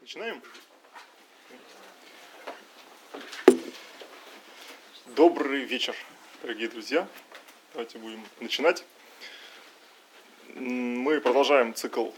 Начинаем? 0.00 0.42
Добрый 5.08 5.64
вечер, 5.64 5.94
дорогие 6.40 6.70
друзья. 6.70 7.06
Давайте 7.74 7.98
будем 7.98 8.24
начинать. 8.40 8.82
Мы 10.54 11.20
продолжаем 11.20 11.74
цикл 11.74 12.12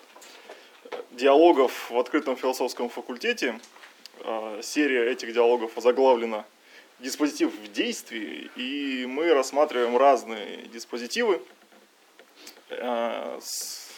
диалогов 1.11 1.91
в 1.91 1.99
открытом 1.99 2.37
философском 2.37 2.89
факультете. 2.89 3.59
А, 4.21 4.61
серия 4.63 5.11
этих 5.11 5.35
диалогов 5.35 5.77
озаглавлена 5.77 6.47
«Диспозитив 7.01 7.53
в 7.53 7.73
действии», 7.73 8.49
и 8.55 9.07
мы 9.07 9.35
рассматриваем 9.35 9.97
разные 9.97 10.69
диспозитивы 10.69 11.43
а, 12.71 13.41
с 13.43 13.91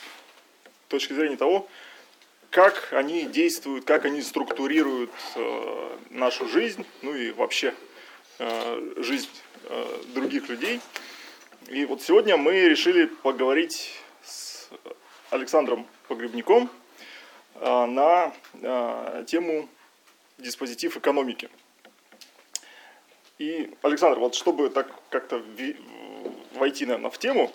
точки 0.89 1.13
зрения 1.13 1.37
того, 1.37 1.69
как 2.55 2.93
они 2.93 3.25
действуют, 3.25 3.85
как 3.85 4.05
они 4.05 4.23
структурируют 4.23 5.11
э, 5.35 5.97
нашу 6.11 6.47
жизнь, 6.47 6.87
ну 7.03 7.13
и 7.13 7.33
вообще 7.33 7.75
э, 8.39 8.93
жизнь 8.99 9.29
э, 9.65 10.03
других 10.15 10.49
людей. 10.49 10.81
И 11.67 11.85
вот 11.85 12.01
сегодня 12.01 12.37
мы 12.37 12.69
решили 12.69 13.07
поговорить 13.07 13.99
с 14.23 14.69
Александром 15.31 15.85
Погребником 16.07 16.71
на 17.61 18.33
тему 19.27 19.69
диспозитив 20.39 20.97
экономики. 20.97 21.49
И, 23.39 23.75
Александр, 23.83 24.19
вот 24.19 24.35
чтобы 24.35 24.69
так 24.69 24.89
как-то 25.09 25.43
войти, 26.53 26.85
наверное, 26.85 27.11
в 27.11 27.19
тему, 27.19 27.53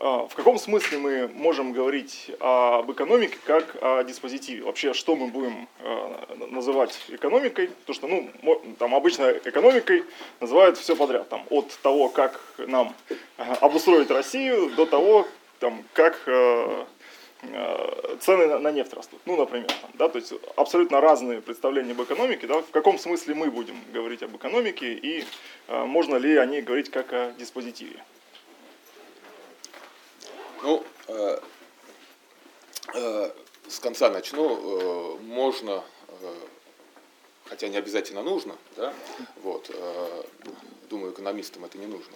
в 0.00 0.30
каком 0.34 0.58
смысле 0.58 0.96
мы 0.96 1.28
можем 1.28 1.72
говорить 1.72 2.30
об 2.40 2.90
экономике 2.90 3.36
как 3.44 3.76
о 3.82 4.02
диспозитиве? 4.02 4.62
Вообще, 4.62 4.94
что 4.94 5.14
мы 5.14 5.26
будем 5.26 5.68
а, 5.80 6.36
называть 6.48 6.98
экономикой? 7.08 7.68
Потому 7.68 7.94
что, 7.94 8.06
ну, 8.08 8.62
там 8.78 8.94
обычно 8.94 9.30
экономикой 9.30 10.04
называют 10.40 10.78
все 10.78 10.96
подряд. 10.96 11.28
Там, 11.28 11.44
от 11.50 11.78
того, 11.82 12.08
как 12.08 12.40
нам 12.56 12.94
а, 13.36 13.56
обустроить 13.60 14.10
Россию, 14.10 14.70
до 14.70 14.86
того, 14.86 15.28
там, 15.58 15.84
как 15.92 16.18
цены 18.20 18.58
на 18.58 18.70
нефть 18.70 18.92
растут, 18.92 19.18
ну, 19.24 19.36
например, 19.36 19.66
там, 19.66 19.90
да, 19.94 20.08
то 20.10 20.18
есть 20.18 20.32
абсолютно 20.56 21.00
разные 21.00 21.40
представления 21.40 21.92
об 21.92 22.02
экономике, 22.02 22.46
да, 22.46 22.60
в 22.60 22.70
каком 22.70 22.98
смысле 22.98 23.34
мы 23.34 23.50
будем 23.50 23.76
говорить 23.94 24.22
об 24.22 24.36
экономике 24.36 24.92
и 24.92 25.24
можно 25.68 26.16
ли 26.16 26.36
о 26.36 26.44
ней 26.44 26.60
говорить 26.60 26.90
как 26.90 27.14
о 27.14 27.32
диспозитиве? 27.38 28.02
Ну, 30.62 30.84
э, 31.08 31.40
э, 32.94 33.30
с 33.68 33.78
конца 33.80 34.10
начну. 34.10 34.56
Э, 34.56 35.18
можно, 35.22 35.82
э, 36.08 36.34
хотя 37.46 37.68
не 37.68 37.78
обязательно 37.78 38.22
нужно, 38.22 38.56
да, 38.76 38.92
вот, 39.42 39.70
э, 39.70 40.24
думаю, 40.90 41.12
экономистам 41.12 41.64
это 41.64 41.78
не 41.78 41.86
нужно. 41.86 42.14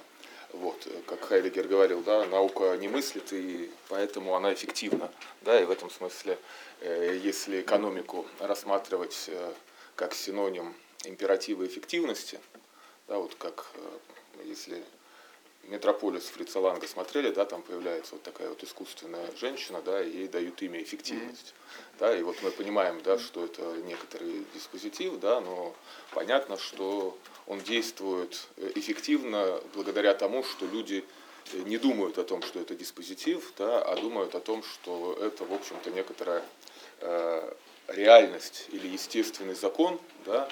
Вот, 0.53 0.87
как 1.07 1.25
Хайдегер 1.25 1.67
говорил, 1.67 2.03
да, 2.03 2.27
наука 2.27 2.77
не 2.77 2.87
мыслит, 2.87 3.33
и 3.33 3.71
поэтому 3.89 4.37
она 4.37 4.55
эффективна. 4.55 5.11
Да, 5.43 5.61
и 5.61 5.65
в 5.65 5.71
этом 5.71 5.91
смысле, 5.91 6.39
э, 6.81 7.19
если 7.23 7.63
экономику 7.63 8.27
рассматривать 8.39 9.25
э, 9.29 9.53
как 9.97 10.15
синоним 10.15 10.75
императива 11.05 11.67
эффективности, 11.67 12.39
да, 13.09 13.19
вот 13.19 13.35
как 13.35 13.67
э, 13.75 13.99
если 14.45 14.85
Метрополис 15.69 16.25
Фрица 16.25 16.61
Ланга 16.61 16.87
смотрели, 16.87 17.31
да, 17.31 17.45
там 17.45 17.63
появляется 17.63 18.13
вот 18.13 18.23
такая 18.23 18.49
вот 18.49 18.63
искусственная 18.63 19.31
женщина, 19.37 19.81
да, 19.83 20.03
и 20.03 20.11
ей 20.11 20.29
дают 20.29 20.61
имя 20.63 20.83
эффективность. 20.83 21.55
Mm-hmm. 21.55 21.99
Да, 21.99 22.17
и 22.17 22.23
вот 22.23 22.37
мы 22.43 22.51
понимаем, 22.51 23.01
да, 23.03 23.19
что 23.19 23.45
это 23.45 23.63
некоторый 23.85 24.45
диспозитив, 24.55 25.19
да, 25.21 25.41
но 25.41 25.75
понятно, 26.13 26.59
что 26.59 27.17
он 27.47 27.61
действует 27.61 28.49
э, 28.57 28.73
эффективно 28.75 29.61
благодаря 29.75 30.15
тому, 30.15 30.43
что 30.45 30.67
люди 30.67 31.05
э, 31.53 31.59
не 31.61 31.79
думают 31.79 32.19
о 32.19 32.25
том, 32.25 32.43
что 32.43 32.61
это 32.61 32.75
диспозитив, 32.75 33.53
да, 33.57 33.83
а 33.83 33.97
думают 33.97 34.35
о 34.35 34.41
том, 34.41 34.63
что 34.63 35.17
это, 35.21 35.45
в 35.45 35.53
общем-то, 35.53 35.91
некоторая 35.91 36.45
э, 37.01 37.55
реальность 37.89 38.67
или 38.71 38.89
естественный 38.89 39.55
закон, 39.55 40.01
да, 40.25 40.49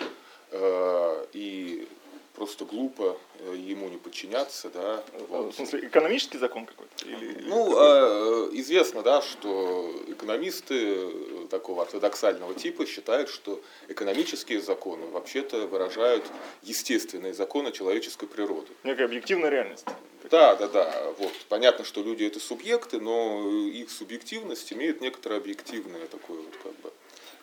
э, 0.51 1.27
и 1.33 1.89
просто 2.35 2.65
глупо 2.65 3.19
э, 3.39 3.55
ему 3.57 3.89
не 3.89 3.99
подчиняться, 3.99 4.71
да. 4.71 5.05
Вот. 5.29 5.53
В 5.53 5.57
смысле, 5.57 5.87
экономический 5.87 6.39
закон 6.39 6.67
какой-то? 6.67 7.05
Или... 7.05 7.43
Ну, 7.43 7.75
а, 7.77 8.49
известно, 8.53 9.03
да, 9.03 9.23
что 9.23 9.93
экономисты 10.09 11.47
такого 11.51 11.83
ортодоксального 11.83 12.55
типа 12.55 12.87
считают, 12.87 13.29
что 13.29 13.61
экономические 13.89 14.61
законы 14.61 15.07
вообще-то 15.07 15.67
выражают 15.67 16.25
естественные 16.63 17.35
законы 17.35 17.73
человеческой 17.73 18.29
природы. 18.29 18.69
Некая 18.85 19.05
объективная 19.05 19.51
реальность. 19.51 19.85
Да, 20.31 20.57
да, 20.57 20.69
да. 20.69 21.13
Вот. 21.19 21.33
Понятно, 21.49 21.85
что 21.85 22.03
люди 22.03 22.25
это 22.25 22.41
субъекты, 22.41 23.01
но 23.01 23.51
их 23.69 23.91
субъективность 23.91 24.73
имеет 24.73 25.01
некоторое 25.01 25.37
объективное 25.37 26.07
такое 26.07 26.39
вот 26.39 26.57
как 26.63 26.73
бы 26.81 26.93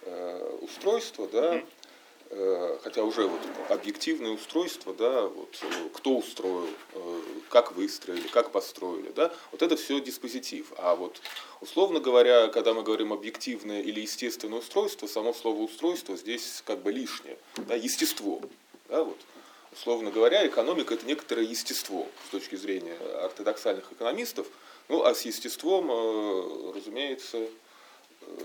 э, 0.04 0.58
устройство, 0.62 1.28
да. 1.28 1.56
Mm-hmm 1.56 1.66
Э, 1.79 1.79
хотя 2.84 3.04
уже 3.04 3.28
вот 3.28 3.42
объективное 3.70 4.32
устройство, 4.32 4.94
да, 4.94 5.24
вот 5.24 5.58
э, 5.62 5.90
кто 5.94 6.18
устроил, 6.18 6.70
э, 6.94 7.22
как 7.50 7.72
выстроили, 7.72 8.28
как 8.28 8.52
построили, 8.52 9.12
да, 9.16 9.34
вот 9.52 9.62
это 9.62 9.76
все 9.76 10.00
диспозитив. 10.00 10.72
А 10.78 10.96
вот 10.96 11.22
условно 11.62 12.00
говоря, 12.00 12.48
когда 12.48 12.74
мы 12.74 12.84
говорим 12.84 13.14
объективное 13.14 13.82
или 13.82 14.02
естественное 14.02 14.60
устройство, 14.60 15.08
само 15.08 15.34
слово 15.34 15.62
устройство 15.62 16.16
здесь 16.16 16.62
как 16.66 16.82
бы 16.82 16.92
лишнее, 16.92 17.38
да, 17.58 17.76
естество, 17.76 18.42
да, 18.88 19.04
вот. 19.04 19.18
Условно 19.72 20.10
говоря, 20.10 20.48
экономика 20.48 20.96
это 20.96 21.06
некоторое 21.06 21.46
естество 21.46 22.08
с 22.28 22.32
точки 22.32 22.56
зрения 22.56 22.98
ортодоксальных 23.24 23.92
экономистов, 23.92 24.48
ну 24.88 25.04
а 25.04 25.14
с 25.14 25.22
естеством, 25.22 25.92
разумеется, 26.74 27.48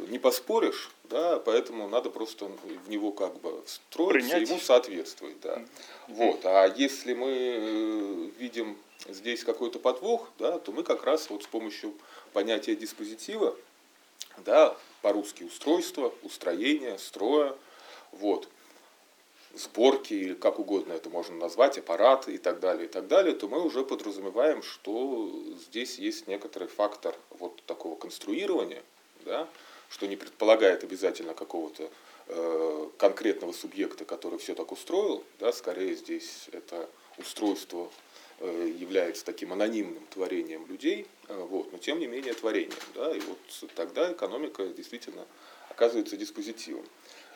не 0.09 0.19
поспоришь, 0.19 0.91
да, 1.05 1.39
поэтому 1.39 1.89
надо 1.89 2.11
просто 2.11 2.47
в 2.47 2.89
него 2.89 3.13
как 3.13 3.39
бы 3.41 3.63
встроиться, 3.65 4.31
Принять. 4.31 4.49
ему 4.49 4.61
соответствовать, 4.61 5.41
да. 5.41 5.57
Mm-hmm. 5.57 5.67
Вот, 6.09 6.45
а 6.45 6.67
если 6.77 7.15
мы 7.15 7.31
э, 7.31 8.31
видим 8.39 8.77
здесь 9.09 9.45
какой-то 9.45 9.79
подвох, 9.79 10.31
да, 10.39 10.59
то 10.59 10.73
мы 10.73 10.83
как 10.83 11.05
раз 11.05 11.29
вот 11.31 11.43
с 11.45 11.47
помощью 11.47 11.95
понятия 12.33 12.75
диспозитива, 12.75 13.57
да, 14.39 14.77
по-русски 15.03 15.45
устройство, 15.45 16.13
устроение, 16.23 16.99
строя, 16.99 17.55
вот, 18.13 18.49
сборки 19.55 20.15
или 20.15 20.35
как 20.35 20.59
угодно 20.59 20.93
это 20.95 21.11
можно 21.11 21.37
назвать, 21.37 21.79
аппарат 21.79 22.29
и 22.29 22.39
так 22.39 22.61
далее, 22.61 22.87
и 22.87 22.89
так 22.89 23.07
далее, 23.07 23.35
то 23.35 23.49
мы 23.49 23.63
уже 23.63 23.85
подразумеваем, 23.85 24.63
что 24.63 25.31
здесь 25.69 25.99
есть 25.99 26.27
некоторый 26.27 26.69
фактор 26.69 27.15
вот 27.31 27.63
такого 27.67 27.97
конструирования, 27.97 28.83
да, 29.25 29.49
что 29.95 30.09
не 30.09 30.17
предполагает 30.17 30.83
обязательно 30.83 31.35
какого-то 31.35 31.89
э, 32.27 32.89
конкретного 32.99 33.53
субъекта, 33.53 34.05
который 34.05 34.41
все 34.41 34.57
так 34.57 34.73
устроил, 34.73 35.23
да, 35.39 35.53
скорее 35.53 35.95
здесь 35.95 36.49
это 36.51 36.91
устройство 37.17 37.89
э, 38.41 38.73
является 38.77 39.25
таким 39.25 39.53
анонимным 39.53 40.05
творением 40.11 40.67
людей, 40.67 41.07
э, 41.29 41.47
вот, 41.49 41.71
но 41.71 41.79
тем 41.79 42.01
не 42.01 42.09
менее 42.09 42.35
творением. 42.35 42.75
Да, 42.97 43.15
и 43.15 43.21
вот 43.21 43.39
тогда 43.77 44.11
экономика 44.11 44.67
действительно 44.67 45.25
оказывается 45.71 46.17
диспозитивом. 46.17 46.85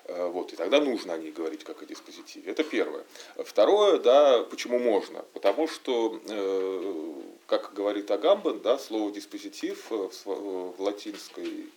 Э, 0.07 0.27
вот, 0.27 0.53
и 0.53 0.57
тогда 0.57 0.81
нужно 0.81 1.15
о 1.15 1.19
ней 1.19 1.31
говорить 1.31 1.63
как 1.63 1.83
о 1.83 1.87
диспозитиве. 1.87 2.51
Это 2.51 2.65
первое. 2.65 3.05
Второе, 3.37 3.99
да, 3.99 4.43
почему 4.43 4.81
можно? 4.81 5.25
Потому 5.33 5.69
что, 5.69 6.21
э, 6.29 7.13
как 7.47 7.73
говорит 7.73 8.11
Агамбен, 8.11 8.59
да, 8.63 8.81
слово 8.81 9.13
диспозитив 9.13 9.93
в, 9.93 10.11
в 10.25 10.83
латинской 10.83 11.71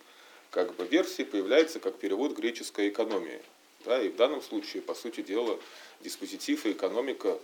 как 0.52 0.76
бы 0.76 0.84
версии 0.84 1.22
появляется 1.22 1.80
как 1.80 1.96
перевод 1.96 2.36
греческой 2.36 2.90
экономии. 2.90 3.40
Да, 3.84 4.00
и 4.00 4.10
в 4.10 4.16
данном 4.16 4.42
случае, 4.42 4.82
по 4.82 4.94
сути 4.94 5.22
дела, 5.22 5.58
диспозитив 6.02 6.66
и 6.66 6.72
экономика 6.72 7.36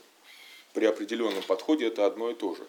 при 0.75 0.85
определенном 0.85 1.43
подходе 1.43 1.87
это 1.87 2.07
одно 2.07 2.31
и 2.31 2.35
то 2.35 2.55
же. 2.55 2.65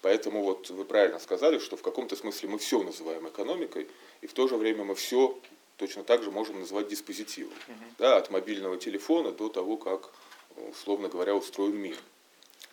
Поэтому 0.00 0.42
вот 0.42 0.70
вы 0.70 0.84
правильно 0.84 1.20
сказали, 1.20 1.58
что 1.58 1.76
в 1.76 1.82
каком-то 1.82 2.16
смысле 2.16 2.48
мы 2.48 2.58
все 2.58 2.82
называем 2.82 3.28
экономикой, 3.28 3.86
и 4.22 4.26
в 4.26 4.32
то 4.32 4.48
же 4.48 4.56
время 4.56 4.82
мы 4.82 4.94
все 4.96 5.38
точно 5.76 6.02
так 6.02 6.22
же 6.24 6.30
можем 6.30 6.58
называть 6.58 6.88
диспозитивом. 6.88 7.52
Угу. 7.52 7.84
Да, 7.98 8.16
от 8.16 8.30
мобильного 8.30 8.78
телефона 8.78 9.30
до 9.30 9.50
того, 9.50 9.76
как, 9.76 10.10
условно 10.70 11.08
говоря, 11.08 11.36
устроен 11.36 11.76
мир. 11.76 11.98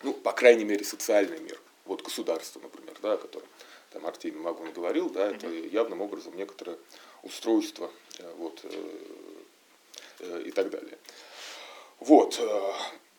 Ну, 0.02 0.14
по 0.14 0.32
крайней 0.32 0.64
мере, 0.64 0.84
социальный 0.84 1.38
мир. 1.38 1.60
Вот 1.84 2.02
государство, 2.02 2.60
например, 2.60 2.96
да, 3.02 3.12
о 3.12 3.18
котором 3.18 3.46
там 3.90 4.06
Артемий 4.06 4.40
Магун 4.40 4.72
говорил, 4.72 5.10
да, 5.10 5.30
это 5.30 5.48
явным 5.48 6.00
образом 6.00 6.36
некоторое 6.36 6.78
устройство 7.22 7.90
э, 8.18 8.32
вот, 8.38 8.60
э, 8.64 8.68
э, 10.20 10.42
и 10.46 10.50
так 10.50 10.70
далее. 10.70 10.98
Вот, 11.98 12.40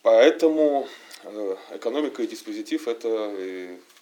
поэтому 0.01 0.87
экономика 1.69 2.23
и 2.23 2.27
диспозитив 2.27 2.87
это 2.87 3.07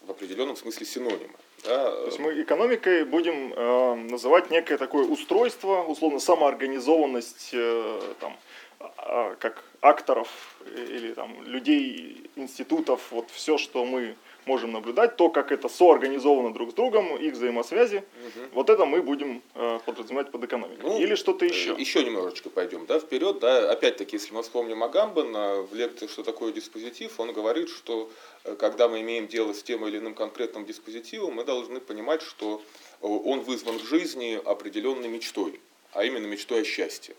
в 0.00 0.10
определенном 0.10 0.56
смысле 0.56 0.86
синонимы. 0.86 1.34
Да? 1.64 1.90
То 1.90 2.06
есть 2.06 2.18
мы 2.18 2.42
экономикой 2.42 3.04
будем 3.04 3.52
э, 3.52 3.94
называть 4.10 4.50
некое 4.50 4.78
такое 4.78 5.04
устройство, 5.04 5.82
условно 5.82 6.18
самоорганизованность 6.18 7.50
э, 7.52 8.00
там, 8.18 8.36
э, 8.80 9.36
как 9.38 9.62
акторов 9.82 10.28
или 10.74 11.12
там, 11.12 11.42
людей, 11.44 12.30
институтов, 12.36 13.10
вот 13.10 13.30
все, 13.30 13.58
что 13.58 13.84
мы 13.84 14.16
можем 14.50 14.72
наблюдать, 14.72 15.16
то, 15.16 15.28
как 15.28 15.52
это 15.52 15.68
соорганизовано 15.68 16.52
друг 16.52 16.70
с 16.70 16.74
другом, 16.74 17.16
их 17.16 17.34
взаимосвязи, 17.34 17.98
угу. 17.98 18.46
вот 18.54 18.70
это 18.70 18.84
мы 18.84 19.00
будем 19.00 19.42
э, 19.54 19.78
подразумевать 19.86 20.32
под 20.32 20.44
экономикой. 20.44 20.82
Ну, 20.82 20.98
Или 20.98 21.14
что-то 21.14 21.44
еще. 21.44 21.70
Э, 21.70 21.80
еще 21.80 22.04
немножечко 22.04 22.50
пойдем 22.50 22.86
да, 22.86 22.98
вперед. 22.98 23.38
Да, 23.38 23.70
опять-таки, 23.70 24.16
если 24.16 24.34
мы 24.34 24.42
вспомним 24.42 24.82
Агамбана 24.82 25.62
в 25.62 25.72
лекции 25.74 26.08
«Что 26.08 26.24
такое 26.24 26.52
диспозитив», 26.52 27.20
он 27.20 27.32
говорит, 27.32 27.68
что 27.68 28.10
э, 28.44 28.56
когда 28.56 28.88
мы 28.88 29.00
имеем 29.02 29.28
дело 29.28 29.52
с 29.52 29.62
тем 29.62 29.86
или 29.86 29.98
иным 29.98 30.14
конкретным 30.14 30.66
диспозитивом, 30.66 31.34
мы 31.34 31.44
должны 31.44 31.78
понимать, 31.80 32.22
что 32.22 32.60
э, 33.00 33.06
он 33.06 33.40
вызван 33.40 33.78
в 33.78 33.84
жизни 33.84 34.40
определенной 34.44 35.08
мечтой, 35.08 35.60
а 35.92 36.04
именно 36.04 36.26
мечтой 36.26 36.62
о 36.62 36.64
счастье. 36.64 37.14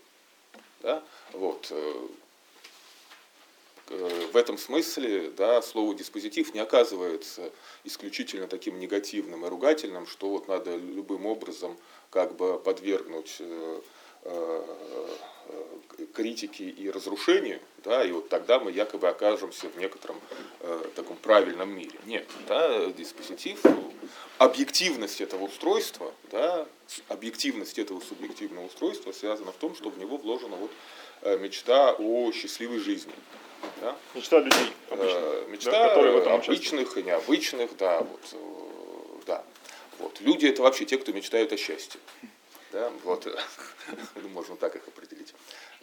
Да? 0.82 1.02
Вот. 1.32 1.72
Э, 3.88 4.26
в 4.32 4.36
этом 4.36 4.58
смысле 4.58 5.30
да, 5.36 5.60
слово 5.60 5.94
диспозитив 5.94 6.54
не 6.54 6.60
оказывается 6.60 7.50
исключительно 7.84 8.46
таким 8.46 8.78
негативным 8.78 9.44
и 9.44 9.48
ругательным, 9.48 10.06
что 10.06 10.28
вот 10.30 10.48
надо 10.48 10.76
любым 10.76 11.26
образом 11.26 11.76
как 12.10 12.36
бы 12.36 12.58
подвергнуть 12.58 13.36
э, 13.40 13.80
э, 14.24 14.64
критике 16.14 16.64
и 16.64 16.90
разрушению, 16.90 17.60
да, 17.84 18.04
и 18.04 18.12
вот 18.12 18.28
тогда 18.28 18.60
мы 18.60 18.70
якобы 18.70 19.08
окажемся 19.08 19.68
в 19.68 19.76
некотором 19.76 20.20
таком 20.94 21.16
правильном 21.16 21.70
мире. 21.70 21.98
Нет, 22.06 22.26
да, 22.46 22.86
диспозитив, 22.86 23.60
объективность 24.38 25.20
этого 25.20 25.44
устройства, 25.44 26.12
да, 26.30 26.66
объективность 27.08 27.78
этого 27.78 28.00
субъективного 28.00 28.66
устройства 28.66 29.12
связана 29.12 29.52
в 29.52 29.56
том, 29.56 29.74
что 29.74 29.90
в 29.90 29.98
него 29.98 30.16
вложена 30.16 30.56
вот 30.56 30.70
мечта 31.40 31.94
о 31.98 32.30
счастливой 32.32 32.78
жизни. 32.78 33.12
Да? 33.80 33.96
Мечта 34.14 34.38
людей. 34.38 34.72
Э, 34.90 35.44
мечта 35.48 35.70
да, 35.70 35.88
которые 35.88 36.14
в 36.14 36.18
этом 36.18 36.34
обычных 36.34 36.80
участвуют. 36.88 36.96
и 36.96 37.02
необычных, 37.02 37.76
да, 37.76 38.00
вот, 38.00 38.20
э, 38.32 39.22
да. 39.26 39.44
Вот. 39.98 40.20
Люди 40.20 40.46
это 40.46 40.62
вообще 40.62 40.84
те, 40.84 40.98
кто 40.98 41.12
мечтают 41.12 41.52
о 41.52 41.56
счастье. 41.56 42.00
Да, 42.72 42.90
вот, 43.04 43.26
можно 44.32 44.56
так 44.56 44.76
их 44.76 44.86
определить. 44.88 45.34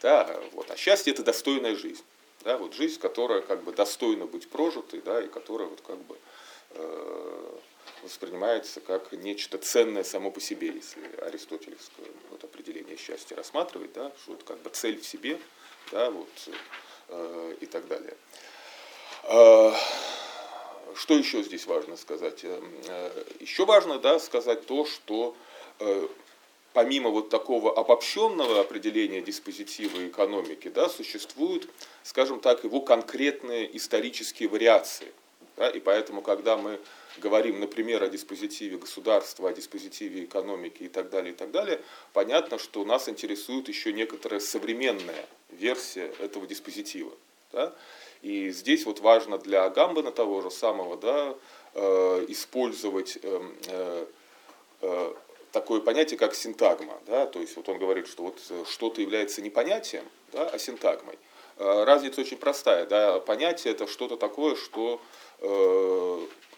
Да, 0.01 0.39
вот. 0.53 0.69
А 0.71 0.77
счастье 0.77 1.13
это 1.13 1.23
достойная 1.23 1.75
жизнь. 1.75 2.03
Да, 2.41 2.57
вот 2.57 2.73
жизнь, 2.73 2.99
которая 2.99 3.41
как 3.41 3.63
бы 3.63 3.73
достойна 3.73 4.25
быть 4.25 4.49
прожитой, 4.49 5.01
да, 5.01 5.21
и 5.21 5.27
которая 5.27 5.67
вот 5.67 5.81
как 5.81 5.97
бы 6.05 6.17
э, 6.71 7.57
воспринимается 8.01 8.79
как 8.79 9.11
нечто 9.11 9.57
ценное 9.57 10.03
само 10.03 10.31
по 10.31 10.39
себе, 10.39 10.67
если 10.67 11.01
аристотелевское 11.21 12.07
вот, 12.29 12.43
определение 12.43 12.95
счастья 12.95 13.35
рассматривать, 13.35 13.91
да, 13.93 14.11
что 14.23 14.33
это 14.33 14.45
как 14.45 14.59
бы 14.61 14.69
цель 14.69 14.99
в 14.99 15.05
себе, 15.05 15.37
да, 15.91 16.09
вот, 16.11 16.29
и 17.59 17.65
так 17.65 17.87
далее. 17.87 18.15
Э, 19.23 19.73
что 20.95 21.13
еще 21.13 21.43
здесь 21.43 21.65
важно 21.65 21.97
сказать? 21.97 22.41
Э, 22.43 23.23
еще 23.39 23.65
важно 23.65 23.99
да, 23.99 24.19
сказать 24.19 24.65
то, 24.65 24.85
что 24.85 25.35
помимо 26.73 27.09
вот 27.09 27.29
такого 27.29 27.77
обобщенного 27.77 28.59
определения 28.59 29.21
диспозитива 29.21 30.07
экономики, 30.07 30.67
да, 30.67 30.89
существуют, 30.89 31.69
скажем 32.03 32.39
так, 32.39 32.63
его 32.63 32.81
конкретные 32.81 33.75
исторические 33.77 34.49
вариации. 34.49 35.11
Да, 35.57 35.69
и 35.69 35.79
поэтому, 35.79 36.21
когда 36.21 36.57
мы 36.57 36.79
говорим, 37.17 37.59
например, 37.59 38.03
о 38.03 38.09
диспозитиве 38.09 38.77
государства, 38.77 39.49
о 39.49 39.53
диспозитиве 39.53 40.25
экономики 40.25 40.83
и 40.83 40.87
так 40.89 41.09
далее, 41.09 41.33
и 41.33 41.35
так 41.35 41.51
далее, 41.51 41.81
понятно, 42.13 42.59
что 42.59 42.85
нас 42.85 43.09
интересует 43.09 43.67
еще 43.67 43.91
некоторая 43.93 44.39
современная 44.39 45.25
версия 45.49 46.11
этого 46.19 46.47
диспозитива. 46.47 47.11
Да? 47.51 47.73
И 48.21 48.49
здесь 48.51 48.85
вот 48.85 48.99
важно 48.99 49.37
для 49.37 49.69
Гамбана 49.69 50.11
того 50.11 50.41
же 50.41 50.51
самого 50.51 50.97
да, 50.97 51.35
э, 51.73 52.25
использовать 52.27 53.17
эм, 53.23 53.55
э, 53.67 54.05
э, 54.81 55.13
такое 55.51 55.79
понятие, 55.79 56.17
как 56.17 56.35
синтагма. 56.35 56.99
Да? 57.07 57.25
То 57.25 57.39
есть 57.39 57.55
вот 57.55 57.67
он 57.69 57.79
говорит, 57.79 58.07
что 58.07 58.23
вот 58.23 58.39
что-то 58.69 59.01
является 59.01 59.41
не 59.41 59.49
понятием, 59.49 60.03
да, 60.31 60.47
а 60.47 60.59
синтагмой. 60.59 61.17
Разница 61.57 62.21
очень 62.21 62.37
простая. 62.37 62.85
Да? 62.85 63.19
Понятие 63.19 63.73
это 63.73 63.87
что-то 63.87 64.15
такое, 64.15 64.55
что 64.55 65.01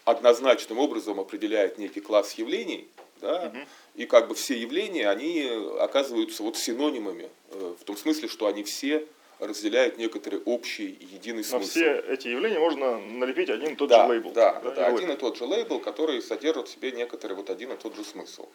однозначным 0.04 0.78
образом 0.78 1.20
определяет 1.20 1.78
некий 1.78 2.00
класс 2.00 2.34
явлений, 2.34 2.88
да, 3.20 3.46
угу. 3.46 3.58
и 3.94 4.06
как 4.06 4.28
бы 4.28 4.34
все 4.34 4.58
явления, 4.58 5.08
они 5.08 5.48
оказываются 5.80 6.42
вот 6.42 6.56
синонимами, 6.56 7.30
э, 7.50 7.74
в 7.80 7.84
том 7.84 7.96
смысле, 7.96 8.28
что 8.28 8.46
они 8.46 8.64
все 8.64 9.06
разделяют 9.38 9.98
некоторый 9.98 10.40
общий 10.44 10.96
единый 11.00 11.42
смысл. 11.42 11.64
На 11.64 11.68
все 11.68 12.04
эти 12.08 12.28
явления 12.28 12.58
можно 12.58 12.98
налепить 12.98 13.50
один 13.50 13.72
и 13.72 13.74
тот 13.74 13.88
да, 13.88 14.04
же 14.04 14.12
лейбл. 14.12 14.30
Да, 14.32 14.60
да, 14.60 14.70
да 14.70 14.86
один 14.86 15.10
и 15.10 15.16
тот 15.16 15.36
же 15.36 15.44
лейбл, 15.44 15.80
который 15.80 16.22
содержит 16.22 16.68
в 16.68 16.70
себе 16.72 16.92
некоторый 16.92 17.32
вот 17.32 17.50
один 17.50 17.72
и 17.72 17.76
тот 17.76 17.96
же 17.96 18.04
смысл. 18.04 18.48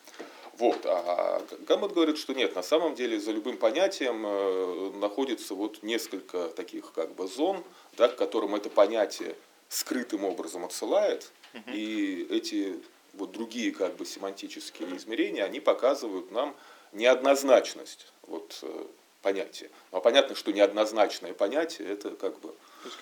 Вот. 0.57 0.85
А 0.85 1.41
Гаммет 1.67 1.91
говорит, 1.91 2.17
что 2.17 2.33
нет, 2.33 2.55
на 2.55 2.63
самом 2.63 2.95
деле 2.95 3.19
за 3.19 3.31
любым 3.31 3.57
понятием 3.57 4.25
э, 4.25 4.91
находится 4.97 5.55
вот 5.55 5.83
несколько 5.83 6.47
таких 6.49 6.93
как 6.93 7.13
бы 7.15 7.27
зон, 7.27 7.63
да, 7.97 8.07
к 8.07 8.15
которым 8.15 8.55
это 8.55 8.69
понятие 8.69 9.35
скрытым 9.69 10.23
образом 10.23 10.65
отсылает, 10.65 11.31
угу. 11.53 11.71
и 11.71 12.27
эти 12.29 12.79
вот 13.13 13.31
другие 13.31 13.71
как 13.71 13.95
бы 13.95 14.05
семантические 14.05 14.95
измерения, 14.97 15.43
они 15.43 15.59
показывают 15.59 16.31
нам 16.31 16.55
неоднозначность 16.93 18.11
вот, 18.27 18.59
э, 18.61 18.85
понятия. 19.21 19.69
Но 19.91 19.99
понятно, 20.01 20.35
что 20.35 20.51
неоднозначное 20.51 21.33
понятие 21.33 21.89
это 21.89 22.11
как 22.11 22.39
бы 22.39 22.53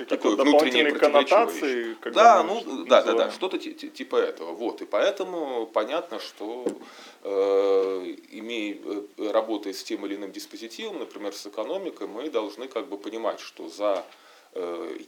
такое 0.08 0.36
внутреннее 0.36 0.92
коннотации. 0.92 1.96
Да, 2.14 2.44
ну 2.44 2.86
да, 2.86 3.04
да, 3.04 3.14
да, 3.14 3.32
что-то 3.32 3.58
типа 3.60 4.16
этого. 4.16 4.54
Вот 4.54 4.82
и 4.82 4.86
поэтому 4.86 5.68
понятно, 5.68 6.20
что 6.20 6.66
э, 7.24 8.16
имея 8.32 8.78
э, 8.84 9.32
работая 9.32 9.74
с 9.74 9.84
тем 9.84 10.06
или 10.06 10.16
иным 10.16 10.32
диспозитивом, 10.32 11.00
например, 11.00 11.34
с 11.34 11.46
экономикой, 11.46 12.08
мы 12.08 12.30
должны 12.30 12.68
как 12.68 12.88
бы 12.88 12.98
понимать, 12.98 13.40
что 13.40 13.70
за 13.70 14.04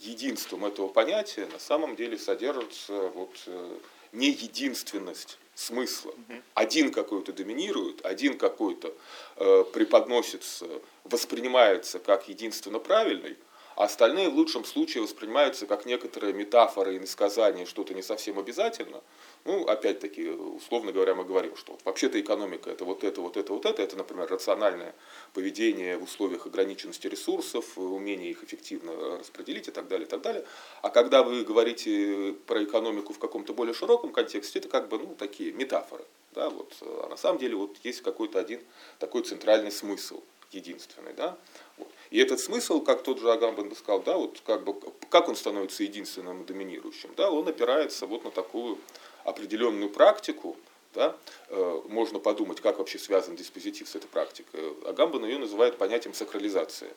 единством 0.01 0.65
этого 0.65 0.87
понятия 0.89 1.47
на 1.51 1.59
самом 1.59 1.95
деле 1.95 2.17
содержится 2.17 2.93
вот 3.09 3.31
э, 3.47 3.77
не 4.11 4.29
единственность 4.29 5.39
смысла. 5.55 6.13
Один 6.53 6.91
какой-то 6.91 7.33
доминирует, 7.33 8.05
один 8.05 8.37
какой-то 8.37 8.93
э, 9.37 9.63
преподносится, 9.73 10.67
воспринимается 11.03 11.99
как 11.99 12.27
единственно 12.27 12.79
правильный, 12.79 13.37
а 13.77 13.83
остальные 13.83 14.29
в 14.29 14.35
лучшем 14.35 14.65
случае 14.65 15.03
воспринимаются 15.03 15.67
как 15.67 15.85
некоторые 15.85 16.33
метафоры 16.33 16.95
и 16.95 16.99
насказания, 16.99 17.67
что-то 17.67 17.93
не 17.93 18.01
совсем 18.01 18.39
обязательно. 18.39 19.03
Ну, 19.45 19.67
опять-таки, 19.67 20.29
условно 20.29 20.91
говоря, 20.91 21.13
мы 21.13 21.23
говорим, 21.23 21.55
что 21.55 21.73
вот 21.73 21.81
вообще-то 21.85 22.19
экономика 22.19 22.71
это 22.71 22.85
вот 22.85 23.03
это, 23.03 23.21
вот 23.21 23.37
это, 23.37 23.53
вот 23.53 23.67
это, 23.67 23.83
это, 23.83 23.95
например, 23.95 24.27
рациональное 24.29 24.95
поведение 25.33 25.95
в 25.97 26.03
условиях 26.03 26.47
ограниченности 26.47 27.05
ресурсов, 27.05 27.77
умение 27.77 28.31
их 28.31 28.43
эффективно 28.43 29.19
распределить 29.19 29.67
и 29.67 29.71
так 29.71 29.87
далее, 29.87 30.07
и 30.07 30.09
так 30.09 30.21
далее. 30.21 30.43
А 30.81 30.89
когда 30.89 31.21
вы 31.21 31.43
говорите 31.43 32.35
про 32.47 32.63
экономику 32.63 33.13
в 33.13 33.19
каком-то 33.19 33.53
более 33.53 33.75
широком 33.75 34.11
контексте, 34.11 34.57
это 34.57 34.69
как 34.69 34.87
бы, 34.87 34.97
ну, 34.97 35.13
такие 35.13 35.51
метафоры. 35.51 36.03
Да, 36.33 36.49
вот. 36.49 36.73
А 36.81 37.09
на 37.09 37.17
самом 37.17 37.37
деле 37.37 37.55
вот 37.55 37.77
есть 37.83 38.01
какой-то 38.01 38.39
один 38.39 38.59
такой 38.97 39.21
центральный 39.21 39.71
смысл 39.71 40.23
единственный. 40.51 41.13
Да? 41.13 41.37
Вот. 41.77 41.89
И 42.09 42.19
этот 42.19 42.39
смысл, 42.39 42.81
как 42.81 43.03
тот 43.03 43.19
же 43.19 43.31
Агамбан 43.31 43.75
сказал, 43.75 44.01
да, 44.01 44.17
вот 44.17 44.41
как, 44.45 44.63
бы, 44.63 44.75
как 45.09 45.27
он 45.27 45.35
становится 45.35 45.83
единственным 45.83 46.45
доминирующим, 46.45 47.11
да, 47.15 47.31
он 47.31 47.47
опирается 47.47 48.05
вот 48.05 48.23
на 48.23 48.31
такую 48.31 48.77
определенную 49.23 49.89
практику, 49.89 50.55
да, 50.93 51.15
э, 51.49 51.81
можно 51.89 52.19
подумать, 52.19 52.61
как 52.61 52.79
вообще 52.79 52.97
связан 52.97 53.35
диспозитив 53.35 53.87
с 53.89 53.95
этой 53.95 54.07
практикой. 54.07 54.73
Агамбан 54.85 55.25
ее 55.25 55.37
называет 55.37 55.77
понятием 55.77 56.13
сакрализации. 56.13 56.93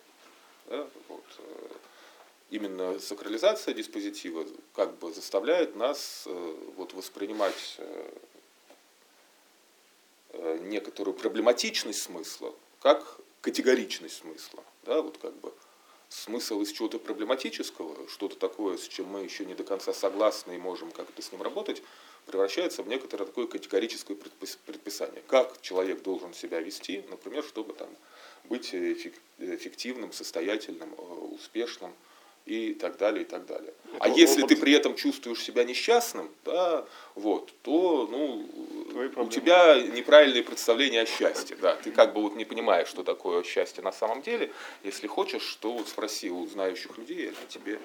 Да, 0.66 0.86
вот. 1.08 1.24
Э, 1.38 1.68
именно 2.50 2.98
сакрализация 2.98 3.74
диспозитива 3.74 4.46
как 4.74 4.96
бы 4.98 5.12
заставляет 5.12 5.76
нас 5.76 6.24
э, 6.26 6.54
вот, 6.76 6.92
воспринимать 6.94 7.76
э, 7.78 8.10
э, 10.30 10.58
некоторую 10.62 11.14
проблематичность 11.14 12.02
смысла 12.02 12.54
как 12.80 13.18
категоричность 13.40 14.18
смысла. 14.18 14.64
Да, 14.84 15.02
вот 15.02 15.18
как 15.18 15.34
бы 15.40 15.52
смысл 16.08 16.60
из 16.60 16.72
чего-то 16.72 16.98
проблематического, 16.98 18.08
что-то 18.08 18.36
такое, 18.36 18.76
с 18.76 18.86
чем 18.86 19.06
мы 19.06 19.22
еще 19.22 19.44
не 19.44 19.54
до 19.54 19.64
конца 19.64 19.92
согласны 19.92 20.56
и 20.56 20.58
можем 20.58 20.90
как-то 20.90 21.22
с 21.22 21.32
ним 21.32 21.42
работать, 21.42 21.82
превращается 22.26 22.82
в 22.82 22.88
некоторое 22.88 23.24
такое 23.24 23.46
категорическое 23.46 24.16
предписание. 24.16 25.22
Как 25.26 25.60
человек 25.62 26.02
должен 26.02 26.34
себя 26.34 26.60
вести, 26.60 27.04
например, 27.08 27.44
чтобы 27.44 27.72
там, 27.74 27.88
быть 28.44 28.74
эффективным, 28.74 30.12
состоятельным, 30.12 30.92
э, 30.94 31.02
успешным 31.34 31.94
и 32.46 32.74
так 32.74 32.96
далее, 32.96 33.22
и 33.22 33.24
так 33.24 33.46
далее. 33.46 33.72
Это 33.94 34.04
а 34.04 34.08
если 34.08 34.42
ты 34.46 34.56
при 34.56 34.72
этом 34.72 34.96
чувствуешь 34.96 35.42
себя 35.42 35.64
несчастным, 35.64 36.30
да, 36.44 36.84
вот, 37.14 37.52
то 37.62 38.08
ну, 38.10 38.48
у 39.16 39.28
тебя 39.28 39.80
неправильные 39.80 40.42
представления 40.42 41.02
о 41.02 41.06
счастье. 41.06 41.56
Да. 41.60 41.76
Ты 41.76 41.90
как 41.90 42.12
бы 42.12 42.22
вот 42.22 42.36
не 42.36 42.44
понимаешь, 42.44 42.88
что 42.88 43.02
такое 43.02 43.42
счастье 43.42 43.82
на 43.82 43.92
самом 43.92 44.22
деле. 44.22 44.50
Если 44.82 45.06
хочешь, 45.06 45.56
то 45.60 45.72
вот 45.72 45.88
спроси 45.88 46.30
у 46.30 46.46
знающих 46.46 46.96
людей, 46.98 47.28
они 47.28 47.36
тебе 47.48 47.78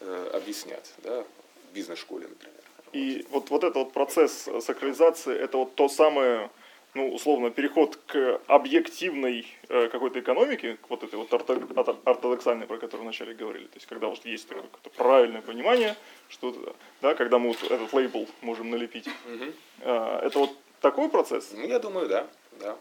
э, 0.00 0.30
объяснят. 0.32 0.84
Да, 1.02 1.24
в 1.70 1.74
бизнес-школе, 1.74 2.28
например. 2.28 2.58
И 2.92 3.26
вот, 3.30 3.50
вот 3.50 3.64
этот 3.64 3.76
вот 3.76 3.92
процесс 3.92 4.48
сакрализации, 4.60 5.36
это 5.36 5.58
вот 5.58 5.74
то 5.74 5.88
самое, 5.88 6.50
ну, 6.98 7.14
условно, 7.14 7.50
переход 7.50 7.96
к 8.06 8.40
объективной 8.48 9.46
э, 9.68 9.88
какой-то 9.88 10.18
экономике, 10.18 10.76
к 10.82 10.90
вот 10.90 11.04
этой 11.04 11.14
вот 11.14 11.32
ортодоксальной, 11.32 12.66
про 12.66 12.76
которую 12.76 13.04
вначале 13.04 13.34
говорили. 13.34 13.66
То 13.66 13.76
есть, 13.76 13.86
когда 13.86 14.08
вот 14.08 14.24
есть 14.26 14.48
такое 14.48 14.64
какое-то 14.64 14.90
правильное 14.90 15.40
понимание, 15.40 15.94
что, 16.28 16.74
да, 17.00 17.14
когда 17.14 17.38
мы 17.38 17.48
вот 17.50 17.62
этот 17.62 17.92
лейбл 17.92 18.26
можем 18.40 18.70
налепить. 18.70 19.08
Мгм. 19.28 19.54
Э, 19.82 20.20
это 20.24 20.40
вот 20.40 20.50
такой 20.80 21.08
процесс? 21.08 21.52
Ну, 21.54 21.66
я 21.66 21.78
думаю, 21.78 22.08
да. 22.08 22.26
да. 22.58 22.76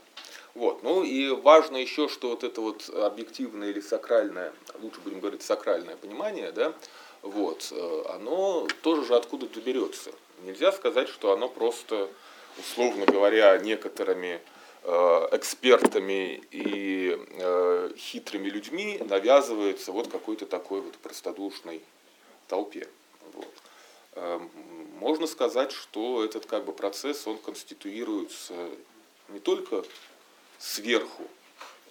Вот. 0.55 0.81
Ну 0.81 1.03
и 1.03 1.29
важно 1.29 1.77
еще, 1.77 2.09
что 2.09 2.29
вот 2.29 2.43
это 2.43 2.59
вот 2.59 2.89
объективное 2.89 3.69
или 3.69 3.81
сакральное, 3.81 4.51
лучше 4.81 4.99
будем 5.01 5.19
говорить 5.19 5.43
сакральное 5.43 5.95
понимание, 5.95 6.51
да, 6.51 6.73
вот, 7.21 7.71
э, 7.71 8.03
оно 8.15 8.67
тоже 8.81 9.05
же 9.05 9.15
откуда-то 9.15 9.61
берется. 9.61 10.11
Нельзя 10.41 10.71
сказать, 10.71 11.07
что 11.07 11.33
оно 11.33 11.47
просто, 11.49 12.09
условно 12.57 13.05
говоря, 13.05 13.57
некоторыми 13.57 14.41
э, 14.83 15.27
экспертами 15.31 16.41
и 16.51 17.17
э, 17.17 17.91
хитрыми 17.97 18.49
людьми 18.49 18.99
навязывается 19.07 19.91
вот 19.91 20.07
какой-то 20.09 20.45
такой 20.45 20.81
вот 20.81 20.97
простодушной 20.97 21.81
толпе. 22.47 22.87
Вот. 23.33 23.53
Эм, 24.15 24.49
Можно 24.99 25.27
сказать, 25.27 25.71
что 25.71 26.23
этот 26.23 26.45
как 26.45 26.65
бы 26.65 26.73
процесс, 26.73 27.27
он 27.27 27.37
конституируется 27.37 28.53
не 29.29 29.39
только 29.39 29.83
сверху, 30.57 31.23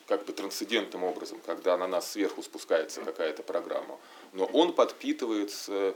как 0.06 0.24
бы 0.24 0.32
трансцендентным 0.32 1.04
образом, 1.04 1.40
когда 1.44 1.76
на 1.76 1.86
нас 1.86 2.12
сверху 2.12 2.42
спускается 2.42 3.02
какая-то 3.02 3.42
программа, 3.42 3.98
но 4.32 4.44
он 4.46 4.72
подпитывается, 4.72 5.72
э, 5.72 5.94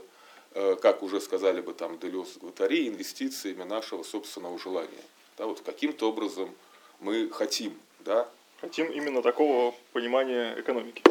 как 0.53 1.01
уже 1.03 1.21
сказали 1.21 1.61
бы 1.61 1.73
там 1.73 1.97
Делес 1.99 2.37
Гватари, 2.37 2.87
инвестициями 2.87 3.63
нашего 3.63 4.03
собственного 4.03 4.59
желания. 4.59 5.03
Да, 5.37 5.45
вот 5.47 5.61
каким-то 5.61 6.09
образом 6.09 6.53
мы 6.99 7.29
хотим, 7.29 7.79
да, 7.99 8.29
Хотим 8.61 8.91
именно 8.91 9.23
такого 9.23 9.73
понимания 9.91 10.53
экономики. 10.59 11.01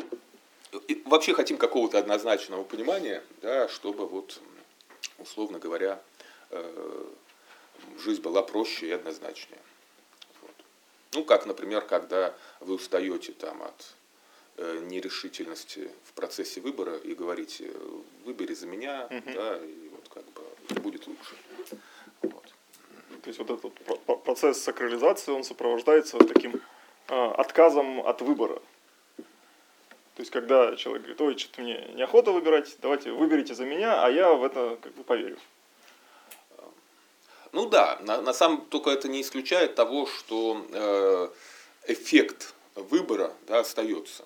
и 0.86 1.02
вообще 1.04 1.34
хотим 1.34 1.56
какого-то 1.56 1.98
однозначного 1.98 2.62
понимания, 2.62 3.24
да, 3.42 3.68
чтобы 3.68 4.06
вот, 4.06 4.40
условно 5.18 5.58
говоря, 5.58 6.00
э, 6.50 7.04
жизнь 7.98 8.22
была 8.22 8.42
проще 8.42 8.86
и 8.86 8.92
однозначнее. 8.92 9.60
Вот. 10.42 10.54
Ну, 11.12 11.24
как, 11.24 11.44
например, 11.44 11.80
когда 11.80 12.36
вы 12.60 12.74
устаете 12.74 13.32
там 13.32 13.60
от 13.64 13.74
э, 13.80 13.99
нерешительности 14.56 15.90
в 16.04 16.12
процессе 16.12 16.60
выбора 16.60 16.96
и 16.96 17.14
говорите, 17.14 17.70
э, 17.72 18.00
выбери 18.24 18.54
за 18.54 18.66
меня, 18.66 19.06
Мгм. 19.10 19.34
да, 19.34 19.56
и 19.58 19.88
вот 19.88 20.08
как 20.08 20.24
бы 20.32 20.80
будет 20.80 21.06
лучше. 21.06 21.34
Вот. 22.22 22.44
То 23.22 23.28
есть 23.28 23.38
вот 23.38 23.50
этот 23.50 24.22
процесс 24.24 24.62
сакрализации, 24.62 25.32
он 25.32 25.44
сопровождается 25.44 26.16
вот 26.16 26.32
таким 26.32 26.60
а, 27.08 27.32
отказом 27.32 28.00
от 28.06 28.22
выбора. 28.22 28.60
То 29.16 30.22
есть 30.22 30.30
когда 30.30 30.76
человек 30.76 31.02
говорит, 31.02 31.20
ой, 31.20 31.38
что-то 31.38 31.62
мне 31.62 31.88
неохота 31.94 32.30
выбирать, 32.32 32.76
давайте 32.82 33.12
выберите 33.12 33.54
за 33.54 33.64
меня, 33.64 34.04
а 34.04 34.10
я 34.10 34.32
в 34.32 34.44
это 34.44 34.78
как 34.82 34.92
бы 34.94 35.02
поверю. 35.02 35.38
Ну 37.52 37.66
да, 37.68 37.98
на, 38.02 38.20
на 38.20 38.32
самом 38.32 38.60
только 38.66 38.90
это 38.90 39.08
не 39.08 39.22
исключает 39.22 39.74
того, 39.74 40.06
что 40.06 40.64
э, 40.72 41.28
эффект 41.92 42.54
выбора 42.74 43.32
да, 43.46 43.60
остается. 43.60 44.24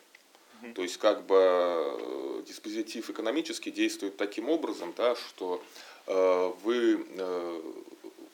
То 0.72 0.82
есть 0.82 0.96
как 0.98 1.26
бы 1.26 1.36
э, 1.38 2.42
диспозитив 2.46 3.10
экономический 3.10 3.70
действует 3.70 4.16
таким 4.16 4.48
образом, 4.48 4.94
да, 4.96 5.14
что 5.14 5.62
э, 6.06 6.52
вы 6.62 7.06
э, 7.08 7.62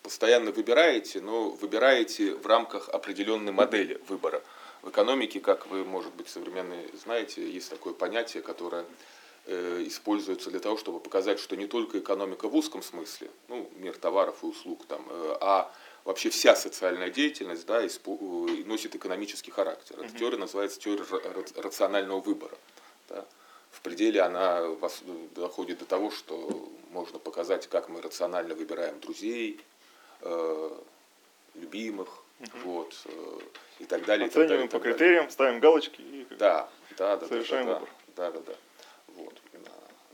постоянно 0.02 0.50
выбираете, 0.50 1.20
но 1.20 1.50
выбираете 1.50 2.34
в 2.34 2.46
рамках 2.46 2.88
определенной 2.88 3.52
модели 3.52 4.00
выбора. 4.08 4.42
В 4.82 4.90
экономике, 4.90 5.40
как 5.40 5.66
вы, 5.66 5.84
может 5.84 6.12
быть, 6.14 6.28
современные 6.28 6.88
знаете, 7.02 7.48
есть 7.48 7.68
такое 7.68 7.92
понятие, 7.92 8.42
которое 8.42 8.84
э, 9.46 9.84
используется 9.86 10.50
для 10.50 10.60
того, 10.60 10.76
чтобы 10.76 11.00
показать, 11.00 11.38
что 11.38 11.56
не 11.56 11.66
только 11.66 11.98
экономика 11.98 12.48
в 12.48 12.56
узком 12.56 12.82
смысле, 12.82 13.30
ну, 13.48 13.70
мир 13.76 13.96
товаров 13.96 14.42
и 14.42 14.46
услуг, 14.46 14.86
там, 14.86 15.06
э, 15.08 15.36
а 15.40 15.72
вообще 16.10 16.30
вся 16.30 16.56
социальная 16.56 17.08
деятельность 17.10 17.66
да, 17.66 17.82
э, 17.84 17.88
носит 18.66 18.94
экономический 18.94 19.50
характер. 19.52 19.96
Эта 20.02 20.16
теория 20.18 20.38
называется 20.38 20.78
теория 20.80 21.02
ра- 21.04 21.34
ра- 21.34 21.62
рационального 21.62 22.20
выбора. 22.20 22.56
Да. 23.08 23.24
В 23.70 23.80
пределе 23.80 24.20
она 24.20 24.62
вас- 24.62 25.02
доходит 25.34 25.78
до 25.78 25.84
того, 25.84 26.10
что 26.10 26.68
можно 26.90 27.18
показать, 27.18 27.68
как 27.68 27.88
мы 27.88 28.02
рационально 28.02 28.54
выбираем 28.54 28.98
друзей, 29.00 29.60
э, 30.22 30.70
любимых, 31.54 32.08
вот, 32.64 32.94
э, 33.04 33.38
и 33.78 33.84
так 33.84 34.04
далее. 34.04 34.26
и 34.26 34.30
так 34.30 34.34
далее, 34.34 34.46
Оцениваем 34.46 34.68
по 34.68 34.72
так 34.72 34.82
далее. 34.82 34.98
критериям, 34.98 35.30
ставим 35.30 35.60
галочки 35.60 36.00
и 36.00 36.26
да, 36.38 36.68
да. 36.98 37.20
Совершаем 37.28 37.66
да, 37.66 37.72
да, 37.74 37.78
выбор. 37.78 37.94
Да, 38.16 38.30
да, 38.32 38.40
да. 38.40 38.54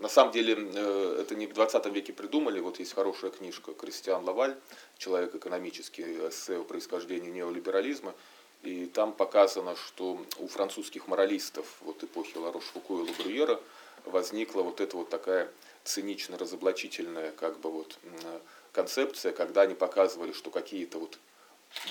На 0.07 0.11
самом 0.11 0.31
деле, 0.31 0.57
э, 0.57 1.19
это 1.21 1.35
не 1.35 1.49
в 1.49 1.53
20 1.53 1.87
веке 1.87 2.13
придумали. 2.13 2.61
Вот 2.61 2.79
есть 2.79 2.93
хорошая 2.93 3.33
книжка 3.33 3.73
Кристиан 3.73 4.23
Лаваль, 4.23 4.55
человек 4.99 5.35
экономический, 5.35 6.05
эссе 6.29 6.59
о 6.59 6.63
происхождении 6.63 7.29
неолиберализма. 7.29 8.15
И 8.63 8.87
там 8.87 9.13
показано, 9.13 9.75
что 9.75 10.25
у 10.39 10.47
французских 10.47 11.09
моралистов 11.09 11.67
вот 11.81 12.05
эпохи 12.05 12.37
Ларош-Фуко 12.37 13.03
и 13.03 13.11
Лабрюера 13.11 13.61
возникла 14.05 14.63
вот 14.63 14.81
эта 14.81 14.97
вот 14.97 15.09
такая 15.09 15.51
цинично-разоблачительная 15.83 17.33
как 17.33 17.59
бы 17.59 17.73
вот 17.73 17.99
м, 18.05 18.41
концепция, 18.71 19.33
когда 19.33 19.63
они 19.63 19.75
показывали, 19.75 20.31
что 20.31 20.53
какие-то 20.53 21.01
вот 21.01 21.19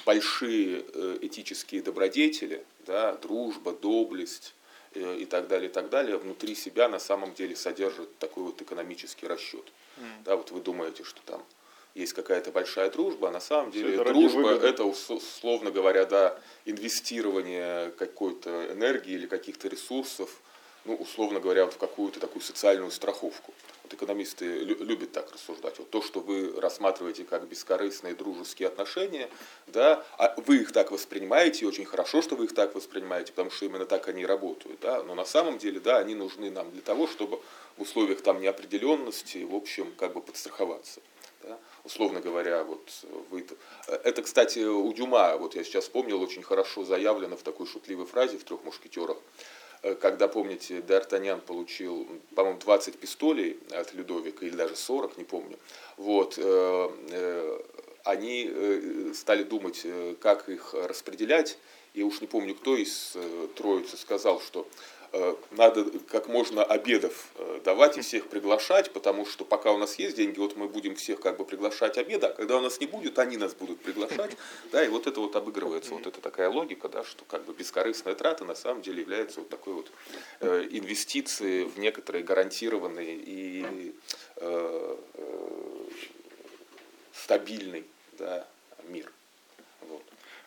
большие 0.06 0.86
э, 0.88 1.18
этические 1.22 1.82
добродетели, 1.82 2.64
да, 2.88 3.16
дружба, 3.16 3.74
доблесть 3.74 4.54
э, 4.54 4.65
и 4.96 5.26
так 5.26 5.48
далее, 5.48 5.70
и 5.70 5.72
так 5.74 5.90
далее, 5.90 6.18
внутри 6.18 6.56
себя 6.56 6.88
на 6.88 7.00
самом 7.00 7.34
деле 7.34 7.56
содержат 7.56 8.18
такой 8.18 8.44
вот 8.44 8.62
экономический 8.62 9.28
расчет. 9.28 9.66
Да, 10.24 10.36
вот 10.36 10.52
вы 10.52 10.62
думаете, 10.62 11.04
что 11.04 11.22
там 11.26 11.44
есть 11.94 12.14
какая-то 12.14 12.52
большая 12.52 12.90
дружба, 12.90 13.30
а 13.30 13.32
на 13.32 13.40
самом 13.40 13.72
деле 13.72 13.96
это 13.96 14.04
дружба 14.14 14.50
это, 14.70 14.84
ус- 14.84 15.10
условно 15.10 15.72
говоря, 15.72 16.06
да, 16.06 16.38
инвестирование 16.66 17.92
какой-то 17.92 18.72
энергии 18.72 19.14
или 19.14 19.28
каких-то 19.28 19.68
ресурсов, 19.68 20.30
ну, 20.86 20.96
условно 20.96 21.40
говоря, 21.40 21.66
вот 21.66 21.74
в 21.74 21.78
какую-то 21.78 22.20
такую 22.20 22.42
социальную 22.42 22.92
страховку. 22.92 23.54
Вот 23.86 23.94
экономисты 23.94 24.46
лю- 24.46 24.84
любят 24.84 25.12
так 25.12 25.32
рассуждать. 25.32 25.78
Вот 25.78 25.92
то, 25.92 26.02
что 26.02 26.20
вы 26.20 26.60
рассматриваете 26.60 27.24
как 27.24 27.48
бескорыстные 27.48 28.16
дружеские 28.16 28.68
отношения, 28.68 29.30
да, 29.68 30.04
а 30.18 30.34
вы 30.38 30.58
их 30.58 30.72
так 30.72 30.90
воспринимаете, 30.90 31.66
и 31.66 31.68
очень 31.68 31.86
хорошо, 31.86 32.24
что 32.24 32.36
вы 32.36 32.46
их 32.46 32.56
так 32.56 32.74
воспринимаете, 32.74 33.32
потому 33.32 33.52
что 33.52 33.66
именно 33.66 33.86
так 33.86 34.08
они 34.08 34.26
работают. 34.26 34.80
Да, 34.80 35.04
но 35.04 35.14
на 35.14 35.24
самом 35.24 35.60
деле, 35.60 35.80
да, 35.80 36.00
они 36.00 36.16
нужны 36.16 36.50
нам 36.50 36.72
для 36.72 36.82
того, 36.82 37.06
чтобы 37.06 37.40
в 37.78 37.84
условиях 37.84 38.22
там 38.22 38.42
неопределенности, 38.42 39.44
в 39.44 39.54
общем, 39.54 39.94
как 39.96 40.14
бы 40.14 40.22
подстраховаться. 40.22 41.02
Да? 41.44 41.60
Условно 41.84 42.22
говоря, 42.22 42.64
вот 42.64 42.90
вы... 43.30 43.46
Это, 43.88 44.24
кстати, 44.24 44.66
у 44.66 44.92
Дюма, 44.94 45.38
вот 45.38 45.54
я 45.54 45.64
сейчас 45.64 45.84
вспомнил, 45.84 46.20
очень 46.24 46.42
хорошо 46.42 46.84
заявлено 46.86 47.38
в 47.38 47.44
такой 47.44 47.68
шутливой 47.68 48.08
фразе 48.08 48.40
в 48.40 48.44
«Трех 48.46 48.64
мушкетерах», 48.64 49.18
Э, 49.18 49.65
когда, 49.94 50.28
помните, 50.28 50.80
Д'Артаньян 50.80 51.42
получил, 51.42 52.08
по-моему, 52.34 52.60
20 52.60 52.98
пистолей 52.98 53.60
от 53.72 53.94
Людовика, 53.94 54.46
или 54.46 54.56
даже 54.56 54.76
40, 54.76 55.18
не 55.18 55.24
помню, 55.24 55.58
вот, 55.98 56.36
э, 56.38 56.90
э, 57.12 57.60
они 58.04 58.50
э, 58.52 59.12
стали 59.14 59.44
думать, 59.44 59.82
э, 59.84 60.16
как 60.20 60.50
их 60.50 60.74
распределять, 60.74 61.58
и 61.94 62.04
уж 62.04 62.20
не 62.20 62.28
помню, 62.28 62.56
кто 62.56 62.76
из 62.76 63.14
э, 63.16 63.48
троицы 63.56 63.96
сказал, 63.96 64.42
что 64.42 64.62
э, 64.62 64.95
надо 65.52 65.86
как 66.10 66.28
можно 66.28 66.64
обедов 66.64 67.30
э, 67.36 67.62
давать 67.64 67.98
и 67.98 68.02
всех 68.02 68.28
приглашать, 68.28 68.92
потому 68.92 69.26
что 69.26 69.46
пока 69.46 69.72
у 69.72 69.78
нас 69.78 69.98
есть 69.98 70.18
деньги, 70.18 70.40
вот 70.40 70.56
мы 70.56 70.68
будем 70.68 70.96
всех 70.96 71.20
как 71.22 71.38
бы 71.38 71.46
приглашать 71.46 71.98
обеда, 71.98 72.28
а 72.28 72.34
когда 72.34 72.58
у 72.58 72.62
нас 72.62 72.80
не 72.80 72.88
будет, 72.88 73.18
они 73.20 73.38
нас 73.38 73.54
будут 73.54 73.80
приглашать, 73.82 74.36
да, 74.72 74.84
и 74.84 74.90
вот 74.90 75.08
это 75.08 75.20
вот 75.20 75.36
обыгрывается, 75.36 75.94
вот 75.94 76.06
это 76.08 76.20
такая 76.22 76.50
логика, 76.50 76.90
да, 76.90 77.04
что 77.04 77.24
как 77.26 77.46
бы 77.46 77.54
бескорыстная 77.54 78.16
трата 78.16 78.46
на 78.46 78.56
самом 78.56 78.82
деле 78.82 79.02
является 79.02 79.40
вот 79.40 79.50
такой 79.50 79.74
вот 79.74 79.92
э, 80.42 80.68
инвестицией 80.72 81.66
в 81.66 81.80
некоторые 81.80 82.24
гарантированные 82.24 83.16
и 83.16 83.94
э, 84.38 84.98
э, 85.14 85.86
стабильный 87.14 87.86
да, 88.18 88.48
мир. 88.90 89.12
Вот. 89.82 90.04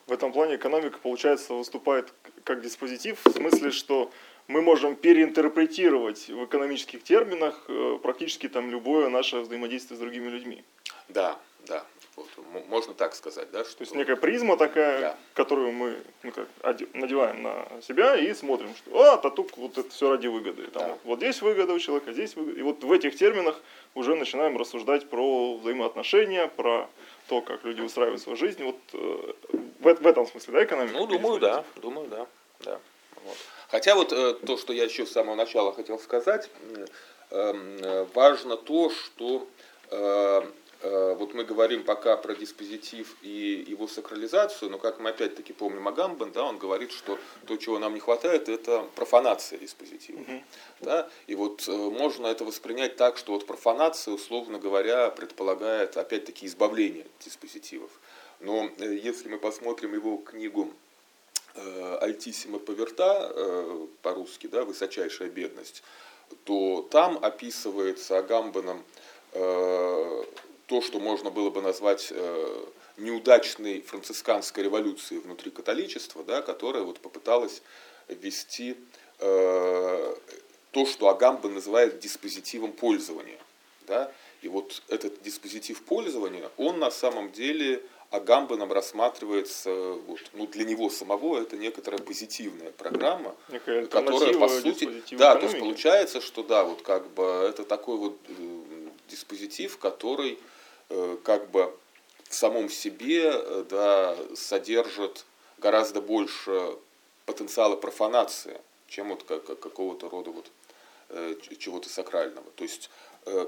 В 0.06 0.12
этом 0.12 0.32
плане 0.32 0.56
экономика, 0.56 0.98
получается, 1.02 1.54
выступает 1.54 2.12
как 2.44 2.62
диспозитив, 2.62 3.18
в 3.24 3.30
смысле, 3.30 3.70
что 3.70 4.10
мы 4.48 4.62
можем 4.62 4.96
переинтерпретировать 4.96 6.28
в 6.28 6.44
экономических 6.44 7.04
терминах 7.04 7.64
э, 7.68 7.98
практически 8.02 8.48
там 8.48 8.70
любое 8.70 9.08
наше 9.08 9.40
взаимодействие 9.40 9.96
с 9.96 10.00
другими 10.00 10.28
людьми. 10.28 10.64
Да, 11.08 11.38
да. 11.66 11.84
Вот, 12.16 12.26
можно 12.68 12.94
так 12.94 13.14
сказать, 13.14 13.50
да? 13.52 13.64
Что... 13.64 13.76
То 13.76 13.82
есть 13.82 13.94
некая 13.94 14.16
призма 14.16 14.56
такая, 14.56 15.00
да. 15.00 15.16
которую 15.34 15.70
мы 15.70 15.96
ну, 16.24 16.32
как, 16.32 16.48
надеваем 16.94 17.42
на 17.42 17.68
себя 17.80 18.16
и 18.16 18.34
смотрим, 18.34 18.74
что 18.74 19.00
а, 19.00 19.18
татук, 19.18 19.56
вот 19.56 19.78
это 19.78 19.88
все 19.90 20.10
ради 20.10 20.26
выгоды. 20.26 20.64
Там, 20.68 20.82
да. 20.82 20.88
вот, 20.88 21.00
вот 21.04 21.18
здесь 21.18 21.40
выгода 21.42 21.74
у 21.74 21.78
человека, 21.78 22.12
здесь 22.12 22.34
выгода. 22.34 22.58
И 22.58 22.62
вот 22.62 22.82
в 22.82 22.90
этих 22.90 23.14
терминах 23.16 23.60
уже 23.94 24.16
начинаем 24.16 24.56
рассуждать 24.56 25.08
про 25.08 25.58
взаимоотношения, 25.58 26.48
про 26.48 26.88
то, 27.28 27.40
как 27.40 27.64
люди 27.64 27.82
устраивают 27.82 28.20
свою 28.20 28.36
жизнь. 28.36 28.64
Вот 28.64 28.78
э, 28.94 29.32
в, 29.78 29.94
в 29.94 30.06
этом 30.06 30.26
смысле, 30.26 30.54
да, 30.54 30.64
экономика? 30.64 30.98
Ну, 30.98 31.06
думаю, 31.06 31.38
да. 31.38 31.64
Думаю, 31.76 32.08
да. 32.08 32.26
да. 32.64 32.80
Вот. 33.24 33.36
Хотя 33.68 33.94
вот 33.94 34.12
э, 34.12 34.34
то, 34.34 34.56
что 34.56 34.72
я 34.72 34.84
еще 34.84 35.04
с 35.04 35.12
самого 35.12 35.34
начала 35.34 35.74
хотел 35.74 35.98
сказать, 35.98 36.50
эм, 37.30 37.78
э, 37.82 38.06
важно 38.14 38.56
то, 38.56 38.90
что 38.90 39.46
э, 39.90 40.42
вот 40.80 41.34
мы 41.34 41.42
говорим 41.42 41.82
пока 41.82 42.16
про 42.16 42.36
диспозитив 42.36 43.16
и 43.20 43.64
его 43.66 43.88
сакрализацию, 43.88 44.70
но 44.70 44.78
как 44.78 45.00
мы 45.00 45.10
опять-таки 45.10 45.52
помним 45.52 45.88
Агамбен, 45.88 46.30
да, 46.30 46.44
он 46.44 46.56
говорит, 46.56 46.92
что 46.92 47.18
то, 47.46 47.56
чего 47.56 47.80
нам 47.80 47.94
не 47.94 48.00
хватает, 48.00 48.48
это 48.48 48.86
профанация 48.94 49.58
диспозитива. 49.58 50.20
Угу. 50.20 50.42
Да? 50.82 51.10
И 51.26 51.34
вот 51.34 51.66
можно 51.66 52.28
это 52.28 52.44
воспринять 52.44 52.94
так, 52.94 53.16
что 53.16 53.32
вот 53.32 53.44
профанация, 53.44 54.14
условно 54.14 54.60
говоря, 54.60 55.10
предполагает 55.10 55.96
опять-таки 55.96 56.46
избавление 56.46 57.06
от 57.06 57.24
диспозитивов. 57.24 57.90
Но 58.38 58.70
если 58.78 59.28
мы 59.28 59.38
посмотрим 59.38 59.94
его 59.94 60.18
книгу 60.18 60.72
Альтиссима 62.00 62.58
Поверта, 62.58 63.32
по-русски, 64.02 64.46
да, 64.46 64.64
«Высочайшая 64.64 65.28
бедность», 65.28 65.82
то 66.44 66.86
там 66.90 67.18
описывается 67.22 68.18
Агамбеном 68.18 68.84
то, 70.68 70.82
что 70.82 71.00
можно 71.00 71.30
было 71.30 71.48
бы 71.48 71.62
назвать 71.62 72.08
э, 72.10 72.64
неудачной 72.98 73.80
францисканской 73.80 74.64
революцией 74.64 75.20
внутри 75.20 75.50
католичества, 75.50 76.22
да, 76.22 76.42
которая 76.42 76.82
вот 76.82 77.00
попыталась 77.00 77.62
ввести 78.06 78.76
э, 79.18 80.14
то, 80.70 80.86
что 80.86 81.08
Агамба 81.08 81.48
называет 81.48 82.00
диспозитивом 82.00 82.72
пользования. 82.72 83.38
Да? 83.86 84.12
И 84.42 84.48
вот 84.48 84.82
этот 84.88 85.22
диспозитив 85.22 85.82
пользования, 85.84 86.50
он 86.58 86.78
на 86.78 86.90
самом 86.90 87.32
деле 87.32 87.82
Агамбаном 88.10 88.72
рассматривается, 88.72 89.70
вот, 90.06 90.20
ну, 90.32 90.46
для 90.46 90.64
него 90.64 90.90
самого 90.90 91.38
это 91.40 91.56
некоторая 91.56 92.00
позитивная 92.00 92.72
программа, 92.72 93.34
которая 93.90 94.34
по 94.38 94.48
сути, 94.48 95.02
да, 95.14 95.36
то 95.36 95.46
есть 95.46 95.58
получается, 95.58 96.20
что 96.20 96.42
да, 96.42 96.64
вот 96.64 96.82
как 96.82 97.06
бы 97.10 97.22
это 97.22 97.64
такой 97.64 97.96
вот 97.96 98.18
э, 98.28 98.32
диспозитив, 99.08 99.78
который 99.78 100.38
Э, 100.90 101.18
как 101.22 101.50
бы 101.50 101.74
в 102.28 102.34
самом 102.34 102.70
себе 102.70 103.30
э, 103.32 103.64
да, 103.68 104.16
содержит 104.34 105.24
гораздо 105.58 106.00
больше 106.00 106.76
потенциала 107.26 107.76
профанации, 107.76 108.60
чем 108.86 109.10
вот 109.10 109.22
как, 109.24 109.44
какого-то 109.44 110.08
рода 110.08 110.30
вот 110.30 110.50
э, 111.10 111.34
чего-то 111.58 111.88
сакрального. 111.88 112.50
То 112.56 112.64
есть 112.64 112.90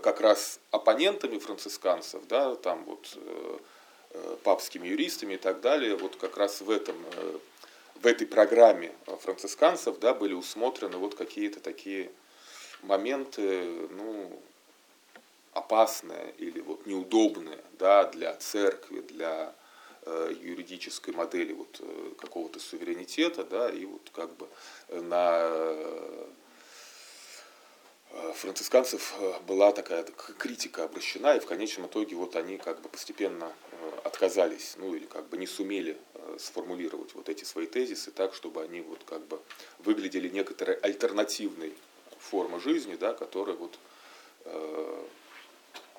как 0.03 0.21
раз 0.21 0.61
оппонентами 0.73 1.39
францисканцев, 1.39 2.27
да, 2.27 2.55
там 2.57 2.85
вот 2.85 3.17
папскими 4.43 4.89
юристами 4.89 5.35
и 5.35 5.39
так 5.39 5.61
далее, 5.61 5.97
вот 5.97 6.17
как 6.17 6.37
раз 6.37 6.61
в 6.61 6.71
этом 6.71 6.97
в 7.95 8.07
этой 8.07 8.27
программе 8.27 8.93
францисканцев 9.21 9.99
да, 9.99 10.15
были 10.15 10.33
усмотрены 10.33 10.97
вот 10.97 11.15
какие-то 11.15 11.61
такие 11.61 12.11
моменты, 12.83 13.89
ну, 13.91 14.41
опасное 15.53 16.33
или 16.39 16.61
вот 16.61 16.87
неудобное 16.87 17.61
да, 17.79 18.05
для 18.05 18.35
церкви, 18.35 19.01
для 19.01 19.55
э, 20.03 20.35
юридической 20.41 21.13
модели 21.13 21.53
вот, 21.53 21.81
э, 21.81 22.13
какого-то 22.19 22.61
суверенитета, 22.61 23.45
да, 23.45 23.69
и 23.69 23.85
вот 23.85 24.09
как 24.13 24.35
бы 24.37 24.49
на 24.89 25.41
э, 25.43 26.27
францисканцев 28.35 29.15
была 29.47 29.73
такая 29.73 30.05
критика 30.39 30.85
обращена, 30.85 31.37
и 31.37 31.41
в 31.41 31.47
конечном 31.47 31.87
итоге 31.87 32.17
вот 32.17 32.37
они 32.37 32.57
как 32.59 32.81
бы 32.81 32.89
постепенно 32.89 33.53
отказались, 34.05 34.75
ну 34.79 34.95
или 34.95 35.07
как 35.07 35.29
бы 35.29 35.37
не 35.37 35.47
сумели 35.47 35.97
сформулировать 36.39 37.15
вот 37.15 37.29
эти 37.29 37.45
свои 37.45 37.67
тезисы 37.67 38.11
так, 38.11 38.35
чтобы 38.35 38.63
они 38.63 38.81
вот 38.81 39.03
как 39.05 39.27
бы 39.27 39.41
выглядели 39.79 40.29
некоторой 40.29 40.77
альтернативной 40.77 41.75
формой 42.19 42.61
жизни, 42.61 42.97
да, 42.97 43.15
которая 43.15 43.57
вот 43.57 43.79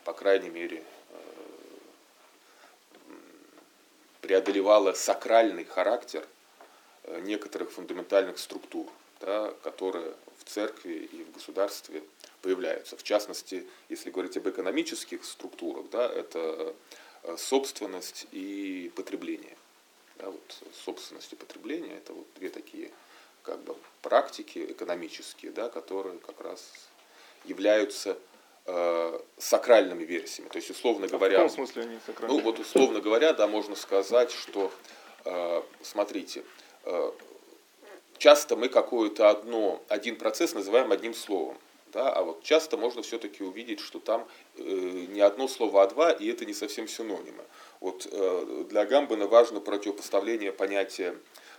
по 0.04 0.14
крайней 0.14 0.50
мере, 0.50 0.84
э, 1.10 1.16
преодолевала 4.22 4.94
сакральный 4.94 5.66
характер 5.66 6.28
э, 7.04 7.20
некоторых 7.22 7.72
фундаментальных 7.72 8.40
структур, 8.40 8.88
да, 9.20 9.54
которые 9.64 10.14
в 10.40 10.44
церкви 10.50 11.10
и 11.12 11.24
в 11.24 11.32
государстве 11.34 12.04
появляются. 12.42 12.98
В 12.98 13.04
частности, 13.04 13.68
если 13.90 14.10
говорить 14.10 14.38
об 14.38 14.50
экономических 14.50 15.24
структурах, 15.24 15.90
да, 15.92 16.08
это 16.08 16.40
э, 16.40 16.74
собственность 17.38 18.28
и 18.32 18.92
потребление. 18.96 19.58
Да, 20.18 20.30
вот 20.30 20.64
собственность 20.86 21.34
и 21.34 21.36
потребление– 21.36 21.98
это 21.98 22.14
вот 22.14 22.28
две 22.36 22.50
такие 22.50 22.92
как 23.44 23.60
бы, 23.64 23.76
практики 24.02 24.60
экономические, 24.70 25.52
да, 25.52 25.70
которые 25.70 26.20
как 26.20 26.40
раз 26.42 26.72
являются 27.46 28.18
э, 28.66 29.20
сакральными 29.38 30.04
версиями. 30.04 30.50
То 30.50 30.58
есть, 30.58 30.70
условно 30.70 31.08
говоря... 31.08 31.38
А 31.38 31.48
в 31.48 31.50
каком 31.50 31.56
смысле 31.66 31.84
они 31.84 32.00
сакральные? 32.06 32.38
Ну, 32.38 32.44
вот, 32.44 32.60
условно 32.60 33.02
говоря, 33.02 33.34
да, 33.34 33.48
можно 33.48 33.76
сказать, 33.76 34.32
что, 34.32 34.72
э, 35.26 35.62
смотрите, 35.82 36.44
э, 36.86 37.12
часто 38.18 38.56
мы 38.56 38.70
какое-то 38.70 39.30
одно, 39.30 39.84
один 39.88 40.16
процесс 40.16 40.54
называем 40.54 40.92
одним 40.92 41.14
словом. 41.14 41.58
Да, 41.92 42.10
а 42.14 42.24
вот 42.24 42.44
часто 42.44 42.78
можно 42.78 43.02
все-таки 43.02 43.44
увидеть, 43.44 43.82
что 43.82 44.00
там 44.00 44.26
э, 44.56 44.62
не 45.10 45.20
одно 45.20 45.48
слово, 45.48 45.84
а 45.84 45.88
два, 45.88 46.12
и 46.12 46.28
это 46.32 46.46
не 46.46 46.54
совсем 46.54 46.88
синонимы. 46.88 47.44
Вот 47.82 48.08
э, 48.10 48.66
для 48.70 48.86
Гамбана 48.86 49.28
важно 49.28 49.60
противопоставление 49.60 50.54
понятия 50.54 51.18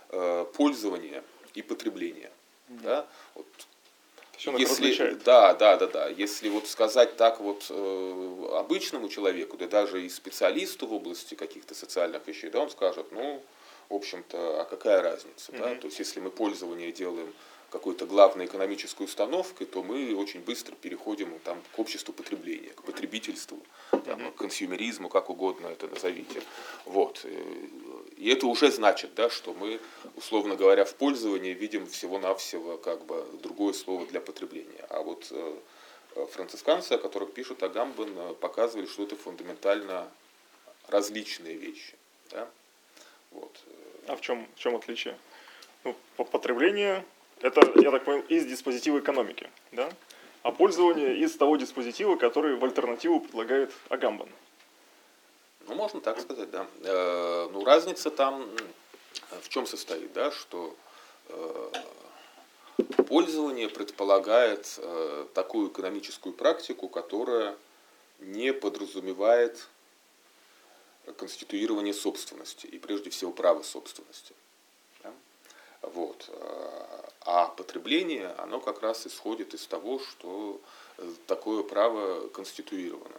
э, 0.09 0.45
пользования 0.53 1.23
и 1.53 1.61
потребления. 1.61 2.31
Mm-hmm. 2.69 2.81
Да? 2.81 3.07
Вот 3.35 3.45
если, 4.57 5.13
да, 5.23 5.53
да, 5.53 5.77
да, 5.77 5.87
да. 5.87 6.07
Если 6.09 6.49
вот 6.49 6.67
сказать 6.67 7.15
так 7.15 7.39
вот 7.39 7.67
э, 7.69 8.47
обычному 8.53 9.09
человеку, 9.09 9.55
да 9.57 9.67
даже 9.67 10.03
и 10.03 10.09
специалисту 10.09 10.87
в 10.87 10.93
области 10.93 11.35
каких-то 11.35 11.75
социальных 11.75 12.27
вещей, 12.27 12.49
да, 12.49 12.59
он 12.59 12.69
скажет, 12.69 13.11
ну, 13.11 13.41
в 13.89 13.93
общем-то, 13.93 14.61
а 14.61 14.65
какая 14.65 15.01
разница, 15.01 15.51
mm-hmm. 15.51 15.59
да? 15.59 15.75
То 15.75 15.87
есть, 15.87 15.99
если 15.99 16.19
мы 16.19 16.31
пользование 16.31 16.91
делаем 16.91 17.31
какой-то 17.73 18.05
главной 18.05 18.45
экономической 18.45 19.03
установкой, 19.03 19.65
то 19.65 19.81
мы 19.81 20.15
очень 20.15 20.41
быстро 20.41 20.75
переходим 20.75 21.39
там, 21.39 21.59
к 21.75 21.79
обществу 21.79 22.13
потребления, 22.13 22.69
к 22.69 22.83
потребительству, 22.83 23.59
там, 24.05 24.31
к 24.31 24.35
консюмеризму, 24.35 25.09
как 25.09 25.31
угодно 25.31 25.67
это 25.67 25.87
назовите. 25.87 26.43
Вот. 26.85 27.25
И 28.17 28.29
это 28.29 28.45
уже 28.45 28.71
значит, 28.71 29.15
да, 29.15 29.31
что 29.31 29.55
мы, 29.55 29.79
условно 30.15 30.55
говоря, 30.55 30.85
в 30.85 30.93
пользовании 30.93 31.53
видим 31.53 31.87
всего-навсего 31.87 32.77
как 32.77 33.05
бы 33.05 33.25
другое 33.41 33.73
слово 33.73 34.05
для 34.05 34.21
потребления. 34.21 34.85
А 34.89 35.01
вот 35.01 35.27
э, 35.31 35.55
францисканцы, 36.31 36.91
о 36.93 36.99
которых 36.99 37.33
пишут 37.33 37.63
Агамбен, 37.63 38.13
э, 38.15 38.33
показывали, 38.35 38.85
что 38.85 39.01
это 39.01 39.15
фундаментально 39.15 40.07
различные 40.89 41.55
вещи. 41.55 41.95
Да? 42.29 42.47
Вот. 43.31 43.59
А 44.05 44.15
в 44.15 44.21
чем, 44.21 44.47
в 44.55 44.59
чем 44.59 44.75
отличие? 44.75 45.17
Ну, 45.83 45.95
потребление 46.17 47.03
это, 47.43 47.61
я 47.79 47.91
так 47.91 48.05
понял, 48.05 48.21
из 48.29 48.45
диспозитива 48.45 48.99
экономики, 48.99 49.49
да? 49.71 49.91
А 50.41 50.51
пользование 50.51 51.17
из 51.17 51.35
того 51.35 51.57
диспозитива, 51.57 52.15
который 52.15 52.55
в 52.55 52.63
альтернативу 52.63 53.19
предлагает 53.19 53.71
Агамбан. 53.89 54.29
Ну, 55.67 55.75
можно 55.75 56.01
так 56.01 56.19
сказать, 56.19 56.49
да. 56.49 56.65
Э, 56.83 57.49
ну, 57.51 57.63
разница 57.63 58.11
там 58.11 58.49
в 59.41 59.49
чем 59.49 59.65
состоит, 59.65 60.11
да, 60.13 60.31
что 60.31 60.75
э, 61.29 61.71
пользование 63.07 63.69
предполагает 63.69 64.75
э, 64.77 65.27
такую 65.33 65.69
экономическую 65.69 66.33
практику, 66.33 66.87
которая 66.87 67.55
не 68.19 68.53
подразумевает 68.53 69.67
конституирование 71.17 71.93
собственности 71.93 72.67
и 72.67 72.79
прежде 72.79 73.09
всего 73.09 73.31
права 73.31 73.63
собственности. 73.63 74.33
Вот. 75.93 76.29
А 77.21 77.47
потребление, 77.47 78.29
оно 78.37 78.59
как 78.59 78.81
раз 78.81 79.07
исходит 79.07 79.53
из 79.53 79.65
того, 79.67 79.99
что 79.99 80.59
такое 81.27 81.63
право 81.63 82.27
конституировано. 82.29 83.15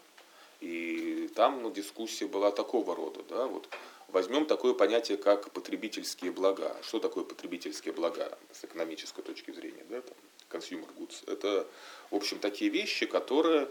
И 0.60 1.30
там 1.34 1.62
ну, 1.62 1.70
дискуссия 1.70 2.26
была 2.26 2.50
такого 2.50 2.94
рода. 2.94 3.22
Да, 3.28 3.46
вот 3.46 3.68
возьмем 4.08 4.46
такое 4.46 4.72
понятие, 4.74 5.18
как 5.18 5.50
потребительские 5.50 6.32
блага. 6.32 6.74
Что 6.82 7.00
такое 7.00 7.24
потребительские 7.24 7.92
блага 7.92 8.38
с 8.52 8.64
экономической 8.64 9.22
точки 9.22 9.50
зрения? 9.50 9.84
Да, 9.90 10.00
там, 10.00 10.16
consumer 10.50 10.88
goods. 10.96 11.30
Это, 11.30 11.66
в 12.10 12.16
общем, 12.16 12.38
такие 12.38 12.70
вещи, 12.70 13.06
которые 13.06 13.68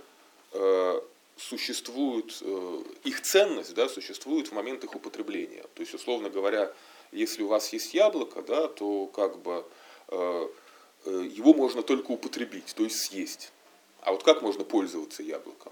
э, 0.52 1.02
существуют, 1.38 2.38
э, 2.42 2.84
их 3.06 3.22
ценность 3.22 3.74
да, 3.74 3.90
существует 3.90 4.50
в 4.50 4.52
момент 4.52 4.84
их 4.84 4.96
употребления. 4.96 5.64
То 5.74 5.82
есть, 5.82 5.94
условно 5.94 6.30
говоря, 6.30 6.74
если 7.14 7.44
у 7.44 7.48
вас 7.48 7.72
есть 7.74 7.94
яблоко, 7.94 8.42
да, 8.42 8.68
то 8.68 9.08
как 9.08 9.40
бы 9.40 9.66
э, 10.10 10.48
э, 11.06 11.30
его 11.32 11.54
можно 11.54 11.84
только 11.84 12.12
употребить, 12.12 12.74
то 12.76 12.84
есть 12.84 13.00
съесть. 13.00 13.52
А 14.02 14.12
вот 14.12 14.24
как 14.24 14.42
можно 14.42 14.64
пользоваться 14.64 15.24
яблоком? 15.24 15.72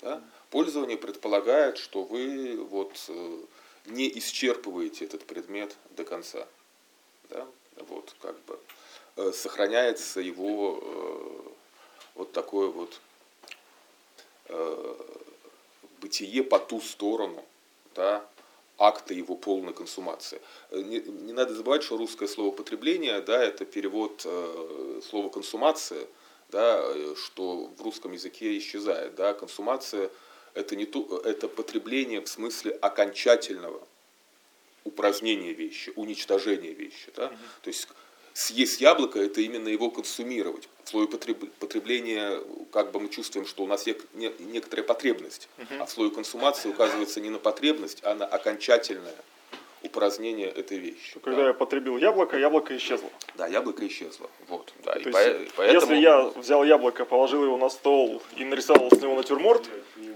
Да? 0.00 0.22
Пользование 0.50 0.98
предполагает, 0.98 1.78
что 1.78 2.02
вы 2.02 2.56
вот 2.56 2.92
э, 3.08 3.38
не 3.86 4.08
исчерпываете 4.18 5.04
этот 5.04 5.24
предмет 5.24 5.76
до 5.96 6.04
конца. 6.04 6.46
Да? 7.30 7.46
Вот, 7.88 8.14
как 8.20 8.38
бы, 8.44 8.58
э, 9.16 9.32
сохраняется 9.32 10.20
его 10.20 10.78
э, 10.82 11.50
вот 12.14 12.32
такое 12.32 12.68
вот 12.68 13.00
бытие 16.00 16.44
по 16.44 16.58
ту 16.58 16.82
сторону 16.82 17.42
да, 17.94 18.24
акта 18.78 19.14
его 19.14 19.36
полной 19.36 19.72
консумации. 19.72 20.40
Не, 20.70 21.00
не 21.00 21.32
надо 21.32 21.54
забывать, 21.54 21.82
что 21.82 21.96
русское 21.96 22.26
слово 22.26 22.50
потребление, 22.50 23.20
да, 23.20 23.42
это 23.42 23.64
перевод 23.64 24.22
э, 24.24 25.00
слова 25.08 25.28
консумация, 25.28 26.06
да, 26.50 26.82
что 27.16 27.70
в 27.76 27.82
русском 27.82 28.12
языке 28.12 28.56
исчезает. 28.58 29.14
Да, 29.14 29.34
консумация 29.34 30.10
это, 30.54 30.76
не 30.76 30.86
то, 30.86 31.20
это 31.24 31.48
потребление 31.48 32.20
в 32.20 32.28
смысле 32.28 32.72
окончательного 32.72 33.86
упразднения 34.84 35.52
вещи, 35.52 35.92
уничтожения 35.96 36.72
вещи. 36.72 37.12
Да? 37.16 37.26
Угу. 37.26 37.36
То 37.62 37.68
есть 37.68 37.88
съесть 38.34 38.80
яблоко– 38.80 39.18
это 39.20 39.40
именно 39.40 39.68
его 39.68 39.90
консумировать. 39.90 40.68
В 40.84 40.90
слое 40.90 41.08
потребления 41.08 42.40
как 42.72 42.92
бы 42.92 43.00
мы 43.00 43.08
чувствуем, 43.08 43.46
что 43.46 43.62
у 43.62 43.66
нас 43.66 43.86
есть 43.86 44.00
некоторая 44.12 44.84
потребность, 44.84 45.48
угу. 45.56 45.74
а 45.80 45.86
в 45.86 45.90
слое 45.90 46.10
консумации 46.10 46.68
указывается 46.68 47.20
не 47.20 47.30
на 47.30 47.38
потребность, 47.38 48.00
а 48.02 48.14
на 48.14 48.26
окончательное 48.26 49.14
упразднение 49.94 50.48
этой 50.48 50.78
вещи. 50.78 51.18
Когда 51.22 51.42
да. 51.42 51.46
я 51.48 51.54
потребил 51.54 51.96
яблоко, 51.96 52.36
яблоко 52.36 52.76
исчезло. 52.76 53.08
Да, 53.36 53.46
яблоко 53.46 53.86
исчезло. 53.86 54.28
Вот, 54.48 54.72
да. 54.84 54.94
То 54.94 54.98
и 54.98 55.04
есть, 55.04 55.50
по, 55.50 55.56
поэтому... 55.58 55.80
Если 55.80 55.96
я 55.96 56.22
взял 56.22 56.64
яблоко, 56.64 57.04
положил 57.04 57.44
его 57.44 57.56
на 57.56 57.68
стол 57.68 58.20
и 58.36 58.44
нарисовал 58.44 58.90
с 58.90 59.00
него 59.00 59.14
натюрморт, 59.14 59.68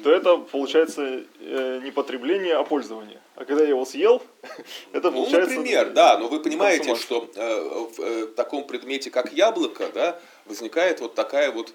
то 0.03 0.11
это 0.11 0.37
получается 0.37 1.25
э, 1.41 1.81
не 1.85 1.91
потребление, 1.91 2.57
а 2.57 2.65
пользование. 2.65 3.21
А 3.37 3.45
когда 3.45 3.63
я 3.63 3.71
его 3.71 3.85
съел, 3.85 4.23
это 4.93 5.11
ну, 5.11 5.19
получается... 5.19 5.55
Ну, 5.55 5.61
например, 5.61 5.91
да, 5.91 6.19
но 6.19 6.29
вы 6.29 6.41
понимаете, 6.41 6.97
что 6.97 7.31
э, 7.35 7.89
в 7.97 8.01
э, 8.01 8.27
таком 8.27 8.65
предмете, 8.67 9.11
как 9.11 9.33
яблоко, 9.33 9.89
да, 9.95 10.21
возникает 10.47 11.01
вот 11.01 11.15
такая 11.15 11.53
вот 11.53 11.73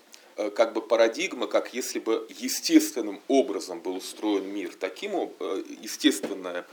как 0.56 0.74
бы 0.74 0.82
парадигма, 0.82 1.48
как 1.48 1.74
если 1.74 2.00
бы 2.00 2.26
естественным 2.30 3.22
образом 3.28 3.80
был 3.80 3.98
устроен 3.98 4.48
мир. 4.48 4.74
Таким 4.80 5.12
э, 5.40 5.64
естественная 5.82 6.66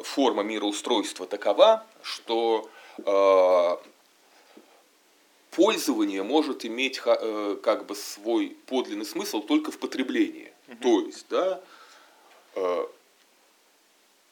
форма 0.00 0.42
мироустройства 0.42 1.26
такова, 1.26 1.86
что 2.02 2.68
э, 2.98 3.76
пользование 5.50 6.22
может 6.22 6.64
иметь 6.64 6.98
как 6.98 7.86
бы 7.86 7.94
свой 7.94 8.56
подлинный 8.66 9.06
смысл 9.06 9.40
только 9.40 9.70
в 9.70 9.78
потреблении. 9.78 10.52
Угу. 10.68 10.76
То 10.82 11.00
есть, 11.00 11.26
да, 11.30 11.60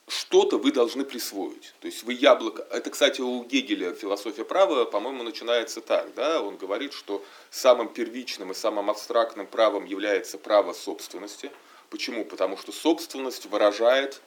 что-то 0.06 0.58
вы 0.58 0.70
должны 0.70 1.04
присвоить. 1.04 1.74
То 1.80 1.86
есть 1.86 2.02
вы 2.02 2.12
яблоко... 2.12 2.66
Это, 2.70 2.90
кстати, 2.90 3.20
у 3.20 3.42
Гегеля 3.44 3.94
философия 3.94 4.44
права, 4.44 4.84
по-моему, 4.84 5.22
начинается 5.22 5.80
так. 5.80 6.12
Да? 6.14 6.42
Он 6.42 6.56
говорит, 6.56 6.92
что 6.92 7.24
самым 7.50 7.88
первичным 7.88 8.52
и 8.52 8.54
самым 8.54 8.90
абстрактным 8.90 9.46
правом 9.46 9.86
является 9.86 10.36
право 10.36 10.72
собственности. 10.72 11.50
Почему? 11.88 12.24
Потому 12.24 12.58
что 12.58 12.70
собственность 12.72 13.46
выражает 13.46 14.20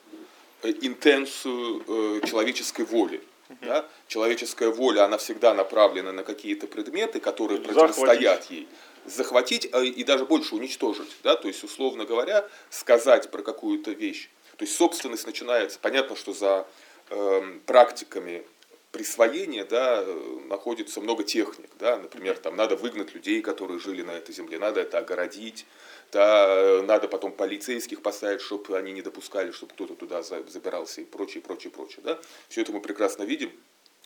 э, 0.64 0.74
интенцию 0.82 1.84
э, 1.88 2.28
человеческой 2.28 2.86
воли. 2.86 3.22
Да? 3.62 3.88
Человеческая 4.08 4.70
воля, 4.70 5.06
она 5.06 5.18
всегда 5.18 5.54
направлена 5.54 6.12
на 6.12 6.24
какие-то 6.24 6.66
предметы, 6.68 7.20
которые 7.20 7.62
противостоят 7.62 8.50
ей. 8.50 8.68
Захватить 9.06 9.70
э, 9.72 9.86
и 9.86 10.04
даже 10.04 10.26
больше 10.26 10.56
уничтожить. 10.56 11.16
Да? 11.24 11.36
То 11.36 11.48
есть, 11.48 11.64
условно 11.64 12.06
говоря, 12.06 12.48
сказать 12.72 13.30
про 13.30 13.44
какую-то 13.44 13.92
вещь 13.92 14.30
то 14.58 14.66
есть 14.66 14.76
собственность 14.76 15.26
начинается, 15.26 15.80
понятно, 15.80 16.16
что 16.16 16.34
за 16.34 16.68
э, 17.10 17.60
практиками 17.66 18.44
присвоения 18.92 19.64
да, 19.66 20.04
находится 20.48 21.00
много 21.00 21.24
техник. 21.24 21.70
Да, 21.78 21.98
например, 21.98 22.38
там 22.40 22.56
надо 22.56 22.76
выгнать 22.76 23.14
людей, 23.14 23.42
которые 23.42 23.80
жили 23.80 24.02
на 24.02 24.12
этой 24.12 24.34
земле, 24.34 24.58
надо 24.58 24.82
это 24.82 24.98
огородить, 24.98 25.68
да, 26.12 26.82
надо 26.84 27.08
потом 27.08 27.32
полицейских 27.32 28.02
поставить, 28.02 28.42
чтобы 28.42 28.76
они 28.78 28.92
не 28.92 29.04
допускали, 29.04 29.52
чтобы 29.52 29.74
кто-то 29.74 29.96
туда 29.96 30.24
забирался 30.24 31.02
и 31.02 31.06
прочее, 31.06 31.44
прочее, 31.44 31.72
прочее. 31.72 32.02
Да. 32.04 32.20
Все 32.50 32.62
это 32.62 32.72
мы 32.72 32.82
прекрасно 32.82 33.24
видим. 33.24 33.52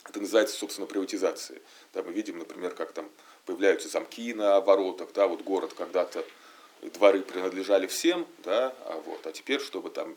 Это 0.09 0.19
называется, 0.19 0.57
собственно, 0.57 0.87
приватизацией. 0.87 1.61
Да, 1.93 2.01
мы 2.03 2.11
видим, 2.11 2.39
например, 2.39 2.73
как 2.73 2.91
там 2.91 3.09
появляются 3.45 3.87
замки 3.87 4.33
на 4.33 4.59
воротах, 4.59 5.13
да, 5.13 5.27
вот 5.27 5.43
город 5.43 5.73
когда-то 5.77 6.25
дворы 6.81 7.21
принадлежали 7.21 7.85
всем, 7.87 8.27
да, 8.39 8.73
а, 8.85 8.99
вот, 9.05 9.25
а 9.27 9.31
теперь, 9.31 9.61
чтобы 9.61 9.91
там, 9.91 10.15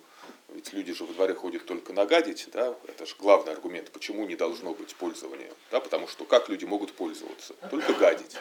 ведь 0.55 0.73
люди 0.73 0.93
же 0.93 1.05
во 1.05 1.13
дворе 1.13 1.35
ходят 1.35 1.67
только 1.67 1.93
нагадить, 1.93 2.49
да, 2.53 2.75
это 2.87 3.07
же 3.07 3.15
главный 3.19 3.53
аргумент, 3.53 3.91
почему 3.91 4.25
не 4.25 4.37
должно 4.37 4.73
быть 4.73 4.95
пользования, 4.95 5.51
да, 5.71 5.81
потому 5.81 6.09
что 6.09 6.25
как 6.25 6.49
люди 6.49 6.65
могут 6.65 6.93
пользоваться? 6.93 7.55
Только 7.71 7.93
гадить, 7.95 8.37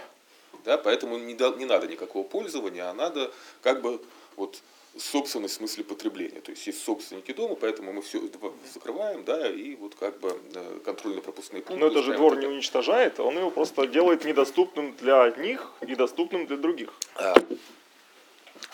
да, 0.64 0.78
поэтому 0.78 1.18
не, 1.18 1.34
не 1.34 1.66
надо 1.66 1.88
никакого 1.88 2.24
пользования, 2.24 2.90
а 2.90 2.94
надо 2.94 3.32
как 3.62 3.82
бы 3.82 4.02
вот 4.36 4.62
собственность 4.98 5.56
в 5.56 5.58
смысле 5.58 5.84
потребления. 5.84 6.40
То 6.40 6.52
есть 6.52 6.68
есть 6.68 6.84
собственники 6.84 7.34
дома, 7.34 7.56
поэтому 7.56 7.94
мы 7.94 8.02
все 8.02 8.22
закрываем, 8.72 9.24
да, 9.24 9.50
и 9.50 9.76
вот 9.76 9.96
как 9.96 10.20
бы 10.20 10.38
э, 10.54 10.80
контрольно-пропускные 10.86 11.64
пункты. 11.64 11.84
Но 11.84 11.88
это 11.88 12.04
же 12.04 12.16
двор 12.16 12.38
не 12.38 12.46
уничтожает, 12.46 13.20
он 13.20 13.38
его 13.38 13.50
просто 13.50 13.88
делает 13.88 14.24
недоступным 14.24 14.96
для 15.02 15.24
одних 15.24 15.72
и 15.82 15.96
доступным 15.96 16.46
для 16.46 16.58
других. 16.58 16.94
А, 17.16 17.34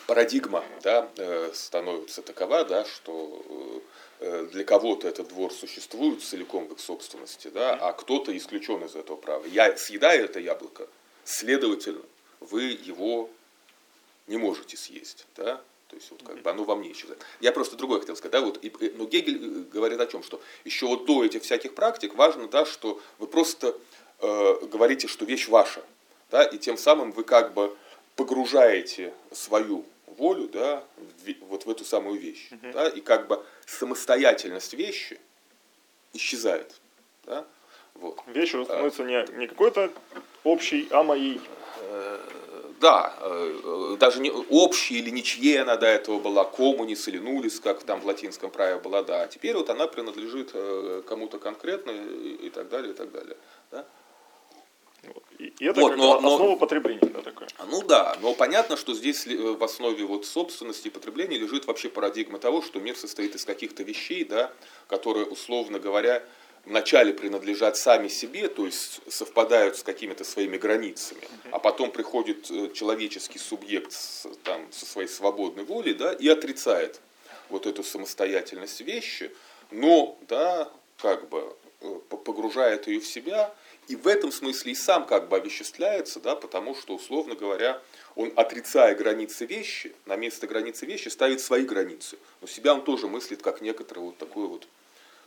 парадигма 0.08 0.64
да, 0.82 1.10
э, 1.18 1.52
становится 1.54 2.22
такова, 2.22 2.66
да, 2.66 2.86
что 2.86 3.84
э, 4.20 4.48
для 4.52 4.64
кого-то 4.64 5.08
этот 5.08 5.30
двор 5.30 5.54
существует 5.54 6.24
целиком 6.24 6.68
в 6.68 6.74
их 6.74 6.80
собственности, 6.80 7.48
да, 7.50 7.76
а 7.76 7.94
кто-то 7.94 8.36
исключен 8.38 8.84
из 8.84 8.96
этого 8.96 9.18
права. 9.18 9.46
Я 9.46 9.76
съедаю 9.78 10.26
это 10.26 10.40
яблоко, 10.40 10.88
следовательно, 11.24 12.02
вы 12.40 12.64
его 12.64 13.30
не 14.28 14.38
можете 14.38 14.78
съесть. 14.78 15.26
Да? 15.36 15.62
То 15.90 15.96
есть 15.96 16.12
вот 16.12 16.22
как 16.24 16.40
бы 16.42 16.50
оно 16.50 16.64
во 16.64 16.76
мне 16.76 16.92
исчезает. 16.92 17.20
Я 17.40 17.52
просто 17.52 17.76
другое 17.76 18.00
хотел 18.00 18.16
сказать. 18.16 18.32
Да, 18.32 18.42
вот, 18.42 18.64
и, 18.64 18.72
но 18.96 19.06
Гегель 19.06 19.44
э, 19.44 19.64
говорит 19.74 20.00
о 20.00 20.06
чем, 20.06 20.22
что 20.22 20.40
еще 20.64 20.86
вот 20.86 21.06
до 21.06 21.26
этих 21.26 21.42
всяких 21.42 21.74
практик 21.74 22.14
важно, 22.14 22.48
да, 22.48 22.66
что 22.66 23.02
вы 23.18 23.26
просто 23.26 23.76
э, 24.20 24.66
говорите, 24.72 25.08
что 25.08 25.26
вещь 25.26 25.48
ваша. 25.48 25.84
Да, 26.30 26.44
и 26.44 26.60
тем 26.60 26.78
самым 26.78 27.12
вы 27.12 27.24
как 27.24 27.56
бы 27.56 27.76
погружаете 28.20 29.14
свою 29.32 29.86
волю 30.18 30.50
да, 30.50 30.84
вот 31.48 31.66
в 31.66 31.70
эту 31.70 31.86
самую 31.86 32.20
вещь. 32.20 32.50
Угу. 32.52 32.74
Да, 32.74 32.90
и 32.90 33.00
как 33.00 33.28
бы 33.28 33.42
самостоятельность 33.66 34.74
вещи 34.74 35.18
исчезает. 36.12 36.76
Да? 37.24 37.46
Вот. 37.94 38.20
Вещь 38.28 38.50
становится 38.50 39.06
не, 39.06 39.26
не 39.38 39.48
какой-то 39.48 39.90
общий, 40.44 40.90
а 40.92 41.04
моей. 41.04 41.40
Э, 41.80 42.20
да, 42.82 43.14
э, 43.22 43.96
даже 43.98 44.20
не 44.20 44.32
общей 44.32 45.00
или 45.00 45.12
ничьей 45.12 45.62
она 45.62 45.78
до 45.78 45.88
этого 45.88 46.20
была, 46.20 46.44
коммунис 46.44 47.08
или 47.08 47.20
нулис, 47.20 47.62
как 47.62 47.84
там 47.84 48.02
в 48.02 48.06
латинском 48.06 48.52
праве 48.52 48.80
была, 48.82 49.02
да. 49.02 49.24
А 49.24 49.28
теперь 49.28 49.56
вот 49.56 49.70
она 49.70 49.88
принадлежит 49.88 50.52
э, 50.54 51.04
кому-то 51.08 51.40
конкретно 51.40 51.92
и 51.92 52.50
так 52.50 52.68
далее, 52.68 52.92
и 52.92 52.96
так 52.96 53.12
далее. 53.14 53.38
Да? 53.72 53.86
И 55.60 55.66
это 55.66 55.82
вот, 55.82 55.98
но, 55.98 56.18
основа 56.18 56.50
но, 56.52 56.56
потребления. 56.56 57.06
Да, 57.06 57.22
такое. 57.22 57.50
Ну 57.68 57.84
да, 57.84 58.18
но 58.22 58.34
понятно, 58.34 58.78
что 58.78 58.94
здесь 58.94 59.28
в 59.28 59.62
основе 59.62 60.06
вот 60.06 60.26
собственности 60.26 60.88
и 60.88 60.90
потребления 60.90 61.38
лежит 61.38 61.68
вообще 61.68 61.90
парадигма 61.90 62.40
того, 62.40 62.62
что 62.62 62.80
мир 62.80 62.96
состоит 62.96 63.36
из 63.36 63.44
каких-то 63.44 63.84
вещей, 63.84 64.24
да, 64.24 64.52
которые, 64.88 65.26
условно 65.26 65.78
говоря, 65.80 66.24
вначале 66.66 67.14
принадлежат 67.14 67.76
сами 67.76 68.08
себе, 68.08 68.48
то 68.48 68.66
есть 68.66 69.02
совпадают 69.10 69.78
с 69.78 69.84
какими-то 69.84 70.24
своими 70.24 70.58
границами, 70.58 71.22
uh-huh. 71.22 71.50
а 71.52 71.60
потом 71.60 71.92
приходит 71.92 72.50
э, 72.52 72.70
человеческий 72.74 73.40
субъект 73.40 73.92
с, 73.92 74.28
там, 74.44 74.62
со 74.72 74.86
своей 74.86 75.08
свободной 75.08 75.64
волей 75.64 75.94
да, 75.94 76.14
и 76.14 76.28
отрицает 76.28 77.02
вот 77.50 77.66
эту 77.66 77.84
самостоятельность 77.84 78.82
вещи, 78.82 79.32
но 79.72 80.18
да, 80.28 80.70
как 80.98 81.28
бы 81.30 81.56
э, 81.82 82.00
погружает 82.10 82.88
ее 82.88 83.00
в 83.00 83.08
себя 83.08 83.54
и 83.90 83.96
в 83.96 84.08
этом 84.08 84.32
смысле 84.32 84.72
и 84.74 84.76
сам 84.76 85.06
как 85.06 85.28
бы 85.28 85.38
овеществляется, 85.38 86.20
да, 86.20 86.36
потому 86.36 86.76
что, 86.76 86.96
условно 86.96 87.36
говоря, 87.36 87.82
он, 88.16 88.32
отрицая 88.36 88.96
границы 88.96 89.46
вещи, 89.46 89.96
на 90.06 90.16
место 90.16 90.46
границы 90.46 90.86
вещи 90.86 91.10
ставит 91.10 91.42
свои 91.42 91.66
границы. 91.66 92.18
Но 92.40 92.48
себя 92.48 92.74
он 92.76 92.84
тоже 92.84 93.08
мыслит 93.08 93.42
как 93.42 93.62
некоторое 93.62 94.02
вот 94.02 94.18
такое 94.18 94.48
вот 94.48 94.68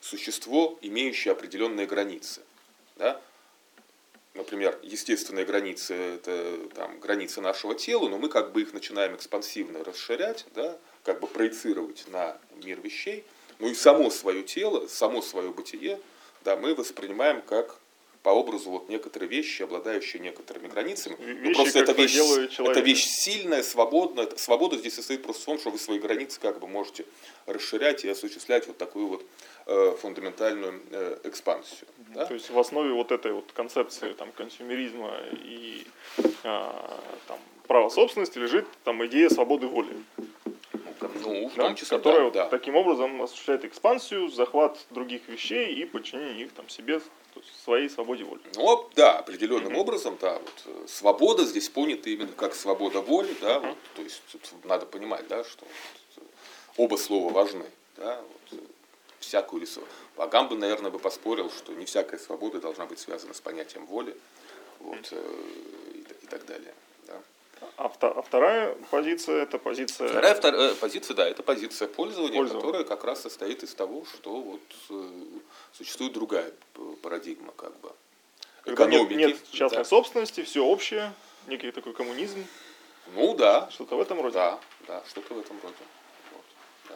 существо, 0.00 0.78
имеющее 0.80 1.32
определенные 1.32 1.86
границы. 1.86 2.42
Да? 2.96 3.20
Например, 4.34 4.78
естественные 4.82 5.44
границы– 5.44 5.94
это 6.14 6.56
там, 6.76 7.00
границы 7.00 7.40
нашего 7.40 7.74
тела, 7.74 8.08
но 8.08 8.16
мы 8.16 8.28
как 8.28 8.52
бы 8.52 8.62
их 8.62 8.72
начинаем 8.72 9.16
экспансивно 9.16 9.82
расширять, 9.82 10.46
да? 10.54 10.78
как 11.02 11.18
бы 11.18 11.26
проецировать 11.26 12.04
на 12.06 12.38
мир 12.62 12.80
вещей. 12.80 13.24
Ну 13.58 13.68
и 13.68 13.74
само 13.74 14.08
свое 14.08 14.44
тело, 14.44 14.86
само 14.86 15.20
свое 15.20 15.50
бытие 15.50 15.98
да, 16.44 16.56
мы 16.56 16.74
воспринимаем 16.74 17.42
как 17.42 17.76
по 18.22 18.30
образу 18.30 18.70
вот 18.70 18.88
некоторые 18.88 19.28
вещи, 19.28 19.62
обладающие 19.62 20.22
некоторыми 20.22 20.68
границами. 20.68 21.16
Ну, 21.18 21.26
вещи, 21.26 21.54
просто 21.54 21.78
это 21.80 21.92
вещь, 21.92 22.16
это 22.16 22.80
вещь 22.80 23.04
сильная, 23.04 23.62
свободная. 23.62 24.28
Свобода 24.36 24.76
здесь 24.76 24.94
состоит 24.94 25.22
просто 25.22 25.42
в 25.42 25.46
том, 25.46 25.58
что 25.58 25.70
вы 25.70 25.78
свои 25.78 25.98
границы 25.98 26.38
как 26.40 26.60
бы 26.60 26.68
можете 26.68 27.04
расширять 27.46 28.04
и 28.04 28.08
осуществлять 28.08 28.66
вот 28.68 28.78
такую 28.78 29.08
вот 29.08 29.26
э, 29.66 29.96
фундаментальную 30.00 30.82
э, 30.90 31.18
экспансию. 31.24 31.88
Mm-hmm. 31.88 32.14
Да? 32.14 32.26
То 32.26 32.34
есть 32.34 32.50
в 32.50 32.58
основе 32.58 32.92
вот 32.92 33.10
этой 33.10 33.32
вот 33.32 33.50
концепции 33.52 34.12
там, 34.12 34.30
консюмеризма 34.32 35.16
и 35.32 35.84
э, 36.18 36.70
там, 37.26 37.38
права 37.66 37.88
собственности 37.88 38.38
лежит 38.38 38.66
там, 38.84 39.04
идея 39.06 39.30
свободы 39.30 39.66
воли. 39.66 39.96
Ну, 41.24 41.48
в 41.48 41.54
том 41.54 41.74
числе, 41.74 41.98
которая 41.98 42.20
да, 42.20 42.24
вот 42.24 42.34
да. 42.34 42.48
таким 42.48 42.76
образом 42.76 43.20
осуществляет 43.22 43.64
экспансию, 43.64 44.28
захват 44.28 44.78
других 44.90 45.26
вещей 45.28 45.74
и 45.74 45.84
подчинение 45.84 46.46
их 46.46 46.52
там 46.52 46.68
себе 46.68 47.00
своей 47.64 47.88
свободе 47.88 48.24
воли. 48.24 48.40
Ну, 48.54 48.90
да, 48.94 49.18
определенным 49.18 49.72
mm-hmm. 49.72 49.80
образом, 49.80 50.18
да, 50.20 50.38
вот, 50.38 50.62
э, 50.66 50.86
свобода 50.88 51.44
здесь 51.44 51.68
понята 51.68 52.10
именно 52.10 52.32
как 52.32 52.54
свобода 52.54 53.00
воли, 53.00 53.34
да, 53.40 53.56
mm-hmm. 53.56 53.68
вот, 53.68 53.78
то 53.94 54.02
есть 54.02 54.22
тут 54.30 54.64
надо 54.64 54.86
понимать, 54.86 55.26
да, 55.28 55.44
что 55.44 55.64
вот, 56.16 56.26
оба 56.76 56.96
слова 56.96 57.32
важны, 57.32 57.66
да, 57.96 58.20
вот, 58.20 58.58
э, 58.58 58.64
всякую 59.20 59.60
ли 59.62 59.68
Агамба, 60.16 60.56
наверное, 60.56 60.90
бы 60.90 60.98
поспорил, 60.98 61.50
что 61.50 61.72
не 61.72 61.84
всякая 61.84 62.18
свобода 62.18 62.60
должна 62.60 62.86
быть 62.86 62.98
связана 62.98 63.34
с 63.34 63.40
понятием 63.40 63.86
воли, 63.86 64.16
вот, 64.80 65.12
mm-hmm. 65.12 65.94
и, 65.94 66.24
и 66.24 66.26
так 66.26 66.44
далее. 66.46 66.74
А, 67.76 67.90
а 68.00 68.22
вторая 68.22 68.76
позиция 68.90 69.42
это 69.42 69.58
позиция. 69.58 70.08
Вторая 70.08 70.34
втор, 70.34 70.54
э, 70.54 70.74
позиция, 70.74 71.14
да, 71.14 71.28
это 71.28 71.42
позиция 71.42 71.88
пользования, 71.88 72.36
пользования, 72.36 72.60
которая 72.60 72.84
как 72.84 73.04
раз 73.04 73.22
состоит 73.22 73.62
из 73.62 73.74
того, 73.74 74.04
что 74.04 74.40
вот 74.40 74.60
э, 74.90 75.10
существует 75.72 76.12
другая 76.12 76.52
парадигма, 77.02 77.52
как 77.56 77.76
бы. 77.80 77.92
Экономики. 78.64 79.14
Нет, 79.14 79.30
нет 79.30 79.50
частной 79.50 79.78
да. 79.78 79.84
собственности, 79.84 80.42
все 80.42 80.64
общее, 80.64 81.12
некий 81.48 81.70
такой 81.72 81.92
коммунизм. 81.92 82.46
Ну 83.14 83.34
да. 83.34 83.68
Что-то 83.70 83.96
в 83.96 84.00
этом 84.00 84.20
роде. 84.20 84.34
Да, 84.34 84.60
да, 84.86 85.02
что-то 85.08 85.34
в 85.34 85.38
этом 85.40 85.58
роде. 85.62 85.74
Вот, 86.32 86.44
да. 86.88 86.94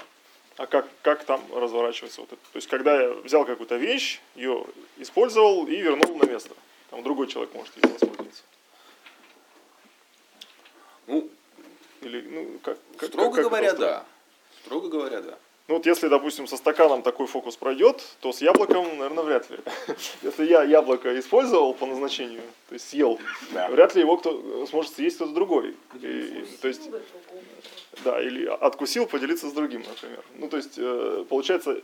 А 0.56 0.66
как, 0.66 0.86
как 1.02 1.24
там 1.24 1.42
разворачивается 1.52 2.20
вот 2.20 2.32
это? 2.32 2.42
То 2.52 2.56
есть, 2.56 2.68
когда 2.68 3.02
я 3.02 3.10
взял 3.10 3.44
какую-то 3.44 3.76
вещь, 3.76 4.20
ее 4.34 4.64
использовал 4.98 5.66
и 5.66 5.76
вернул 5.76 6.16
на 6.16 6.26
место. 6.26 6.54
Там 6.90 7.02
другой 7.02 7.26
человек 7.26 7.52
может 7.54 7.74
ей 7.76 7.90
воспользоваться. 7.90 8.42
Ну, 11.06 11.30
или, 12.06 12.22
ну, 12.22 12.58
как, 12.62 12.78
как, 12.96 13.08
строго 13.08 13.36
как, 13.36 13.44
говоря, 13.44 13.72
да. 13.74 14.04
Строго 14.62 14.88
говоря, 14.88 15.20
да. 15.20 15.38
Ну 15.68 15.74
вот 15.74 15.86
если, 15.86 16.06
допустим, 16.06 16.46
со 16.46 16.56
стаканом 16.56 17.02
такой 17.02 17.26
фокус 17.26 17.56
пройдет, 17.56 18.00
то 18.20 18.32
с 18.32 18.40
яблоком, 18.40 18.86
наверное, 18.98 19.24
вряд 19.24 19.50
ли. 19.50 19.58
Если 20.22 20.46
я 20.46 20.62
яблоко 20.62 21.18
использовал 21.18 21.74
по 21.74 21.86
назначению, 21.86 22.42
то 22.68 22.74
есть 22.74 22.88
съел, 22.88 23.18
да. 23.50 23.68
вряд 23.68 23.96
ли 23.96 24.02
его 24.02 24.16
кто 24.16 24.66
сможет 24.66 24.94
съесть 24.94 25.16
кто-то 25.16 25.32
другой. 25.32 25.74
И, 26.00 26.46
то 26.62 26.68
есть, 26.68 26.88
да, 28.04 28.22
или 28.22 28.46
откусил, 28.46 29.06
поделиться 29.06 29.48
с 29.48 29.52
другим, 29.52 29.82
например. 29.88 30.22
Ну 30.36 30.48
то 30.48 30.56
есть, 30.56 30.74
э, 30.76 31.24
получается, 31.28 31.82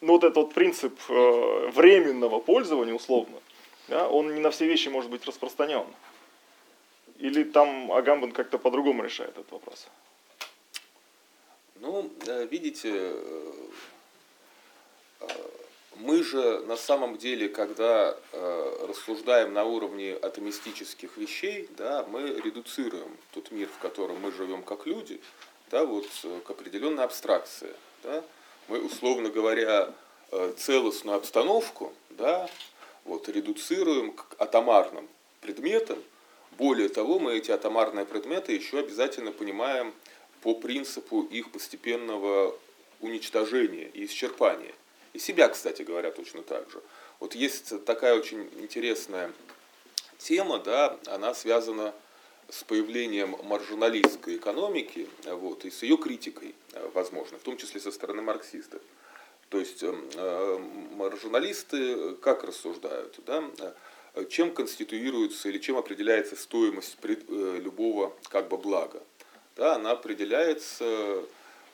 ну 0.00 0.14
вот 0.14 0.24
этот 0.24 0.36
вот 0.36 0.54
принцип 0.54 0.98
э, 1.08 1.70
временного 1.72 2.40
пользования, 2.40 2.94
условно, 2.94 3.36
да, 3.86 4.08
он 4.08 4.34
не 4.34 4.40
на 4.40 4.50
все 4.50 4.66
вещи 4.66 4.88
может 4.88 5.10
быть 5.10 5.24
распространен. 5.24 5.84
Или 7.18 7.44
там 7.44 7.92
Агамбан 7.92 8.32
как-то 8.32 8.58
по-другому 8.58 9.04
решает 9.04 9.30
этот 9.30 9.50
вопрос? 9.52 9.88
Ну, 11.76 12.10
э, 12.26 12.46
видите, 12.46 12.90
э, 12.94 13.52
э, 15.20 15.26
мы 15.96 16.22
же 16.22 16.60
на 16.60 16.76
самом 16.76 17.18
деле, 17.18 17.48
когда 17.48 18.16
рассуждаем 18.88 19.52
на 19.52 19.64
уровне 19.64 20.14
атомистических 20.14 21.16
вещей, 21.16 21.68
да, 21.76 22.04
мы 22.10 22.22
редуцируем 22.22 23.16
тот 23.32 23.52
мир, 23.52 23.68
в 23.68 23.78
котором 23.78 24.20
мы 24.20 24.32
живем 24.32 24.62
как 24.62 24.86
люди, 24.86 25.20
да, 25.70 25.84
вот, 25.84 26.08
к 26.44 26.50
определенной 26.50 27.04
абстракции. 27.04 27.72
Да. 28.02 28.24
Мы, 28.68 28.80
условно 28.80 29.30
говоря, 29.30 29.92
целостную 30.56 31.16
обстановку 31.16 31.92
да, 32.10 32.48
вот, 33.04 33.28
редуцируем 33.28 34.12
к 34.12 34.34
атомарным 34.38 35.08
предметам, 35.40 36.02
более 36.58 36.88
того, 36.88 37.18
мы 37.18 37.36
эти 37.36 37.50
атомарные 37.50 38.04
предметы 38.04 38.52
еще 38.52 38.78
обязательно 38.78 39.32
понимаем 39.32 39.92
по 40.42 40.54
принципу 40.54 41.22
их 41.22 41.50
постепенного 41.50 42.56
уничтожения 43.00 43.88
и 43.88 44.06
исчерпания. 44.06 44.74
И 45.12 45.18
себя, 45.18 45.48
кстати 45.48 45.82
говоря, 45.82 46.10
точно 46.10 46.42
так 46.42 46.70
же. 46.70 46.82
Вот 47.20 47.34
есть 47.34 47.84
такая 47.84 48.14
очень 48.16 48.50
интересная 48.58 49.32
тема, 50.18 50.58
да, 50.58 50.98
она 51.06 51.34
связана 51.34 51.94
с 52.48 52.62
появлением 52.64 53.36
маржиналистской 53.44 54.36
экономики 54.36 55.08
вот, 55.24 55.64
и 55.64 55.70
с 55.70 55.82
ее 55.82 55.96
критикой, 55.96 56.54
возможно, 56.92 57.38
в 57.38 57.42
том 57.42 57.56
числе 57.56 57.80
со 57.80 57.90
стороны 57.90 58.22
марксистов. 58.22 58.82
То 59.48 59.58
есть 59.58 59.82
э, 59.82 60.58
маржиналисты 60.96 62.14
как 62.16 62.44
рассуждают? 62.44 63.18
Да? 63.24 63.44
Чем 64.28 64.52
конституируется 64.52 65.48
или 65.48 65.58
чем 65.58 65.76
определяется 65.76 66.36
стоимость 66.36 66.96
э, 67.02 67.60
любого 67.62 68.12
как 68.28 68.48
бы 68.48 68.56
блага. 68.56 69.02
Да, 69.56 69.76
она 69.76 69.92
определяется 69.92 71.22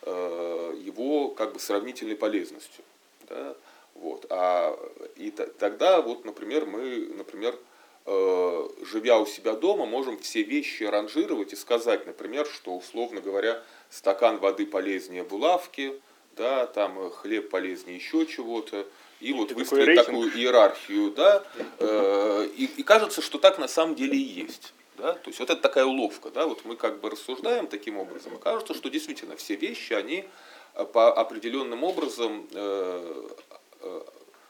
э, 0.02 0.74
его 0.82 1.28
как 1.28 1.52
бы 1.52 1.60
сравнительной 1.60 2.16
полезностью. 2.16 2.84
Да, 3.28 3.56
вот. 3.94 4.26
А, 4.30 4.78
и 5.16 5.30
тогда, 5.30 6.00
вот, 6.00 6.24
например, 6.24 6.66
мы, 6.66 7.10
например, 7.14 7.58
э, 8.06 8.68
живя 8.82 9.18
у 9.18 9.26
себя 9.26 9.52
дома, 9.52 9.86
можем 9.86 10.18
все 10.18 10.42
вещи 10.42 10.84
ранжировать 10.84 11.52
и 11.52 11.56
сказать, 11.56 12.06
например, 12.06 12.46
что, 12.46 12.76
условно 12.76 13.20
говоря, 13.20 13.62
стакан 13.90 14.38
воды 14.38 14.66
полезнее 14.66 15.22
булавки, 15.22 16.00
да, 16.36 16.66
там 16.66 17.10
хлеб 17.10 17.50
полезнее 17.50 17.96
еще 17.96 18.24
чего-то, 18.24 18.86
и 19.20 19.32
вот 19.32 19.52
выстроить 19.52 19.96
такую 19.96 20.30
иерархию, 20.32 21.10
да, 21.10 21.44
э, 21.78 22.48
и, 22.56 22.64
и 22.64 22.82
кажется, 22.82 23.22
что 23.22 23.38
так 23.38 23.58
на 23.58 23.68
самом 23.68 23.94
деле 23.94 24.16
и 24.16 24.42
есть. 24.42 24.72
Да? 24.96 25.14
То 25.14 25.28
есть 25.28 25.40
вот 25.40 25.50
это 25.50 25.60
такая 25.60 25.84
уловка, 25.84 26.30
да, 26.30 26.46
вот 26.46 26.64
мы 26.64 26.76
как 26.76 27.00
бы 27.00 27.10
рассуждаем 27.10 27.66
таким 27.66 27.96
образом, 27.96 28.34
и 28.34 28.38
кажется, 28.38 28.74
что 28.74 28.88
действительно 28.90 29.36
все 29.36 29.56
вещи, 29.56 29.92
они 29.92 30.24
э, 30.74 30.84
по 30.84 31.12
определенным 31.12 31.84
образом 31.84 32.48
э, 32.52 33.28
э, 33.80 34.00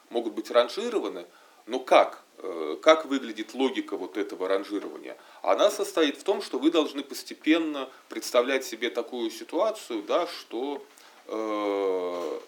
могут 0.09 0.33
быть 0.33 0.49
ранжированы, 0.51 1.25
но 1.67 1.79
как? 1.79 2.23
Э, 2.37 2.77
как 2.81 3.05
выглядит 3.05 3.53
логика 3.53 3.97
вот 3.97 4.17
этого 4.17 4.47
ранжирования? 4.47 5.17
Она 5.41 5.69
состоит 5.69 6.17
в 6.17 6.23
том, 6.23 6.41
что 6.41 6.59
вы 6.59 6.71
должны 6.71 7.03
постепенно 7.03 7.89
представлять 8.09 8.65
себе 8.65 8.89
такую 8.89 9.29
ситуацию, 9.31 10.01
да, 10.03 10.27
что 10.27 10.81
э, 10.81 11.11
Э, 11.31 12.39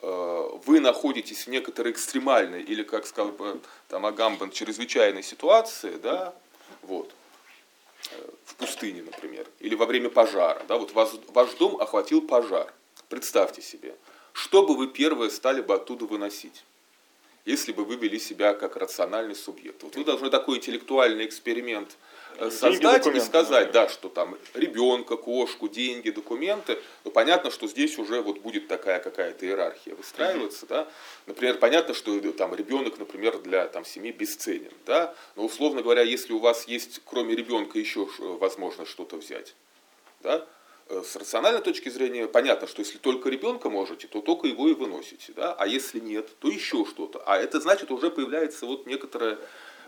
вы 0.00 0.80
находитесь 0.80 1.46
в 1.46 1.50
некоторой 1.50 1.92
экстремальной 1.92 2.62
или, 2.62 2.82
как 2.82 3.06
сказал 3.06 3.32
бы 3.32 3.60
там 3.88 4.06
Агамбан, 4.06 4.50
чрезвычайной 4.50 5.22
ситуации, 5.22 5.96
да, 5.96 6.34
вот, 6.82 7.12
э, 8.12 8.30
в 8.44 8.54
пустыне, 8.54 9.02
например, 9.02 9.46
или 9.60 9.74
во 9.74 9.86
время 9.86 10.10
пожара, 10.10 10.62
да, 10.68 10.76
вот 10.78 10.92
вас, 10.92 11.14
ваш 11.28 11.52
дом 11.54 11.80
охватил 11.80 12.22
пожар. 12.22 12.72
Представьте 13.08 13.62
себе, 13.62 13.96
что 14.32 14.66
бы 14.66 14.76
вы 14.76 14.88
первое 14.88 15.30
стали 15.30 15.60
бы 15.60 15.74
оттуда 15.74 16.04
выносить? 16.04 16.64
если 17.48 17.72
бы 17.72 17.86
вы 17.86 17.96
вели 17.96 18.18
себя 18.18 18.52
как 18.52 18.76
рациональный 18.76 19.34
субъект. 19.34 19.82
Вот 19.82 19.96
вы 19.96 20.04
должны 20.04 20.28
такой 20.28 20.58
интеллектуальный 20.58 21.24
эксперимент 21.24 21.96
э, 22.38 22.50
создать 22.50 23.06
и 23.06 23.20
сказать, 23.20 23.72
да, 23.72 23.88
что 23.88 24.08
там 24.08 24.36
ребенка, 24.54 25.16
кошку, 25.16 25.68
деньги, 25.68 26.10
документы. 26.10 26.78
Ну, 27.04 27.10
понятно, 27.10 27.50
что 27.50 27.68
здесь 27.68 27.98
уже 27.98 28.20
вот 28.22 28.38
будет 28.38 28.68
такая 28.68 29.00
какая-то 29.00 29.46
иерархия 29.46 29.94
выстраиваться, 29.94 30.66
да. 30.66 30.88
Например, 31.26 31.58
понятно, 31.58 31.94
что 31.94 32.16
э, 32.16 32.32
там 32.32 32.54
ребенок, 32.54 32.98
например, 32.98 33.38
для 33.38 33.66
там 33.68 33.84
семьи 33.84 34.12
бесценен, 34.12 34.72
да. 34.86 35.14
Но 35.36 35.44
условно 35.44 35.82
говоря, 35.82 36.02
если 36.02 36.32
у 36.32 36.38
вас 36.38 36.66
есть 36.68 37.00
кроме 37.04 37.34
ребенка 37.34 37.78
еще 37.78 38.08
возможно 38.18 38.86
что-то 38.86 39.16
взять, 39.16 39.54
да, 40.22 40.46
Э, 40.90 41.02
с 41.04 41.16
рациональной 41.16 41.60
точки 41.60 41.90
зрения 41.90 42.26
понятно, 42.26 42.66
что 42.66 42.80
если 42.80 42.98
только 42.98 43.28
ребенка 43.28 43.68
можете, 43.68 44.06
то 44.06 44.20
только 44.20 44.46
его 44.46 44.68
и 44.68 44.74
выносите. 44.74 45.32
Да? 45.34 45.52
А 45.52 45.66
если 45.66 46.00
нет, 46.00 46.30
то 46.38 46.48
еще 46.48 46.86
что-то. 46.86 47.22
А 47.26 47.36
это 47.36 47.60
значит 47.60 47.90
уже 47.90 48.10
появляется 48.10 48.64
вот 48.64 48.86
некоторая 48.86 49.34
э, 49.34 49.38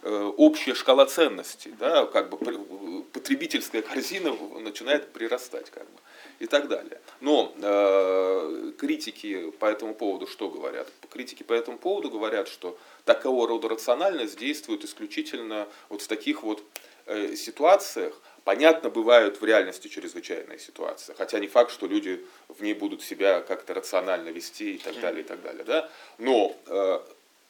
общая 0.02 0.74
шкала 0.74 1.06
ценностей. 1.06 1.72
Да? 1.78 2.06
Как 2.06 2.30
бы 2.30 3.04
потребительская 3.12 3.82
корзина 3.82 4.36
начинает 4.60 5.12
прирастать. 5.12 5.70
Как 5.70 5.84
бы. 5.84 6.00
и 6.40 6.46
так 6.46 6.68
далее. 6.68 7.00
Но 7.20 7.52
э, 7.56 8.72
критики 8.78 9.50
по 9.52 9.66
этому 9.66 9.94
поводу 9.94 10.26
что 10.26 10.48
говорят? 10.48 10.88
Критики 11.10 11.42
по 11.42 11.52
этому 11.52 11.78
поводу 11.78 12.10
говорят, 12.10 12.48
что 12.48 12.78
такого 13.04 13.46
рода 13.46 13.68
рациональность 13.68 14.38
действует 14.38 14.84
исключительно 14.84 15.68
вот 15.90 16.02
в 16.02 16.08
таких 16.08 16.42
вот 16.42 16.64
э, 17.06 17.36
ситуациях, 17.36 18.20
Понятно, 18.44 18.88
бывают 18.88 19.40
в 19.40 19.44
реальности 19.44 19.88
чрезвычайные 19.88 20.58
ситуации, 20.58 21.14
хотя 21.16 21.38
не 21.38 21.46
факт, 21.46 21.70
что 21.70 21.86
люди 21.86 22.24
в 22.48 22.62
ней 22.62 22.72
будут 22.72 23.02
себя 23.02 23.42
как-то 23.42 23.74
рационально 23.74 24.30
вести 24.30 24.76
и 24.76 24.78
так 24.78 24.98
далее, 24.98 25.22
и 25.22 25.26
так 25.26 25.42
далее. 25.42 25.62
Да? 25.64 25.90
Но 26.18 26.56
э, 26.66 27.00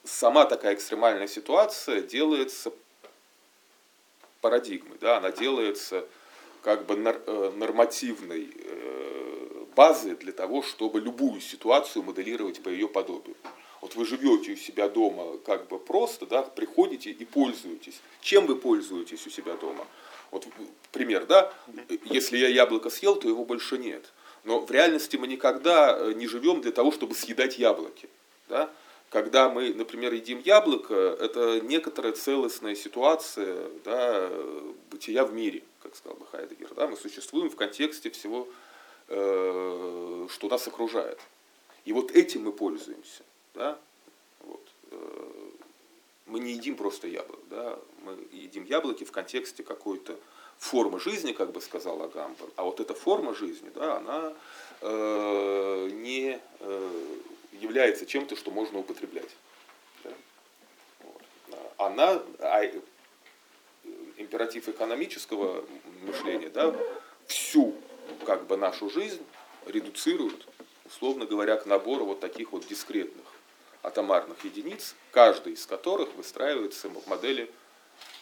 сама 0.05 0.45
такая 0.45 0.75
экстремальная 0.75 1.29
ситуация 1.29 2.03
делается 2.03 2.73
парадигмой, 4.41 4.99
да? 5.01 5.19
она 5.19 5.31
делается 5.31 6.07
как 6.63 6.87
бы 6.87 6.95
э, 6.95 7.53
нормативной 7.57 8.51
э, 8.55 9.65
базой 9.77 10.15
для 10.17 10.33
того, 10.33 10.63
чтобы 10.63 11.01
любую 11.01 11.41
ситуацию 11.41 12.03
моделировать 12.03 12.63
по 12.63 12.69
ее 12.69 12.89
подобию. 12.89 13.37
Вот 13.81 13.95
вы 13.95 14.05
живете 14.05 14.53
у 14.53 14.57
себя 14.57 14.89
дома 14.89 15.39
как 15.39 15.69
бы 15.69 15.79
просто, 15.79 16.27
да, 16.27 16.43
приходите 16.43 17.11
и 17.11 17.25
пользуетесь. 17.25 18.01
Чем 18.21 18.47
вы 18.47 18.57
пользуетесь 18.57 19.27
у 19.27 19.31
себя 19.31 19.55
дома? 19.57 19.87
Вот 20.31 20.47
пример, 20.93 21.27
да, 21.27 21.53
если 22.05 22.37
я 22.37 22.49
яблоко 22.49 22.91
съел, 22.91 23.17
то 23.17 23.29
его 23.29 23.45
больше 23.45 23.79
нет. 23.79 24.13
Но 24.45 24.61
в 24.61 24.71
реальности 24.71 25.17
мы 25.17 25.27
никогда 25.27 25.97
э, 25.99 26.13
не 26.13 26.27
живем 26.27 26.61
для 26.61 26.73
того, 26.73 26.93
чтобы 26.93 27.15
съедать 27.15 27.59
яблоки. 27.59 28.09
Да? 28.49 28.71
Когда 29.11 29.49
мы, 29.49 29.75
например, 29.75 30.15
едим 30.15 30.39
яблоко, 30.39 30.95
это 30.95 31.61
некоторая 31.61 32.13
целостная 32.13 32.77
ситуация 32.77 33.69
да, 33.85 34.31
бытия 34.89 35.25
в 35.25 35.33
мире, 35.33 35.65
как 35.83 35.97
сказал 35.97 36.17
бы 36.17 36.27
Хайдегер. 36.27 36.73
Да? 36.75 36.87
Мы 36.87 36.97
существуем 36.97 37.51
в 37.51 37.57
контексте 37.57 38.11
всего, 38.11 38.49
э, 39.09 40.27
что 40.31 40.49
нас 40.49 40.69
окружает. 40.69 41.19
И 41.85 41.93
вот 41.93 42.13
этим 42.13 42.45
мы 42.45 42.53
пользуемся. 42.53 43.25
Да? 43.55 43.77
Вот. 44.43 44.65
Э, 44.93 45.31
мы 46.27 46.39
не 46.39 46.53
едим 46.53 46.77
просто 46.77 47.09
яблок, 47.09 47.41
да? 47.51 47.81
мы 48.05 48.17
едим 48.31 48.65
яблоки 48.65 49.03
в 49.03 49.11
контексте 49.11 49.65
какой-то 49.65 50.17
формы 50.59 51.01
жизни, 51.01 51.33
как 51.33 51.51
бы 51.51 51.61
сказал 51.61 52.01
Агамбер. 52.01 52.49
А 52.55 52.63
вот 52.63 52.79
эта 52.79 52.95
форма 52.95 53.35
жизни, 53.35 53.73
да, 53.75 53.97
она 53.97 54.33
э, 54.83 55.91
не 55.95 56.41
является 57.53 58.07
чем-то, 58.07 58.37
что 58.37 58.51
можно 58.51 58.79
употреблять. 58.79 59.31
Вот. 61.01 61.23
Она, 61.79 62.23
а, 62.39 62.65
императив 64.17 64.69
экономического 64.69 65.65
мышления, 66.03 66.51
да, 66.51 66.75
всю 67.27 67.75
как 68.25 68.47
бы 68.47 68.57
нашу 68.57 68.91
жизнь 68.91 69.25
редуцирует, 69.67 70.47
условно 70.85 71.27
говоря, 71.27 71.57
к 71.57 71.67
набору 71.67 72.05
вот 72.05 72.21
таких 72.21 72.53
вот 72.53 72.67
дискретных 72.67 73.25
атомарных 73.83 74.45
единиц, 74.45 74.95
каждый 75.11 75.55
из 75.55 75.67
которых 75.67 76.15
выстраивается 76.15 76.89
в 76.89 77.07
модели 77.07 77.51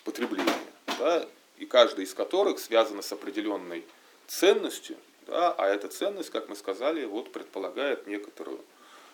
потребления. 0.04 0.52
Да, 0.98 1.26
и 1.56 1.66
каждая 1.66 2.06
из 2.06 2.14
которых 2.14 2.58
связана 2.58 3.02
с 3.02 3.12
определенной 3.12 3.84
ценностью, 4.26 4.96
да, 5.26 5.52
а 5.52 5.66
эта 5.66 5.88
ценность, 5.88 6.30
как 6.30 6.48
мы 6.48 6.56
сказали, 6.56 7.04
вот 7.04 7.32
предполагает 7.32 8.06
некоторую 8.06 8.64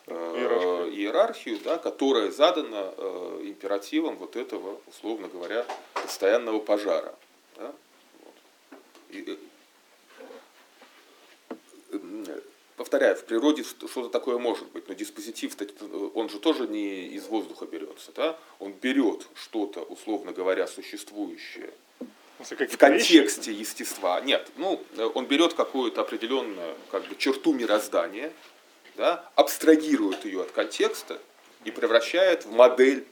иерархию, 0.06 0.92
иерархию 0.92 1.58
да, 1.64 1.78
которая 1.78 2.30
задана 2.30 2.92
э, 2.96 3.40
императивом 3.44 4.16
вот 4.16 4.36
этого, 4.36 4.80
условно 4.86 5.28
говоря, 5.28 5.66
постоянного 5.94 6.58
пожара. 6.58 7.14
Да, 7.56 7.72
вот. 8.22 8.34
И, 9.10 9.38
э, 11.92 12.40
повторяю, 12.76 13.16
в 13.16 13.24
природе 13.24 13.64
что-то 13.64 14.08
такое 14.08 14.38
может 14.38 14.70
быть, 14.72 14.88
но 14.88 14.94
диспозитив, 14.94 15.56
он 16.14 16.28
же 16.28 16.38
тоже 16.38 16.66
не 16.68 17.06
из 17.08 17.26
воздуха 17.26 17.66
берется. 17.66 18.12
Да? 18.12 18.38
Он 18.58 18.72
берет 18.72 19.26
что-то, 19.34 19.82
условно 19.82 20.32
говоря, 20.32 20.66
существующее 20.66 21.72
в 22.38 22.76
контексте 22.76 23.50
вещи? 23.50 23.60
естества. 23.60 24.20
Нет, 24.20 24.50
ну, 24.56 24.82
он 25.14 25.26
берет 25.26 25.54
какую-то 25.54 26.02
определенную 26.02 26.74
как 26.90 27.06
бы, 27.06 27.16
черту 27.16 27.52
мироздания, 27.52 28.32
да, 28.96 29.28
абстрагирует 29.34 30.24
ее 30.24 30.42
от 30.42 30.50
контекста 30.52 31.20
и 31.64 31.70
превращает 31.70 32.44
в 32.44 32.52
модель 32.52 33.06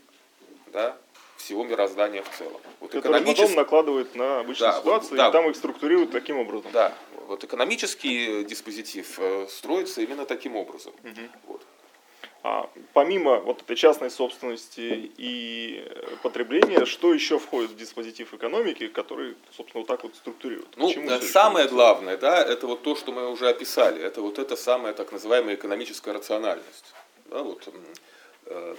да, 0.73 0.97
всего 1.37 1.65
мироздания 1.65 2.23
в 2.23 2.31
целом. 2.37 2.61
Вот 2.81 2.95
экономически... 2.95 3.41
потом 3.41 3.57
накладывает 3.57 4.15
на 4.15 4.41
обычные 4.41 4.71
да, 4.71 4.79
ситуации, 4.79 5.11
вот, 5.11 5.17
да, 5.17 5.29
и 5.29 5.33
там 5.33 5.51
их 5.51 5.57
структурирует 5.57 6.11
таким 6.11 6.39
образом. 6.39 6.71
Да, 6.73 6.95
вот 7.27 7.45
экономический 7.45 8.45
диспозитив 8.45 9.19
э, 9.19 9.47
строится 9.49 10.03
именно 10.03 10.25
таким 10.25 10.57
образом. 10.57 10.93
Угу. 11.03 11.21
Вот. 11.47 11.62
А 12.45 12.69
помимо 12.93 13.39
вот 13.39 13.63
этой 13.63 13.77
частной 13.77 14.11
собственности 14.11 15.13
и 15.17 15.89
потребления, 16.25 16.85
что 16.87 17.15
еще 17.15 17.39
входит 17.39 17.71
в 17.71 17.77
диспозитив 17.77 18.35
экономики, 18.35 18.89
который, 18.89 19.37
собственно, 19.57 19.83
вот 19.83 19.87
так 19.87 20.03
вот 20.03 20.17
структурирует? 20.17 20.77
Ну, 20.77 20.91
самое 21.21 21.69
главное, 21.69 22.17
да, 22.17 22.43
это 22.43 22.67
вот 22.67 22.83
то, 22.83 22.97
что 22.97 23.13
мы 23.13 23.31
уже 23.31 23.49
описали, 23.49 24.03
это 24.03 24.23
вот 24.23 24.41
эта 24.41 24.57
самая 24.57 24.93
так 24.93 25.13
называемая 25.13 25.55
экономическая 25.55 26.13
рациональность. 26.13 26.93
Да, 27.27 27.45
вот, 27.45 27.69
э, 28.47 28.77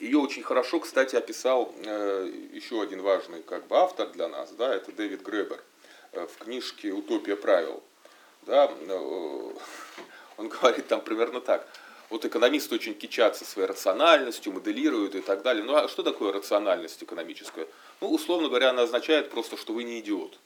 ее 0.00 0.18
очень 0.18 0.42
хорошо, 0.42 0.80
кстати, 0.80 1.16
описал 1.16 1.74
э, 1.84 2.32
еще 2.54 2.80
один 2.80 3.02
важный 3.02 3.42
как 3.42 3.66
бы, 3.66 3.76
автор 3.76 4.08
для 4.08 4.28
нас, 4.28 4.50
да, 4.52 4.74
это 4.74 4.92
Дэвид 4.92 5.20
Гребер 5.20 5.62
э, 6.12 6.26
в 6.26 6.42
книжке 6.42 6.90
«Утопия 6.90 7.36
правил». 7.36 7.82
Да, 8.46 8.70
э, 8.80 9.52
он 10.38 10.48
говорит 10.48 10.88
там 10.88 11.02
примерно 11.02 11.42
так– 11.42 11.68
вот 12.10 12.24
экономисты 12.24 12.74
очень 12.74 12.94
кичатся 12.94 13.44
своей 13.44 13.68
рациональностью, 13.68 14.52
моделируют 14.52 15.14
и 15.14 15.20
так 15.20 15.42
далее. 15.42 15.64
Ну 15.64 15.74
а 15.74 15.88
что 15.88 16.02
такое 16.02 16.32
рациональность 16.32 17.02
экономическая? 17.02 17.66
Ну, 18.00 18.10
условно 18.10 18.48
говоря, 18.48 18.70
она 18.70 18.82
означает 18.82 19.30
просто, 19.30 19.56
что 19.56 19.72
вы 19.72 19.84
не 19.84 20.00
идиот. 20.00 20.38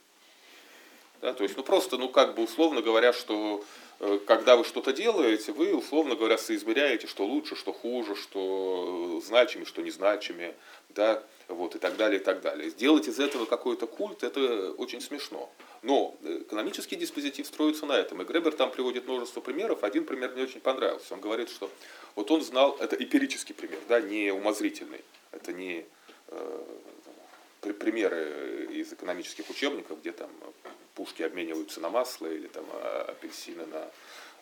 Да, 1.21 1.33
то 1.33 1.43
есть, 1.43 1.57
ну 1.57 1.65
просто, 1.65 1.99
ну 1.99 2.09
как 2.09 2.37
бы 2.37 2.45
условно 2.45 2.81
говоря, 2.81 3.13
что 3.13 3.65
э, 3.99 4.21
когда 4.25 4.57
вы 4.57 4.65
что-то 4.65 4.93
делаете, 4.93 5.51
вы, 5.51 5.75
условно 5.75 6.15
говоря, 6.15 6.39
соизмеряете, 6.39 7.09
что 7.09 7.25
лучше, 7.25 7.57
что 7.57 7.73
хуже, 7.73 8.15
что 8.15 9.21
значимее, 9.25 9.67
что 9.67 9.83
незначимее, 9.83 10.55
да, 10.91 11.23
вот, 11.49 11.75
и 11.75 11.79
так 11.81 11.97
далее, 11.97 12.21
и 12.21 12.23
так 12.23 12.41
далее. 12.41 12.71
Сделать 12.71 13.09
из 13.09 13.19
этого 13.19 13.47
какой-то 13.47 13.89
культ, 13.89 14.23
это 14.23 14.71
очень 14.73 15.01
смешно. 15.01 15.51
Но 15.83 16.17
экономический 16.23 16.97
диспозитив 16.97 17.47
строится 17.47 17.87
на 17.87 17.93
этом. 17.93 18.21
И 18.23 18.25
Гребер 18.25 18.53
там 18.53 18.71
приводит 18.71 19.07
множество 19.07 19.41
примеров. 19.41 19.85
Один 19.85 20.05
пример 20.05 20.33
мне 20.33 20.43
очень 20.43 20.61
понравился. 20.61 21.15
Он 21.15 21.21
говорит, 21.21 21.49
что 21.51 21.71
вот 22.17 22.31
он 22.31 22.43
знал, 22.43 22.77
это 22.81 22.97
эмпирический 22.97 23.55
пример, 23.55 23.79
да, 23.89 24.01
не 24.01 24.33
умозрительный. 24.33 25.05
Это 25.31 25.53
не 25.53 25.85
э, 26.29 26.65
примеры 27.61 28.69
из 28.73 28.93
экономических 28.93 29.49
учебников, 29.51 30.01
где 30.01 30.13
там 30.13 30.31
пушки 30.95 31.23
обмениваются 31.23 31.81
на 31.81 31.91
масло 31.91 32.27
или 32.27 32.49
там 32.49 32.65
а, 32.73 33.07
апельсины 33.09 33.67
на 33.67 33.89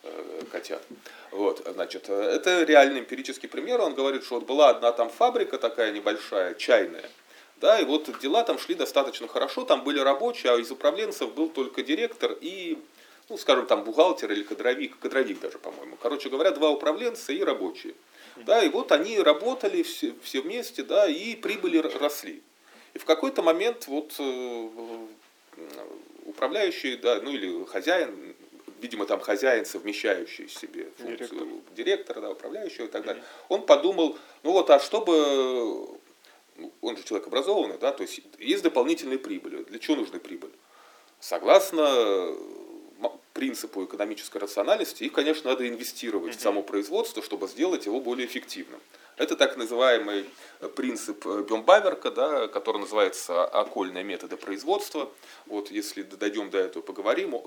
э, 0.05 0.42
котят. 0.51 0.83
Вот, 1.31 1.66
значит, 1.70 2.09
это 2.09 2.62
реальный 2.62 3.01
эмпирический 3.01 3.49
пример. 3.49 3.81
Он 3.83 3.94
говорит, 3.94 4.25
что 4.25 4.37
вот 4.37 4.46
была 4.46 4.70
одна 4.70 4.92
там 4.92 5.11
фабрика 5.11 5.59
такая 5.59 5.92
небольшая, 5.92 6.55
чайная, 6.55 7.11
да, 7.61 7.81
и 7.81 7.85
вот 7.85 8.11
дела 8.21 8.42
там 8.42 8.59
шли 8.59 8.75
достаточно 8.75 9.29
хорошо, 9.29 9.64
там 9.64 9.83
были 9.83 9.99
рабочие, 9.99 10.53
а 10.53 10.57
из 10.59 10.71
управленцев 10.71 11.33
был 11.35 11.49
только 11.49 11.83
директор 11.83 12.37
и, 12.40 12.79
ну, 13.29 13.38
скажем, 13.38 13.66
там 13.66 13.85
бухгалтер 13.85 14.31
или 14.33 14.42
кадровик, 14.42 14.99
кадровик 14.99 15.40
даже, 15.40 15.59
по-моему. 15.59 15.97
Короче 16.03 16.29
говоря, 16.29 16.51
два 16.51 16.71
управленца 16.71 17.33
и 17.33 17.42
рабочие. 17.42 17.95
Да, 18.45 18.62
и 18.62 18.69
вот 18.69 18.92
они 18.92 19.19
работали 19.19 19.83
все, 19.83 20.14
все 20.23 20.42
вместе, 20.42 20.83
да, 20.83 21.09
и 21.09 21.35
прибыли 21.37 21.79
росли. 21.79 22.42
И 22.92 22.99
в 22.99 23.07
какой-то 23.07 23.42
момент 23.42 23.87
вот 23.88 24.14
э, 24.19 24.69
управляющий, 26.27 26.97
да, 26.97 27.21
ну 27.23 27.31
или 27.33 27.64
хозяин, 27.64 28.35
видимо, 28.81 29.07
там 29.07 29.21
хозяин, 29.21 29.64
совмещающий 29.64 30.49
себе 30.49 30.90
функцию 30.99 31.29
Директор. 31.29 31.75
директора, 31.75 32.21
да, 32.21 32.31
управляющего 32.31 32.85
и 32.85 32.88
так 32.88 33.05
далее, 33.05 33.23
он 33.49 33.62
подумал, 33.64 34.19
ну 34.42 34.53
вот, 34.53 34.69
а 34.69 34.79
чтобы 34.81 35.88
он 36.81 36.97
же 36.97 37.03
человек 37.05 37.27
образованный, 37.27 37.79
да, 37.79 37.92
то 37.92 38.03
есть 38.03 38.21
есть 38.38 38.62
дополнительные 38.62 39.19
прибыли. 39.19 39.64
Для 39.64 39.79
чего 39.79 39.97
нужны 39.97 40.19
прибыль? 40.19 40.53
Согласно 41.21 42.35
принципу 43.37 43.85
экономической 43.85 44.38
рациональности, 44.38 45.05
их, 45.05 45.12
конечно, 45.12 45.51
надо 45.51 45.68
инвестировать 45.68 46.37
в 46.37 46.41
само 46.41 46.62
производство, 46.62 47.22
чтобы 47.22 47.47
сделать 47.49 47.85
его 47.85 48.01
более 48.01 48.26
эффективным. 48.26 48.80
Это 49.18 49.37
так 49.37 49.57
называемый 49.59 50.24
принцип 50.74 51.24
Бембаверка, 51.24 52.11
да, 52.11 52.49
который 52.49 52.78
называется 52.78 53.45
окольные 53.45 54.05
методы 54.05 54.37
производства. 54.37 55.11
Вот 55.47 55.70
если 55.70 56.03
дойдем 56.03 56.51
до 56.51 56.59
этого, 56.59 56.83
поговорим. 56.83 57.35
Э, 57.35 57.41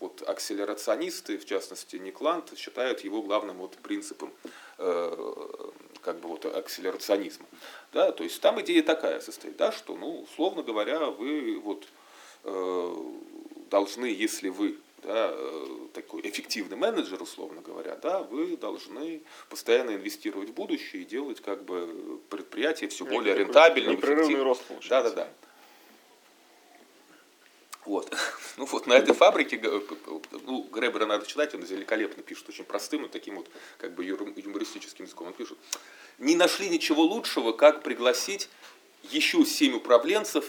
вот 0.00 0.22
акселерационисты, 0.22 1.38
в 1.38 1.44
частности 1.44 1.96
Никланд, 1.96 2.56
считают 2.56 3.00
его 3.00 3.22
главным 3.22 3.58
вот 3.58 3.76
принципом 3.82 4.32
э, 4.78 5.70
как 6.02 6.20
бы 6.20 6.28
вот 6.28 6.44
акселерационизма. 6.44 7.46
Да, 7.92 8.12
то 8.12 8.24
есть 8.24 8.40
там 8.40 8.60
идея 8.60 8.82
такая 8.82 9.20
состоит, 9.20 9.56
да, 9.56 9.72
что, 9.72 9.96
ну, 9.96 10.22
условно 10.22 10.62
говоря, 10.62 11.06
вы 11.06 11.58
вот 11.58 11.86
э, 12.44 12.96
должны, 13.70 14.06
если 14.06 14.48
вы 14.48 14.78
да, 15.02 15.30
э, 15.32 15.78
такой 15.94 16.20
эффективный 16.22 16.76
менеджер, 16.76 17.22
условно 17.22 17.62
говоря, 17.62 17.96
да, 17.96 18.22
вы 18.22 18.56
должны 18.56 19.22
постоянно 19.48 19.92
инвестировать 19.92 20.50
в 20.50 20.54
будущее 20.54 21.02
и 21.02 21.04
делать 21.04 21.40
как 21.40 21.64
бы 21.64 22.20
предприятие 22.28 22.90
все 22.90 23.04
более 23.04 23.34
рентабельным. 23.34 23.96
Непрерывный 23.96 24.42
рост 24.42 24.62
получается. 24.64 25.10
Да, 25.10 25.24
да, 25.24 25.24
да. 25.24 25.49
Вот. 27.90 28.14
Ну 28.56 28.66
вот 28.66 28.86
на 28.86 28.92
этой 28.92 29.14
фабрике, 29.14 29.58
ну, 30.44 30.68
Гребера 30.70 31.06
надо 31.06 31.24
читать, 31.24 31.54
он 31.54 31.62
великолепно 31.62 32.22
пишет, 32.22 32.48
очень 32.48 32.64
простым 32.64 33.06
и 33.06 33.08
таким 33.08 33.36
вот 33.36 33.48
как 33.78 33.94
бы 33.94 34.04
юмористическим 34.04 35.06
языком. 35.06 35.28
Он 35.28 35.32
пишет, 35.32 35.56
не 36.18 36.36
нашли 36.36 36.68
ничего 36.68 37.02
лучшего, 37.02 37.52
как 37.52 37.82
пригласить 37.82 38.48
еще 39.10 39.44
семь 39.44 39.74
управленцев 39.74 40.44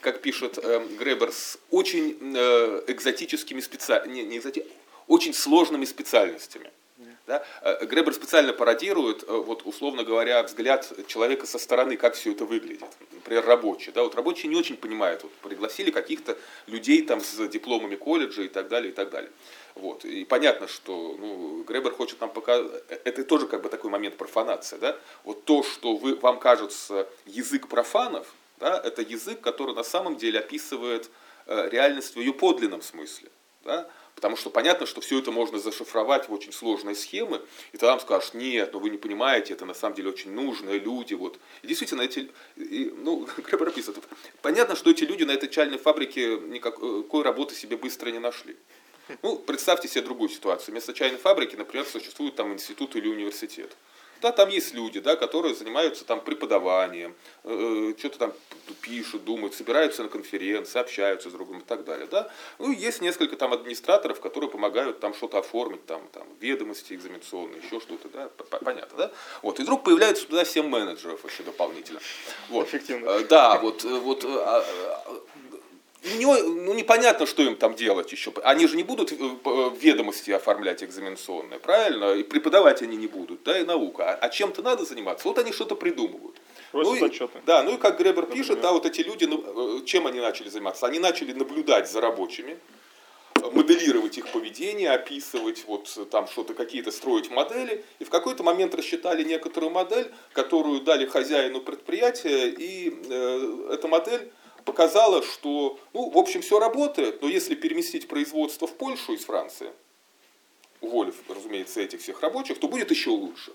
как 0.00 0.20
пишет 0.20 0.58
э, 0.58 0.84
Гребер, 0.98 1.30
с 1.30 1.58
очень 1.70 2.18
э, 2.20 2.82
экзотическими 2.88 3.60
специальностями, 3.60 4.14
не, 4.14 4.24
не 4.24 4.38
экзоти... 4.38 4.66
очень 5.06 5.32
сложными 5.32 5.84
специальностями. 5.84 6.72
Да? 7.32 7.42
Э, 7.62 7.86
Гребер 7.86 8.12
специально 8.12 8.52
пародирует, 8.52 9.22
э, 9.22 9.32
вот, 9.32 9.62
условно 9.64 10.04
говоря, 10.04 10.42
взгляд 10.42 10.92
человека 11.06 11.46
со 11.46 11.58
стороны, 11.58 11.96
как 11.96 12.14
все 12.14 12.32
это 12.32 12.44
выглядит. 12.44 12.84
Например, 13.10 13.44
рабочий. 13.46 13.90
Да? 13.90 14.02
Вот 14.02 14.14
рабочие 14.14 14.50
не 14.50 14.56
очень 14.56 14.76
понимают. 14.76 15.22
Вот, 15.22 15.32
пригласили 15.36 15.90
каких-то 15.90 16.36
людей 16.66 17.02
там, 17.06 17.22
с 17.22 17.48
дипломами 17.48 17.96
колледжа 17.96 18.42
и 18.42 18.48
так 18.48 18.68
далее, 18.68 18.92
и 18.92 18.94
так 18.94 19.08
далее. 19.08 19.30
Вот. 19.74 20.04
И 20.04 20.26
понятно, 20.26 20.68
что 20.68 21.16
ну, 21.18 21.62
Гребер 21.62 21.92
хочет 21.92 22.20
нам 22.20 22.28
показать, 22.28 22.70
э, 22.90 22.98
это 23.04 23.24
тоже 23.24 23.46
как 23.46 23.62
бы 23.62 23.70
такой 23.70 23.90
момент 23.90 24.18
профанации. 24.18 24.76
Да? 24.76 24.98
Вот 25.24 25.46
то, 25.46 25.62
что 25.62 25.96
вы, 25.96 26.16
вам 26.16 26.38
кажется 26.38 27.08
язык 27.24 27.68
профанов, 27.68 28.26
да, 28.60 28.78
это 28.84 29.00
язык, 29.00 29.40
который 29.40 29.74
на 29.74 29.84
самом 29.84 30.16
деле 30.16 30.38
описывает 30.38 31.08
реальность 31.46 32.14
в 32.14 32.20
ее 32.20 32.32
подлинном 32.32 32.82
смысле. 32.82 33.28
Да? 33.64 33.88
Потому 34.14 34.36
что 34.36 34.50
понятно, 34.50 34.86
что 34.86 35.00
все 35.00 35.18
это 35.18 35.30
можно 35.30 35.58
зашифровать 35.58 36.28
в 36.28 36.32
очень 36.32 36.52
сложные 36.52 36.94
схемы, 36.94 37.42
и 37.72 37.76
тогда 37.76 37.92
вам 37.92 38.00
скажут, 38.00 38.34
нет, 38.34 38.72
ну 38.72 38.78
вы 38.78 38.90
не 38.90 38.98
понимаете, 38.98 39.54
это 39.54 39.64
на 39.64 39.74
самом 39.74 39.94
деле 39.94 40.10
очень 40.10 40.32
нужные 40.32 40.78
люди. 40.78 41.14
Вот. 41.14 41.38
И 41.62 41.66
действительно, 41.66 42.02
эти, 42.02 42.30
и, 42.56 42.92
ну, 42.96 43.26
описывает, 43.52 44.04
понятно, 44.42 44.76
что 44.76 44.90
эти 44.90 45.04
люди 45.04 45.24
на 45.24 45.32
этой 45.32 45.48
чайной 45.48 45.78
фабрике 45.78 46.38
никакой 46.38 47.22
работы 47.22 47.54
себе 47.54 47.76
быстро 47.76 48.10
не 48.10 48.18
нашли. 48.18 48.56
Ну, 49.22 49.36
представьте 49.36 49.88
себе 49.88 50.02
другую 50.02 50.28
ситуацию. 50.28 50.72
Вместо 50.72 50.92
чайной 50.92 51.18
фабрики, 51.18 51.56
например, 51.56 51.84
существует 51.86 52.36
там 52.36 52.52
институт 52.52 52.94
или 52.96 53.08
университет. 53.08 53.76
Да, 54.22 54.30
там 54.30 54.48
есть 54.50 54.72
люди, 54.72 55.00
да, 55.00 55.16
которые 55.16 55.54
занимаются 55.54 56.04
там 56.04 56.20
преподаванием, 56.20 57.14
э, 57.42 57.90
э 57.90 57.98
что-то 57.98 58.18
там 58.18 58.32
пишут, 58.80 59.24
думают, 59.24 59.54
собираются 59.54 60.04
на 60.04 60.08
конференции, 60.08 60.78
общаются 60.78 61.28
с 61.28 61.32
другом 61.32 61.58
и 61.58 61.64
так 61.64 61.84
далее. 61.84 62.06
Да? 62.06 62.30
Ну, 62.60 62.70
есть 62.70 63.00
несколько 63.00 63.36
там 63.36 63.52
администраторов, 63.52 64.20
которые 64.20 64.48
помогают 64.48 65.00
там 65.00 65.12
что-то 65.12 65.38
оформить, 65.38 65.84
там, 65.86 66.06
там 66.12 66.24
ведомости 66.40 66.94
экзаменационные, 66.94 67.60
еще 67.60 67.80
что-то, 67.80 68.08
да, 68.08 68.30
понятно, 68.60 68.96
да? 68.96 69.10
Вот, 69.42 69.58
и 69.58 69.64
вдруг 69.64 69.82
появляется 69.82 70.26
туда 70.26 70.44
7 70.44 70.68
менеджеров 70.68 71.24
еще 71.24 71.42
дополнительно. 71.42 72.00
Вот. 72.48 72.68
Эффективно. 72.68 73.08
Э, 73.08 73.24
да, 73.24 73.58
вот, 73.58 73.84
э, 73.84 73.88
вот 73.88 74.24
не, 76.04 76.24
ну, 76.24 76.74
непонятно, 76.74 77.26
что 77.26 77.42
им 77.42 77.56
там 77.56 77.74
делать 77.74 78.10
еще. 78.10 78.32
Они 78.42 78.66
же 78.66 78.76
не 78.76 78.82
будут 78.82 79.12
ведомости 79.12 80.32
оформлять 80.32 80.82
экзаменационные, 80.82 81.60
правильно? 81.60 82.14
И 82.14 82.24
преподавать 82.24 82.82
они 82.82 82.96
не 82.96 83.06
будут, 83.06 83.44
да, 83.44 83.58
и 83.58 83.64
наука. 83.64 84.10
А, 84.10 84.14
а 84.14 84.28
чем-то 84.28 84.62
надо 84.62 84.84
заниматься. 84.84 85.28
Вот 85.28 85.38
они 85.38 85.52
что-то 85.52 85.76
придумывают. 85.76 86.40
ну, 86.72 86.94
и, 86.94 87.00
Да, 87.46 87.62
ну 87.62 87.74
и 87.74 87.76
как 87.76 87.98
Гребер 87.98 88.22
Например. 88.22 88.44
пишет, 88.44 88.60
да, 88.60 88.72
вот 88.72 88.84
эти 88.84 89.02
люди, 89.02 89.26
ну, 89.26 89.78
э, 89.82 89.84
чем 89.84 90.06
они 90.08 90.18
начали 90.18 90.48
заниматься? 90.48 90.86
Они 90.86 90.98
начали 90.98 91.32
наблюдать 91.32 91.88
за 91.88 92.00
рабочими, 92.00 92.58
моделировать 93.52 94.18
их 94.18 94.28
поведение, 94.28 94.90
описывать 94.90 95.64
вот 95.66 96.08
там 96.10 96.26
что-то, 96.26 96.54
какие-то 96.54 96.90
строить 96.90 97.30
модели. 97.30 97.84
И 98.00 98.04
в 98.04 98.10
какой-то 98.10 98.42
момент 98.42 98.74
рассчитали 98.74 99.22
некоторую 99.22 99.70
модель, 99.70 100.10
которую 100.32 100.80
дали 100.80 101.06
хозяину 101.06 101.60
предприятия, 101.60 102.48
и 102.48 102.92
э, 103.08 103.68
эта 103.70 103.86
модель 103.86 104.32
показала, 104.64 105.22
что, 105.22 105.78
ну, 105.92 106.10
в 106.10 106.18
общем, 106.18 106.42
все 106.42 106.58
работает, 106.58 107.22
но 107.22 107.28
если 107.28 107.54
переместить 107.54 108.08
производство 108.08 108.66
в 108.66 108.74
Польшу 108.76 109.12
из 109.12 109.24
Франции, 109.24 109.70
уволив, 110.80 111.14
разумеется, 111.28 111.80
этих 111.80 112.00
всех 112.00 112.20
рабочих, 112.20 112.58
то 112.58 112.68
будет 112.68 112.90
еще 112.90 113.10
лучше. 113.10 113.52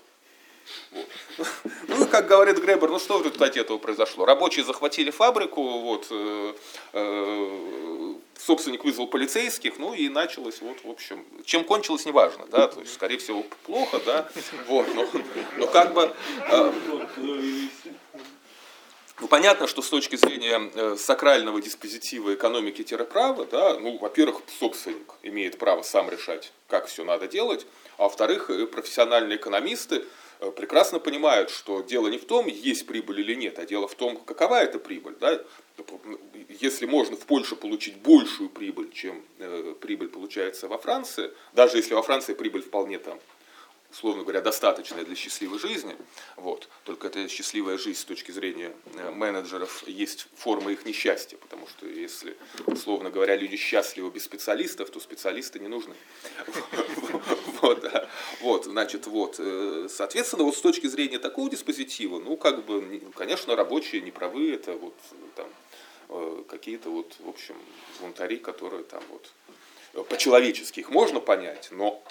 Вот. 0.90 1.06
Ну 1.88 2.04
и 2.04 2.08
как 2.08 2.26
говорит 2.26 2.58
Гребер, 2.58 2.90
ну 2.90 2.98
что 2.98 3.18
в 3.18 3.22
результате 3.22 3.60
этого 3.60 3.78
произошло? 3.78 4.26
Рабочие 4.26 4.64
захватили 4.64 5.10
фабрику, 5.10 5.62
вот, 5.80 6.06
э, 6.10 6.54
э, 6.92 8.14
собственник 8.38 8.84
вызвал 8.84 9.06
полицейских, 9.06 9.78
ну 9.78 9.94
и 9.94 10.08
началось, 10.08 10.60
вот, 10.60 10.84
в 10.84 10.90
общем, 10.90 11.24
чем 11.44 11.64
кончилось, 11.64 12.04
неважно, 12.04 12.46
да, 12.46 12.68
то 12.68 12.80
есть, 12.80 12.94
скорее 12.94 13.18
всего, 13.18 13.44
плохо, 13.64 14.00
да, 14.04 14.28
вот, 14.66 14.86
но, 14.94 15.06
но 15.56 15.66
как 15.66 15.94
бы... 15.94 16.14
Э, 16.50 16.72
ну, 19.20 19.26
понятно, 19.26 19.66
что 19.66 19.82
с 19.82 19.88
точки 19.88 20.16
зрения 20.16 20.70
э, 20.74 20.96
сакрального 20.96 21.60
диспозитива 21.60 22.34
экономики-права, 22.34 23.46
да, 23.46 23.78
ну, 23.78 23.98
во-первых, 23.98 24.42
собственник 24.60 25.12
имеет 25.22 25.58
право 25.58 25.82
сам 25.82 26.08
решать, 26.08 26.52
как 26.68 26.86
все 26.86 27.04
надо 27.04 27.26
делать, 27.26 27.66
а 27.96 28.04
во-вторых, 28.04 28.48
э, 28.50 28.66
профессиональные 28.66 29.36
экономисты 29.36 30.04
э, 30.38 30.52
прекрасно 30.52 31.00
понимают, 31.00 31.50
что 31.50 31.82
дело 31.82 32.06
не 32.06 32.18
в 32.18 32.26
том, 32.26 32.46
есть 32.46 32.86
прибыль 32.86 33.20
или 33.20 33.34
нет, 33.34 33.58
а 33.58 33.66
дело 33.66 33.88
в 33.88 33.94
том, 33.96 34.16
какова 34.18 34.62
эта 34.62 34.78
прибыль. 34.78 35.16
Да? 35.18 35.40
Если 36.48 36.86
можно 36.86 37.16
в 37.16 37.26
Польше 37.26 37.56
получить 37.56 37.96
большую 37.96 38.50
прибыль, 38.50 38.90
чем 38.92 39.22
прибыль 39.80 40.08
получается 40.08 40.68
во 40.68 40.78
Франции, 40.78 41.32
даже 41.54 41.76
если 41.76 41.94
во 41.94 42.02
Франции 42.02 42.34
прибыль 42.34 42.62
вполне 42.62 42.98
там 42.98 43.18
условно 43.90 44.22
говоря, 44.22 44.40
достаточная 44.40 45.04
для 45.04 45.16
счастливой 45.16 45.58
жизни. 45.58 45.96
Вот. 46.36 46.68
Только 46.84 47.06
эта 47.06 47.28
счастливая 47.28 47.78
жизнь 47.78 48.00
с 48.00 48.04
точки 48.04 48.30
зрения 48.30 48.72
э, 48.94 49.10
менеджеров 49.10 49.86
есть 49.86 50.28
форма 50.36 50.72
их 50.72 50.84
несчастья, 50.84 51.36
потому 51.38 51.66
что 51.66 51.86
если, 51.86 52.36
условно 52.66 53.10
говоря, 53.10 53.36
люди 53.36 53.56
счастливы 53.56 54.10
без 54.10 54.24
специалистов, 54.24 54.90
то 54.90 55.00
специалисты 55.00 55.58
не 55.58 55.68
нужны. 55.68 55.94
Вот, 57.60 57.92
вот, 58.40 58.64
значит, 58.66 59.06
вот. 59.08 59.36
Э, 59.38 59.88
соответственно, 59.90 60.44
вот 60.44 60.56
с 60.56 60.60
точки 60.60 60.86
зрения 60.86 61.18
такого 61.18 61.50
диспозитива, 61.50 62.20
ну, 62.20 62.36
как 62.36 62.64
бы, 62.64 63.02
конечно, 63.16 63.56
рабочие 63.56 64.00
не 64.00 64.12
правы, 64.12 64.52
это 64.52 64.74
вот 64.74 64.94
там 65.34 65.48
э, 66.10 66.44
какие-то 66.48 66.90
вот, 66.90 67.16
в 67.18 67.28
общем, 67.28 67.56
звонтари, 67.98 68.36
которые 68.36 68.84
там 68.84 69.02
вот 69.10 70.06
по-человечески 70.08 70.80
их 70.80 70.90
можно 70.90 71.18
понять, 71.18 71.68
но 71.72 72.02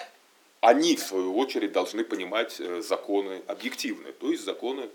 они, 0.60 0.96
в 0.96 1.00
свою 1.00 1.36
очередь, 1.36 1.72
должны 1.72 2.04
понимать 2.04 2.60
э, 2.60 2.82
законы 2.82 3.42
объективные, 3.46 4.12
то 4.12 4.30
есть 4.30 4.44
законы 4.44 4.88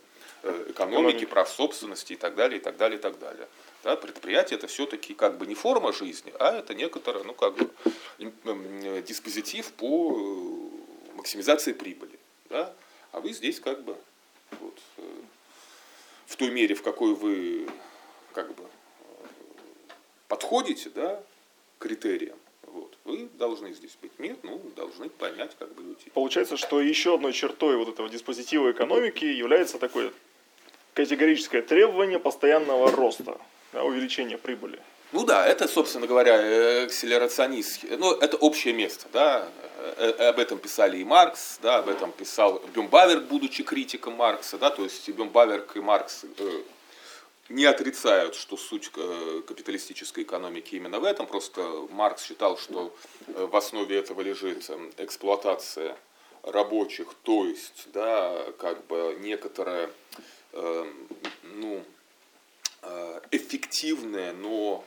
э, 0.44 0.66
экономики, 0.70 1.26
прав 1.26 1.50
собственности 1.50 2.14
и 2.14 2.16
так 2.16 2.36
далее, 2.36 2.60
и 2.60 2.62
так 2.62 2.78
далее, 2.78 3.00
и 3.00 3.02
так 3.02 3.18
далее. 3.20 3.48
Да, 3.84 3.96
предприятие 3.96 4.58
это 4.58 4.68
все-таки 4.68 5.14
как 5.14 5.38
бы 5.38 5.46
не 5.46 5.56
форма 5.56 5.94
жизни, 5.94 6.34
а 6.40 6.58
это 6.58 6.74
некоторый, 6.74 7.24
ну 7.24 7.34
как 7.34 7.56
бы 7.56 7.70
диспозитив 9.02 9.72
по 9.74 10.18
э, 10.18 11.16
максимизации 11.16 11.74
прибыли. 11.74 12.20
Да? 12.50 12.74
А 13.12 13.20
вы 13.20 13.32
здесь 13.34 13.60
как 13.60 13.84
бы 13.84 13.96
вот, 14.60 14.80
в 16.26 16.36
той 16.36 16.50
мере, 16.50 16.76
в 16.76 16.82
какой 16.82 17.14
вы 17.14 17.68
как 18.34 18.54
бы 18.56 18.64
подходите 20.28 20.90
да, 20.90 21.24
критериям. 21.80 22.38
Вы 23.06 23.30
должны 23.38 23.74
здесь 23.74 23.98
быть. 24.02 24.18
Нет, 24.18 24.40
ну, 24.44 24.62
должны 24.76 25.10
понять, 25.10 25.52
как 25.60 25.74
бы 25.74 25.84
уйти. 25.84 26.10
Получается, 26.14 26.56
что 26.56 26.80
еще 26.82 27.16
одной 27.16 27.34
чертой 27.34 27.78
вот 27.78 27.90
этого 27.90 28.10
диспозитива 28.10 28.72
экономики 28.72 29.26
является 29.26 29.78
такое 29.78 30.14
категорическое 30.94 31.62
требование 31.62 32.20
постоянного 32.20 32.92
роста, 32.92 33.38
да, 33.74 33.84
увеличения 33.84 34.38
прибыли. 34.38 34.80
Ну 35.12 35.26
да, 35.26 35.46
это, 35.46 35.68
собственно 35.68 36.08
говоря, 36.08 36.86
акселерационист. 36.86 37.84
Ну, 37.84 38.14
это 38.14 38.38
общее 38.38 38.74
место, 38.74 39.08
да. 39.12 39.48
Э, 39.98 40.14
э, 40.18 40.30
об 40.30 40.40
этом 40.40 40.60
писали 40.60 40.98
и 40.98 41.04
Маркс, 41.04 41.60
да, 41.62 41.80
об 41.80 41.90
этом 41.90 42.12
писал 42.12 42.62
Бюмбаверк, 42.74 43.24
будучи 43.24 43.64
критиком 43.64 44.14
Маркса, 44.14 44.58
да, 44.58 44.70
то 44.70 44.84
есть 44.84 45.10
Бюмбаверк 45.10 45.76
и 45.76 45.82
Маркс 45.82 46.24
э, 46.38 46.62
не 47.50 47.66
отрицают, 47.66 48.36
что 48.36 48.58
суть 48.58 48.90
э, 48.96 49.42
капиталистической 49.46 50.24
экономики 50.24 50.76
именно 50.76 51.00
в 51.00 51.04
этом. 51.04 51.28
Просто 51.28 51.88
Маркс 51.92 52.24
считал, 52.24 52.58
что 52.58 52.96
э, 53.28 53.46
в 53.46 53.56
основе 53.56 53.98
этого 53.98 54.22
лежит 54.22 54.70
э, 54.70 54.92
эксплуатация 54.98 55.98
рабочих, 56.44 57.14
то 57.24 57.46
есть, 57.46 57.88
да, 57.94 58.52
как 58.60 58.86
бы 58.88 59.18
некоторая, 59.22 59.90
ну, 61.44 61.82
эффективная, 63.32 64.34
но 64.34 64.84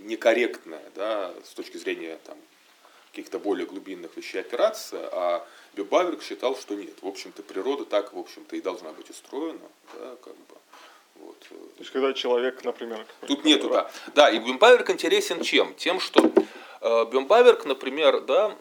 некорректная, 0.00 0.82
да, 0.94 1.34
с 1.44 1.52
точки 1.52 1.76
зрения 1.76 2.18
там, 2.24 2.38
каких-то 3.10 3.38
более 3.38 3.66
глубинных 3.66 4.16
вещей 4.16 4.40
операция, 4.40 5.06
а 5.12 5.46
Бюбаверк 5.74 6.22
считал, 6.22 6.56
что 6.56 6.74
нет. 6.74 7.02
В 7.02 7.06
общем-то, 7.06 7.42
природа 7.42 7.84
так, 7.84 8.14
в 8.14 8.18
общем-то, 8.18 8.56
и 8.56 8.62
должна 8.62 8.92
быть 8.92 9.10
устроена, 9.10 9.68
да, 9.98 10.16
как 10.24 10.34
бы 10.34 10.56
вот. 11.22 11.36
Э, 11.50 11.54
То 11.54 11.80
есть, 11.80 11.90
когда 11.90 12.12
человек, 12.12 12.64
например... 12.64 13.06
Тут 13.26 13.44
нету, 13.44 13.68
да. 13.68 13.90
Да, 14.14 14.30
и 14.30 14.38
Бюмбаверк 14.38 14.90
интересен 14.90 15.42
чем? 15.42 15.74
Тем, 15.74 16.00
что 16.00 16.32
Бембаверк, 16.82 17.64
например, 17.64 18.22
да, 18.22 18.56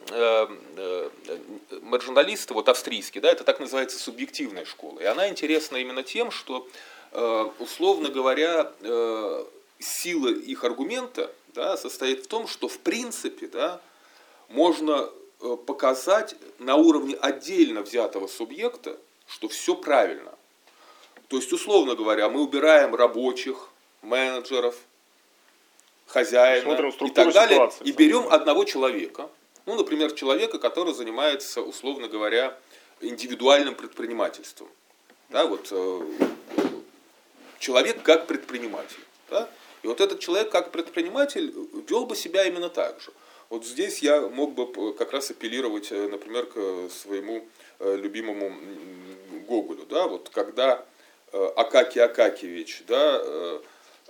маржиналисты, 1.81 2.53
вот 2.53 2.69
австрийские, 2.69 3.19
да, 3.19 3.31
это 3.31 3.43
так 3.43 3.59
называется 3.59 3.97
субъективная 3.97 4.63
школа. 4.65 4.99
И 4.99 5.05
она 5.05 5.27
интересна 5.27 5.77
именно 5.77 6.03
тем, 6.03 6.29
что, 6.29 6.67
условно 7.57 8.09
говоря, 8.09 8.71
сила 9.79 10.27
их 10.27 10.63
аргумента 10.63 11.33
да, 11.55 11.75
состоит 11.77 12.25
в 12.25 12.27
том, 12.27 12.47
что 12.47 12.67
в 12.67 12.77
принципе 12.77 13.47
да, 13.47 13.81
можно 14.49 15.09
показать 15.65 16.35
на 16.59 16.75
уровне 16.75 17.15
отдельно 17.15 17.81
взятого 17.81 18.27
субъекта, 18.27 18.99
что 19.25 19.47
все 19.47 19.73
правильно. 19.73 20.31
То 21.31 21.37
есть, 21.37 21.53
условно 21.53 21.95
говоря, 21.95 22.27
мы 22.27 22.41
убираем 22.41 22.93
рабочих, 22.93 23.69
менеджеров, 24.01 24.75
хозяина 26.05 26.73
и 26.73 27.09
так 27.09 27.31
далее, 27.31 27.55
ситуации, 27.55 27.85
и 27.85 27.93
берем 27.93 28.27
одного 28.29 28.65
человека, 28.65 29.29
ну, 29.65 29.75
например, 29.75 30.11
человека, 30.11 30.59
который 30.59 30.93
занимается, 30.93 31.61
условно 31.61 32.09
говоря, 32.09 32.57
индивидуальным 32.99 33.75
предпринимательством. 33.75 34.67
Да, 35.29 35.45
вот, 35.45 35.69
э, 35.71 36.01
человек 37.59 38.03
как 38.03 38.27
предприниматель. 38.27 38.99
Да? 39.29 39.47
И 39.83 39.87
вот 39.87 40.01
этот 40.01 40.19
человек 40.19 40.49
как 40.51 40.71
предприниматель 40.71 41.53
вел 41.87 42.07
бы 42.07 42.17
себя 42.17 42.43
именно 42.43 42.67
так 42.67 42.99
же. 42.99 43.13
Вот 43.47 43.65
здесь 43.65 43.99
я 43.99 44.19
мог 44.19 44.53
бы 44.53 44.93
как 44.95 45.13
раз 45.13 45.31
апеллировать, 45.31 45.93
э, 45.93 46.09
например, 46.09 46.47
к 46.47 46.89
своему 46.89 47.47
э, 47.79 47.95
любимому 47.95 48.53
Гоголю. 49.47 49.85
Да? 49.89 50.07
Вот 50.07 50.27
когда 50.27 50.85
Акакий 51.31 52.01
Акакевич 52.03 52.83
да, 52.87 53.21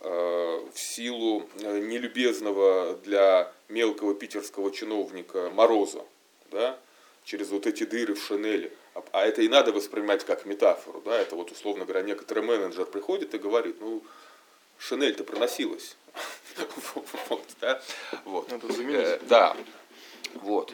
в 0.02 0.74
силу 0.76 1.48
нелюбезного 1.56 2.96
для 3.04 3.52
мелкого 3.70 4.14
питерского 4.16 4.72
чиновника 4.72 5.50
Мороза, 5.52 6.04
да, 6.50 6.78
через 7.24 7.50
вот 7.50 7.68
эти 7.68 7.84
дыры 7.84 8.16
в 8.16 8.24
шинели. 8.24 8.72
А, 8.94 9.04
а 9.12 9.26
это 9.26 9.42
и 9.42 9.48
надо 9.48 9.72
воспринимать 9.72 10.26
как 10.26 10.46
метафору. 10.46 11.02
Да? 11.06 11.18
Это 11.18 11.36
вот, 11.36 11.52
условно 11.52 11.86
говоря, 11.86 12.04
некоторый 12.04 12.44
менеджер 12.44 12.86
приходит 12.86 13.34
и 13.34 13.38
говорит, 13.38 13.78
ну, 13.80 14.04
шинель-то 14.78 15.24
проносилась. 15.24 15.96
вот, 17.30 17.46
да? 17.62 17.82
вот. 18.26 18.52
Э, 18.52 19.20
да. 19.30 19.56
Вот. 20.36 20.74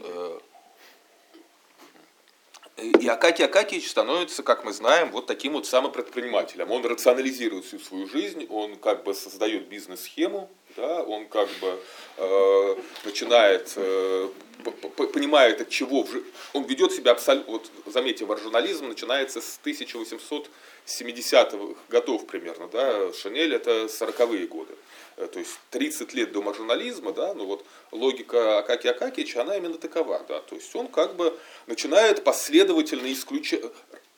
И 2.77 3.07
Акакий 3.07 3.43
Акакиевич 3.43 3.89
становится, 3.89 4.43
как 4.43 4.63
мы 4.63 4.71
знаем, 4.71 5.09
вот 5.09 5.25
таким 5.25 5.53
вот 5.53 5.65
самым 5.65 5.91
предпринимателем. 5.91 6.71
Он 6.71 6.85
рационализирует 6.85 7.65
всю 7.65 7.79
свою 7.79 8.07
жизнь, 8.07 8.45
он 8.49 8.75
как 8.75 9.03
бы 9.03 9.15
создает 9.15 9.67
бизнес-схему, 9.67 10.47
да, 10.75 11.01
он 11.01 11.27
как 11.27 11.49
бы 11.59 11.79
э, 12.17 12.75
начинает, 13.03 13.73
э, 13.77 14.29
понимает 15.11 15.61
от 15.61 15.69
чего, 15.69 16.05
он 16.53 16.65
ведет 16.65 16.91
себя 16.91 17.13
абсолютно, 17.13 17.51
вот 17.51 17.71
заметьте, 17.87 18.27
маржинализм 18.27 18.89
начинается 18.89 19.41
с 19.41 19.59
1870-х 19.65 21.57
годов 21.89 22.27
примерно, 22.27 22.67
да, 22.67 23.11
Шанель 23.11 23.55
это 23.55 23.85
40-е 23.85 24.45
годы. 24.45 24.75
Э, 25.17 25.27
то 25.27 25.39
есть 25.39 25.59
30 25.71 26.13
лет 26.13 26.31
до 26.31 26.41
маржинализма, 26.41 27.11
да, 27.11 27.33
ну 27.33 27.45
вот 27.45 27.65
логика 27.91 28.59
Акакия 28.59 28.87
Акакича, 28.87 29.41
она 29.41 29.57
именно 29.57 29.77
такова, 29.77 30.23
да, 30.27 30.39
то 30.41 30.55
есть 30.55 30.73
он 30.75 30.87
как 30.87 31.15
бы 31.15 31.37
начинает 31.65 32.23
последовательно 32.23 33.11
исключать, 33.11 33.61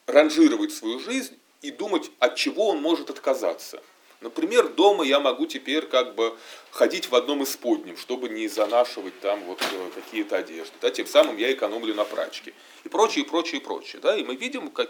ранжировать 0.06 0.74
свою 0.74 1.00
жизнь 1.00 1.38
и 1.62 1.72
думать, 1.72 2.12
от 2.20 2.36
чего 2.36 2.68
он 2.68 2.82
может 2.82 3.10
отказаться. 3.10 3.82
Например, 4.22 4.68
дома 4.68 5.06
я 5.06 5.22
могу 5.22 5.46
теперь 5.46 5.86
как 5.86 6.16
бы 6.16 6.38
ходить 6.72 7.10
в 7.10 7.16
одном 7.16 7.44
исподнем, 7.44 7.96
чтобы 7.96 8.28
не 8.28 8.50
занашивать 8.50 9.18
там 9.22 9.42
вот 9.46 9.62
э, 9.62 9.92
какие-то 9.96 10.36
одежды. 10.36 10.74
Да, 10.82 10.92
тем 10.92 11.08
самым 11.08 11.38
я 11.38 11.54
экономлю 11.54 11.96
на 11.96 12.04
прачке. 12.04 12.54
И 12.84 12.90
прочее, 12.90 13.24
и 13.24 13.28
прочее, 13.28 13.62
и 13.62 13.64
прочее. 13.64 14.02
Да, 14.02 14.18
и 14.18 14.26
мы 14.26 14.36
видим 14.36 14.70
как, 14.72 14.90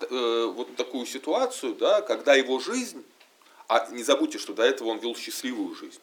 э, 0.00 0.52
вот 0.54 0.76
такую 0.76 1.06
ситуацию, 1.06 1.74
да, 1.76 2.02
когда 2.02 2.34
его 2.34 2.60
жизнь 2.60 3.02
а 3.68 3.86
не 3.90 4.02
забудьте, 4.02 4.38
что 4.38 4.52
до 4.52 4.62
этого 4.62 4.88
он 4.88 4.98
вел 4.98 5.14
счастливую 5.14 5.74
жизнь. 5.74 6.00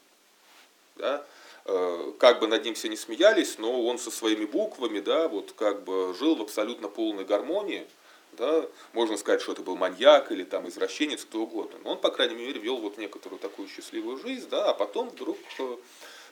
Да? 0.96 1.26
Э, 1.66 2.14
как 2.20 2.40
бы 2.40 2.48
над 2.48 2.64
ним 2.64 2.76
все 2.76 2.88
не 2.90 2.96
смеялись, 2.96 3.58
но 3.58 3.86
он 3.86 3.98
со 3.98 4.12
своими 4.12 4.46
буквами, 4.46 5.00
да, 5.00 5.28
вот 5.28 5.54
как 5.54 5.84
бы 5.84 6.16
жил 6.18 6.36
в 6.36 6.42
абсолютно 6.42 6.88
полной 6.88 7.26
гармонии. 7.26 7.88
Да? 8.34 8.66
Можно 8.94 9.18
сказать, 9.18 9.42
что 9.42 9.54
это 9.54 9.62
был 9.62 9.76
маньяк 9.76 10.32
или 10.32 10.44
там 10.44 10.68
извращенец, 10.68 11.26
кто 11.26 11.42
угодно. 11.42 11.80
Но 11.84 11.92
он, 11.92 11.98
по 11.98 12.12
крайней 12.12 12.36
мере, 12.36 12.60
вел 12.60 12.78
вот 12.78 12.98
некоторую 12.98 13.40
такую 13.40 13.68
счастливую 13.68 14.18
жизнь, 14.18 14.48
да, 14.50 14.70
а 14.70 14.74
потом 14.74 15.10
вдруг 15.10 15.38
э, 15.60 15.78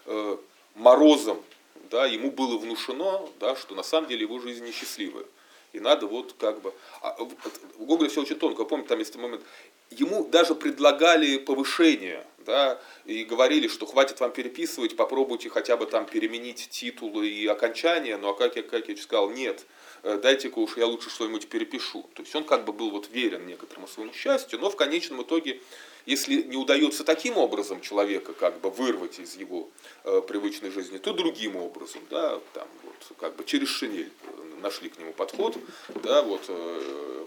э 0.05 0.37
морозом 0.75 1.43
да, 1.89 2.07
ему 2.07 2.31
было 2.31 2.57
внушено, 2.57 3.29
да, 3.39 3.55
что 3.55 3.75
на 3.75 3.83
самом 3.83 4.07
деле 4.07 4.21
его 4.21 4.39
жизнь 4.39 4.65
несчастливая. 4.65 5.25
И 5.71 5.79
надо 5.79 6.05
вот 6.07 6.33
как 6.39 6.61
бы... 6.61 6.73
А, 7.01 7.15
в 7.77 7.85
Гоголе 7.85 8.09
все 8.09 8.21
очень 8.21 8.35
тонко. 8.35 8.63
Помните, 8.63 8.89
там 8.89 8.99
есть 8.99 9.15
момент 9.15 9.41
ему 9.97 10.25
даже 10.25 10.55
предлагали 10.55 11.37
повышение, 11.37 12.25
да, 12.45 12.79
и 13.05 13.23
говорили, 13.23 13.67
что 13.67 13.85
хватит 13.85 14.19
вам 14.19 14.31
переписывать, 14.31 14.95
попробуйте 14.95 15.49
хотя 15.49 15.77
бы 15.77 15.85
там 15.85 16.05
переменить 16.05 16.69
титулы 16.69 17.27
и 17.27 17.47
окончания, 17.47 18.17
но 18.17 18.33
как 18.33 18.55
я, 18.55 18.63
как 18.63 18.89
я 18.89 18.97
сказал, 18.97 19.29
нет, 19.29 19.65
э, 20.03 20.19
дайте-ка 20.21 20.59
уж 20.59 20.77
я 20.77 20.85
лучше 20.87 21.09
что-нибудь 21.09 21.47
перепишу. 21.47 22.03
То 22.13 22.21
есть 22.23 22.35
он 22.35 22.43
как 22.43 22.65
бы 22.65 22.73
был 22.73 22.91
вот 22.91 23.09
верен 23.11 23.45
некоторому 23.47 23.87
своему 23.87 24.13
счастью, 24.13 24.59
но 24.59 24.69
в 24.69 24.75
конечном 24.75 25.21
итоге, 25.23 25.61
если 26.05 26.41
не 26.41 26.57
удается 26.57 27.03
таким 27.03 27.37
образом 27.37 27.81
человека 27.81 28.33
как 28.33 28.59
бы 28.59 28.69
вырвать 28.69 29.19
из 29.19 29.35
его 29.35 29.69
э, 30.03 30.21
привычной 30.27 30.71
жизни, 30.71 30.97
то 30.97 31.13
другим 31.13 31.55
образом, 31.55 32.01
да, 32.09 32.39
там 32.53 32.67
вот 32.83 33.17
как 33.19 33.35
бы 33.35 33.43
через 33.45 33.69
шинель 33.69 34.11
э, 34.23 34.61
нашли 34.61 34.89
к 34.89 34.97
нему 34.99 35.13
подход, 35.13 35.57
да, 36.03 36.21
вот 36.21 36.43
э, 36.47 37.25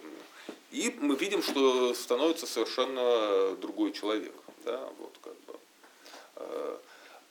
и 0.71 0.95
мы 1.01 1.17
видим, 1.17 1.43
что 1.43 1.95
становится 1.95 2.47
совершенно 2.47 3.57
другой 3.57 3.93
человек. 3.93 4.35
Да, 4.65 4.89
вот 4.99 5.17
как 5.23 5.35
бы. 5.47 5.59
Э, 6.37 6.77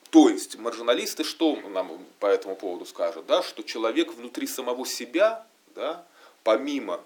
то 0.09 0.29
есть 0.29 0.57
маржиналисты 0.57 1.23
что 1.23 1.55
нам 1.55 1.91
по 2.19 2.27
этому 2.27 2.55
поводу 2.55 2.85
скажут? 2.85 3.25
Да, 3.25 3.43
что 3.43 3.63
человек 3.63 4.13
внутри 4.13 4.47
самого 4.47 4.85
себя, 4.85 5.45
да, 5.75 6.05
помимо 6.43 7.01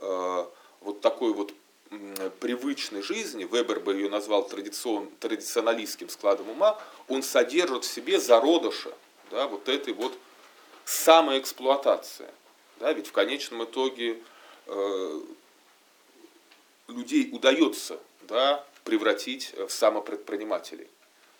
э, 0.00 0.46
вот 0.80 1.00
такой 1.00 1.32
вот 1.32 1.52
привычной 2.40 3.02
жизни, 3.02 3.44
Вебер 3.44 3.80
бы 3.80 3.94
ее 3.94 4.08
назвал 4.08 4.48
традицион, 4.48 5.08
традиционалистским 5.20 6.08
складом 6.08 6.48
ума, 6.48 6.78
он 7.08 7.22
содержит 7.22 7.84
в 7.84 7.92
себе 7.92 8.18
зародыша 8.18 8.92
да, 9.30 9.46
вот 9.46 9.68
этой 9.68 9.92
вот 9.92 10.16
самоэксплуатации. 10.84 12.28
Да, 12.80 12.92
ведь 12.92 13.08
в 13.08 13.12
конечном 13.12 13.64
итоге 13.64 14.18
людей 16.88 17.30
удается 17.32 17.98
да, 18.22 18.64
превратить 18.84 19.54
в 19.56 19.70
самопредпринимателей. 19.70 20.88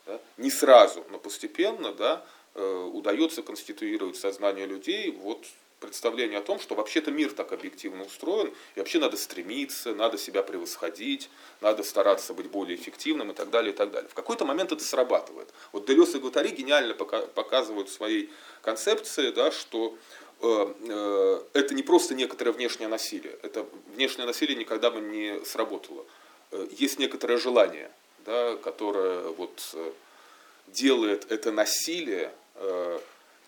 Да? 0.07 0.20
Не 0.37 0.51
сразу, 0.51 1.05
но 1.11 1.18
постепенно 1.18 1.93
да, 1.93 2.25
э, 2.55 2.91
удается 2.93 3.43
конституировать 3.43 4.16
сознание 4.16 4.66
людей 4.66 5.11
вот 5.11 5.45
представление 5.81 6.39
о 6.39 6.43
том, 6.43 6.61
что 6.61 6.77
вообще-то 6.77 7.11
мир 7.11 7.33
так 7.33 7.53
объективно 7.53 8.05
устроен, 8.05 8.55
и 8.77 8.79
вообще 8.79 9.01
надо 9.01 9.16
стремиться, 9.16 9.93
надо 9.95 10.16
себя 10.16 10.45
превосходить, 10.45 11.29
надо 11.61 11.83
стараться 11.83 12.35
быть 12.35 12.47
более 12.47 12.77
эффективным 12.77 13.33
и 13.33 13.35
так 13.35 13.51
далее, 13.51 13.73
и 13.73 13.77
так 13.77 13.91
далее. 13.91 14.09
В 14.09 14.14
какой-то 14.14 14.45
момент 14.45 14.70
это 14.70 14.85
срабатывает. 14.85 15.49
Вот 15.73 15.87
Делес 15.87 16.14
и 16.14 16.20
Гватари 16.20 16.51
гениально 16.51 16.95
показывают 16.95 17.89
в 17.89 17.93
своей 17.93 18.31
концепции, 18.62 19.33
да, 19.33 19.51
что 19.51 19.97
Э, 19.97 19.99
э, 19.99 20.22
это 20.43 21.74
не 21.74 21.82
просто 21.82 22.14
некоторое 22.14 22.53
внешнее 22.53 22.88
насилие. 22.88 23.38
Это 23.43 23.64
внешнее 23.95 24.26
насилие 24.26 24.57
никогда 24.57 24.90
бы 24.90 25.01
не 25.01 25.45
сработало. 25.45 26.05
Э, 26.51 26.66
есть 26.70 26.99
некоторое 26.99 27.38
желание, 27.38 27.90
да, 28.26 28.57
которое 28.57 29.28
вот 29.28 29.74
делает 30.68 31.30
это 31.30 31.53
насилие 31.53 32.32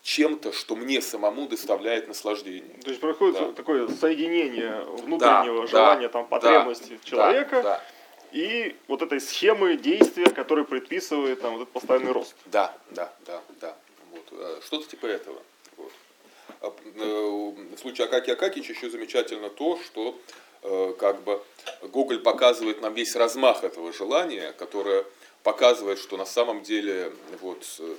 чем-то, 0.05 0.53
что 0.53 0.75
мне 0.75 1.01
самому 1.01 1.47
доставляет 1.47 2.07
наслаждение. 2.07 2.77
То 2.83 2.89
есть 2.89 3.01
происходит 3.01 3.39
да. 3.39 3.51
такое 3.53 3.87
соединение 3.87 4.83
внутреннего 4.83 5.61
да, 5.61 5.67
желания, 5.67 6.07
да, 6.07 6.13
там, 6.13 6.27
потребности 6.27 6.99
да, 7.03 7.09
человека 7.09 7.55
да, 7.55 7.63
да. 7.63 7.83
и 8.31 8.75
вот 8.87 9.01
этой 9.01 9.19
схемы 9.19 9.77
действия, 9.77 10.29
которая 10.29 10.63
предписывает 10.63 11.41
там, 11.41 11.53
вот 11.53 11.63
этот 11.63 11.73
постоянный 11.73 12.11
рост. 12.11 12.35
Да, 12.45 12.77
да, 12.91 13.11
да, 13.25 13.41
да. 13.59 13.75
Вот. 14.11 14.63
Что-то 14.63 14.87
типа 14.87 15.07
этого. 15.07 15.41
А, 16.65 16.73
э, 16.95 17.51
в 17.75 17.77
случае 17.77 18.05
Акаки 18.05 18.31
Акакича 18.31 18.73
еще 18.73 18.89
замечательно 18.89 19.49
то, 19.49 19.79
что 19.85 20.19
э, 20.63 20.93
как 20.99 21.21
бы 21.21 21.41
Гоголь 21.83 22.19
показывает 22.19 22.81
нам 22.81 22.93
весь 22.93 23.15
размах 23.15 23.63
этого 23.63 23.93
желания, 23.93 24.51
которое 24.53 25.05
показывает, 25.43 25.99
что 25.99 26.17
на 26.17 26.25
самом 26.25 26.63
деле 26.63 27.11
вот 27.41 27.63
э, 27.79 27.95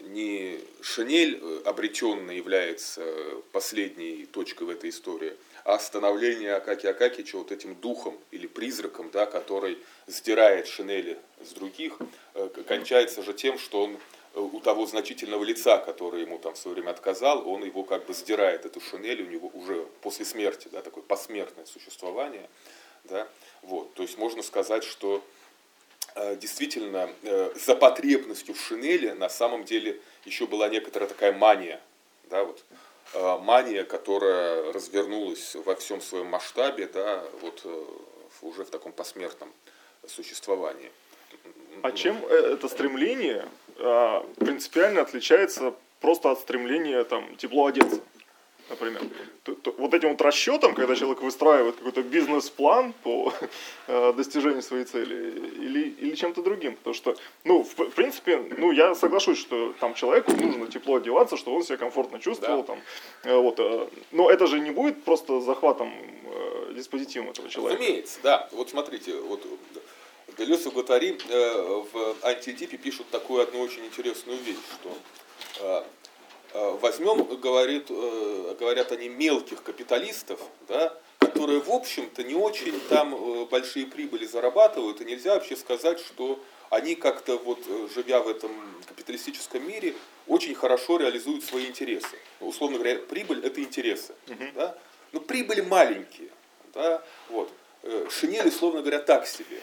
не 0.00 0.58
шинель 0.80 1.40
обретенная 1.64 2.34
является 2.34 3.04
последней 3.52 4.26
точкой 4.26 4.64
в 4.64 4.70
этой 4.70 4.90
истории, 4.90 5.34
а 5.64 5.78
становление 5.78 6.54
Акаки 6.54 6.88
Акакича 6.88 7.38
вот 7.38 7.52
этим 7.52 7.76
духом 7.76 8.18
или 8.32 8.48
призраком, 8.48 9.10
да, 9.12 9.26
который 9.26 9.78
сдирает 10.08 10.66
шинели 10.66 11.18
с 11.40 11.52
других, 11.52 11.98
кончается 12.66 13.22
же 13.22 13.32
тем, 13.32 13.60
что 13.60 13.84
он 13.84 13.96
у 14.34 14.60
того 14.60 14.86
значительного 14.86 15.44
лица, 15.44 15.78
который 15.78 16.22
ему 16.22 16.38
там 16.38 16.54
в 16.54 16.58
свое 16.58 16.76
время 16.76 16.90
отказал, 16.90 17.48
он 17.48 17.64
его 17.64 17.84
как 17.84 18.06
бы 18.06 18.14
сдирает, 18.14 18.64
эту 18.64 18.80
шинель 18.80 19.22
у 19.22 19.26
него 19.26 19.50
уже 19.54 19.86
после 20.00 20.24
смерти, 20.24 20.68
да, 20.72 20.82
такое 20.82 21.04
посмертное 21.04 21.66
существование. 21.66 22.48
Да, 23.04 23.26
вот, 23.62 23.92
то 23.94 24.02
есть 24.02 24.16
можно 24.16 24.42
сказать, 24.42 24.84
что 24.84 25.22
э, 26.14 26.36
действительно 26.36 27.10
э, 27.22 27.52
за 27.56 27.74
потребностью 27.74 28.54
в 28.54 28.60
шинели 28.60 29.10
на 29.10 29.28
самом 29.28 29.64
деле 29.64 30.00
еще 30.24 30.46
была 30.46 30.68
некоторая 30.68 31.08
такая 31.08 31.32
мания, 31.32 31.80
да, 32.30 32.44
вот, 32.44 32.64
э, 33.14 33.38
мания, 33.38 33.84
которая 33.84 34.72
развернулась 34.72 35.56
во 35.56 35.74
всем 35.74 36.00
своем 36.00 36.26
масштабе, 36.28 36.86
да, 36.86 37.24
вот 37.40 37.66
уже 38.40 38.64
в 38.64 38.70
таком 38.70 38.92
посмертном 38.92 39.52
существовании. 40.06 40.90
А 41.82 41.90
чем 41.92 42.24
э, 42.28 42.54
это 42.54 42.68
стремление 42.68 43.48
принципиально 44.36 45.02
отличается 45.02 45.74
просто 46.00 46.30
от 46.30 46.40
стремления 46.40 47.04
там, 47.04 47.36
тепло 47.36 47.66
одеться? 47.66 48.00
например. 48.72 49.02
То, 49.42 49.54
то, 49.54 49.74
вот 49.78 49.94
этим 49.94 50.10
вот 50.10 50.20
расчетом, 50.20 50.74
когда 50.74 50.94
человек 50.94 51.22
выстраивает 51.22 51.76
какой-то 51.76 52.02
бизнес-план 52.02 52.94
по 53.02 53.32
э, 53.86 54.12
достижению 54.12 54.62
своей 54.62 54.84
цели, 54.84 55.30
или, 55.58 55.88
или 56.00 56.14
чем-то 56.14 56.42
другим. 56.42 56.76
Потому 56.76 56.94
что, 56.94 57.16
ну, 57.44 57.62
в, 57.62 57.74
в 57.74 57.94
принципе, 57.94 58.36
ну, 58.58 58.72
я 58.72 58.94
соглашусь, 58.94 59.38
что 59.38 59.74
там 59.80 59.94
человеку 59.94 60.32
нужно 60.32 60.66
тепло 60.66 60.96
одеваться, 60.96 61.36
чтобы 61.36 61.56
он 61.56 61.62
себя 61.62 61.76
комфортно 61.76 62.18
чувствовал. 62.20 62.62
Да. 62.62 62.74
Там, 62.74 62.80
э, 63.24 63.36
вот, 63.36 63.58
э, 63.58 63.88
но 64.12 64.30
это 64.30 64.46
же 64.46 64.60
не 64.60 64.70
будет 64.70 65.02
просто 65.04 65.40
захватом 65.40 65.92
э, 65.92 66.74
диспозитивом 66.74 67.30
этого 67.30 67.48
человека. 67.48 67.82
Разумеется, 67.82 68.18
да. 68.22 68.48
Вот 68.52 68.70
смотрите, 68.70 69.14
вот 69.14 69.44
Делес 70.38 70.66
и 70.66 70.70
Гатари 70.70 71.18
э, 71.28 71.82
в 71.92 72.16
антидипе 72.22 72.76
пишут 72.76 73.10
такую 73.10 73.42
одну 73.42 73.60
очень 73.60 73.84
интересную 73.84 74.38
вещь, 74.38 74.56
что 74.80 74.96
э, 75.60 75.84
э, 76.54 76.78
возьмем, 76.80 77.24
говорит, 77.38 77.88
говорят 77.88 78.92
они, 78.92 79.08
мелких 79.08 79.62
капиталистов, 79.62 80.40
да, 80.68 80.96
которые, 81.18 81.60
в 81.60 81.70
общем-то, 81.70 82.22
не 82.24 82.34
очень 82.34 82.80
там 82.88 83.46
большие 83.46 83.86
прибыли 83.86 84.26
зарабатывают, 84.26 85.00
и 85.00 85.04
нельзя 85.04 85.34
вообще 85.34 85.56
сказать, 85.56 86.00
что 86.00 86.40
они 86.70 86.94
как-то, 86.94 87.36
вот, 87.36 87.58
живя 87.94 88.20
в 88.20 88.28
этом 88.28 88.50
капиталистическом 88.86 89.66
мире, 89.66 89.94
очень 90.26 90.54
хорошо 90.54 90.96
реализуют 90.96 91.44
свои 91.44 91.66
интересы. 91.66 92.16
Условно 92.40 92.78
говоря, 92.78 92.98
прибыль– 93.00 93.40
это 93.44 93.62
интересы. 93.62 94.14
Угу. 94.28 94.44
Да? 94.54 94.78
Но 95.12 95.20
прибыли 95.20 95.60
маленькие. 95.60 96.30
Да? 96.72 97.02
Вот. 97.28 97.52
Шинели, 98.10 98.48
условно 98.48 98.80
говоря, 98.80 99.00
так 99.00 99.26
себе. 99.26 99.60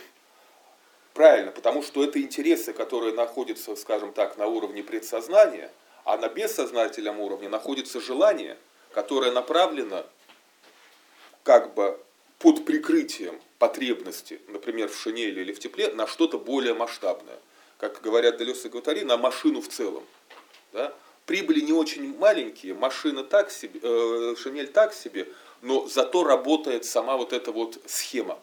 Правильно, 1.19 1.51
потому 1.51 1.83
что 1.83 2.01
это 2.01 2.21
интересы, 2.21 2.71
которые 2.71 3.13
находятся, 3.13 3.75
скажем 3.75 4.13
так, 4.13 4.37
на 4.37 4.47
уровне 4.47 4.83
предсознания, 4.83 5.69
а 6.05 6.15
на 6.15 6.29
бессознательном 6.29 7.19
уровне 7.19 7.49
находится 7.49 7.99
желание, 7.99 8.57
которое 8.93 9.29
направлено 9.33 10.05
как 11.43 11.73
бы 11.73 11.99
под 12.37 12.63
прикрытием 12.63 13.37
потребности, 13.57 14.39
например, 14.47 14.87
в 14.87 14.97
шинели 14.97 15.41
или 15.41 15.51
в 15.51 15.59
тепле, 15.59 15.91
на 15.91 16.07
что-то 16.07 16.37
более 16.37 16.73
масштабное. 16.73 17.39
Как 17.79 17.99
говорят 17.99 18.37
Делес 18.37 18.63
и 18.63 18.69
Гватари, 18.69 19.03
на 19.03 19.17
машину 19.17 19.59
в 19.59 19.67
целом. 19.67 20.05
Да? 20.71 20.93
Прибыли 21.25 21.59
не 21.59 21.73
очень 21.73 22.17
маленькие, 22.17 22.75
машина 22.75 23.25
так 23.25 23.51
себе, 23.51 23.81
э, 23.83 24.35
шинель 24.37 24.69
так 24.69 24.93
себе, 24.93 25.27
но 25.61 25.85
зато 25.85 26.23
работает 26.23 26.85
сама 26.85 27.17
вот 27.17 27.33
эта 27.33 27.51
вот 27.51 27.77
схема. 27.87 28.39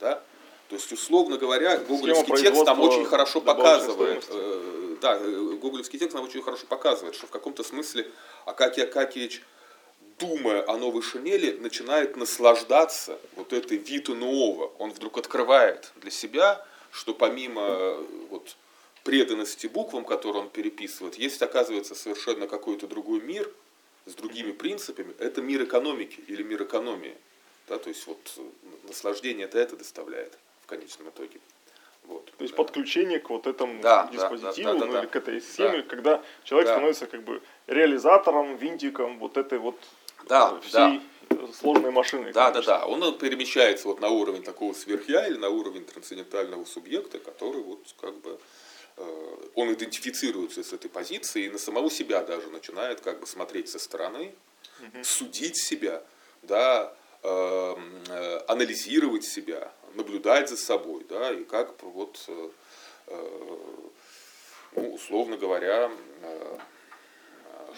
Да? 0.00 0.22
То 0.68 0.74
есть, 0.74 0.92
условно 0.92 1.38
говоря, 1.38 1.78
гоголевский 1.78 2.36
текст 2.42 2.66
нам 2.66 2.80
очень 2.80 3.06
хорошо 3.06 3.40
показывает, 3.40 4.26
э, 4.28 4.96
да, 5.00 5.16
э, 5.18 5.56
гоголевский 5.60 5.98
текст 5.98 6.14
нам 6.14 6.24
очень 6.24 6.42
хорошо 6.42 6.66
показывает, 6.66 7.14
что 7.14 7.26
в 7.26 7.30
каком-то 7.30 7.64
смысле 7.64 8.06
Акакий 8.44 8.84
Акакиевич, 8.84 9.42
думая 10.18 10.62
о 10.68 10.76
новой 10.76 11.00
шинели, 11.00 11.52
начинает 11.52 12.18
наслаждаться 12.18 13.18
вот 13.36 13.54
этой 13.54 13.78
виту 13.78 14.14
нового. 14.14 14.70
Он 14.78 14.90
вдруг 14.90 15.16
открывает 15.16 15.90
для 15.96 16.10
себя, 16.10 16.62
что 16.90 17.14
помимо 17.14 17.62
э, 17.62 18.04
вот, 18.28 18.56
преданности 19.04 19.68
буквам, 19.68 20.04
которые 20.04 20.42
он 20.42 20.50
переписывает, 20.50 21.14
есть, 21.14 21.40
оказывается, 21.40 21.94
совершенно 21.94 22.46
какой-то 22.46 22.86
другой 22.86 23.22
мир 23.22 23.50
с 24.04 24.12
другими 24.12 24.52
принципами. 24.52 25.14
Это 25.18 25.40
мир 25.40 25.64
экономики 25.64 26.22
или 26.26 26.42
мир 26.42 26.64
экономии. 26.64 27.16
Да, 27.68 27.78
то 27.78 27.88
есть 27.88 28.06
вот 28.06 28.18
наслаждение 28.86 29.46
это 29.46 29.58
это 29.58 29.74
доставляет 29.76 30.38
конечном 30.68 31.08
итоге. 31.08 31.40
Вот, 32.04 32.24
То 32.24 32.42
есть 32.42 32.54
да. 32.54 32.62
подключение 32.62 33.18
к 33.18 33.28
вот 33.28 33.46
этому 33.46 33.82
да, 33.82 34.08
диспозитиву, 34.10 34.68
да, 34.68 34.72
да, 34.72 34.78
да, 34.78 34.86
ну 34.86 34.92
да, 34.92 34.98
или 35.00 35.06
к 35.06 35.16
этой 35.16 35.42
схеме, 35.42 35.82
да. 35.82 35.88
когда 35.88 36.22
человек 36.42 36.68
да. 36.68 36.74
становится 36.74 37.06
как 37.06 37.22
бы 37.22 37.42
реализатором, 37.66 38.56
винтиком 38.56 39.18
вот 39.18 39.36
этой 39.36 39.58
вот 39.58 39.76
да, 40.26 40.58
всей 40.60 41.02
да. 41.28 41.36
сложной 41.52 41.90
машины. 41.90 42.32
Да, 42.32 42.50
конечно. 42.50 42.72
да, 42.72 42.78
да. 42.80 42.86
Он 42.86 43.18
перемещается 43.18 43.88
вот 43.88 44.00
на 44.00 44.08
уровень 44.08 44.42
такого 44.42 44.72
сверхя 44.72 45.26
или 45.26 45.36
на 45.36 45.50
уровень 45.50 45.84
трансцендентального 45.84 46.64
субъекта, 46.64 47.18
который 47.18 47.62
вот 47.62 47.80
как 48.00 48.14
бы 48.20 48.40
э, 48.96 49.36
он 49.54 49.72
идентифицируется 49.74 50.64
с 50.64 50.72
этой 50.72 50.88
позицией 50.88 51.46
и 51.46 51.50
на 51.50 51.58
самого 51.58 51.90
себя 51.90 52.22
даже 52.22 52.48
начинает 52.48 53.02
как 53.02 53.20
бы 53.20 53.26
смотреть 53.26 53.68
со 53.68 53.78
стороны, 53.78 54.34
угу. 54.80 55.04
судить 55.04 55.58
себя, 55.58 56.02
да, 56.42 56.94
анализировать 58.48 59.24
себя, 59.24 59.72
наблюдать 59.94 60.48
за 60.48 60.56
собой, 60.56 61.04
да, 61.08 61.32
и 61.32 61.44
как 61.44 61.82
вот, 61.82 62.24
э, 62.28 62.50
э, 63.08 63.56
ну, 64.72 64.94
условно 64.94 65.36
говоря, 65.36 65.90
э, 66.22 66.58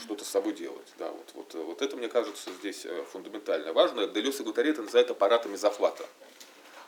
что-то 0.02 0.24
с 0.24 0.28
собой 0.28 0.52
делать. 0.52 0.86
Да, 0.98 1.10
вот, 1.10 1.30
вот, 1.34 1.54
вот 1.54 1.82
это, 1.82 1.96
мне 1.96 2.08
кажется, 2.08 2.50
здесь 2.60 2.86
фундаментально 3.10 3.72
важно. 3.72 4.06
Делез 4.06 4.40
и 4.40 4.44
Гутари 4.44 4.70
это 4.70 4.82
называют 4.82 5.10
аппаратами 5.10 5.56
захвата. 5.56 6.04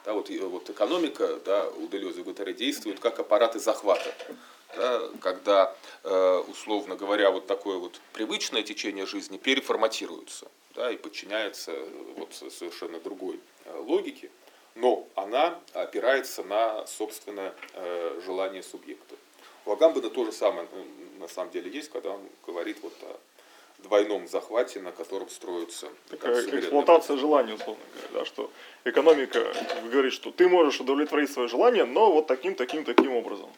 Да, 0.04 0.14
вот, 0.14 0.30
вот 0.30 0.70
экономика 0.70 1.40
да, 1.44 1.68
у 1.68 1.86
Делеза 1.86 2.20
и 2.20 2.22
Гутари 2.22 2.54
действует 2.54 3.00
как 3.00 3.18
аппараты 3.20 3.58
захвата. 3.58 4.14
Да, 4.76 5.02
когда, 5.20 5.74
условно 6.48 6.96
говоря, 6.96 7.30
вот 7.30 7.46
такое 7.46 7.78
вот 7.78 8.00
привычное 8.12 8.62
течение 8.62 9.06
жизни 9.06 9.36
переформатируется 9.36 10.48
да, 10.74 10.90
и 10.90 10.96
подчиняется 10.96 11.72
вот 12.16 12.34
совершенно 12.50 12.98
другой 13.00 13.38
логике 13.66 14.30
но 14.74 15.06
она 15.14 15.58
опирается 15.74 16.42
на 16.42 16.86
собственное 16.86 17.54
э, 17.74 18.20
желание 18.24 18.62
субъекта. 18.62 19.16
У 19.66 19.72
Агамбена 19.72 20.10
то 20.10 20.24
же 20.24 20.32
самое 20.32 20.66
на 21.18 21.28
самом 21.28 21.50
деле 21.50 21.70
есть, 21.70 21.90
когда 21.90 22.10
он 22.10 22.20
говорит 22.46 22.78
вот 22.82 22.94
о 23.02 23.18
двойном 23.82 24.28
захвате, 24.28 24.80
на 24.80 24.92
котором 24.92 25.28
строится 25.28 25.88
Такая 26.08 26.40
эксплуатация 26.58 27.16
желания, 27.16 27.54
условно 27.54 27.82
говоря, 27.94 28.08
да, 28.20 28.24
что 28.24 28.50
экономика 28.84 29.52
говорит, 29.90 30.12
что 30.12 30.30
ты 30.30 30.48
можешь 30.48 30.80
удовлетворить 30.80 31.32
свое 31.32 31.48
желание, 31.48 31.84
но 31.84 32.12
вот 32.12 32.26
таким, 32.26 32.54
таким, 32.54 32.84
таким 32.84 33.12
образом. 33.12 33.50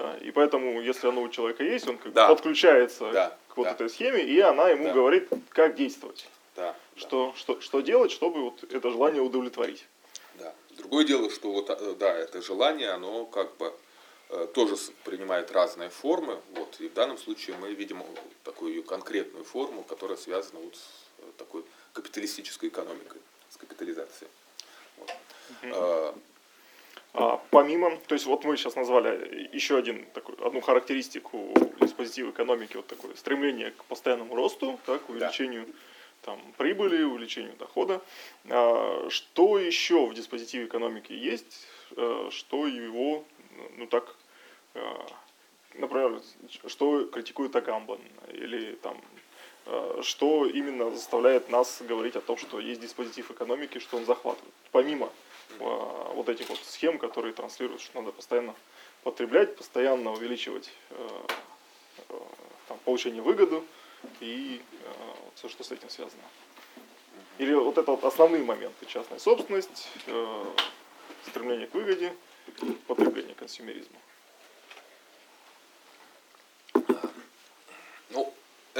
Да, 0.00 0.16
и 0.16 0.30
поэтому, 0.30 0.80
если 0.80 1.08
оно 1.08 1.22
у 1.22 1.28
человека 1.28 1.62
есть, 1.62 1.86
он 1.86 1.98
как 1.98 2.12
да. 2.14 2.28
подключается 2.28 3.12
да. 3.12 3.36
к 3.48 3.56
вот 3.58 3.64
да. 3.64 3.72
этой 3.72 3.90
схеме, 3.90 4.22
и 4.22 4.40
она 4.40 4.70
ему 4.70 4.84
да. 4.84 4.92
говорит, 4.92 5.28
как 5.50 5.74
действовать. 5.74 6.26
Да. 6.56 6.74
Что, 6.96 7.32
да. 7.32 7.38
Что, 7.38 7.60
что 7.60 7.80
делать, 7.80 8.10
чтобы 8.10 8.44
вот 8.44 8.64
это 8.64 8.90
желание 8.90 9.20
удовлетворить. 9.20 9.86
Другое 10.78 11.04
дело, 11.04 11.30
что 11.30 11.52
вот, 11.52 11.68
э, 11.68 11.94
да, 11.98 12.16
это 12.16 12.40
желание, 12.40 12.90
оно 12.90 13.26
как 13.26 13.54
бы 13.58 13.74
э, 14.30 14.46
тоже 14.54 14.76
принимает 15.04 15.52
разные 15.52 15.90
формы. 15.90 16.40
Вот, 16.54 16.80
и 16.80 16.88
в 16.88 16.94
данном 16.94 17.18
случае 17.18 17.56
мы 17.58 17.74
видим 17.74 18.02
такую 18.44 18.82
конкретную 18.82 19.44
форму, 19.44 19.82
которая 19.82 20.16
связана 20.16 20.60
вот 20.60 20.76
с 20.76 20.80
э, 21.18 21.22
такой 21.36 21.64
капиталистической 21.92 22.70
экономикой, 22.70 23.20
с 23.50 23.58
капитализацией. 23.58 24.30
Вот. 24.96 25.10
А, 25.64 26.14
а, 27.12 27.40
помимо, 27.50 27.96
то 28.06 28.14
есть 28.14 28.26
вот 28.26 28.44
мы 28.44 28.56
сейчас 28.56 28.76
назвали 28.76 29.48
еще 29.52 29.76
один, 29.76 30.06
такой, 30.14 30.34
одну 30.44 30.60
характеристику 30.60 31.52
диспозитива 31.80 32.30
экономики, 32.30 32.76
вот 32.76 32.86
такое 32.86 33.14
стремление 33.16 33.72
к 33.72 33.84
постоянному 33.84 34.34
росту, 34.34 34.78
так, 34.86 35.08
увеличению 35.08 35.66
да 35.66 35.72
там, 36.22 36.38
прибыли, 36.58 37.02
увеличению 37.02 37.56
дохода. 37.56 38.00
А, 38.48 39.08
что 39.08 39.58
еще 39.58 40.06
в 40.06 40.14
диспозитиве 40.14 40.66
экономики 40.66 41.12
есть, 41.12 41.66
э, 41.96 42.28
что 42.30 42.66
его, 42.66 43.24
ну 43.76 43.86
так, 43.86 44.14
э, 44.74 44.96
например, 45.74 46.20
что 46.66 47.06
критикует 47.06 47.56
Агамбан, 47.56 48.00
или 48.32 48.74
там, 48.82 49.00
э, 49.66 50.00
что 50.02 50.46
именно 50.46 50.90
заставляет 50.90 51.48
нас 51.50 51.82
говорить 51.82 52.16
о 52.16 52.20
том, 52.20 52.36
что 52.36 52.60
есть 52.60 52.80
диспозитив 52.80 53.30
экономики, 53.30 53.78
что 53.78 53.96
он 53.96 54.04
захватывает. 54.04 54.54
Помимо 54.72 55.10
вот 55.58 56.28
этих 56.28 56.48
вот 56.48 56.58
схем, 56.64 56.98
которые 56.98 57.32
транслируют, 57.32 57.82
что 57.82 58.00
надо 58.00 58.12
постоянно 58.12 58.54
потреблять, 59.02 59.56
постоянно 59.56 60.12
увеличивать 60.12 60.70
там, 62.68 62.78
получение 62.84 63.22
выгоды, 63.22 63.62
и 64.20 64.62
э, 64.82 64.86
все, 65.34 65.48
что 65.48 65.64
с 65.64 65.72
этим 65.72 65.88
связано. 65.90 66.22
Или 67.38 67.52
вот 67.54 67.78
это 67.78 67.90
вот 67.90 68.04
основные 68.04 68.42
моменты. 68.42 68.86
Частная 68.86 69.18
собственность, 69.18 69.88
э, 70.06 70.44
стремление 71.26 71.66
к 71.66 71.74
выгоде, 71.74 72.14
потребление 72.86 73.34
консюмеризма. 73.34 73.96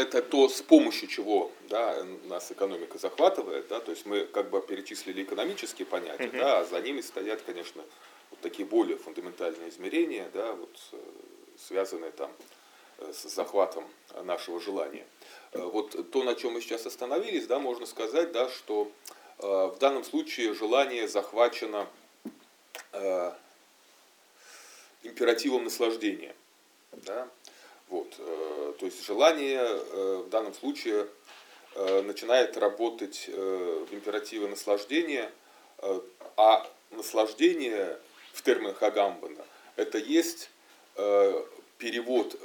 Это 0.00 0.22
то, 0.22 0.48
с 0.48 0.62
помощью 0.62 1.08
чего 1.08 1.50
да, 1.68 2.04
нас 2.24 2.50
экономика 2.50 2.98
захватывает, 2.98 3.68
да, 3.68 3.80
то 3.80 3.90
есть 3.90 4.06
мы 4.06 4.24
как 4.26 4.50
бы 4.50 4.60
перечислили 4.60 5.22
экономические 5.22 5.86
понятия, 5.86 6.24
uh-huh. 6.24 6.38
да, 6.38 6.58
а 6.60 6.64
за 6.64 6.80
ними 6.80 7.00
стоят, 7.00 7.42
конечно, 7.42 7.82
вот 8.30 8.40
такие 8.40 8.66
более 8.66 8.96
фундаментальные 8.96 9.70
измерения, 9.70 10.28
да, 10.32 10.52
вот, 10.52 10.80
э, 10.92 10.96
связанные 11.58 12.10
там 12.10 12.30
э, 12.98 13.12
с 13.12 13.22
захватом 13.22 13.84
нашего 14.24 14.60
желания. 14.60 15.06
Э, 15.52 15.62
вот 15.62 16.10
то, 16.10 16.22
на 16.22 16.34
чем 16.34 16.54
мы 16.54 16.60
сейчас 16.60 16.86
остановились, 16.86 17.46
да, 17.46 17.58
можно 17.58 17.86
сказать, 17.86 18.32
да, 18.32 18.48
что 18.48 18.90
в 19.38 19.78
данном 19.80 20.04
случае 20.04 20.52
желание 20.52 21.08
захвачено 21.08 21.88
э, 22.92 23.32
императивом 25.02 25.64
наслаждения. 25.64 26.34
Да? 26.92 27.28
Вот, 27.90 28.14
э, 28.18 28.72
то 28.78 28.86
есть 28.86 29.04
желание 29.04 29.60
э, 29.60 30.22
в 30.24 30.28
данном 30.28 30.54
случае 30.54 31.08
э, 31.74 32.02
начинает 32.02 32.56
работать 32.56 33.28
в 33.28 33.92
императиве 33.92 34.46
наслаждения, 34.46 35.30
а 36.36 36.70
наслаждение 36.90 37.98
в 38.32 38.42
терминах 38.42 38.82
Агамбана 38.82 39.44
это 39.76 39.98
есть 39.98 40.50
перевод 41.78 42.38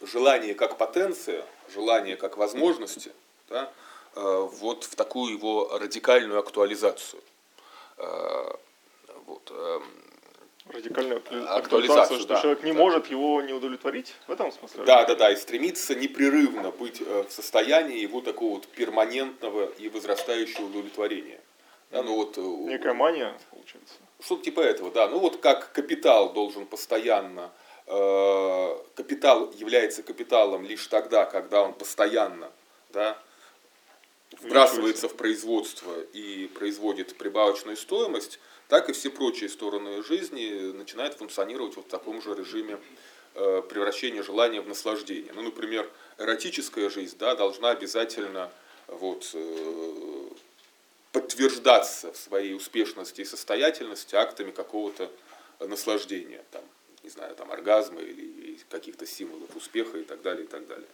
желание 0.00 0.54
как 0.54 0.78
потенция, 0.78 1.46
желание 1.72 2.16
как 2.16 2.36
возможности, 2.36 3.12
да, 3.48 3.72
вот 4.14 4.84
в 4.84 4.96
такую 4.96 5.34
его 5.34 5.78
радикальную 5.78 6.40
актуализацию. 6.40 7.22
Вот. 9.26 9.52
Эм, 10.72 10.78
Радикальная 10.78 11.22
актуализация, 11.48 12.18
что 12.18 12.28
да, 12.28 12.40
человек 12.40 12.62
не 12.62 12.72
да. 12.72 12.78
может 12.78 13.06
его 13.08 13.42
не 13.42 13.52
удовлетворить 13.52 14.14
в 14.26 14.32
этом 14.32 14.50
смысле? 14.52 14.84
Да, 14.84 15.04
да, 15.04 15.14
да, 15.14 15.30
и 15.30 15.36
стремится 15.36 15.94
непрерывно 15.94 16.70
быть 16.70 17.00
э, 17.00 17.24
в 17.28 17.32
состоянии 17.32 17.98
его 17.98 18.20
такого 18.20 18.54
вот 18.54 18.66
перманентного 18.68 19.66
и 19.78 19.88
возрастающего 19.88 20.66
удовлетворения. 20.66 21.40
Да, 21.90 22.02
ну 22.02 22.16
вот, 22.16 22.38
э, 22.38 22.40
Некая 22.40 22.94
мания, 22.94 23.34
получается. 23.50 23.94
Что-то 24.20 24.44
типа 24.44 24.60
этого, 24.60 24.90
да. 24.90 25.08
Ну 25.08 25.18
вот 25.18 25.38
как 25.38 25.72
капитал 25.72 26.32
должен 26.32 26.66
постоянно, 26.66 27.50
э, 27.86 28.76
капитал 28.94 29.52
является 29.52 30.02
капиталом 30.02 30.64
лишь 30.64 30.86
тогда, 30.86 31.26
когда 31.26 31.62
он 31.62 31.74
постоянно, 31.74 32.50
да, 32.92 33.18
вбрасывается 34.40 35.08
в 35.08 35.16
производство 35.16 35.92
и 36.14 36.46
производит 36.54 37.16
прибавочную 37.18 37.76
стоимость, 37.76 38.38
так 38.72 38.88
и 38.88 38.94
все 38.94 39.10
прочие 39.10 39.50
стороны 39.50 40.02
жизни 40.02 40.72
начинают 40.72 41.12
функционировать 41.12 41.76
вот 41.76 41.84
в 41.84 41.88
таком 41.90 42.22
же 42.22 42.34
режиме 42.34 42.78
э, 43.34 43.62
превращения 43.68 44.22
желания 44.22 44.62
в 44.62 44.66
наслаждение. 44.66 45.30
Ну, 45.34 45.42
например, 45.42 45.90
эротическая 46.16 46.88
жизнь 46.88 47.18
да, 47.18 47.34
должна 47.34 47.68
обязательно 47.68 48.50
вот, 48.86 49.28
э, 49.34 50.28
подтверждаться 51.12 52.14
в 52.14 52.16
своей 52.16 52.54
успешности 52.54 53.20
и 53.20 53.26
состоятельности 53.26 54.14
актами 54.14 54.52
какого-то 54.52 55.10
наслаждения, 55.60 56.42
там, 56.50 56.62
не 57.02 57.10
знаю, 57.10 57.36
там, 57.36 57.52
оргазма 57.52 58.00
или 58.00 58.58
каких-то 58.70 59.06
символов 59.06 59.54
успеха 59.54 59.98
и 59.98 60.04
так 60.04 60.22
далее, 60.22 60.44
и 60.44 60.48
так 60.48 60.66
далее. 60.66 60.88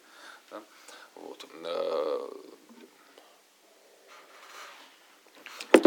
Да? 0.51 0.62
Вот. 1.14 1.47
Э, 1.62 2.29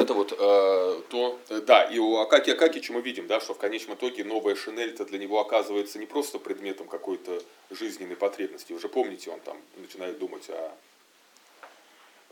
это 0.01 0.13
вот 0.13 0.31
э, 0.31 1.01
то, 1.09 1.39
э, 1.49 1.61
да, 1.61 1.83
и 1.83 1.99
у 1.99 2.17
Акаки 2.17 2.49
Акакича 2.49 2.91
мы 2.93 3.01
видим, 3.01 3.27
да, 3.27 3.39
что 3.39 3.53
в 3.53 3.57
конечном 3.57 3.95
итоге 3.95 4.23
новая 4.23 4.55
шинель-то 4.55 5.05
для 5.05 5.19
него 5.19 5.39
оказывается 5.39 5.99
не 5.99 6.05
просто 6.05 6.39
предметом 6.39 6.87
какой-то 6.87 7.41
жизненной 7.69 8.15
потребности. 8.15 8.73
Уже 8.73 8.89
помните, 8.89 9.29
он 9.31 9.39
там 9.39 9.57
начинает 9.77 10.17
думать 10.19 10.49
о 10.49 10.71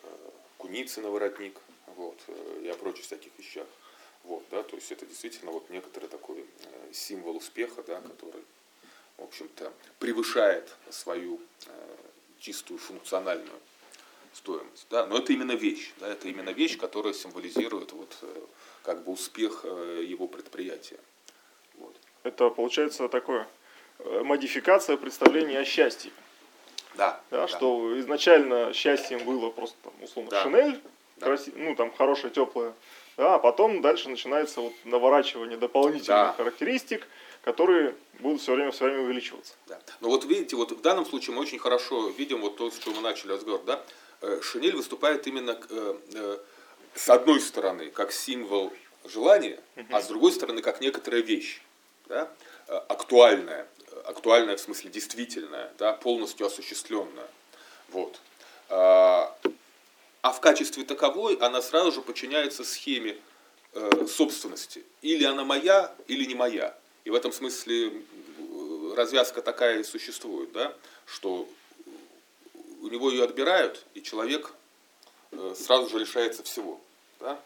э, 0.03 0.07
кунице 0.57 1.01
на 1.01 1.09
воротник, 1.09 1.57
вот, 1.95 2.17
э, 2.27 2.61
и 2.63 2.67
о 2.69 2.75
прочих 2.75 3.05
всяких 3.05 3.31
вещах. 3.37 3.67
Вот, 4.23 4.43
да, 4.51 4.63
то 4.63 4.75
есть 4.75 4.91
это 4.91 5.05
действительно 5.05 5.51
вот 5.51 5.69
некоторый 5.69 6.07
такой 6.07 6.39
э, 6.39 6.93
символ 6.93 7.37
успеха, 7.37 7.83
да, 7.83 8.01
который, 8.01 8.43
в 9.17 9.23
общем-то, 9.23 9.71
превышает 9.99 10.69
свою 10.89 11.39
э, 11.67 11.71
чистую 12.39 12.79
функциональную 12.79 13.59
стоимость. 14.39 14.87
Да? 14.89 15.05
Но 15.05 15.17
это 15.17 15.33
именно 15.33 15.51
вещь. 15.51 15.91
Да? 15.99 16.07
Это 16.07 16.27
именно 16.27 16.49
вещь, 16.49 16.77
которая 16.77 17.13
символизирует 17.13 17.91
вот, 17.91 18.17
э, 18.21 18.41
как 18.83 19.03
бы 19.03 19.11
успех 19.11 19.61
э, 19.63 20.03
его 20.07 20.27
предприятия. 20.27 20.99
Вот. 21.77 21.95
Это 22.23 22.49
получается 22.49 23.07
такое 23.09 23.47
э, 23.99 24.21
модификация 24.23 24.97
представления 24.97 25.59
о 25.59 25.65
счастье. 25.65 26.11
Да, 26.95 27.21
да, 27.29 27.41
да. 27.41 27.47
Что 27.47 27.99
изначально 27.99 28.73
счастьем 28.73 29.23
было 29.25 29.49
просто 29.51 29.77
там, 29.83 29.93
условно 30.01 30.31
да. 30.31 30.43
шинель, 30.43 30.79
да. 31.17 31.25
Краси, 31.27 31.53
ну 31.55 31.75
там 31.75 31.93
хорошая, 31.93 32.31
теплая. 32.31 32.73
Да, 33.17 33.35
а 33.35 33.39
потом 33.39 33.81
дальше 33.81 34.09
начинается 34.09 34.61
вот 34.61 34.73
наворачивание 34.85 35.57
дополнительных 35.57 36.07
да. 36.07 36.33
характеристик, 36.37 37.05
которые 37.43 37.95
будут 38.19 38.41
все 38.41 38.53
время, 38.53 38.71
все 38.71 38.85
время 38.85 39.01
увеличиваться. 39.01 39.53
Да. 39.67 39.79
Но 39.99 40.09
вот 40.09 40.23
видите, 40.23 40.55
вот 40.55 40.71
в 40.71 40.81
данном 40.81 41.05
случае 41.05 41.35
мы 41.35 41.41
очень 41.41 41.59
хорошо 41.59 42.09
видим 42.09 42.39
вот 42.41 42.55
то, 42.57 42.71
с 42.71 42.77
чего 42.79 42.95
мы 42.95 43.01
начали 43.01 43.33
разговор, 43.33 43.61
да, 43.65 43.83
шинель 44.41 44.75
выступает 44.75 45.25
именно 45.27 45.59
э, 45.69 45.97
э, 46.13 46.37
с 46.95 47.09
одной 47.09 47.39
стороны 47.39 47.89
как 47.89 48.11
символ 48.11 48.73
желания, 49.05 49.59
а 49.91 50.01
с 50.01 50.07
другой 50.07 50.31
стороны 50.31 50.61
как 50.61 50.81
некоторая 50.81 51.21
вещь, 51.21 51.61
да, 52.07 52.29
актуальная, 52.67 53.67
актуальная 54.05 54.57
в 54.57 54.59
смысле 54.59 54.89
действительная, 54.89 55.71
да, 55.77 55.93
полностью 55.93 56.45
осуществленная. 56.45 57.27
Вот. 57.89 58.19
А, 58.69 59.35
а 60.21 60.31
в 60.31 60.41
качестве 60.41 60.83
таковой 60.83 61.35
она 61.35 61.61
сразу 61.61 61.91
же 61.91 62.01
подчиняется 62.01 62.63
схеме 62.63 63.17
собственности. 64.07 64.83
Или 65.01 65.23
она 65.23 65.45
моя, 65.45 65.93
или 66.07 66.25
не 66.25 66.33
моя. 66.35 66.75
И 67.05 67.11
в 67.11 67.15
этом 67.15 67.31
смысле 67.31 68.03
развязка 68.95 69.41
такая 69.41 69.79
и 69.79 69.83
существует, 69.83 70.51
да, 70.51 70.73
что 71.05 71.47
у 72.81 72.87
него 72.87 73.09
ее 73.11 73.23
отбирают, 73.23 73.85
и 73.93 74.01
человек 74.01 74.53
э, 75.31 75.53
сразу 75.55 75.89
же 75.89 75.99
лишается 75.99 76.43
всего. 76.43 76.79
Да? 77.19 77.39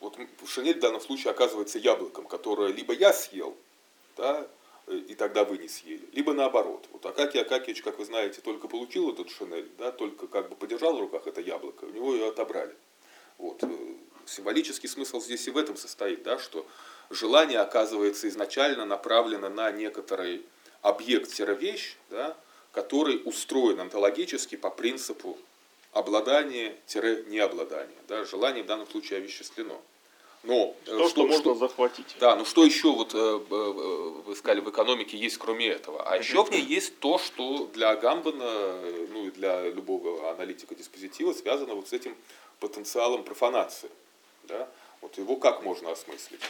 Вот 0.00 0.16
шинель 0.46 0.76
в 0.76 0.80
данном 0.80 1.00
случае 1.00 1.32
оказывается 1.32 1.78
яблоком, 1.78 2.26
которое 2.26 2.72
либо 2.72 2.92
я 2.94 3.12
съел, 3.12 3.56
да, 4.16 4.46
и 4.86 5.14
тогда 5.14 5.44
вы 5.44 5.58
не 5.58 5.68
съели, 5.68 6.08
либо 6.12 6.32
наоборот. 6.32 6.86
Вот 6.92 7.04
Акакий 7.04 7.40
Акакевич, 7.42 7.82
как 7.82 7.98
вы 7.98 8.04
знаете, 8.04 8.40
только 8.40 8.68
получил 8.68 9.10
этот 9.12 9.30
шинель, 9.30 9.68
да, 9.78 9.92
только 9.92 10.26
как 10.26 10.48
бы 10.48 10.56
подержал 10.56 10.96
в 10.96 11.00
руках 11.00 11.26
это 11.26 11.40
яблоко, 11.40 11.84
у 11.84 11.90
него 11.90 12.14
ее 12.14 12.28
отобрали. 12.28 12.74
Вот. 13.38 13.62
Э, 13.62 13.68
символический 14.26 14.88
смысл 14.88 15.20
здесь 15.20 15.46
и 15.46 15.50
в 15.50 15.58
этом 15.58 15.76
состоит, 15.76 16.22
да, 16.22 16.38
что 16.38 16.66
желание 17.10 17.60
оказывается 17.60 18.28
изначально 18.28 18.84
направлено 18.84 19.48
на 19.48 19.70
некоторый 19.70 20.44
объект-вещь, 20.82 21.96
да, 22.10 22.36
который 22.72 23.22
устроен 23.24 23.80
онтологически 23.80 24.56
по 24.56 24.70
принципу 24.70 25.38
обладание-необладание. 25.92 27.96
Да, 28.06 28.24
желание 28.24 28.62
в 28.62 28.66
данном 28.66 28.88
случае 28.88 29.18
овеществлено. 29.18 29.80
Но 30.44 30.76
э, 30.86 30.86
то, 30.86 30.98
что, 30.98 31.08
что 31.08 31.26
можно 31.26 31.40
что, 31.40 31.54
захватить. 31.54 32.16
Да, 32.20 32.36
но 32.36 32.44
что 32.44 32.64
еще 32.64 32.92
вот 32.92 33.12
э, 33.12 33.18
э, 33.18 34.12
вы 34.24 34.36
сказали 34.36 34.60
в 34.60 34.70
экономике 34.70 35.16
есть 35.16 35.38
кроме 35.38 35.66
этого? 35.66 36.08
А 36.08 36.16
еще 36.16 36.44
в 36.44 36.50
ней 36.50 36.62
есть 36.62 36.98
то, 37.00 37.18
что 37.18 37.68
для 37.74 37.96
Гамбана, 37.96 38.80
ну 39.10 39.26
и 39.26 39.30
для 39.32 39.68
любого 39.68 40.30
аналитика 40.30 40.74
диспозитива 40.74 41.32
связано 41.32 41.74
вот 41.74 41.88
с 41.88 41.92
этим 41.92 42.14
потенциалом 42.60 43.24
профанации. 43.24 43.90
Да? 44.44 44.68
Вот 45.00 45.18
его 45.18 45.36
как 45.36 45.62
можно 45.62 45.90
осмыслить? 45.90 46.40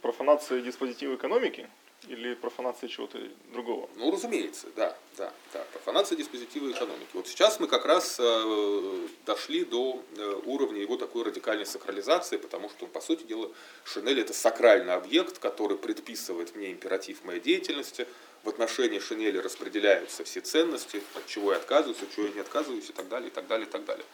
Профанация 0.00 0.60
диспозитива 0.60 1.16
экономики? 1.16 1.68
Или 2.08 2.34
профанация 2.34 2.88
чего-то 2.88 3.18
другого? 3.52 3.88
Ну, 3.96 4.10
разумеется, 4.10 4.66
да, 4.76 4.96
да, 5.18 5.30
да. 5.52 5.62
Профанация 5.72 6.16
диспозитива 6.16 6.70
экономики. 6.70 7.10
Вот 7.12 7.28
сейчас 7.28 7.60
мы 7.60 7.66
как 7.66 7.84
раз 7.84 8.16
э, 8.18 9.08
дошли 9.26 9.64
до 9.64 10.02
э, 10.16 10.40
уровня 10.46 10.80
его 10.80 10.96
такой 10.96 11.24
радикальной 11.24 11.66
сакрализации, 11.66 12.38
потому 12.38 12.70
что, 12.70 12.86
по 12.86 13.02
сути 13.02 13.24
дела, 13.24 13.50
Шинель 13.84 14.20
это 14.20 14.32
сакральный 14.32 14.94
объект, 14.94 15.38
который 15.38 15.76
предписывает 15.76 16.56
мне 16.56 16.72
императив 16.72 17.22
моей 17.24 17.40
деятельности. 17.40 18.06
В 18.42 18.48
отношении 18.48 19.00
Шинели 19.00 19.36
распределяются 19.36 20.24
все 20.24 20.40
ценности, 20.40 21.02
от 21.14 21.26
чего 21.26 21.52
я 21.52 21.58
отказываюсь, 21.58 22.02
от 22.02 22.10
чего 22.14 22.24
я 22.24 22.32
не 22.32 22.40
отказываюсь 22.40 22.88
и 22.88 22.92
так 22.92 23.08
далее, 23.08 23.28
и 23.28 23.32
так 23.32 23.46
далее, 23.46 23.66
и 23.66 23.70
так 23.70 23.84
далее. 23.84 24.06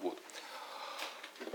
Вот. 0.00 0.18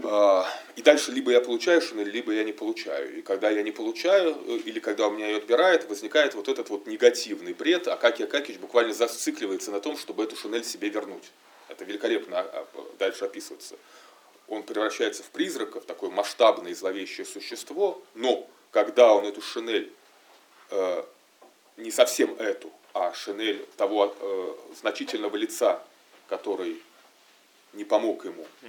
А, 0.03 0.47
и 0.75 0.81
дальше 0.81 1.11
либо 1.11 1.31
я 1.31 1.41
получаю 1.41 1.81
шинель, 1.81 2.09
либо 2.09 2.31
я 2.31 2.43
не 2.43 2.51
получаю. 2.51 3.17
И 3.17 3.21
когда 3.21 3.49
я 3.49 3.63
не 3.63 3.71
получаю, 3.71 4.37
э, 4.47 4.57
или 4.65 4.79
когда 4.79 5.07
у 5.07 5.11
меня 5.11 5.27
ее 5.27 5.37
отбирает, 5.37 5.89
возникает 5.89 6.35
вот 6.35 6.47
этот 6.47 6.69
вот 6.69 6.87
негативный 6.87 7.53
бред, 7.53 7.87
а 7.87 7.97
Каки 7.97 8.23
Акакич 8.23 8.57
буквально 8.57 8.93
зацикливается 8.93 9.71
на 9.71 9.79
том, 9.79 9.97
чтобы 9.97 10.23
эту 10.23 10.35
шинель 10.35 10.63
себе 10.63 10.89
вернуть. 10.89 11.31
Это 11.67 11.85
великолепно 11.85 12.39
а, 12.39 12.67
а, 12.73 12.85
дальше 12.97 13.25
описывается. 13.25 13.75
Он 14.47 14.63
превращается 14.63 15.23
в 15.23 15.29
призрака, 15.29 15.79
в 15.79 15.85
такое 15.85 16.09
масштабное 16.09 16.71
и 16.71 16.75
зловещее 16.75 17.25
существо, 17.25 18.01
но 18.15 18.49
когда 18.71 19.13
он 19.13 19.25
эту 19.25 19.41
шинель, 19.41 19.91
э, 20.71 21.03
не 21.77 21.91
совсем 21.91 22.35
эту, 22.35 22.71
а 22.93 23.13
Шинель 23.13 23.65
того 23.77 24.15
э, 24.19 24.55
значительного 24.79 25.35
лица, 25.35 25.81
который 26.27 26.81
не 27.73 27.83
помог 27.83 28.25
ему 28.25 28.45
э, 28.61 28.67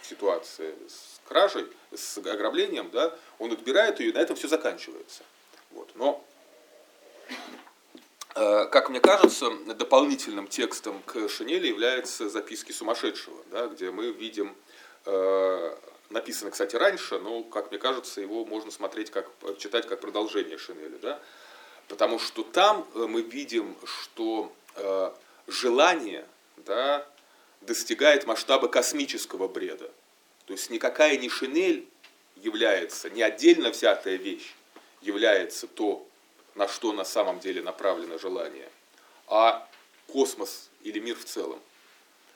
в 0.00 0.06
ситуации 0.06 0.74
с 0.88 1.20
кражей, 1.26 1.66
с 1.94 2.18
ограблением, 2.18 2.90
да, 2.90 3.16
он 3.38 3.52
отбирает 3.52 4.00
ее, 4.00 4.10
и 4.10 4.12
на 4.12 4.18
этом 4.18 4.36
все 4.36 4.48
заканчивается. 4.48 5.22
Вот. 5.70 5.90
Но, 5.94 6.24
э, 8.34 8.66
как 8.66 8.90
мне 8.90 9.00
кажется, 9.00 9.50
дополнительным 9.74 10.48
текстом 10.48 11.02
к 11.02 11.28
Шинели 11.28 11.68
является 11.68 12.28
записки 12.28 12.72
сумасшедшего, 12.72 13.42
да, 13.50 13.66
где 13.68 13.90
мы 13.90 14.10
видим, 14.10 14.54
э, 15.06 15.76
написано, 16.10 16.50
кстати, 16.50 16.76
раньше, 16.76 17.18
но, 17.18 17.42
как 17.42 17.70
мне 17.70 17.78
кажется, 17.78 18.20
его 18.20 18.44
можно 18.44 18.70
смотреть, 18.70 19.10
как, 19.10 19.30
читать 19.58 19.86
как 19.86 20.00
продолжение 20.00 20.58
Шинели. 20.58 20.98
Да? 21.00 21.20
Потому 21.88 22.18
что 22.18 22.42
там 22.42 22.86
мы 22.94 23.22
видим, 23.22 23.76
что 23.84 24.52
желание 25.46 26.26
да, 26.58 27.06
достигает 27.62 28.26
масштаба 28.26 28.68
космического 28.68 29.48
бреда. 29.48 29.90
То 30.46 30.52
есть 30.52 30.70
никакая 30.70 31.16
не 31.16 31.28
шинель 31.28 31.86
является, 32.36 33.10
не 33.10 33.22
отдельно 33.22 33.70
взятая 33.70 34.16
вещь 34.16 34.54
является 35.00 35.66
то, 35.66 36.06
на 36.54 36.68
что 36.68 36.92
на 36.92 37.04
самом 37.04 37.40
деле 37.40 37.62
направлено 37.62 38.18
желание, 38.18 38.68
а 39.26 39.68
космос 40.08 40.70
или 40.82 40.98
мир 40.98 41.16
в 41.16 41.24
целом. 41.24 41.60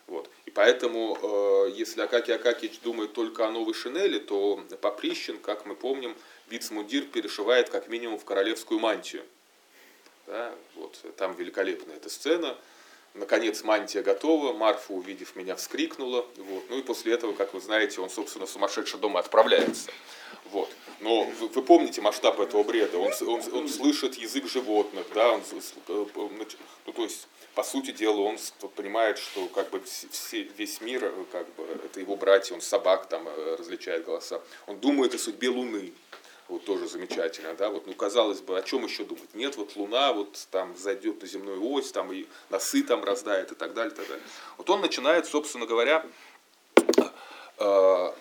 Вот. 0.07 0.31
И 0.45 0.51
поэтому, 0.51 1.19
э, 1.21 1.73
если 1.75 2.01
Акаки 2.01 2.31
Акакич 2.31 2.79
думает 2.81 3.13
только 3.13 3.47
о 3.47 3.51
новой 3.51 3.75
шинели, 3.75 4.21
то 4.21 4.65
Поприщин, 4.81 5.39
как 5.39 5.67
мы 5.67 5.75
помним, 5.75 6.17
вицмундир 6.49 7.07
перешивает 7.07 7.71
как 7.71 7.89
минимум 7.89 8.19
в 8.19 8.25
королевскую 8.25 8.79
мантию. 8.79 9.25
Да, 10.27 10.55
вот, 10.75 10.99
там 11.17 11.35
великолепная 11.35 11.97
эта 11.97 12.09
сцена. 12.09 12.57
Наконец 13.17 13.65
мантия 13.65 14.03
готова, 14.03 14.53
Марфа, 14.53 14.93
увидев 14.93 15.37
меня, 15.37 15.57
вскрикнула. 15.57 16.27
Вот. 16.37 16.65
Ну 16.69 16.79
и 16.79 16.83
после 16.83 17.15
этого, 17.15 17.33
как 17.33 17.55
вы 17.55 17.61
знаете, 17.61 18.01
он, 18.01 18.11
собственно, 18.11 18.47
сумасшедший 18.47 19.01
дома 19.01 19.21
отправляется. 19.21 19.91
Вот. 20.53 20.71
Но 21.01 21.25
вы, 21.25 21.49
вы 21.49 21.63
помните 21.63 22.01
масштаб 22.01 22.41
этого 22.41 22.63
бреда? 22.63 22.99
Он, 22.99 23.13
он, 23.27 23.43
он 23.53 23.69
слышит 23.69 24.17
язык 24.17 24.47
животных, 24.49 25.07
да, 25.15 25.33
он, 25.33 25.41
э, 25.41 26.07
ну, 26.17 26.93
то 26.93 27.03
есть, 27.03 27.29
по 27.55 27.63
сути 27.63 27.91
дела, 27.91 28.21
он 28.21 28.39
понимает, 28.75 29.19
что 29.19 29.47
как 29.49 29.71
бы 29.71 29.83
все, 30.11 30.43
весь 30.57 30.81
мир, 30.81 31.05
э, 31.05 31.25
как 31.33 31.47
бы, 31.55 31.65
это 31.85 32.01
его 32.01 32.17
братья, 32.17 32.55
он 32.55 32.61
собак 32.61 33.09
там 33.09 33.27
э, 33.29 33.57
различает 33.59 34.05
голоса. 34.05 34.41
Он 34.67 34.79
думает 34.79 35.15
о 35.15 35.19
судьбе 35.19 35.49
Луны, 35.49 35.93
вот 36.49 36.65
тоже 36.65 36.87
замечательно, 36.87 37.55
да, 37.55 37.71
вот, 37.71 37.87
ну, 37.87 37.95
казалось 37.95 38.41
бы, 38.41 38.59
о 38.59 38.63
чем 38.63 38.85
еще 38.85 39.05
думать? 39.05 39.35
Нет, 39.35 39.57
вот 39.57 39.75
Луна 39.77 40.13
вот 40.13 40.47
там 40.51 40.77
зайдет 40.77 41.21
на 41.21 41.27
земную 41.27 41.65
ось, 41.73 41.91
там 41.91 42.13
и 42.13 42.27
носы 42.51 42.83
там 42.83 43.03
раздает 43.03 43.53
и 43.53 43.55
так 43.55 43.75
далее, 43.75 43.93
и 43.93 43.97
так 43.97 44.07
далее. 44.07 44.25
Вот 44.57 44.71
он 44.71 44.81
начинает, 44.81 45.27
собственно 45.27 45.67
говоря, 45.67 46.07
э, 47.59 48.13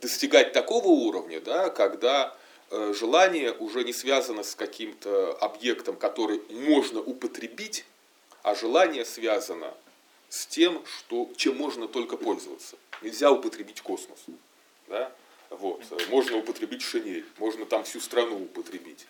достигать 0.00 0.52
такого 0.52 0.88
уровня, 0.88 1.40
да, 1.40 1.70
когда 1.70 2.36
э, 2.70 2.92
желание 2.98 3.52
уже 3.52 3.84
не 3.84 3.92
связано 3.92 4.42
с 4.42 4.54
каким-то 4.54 5.34
объектом, 5.40 5.96
который 5.96 6.42
можно 6.50 7.00
употребить, 7.00 7.84
а 8.42 8.54
желание 8.54 9.04
связано 9.04 9.72
с 10.28 10.46
тем, 10.46 10.84
что, 10.84 11.30
чем 11.36 11.56
можно 11.56 11.88
только 11.88 12.16
пользоваться. 12.16 12.76
Нельзя 13.02 13.30
употребить 13.30 13.80
космос. 13.80 14.18
Да? 14.88 15.12
Вот. 15.50 15.82
Можно 16.08 16.38
употребить 16.38 16.82
шинель, 16.82 17.26
можно 17.38 17.66
там 17.66 17.84
всю 17.84 18.00
страну 18.00 18.36
употребить. 18.42 19.06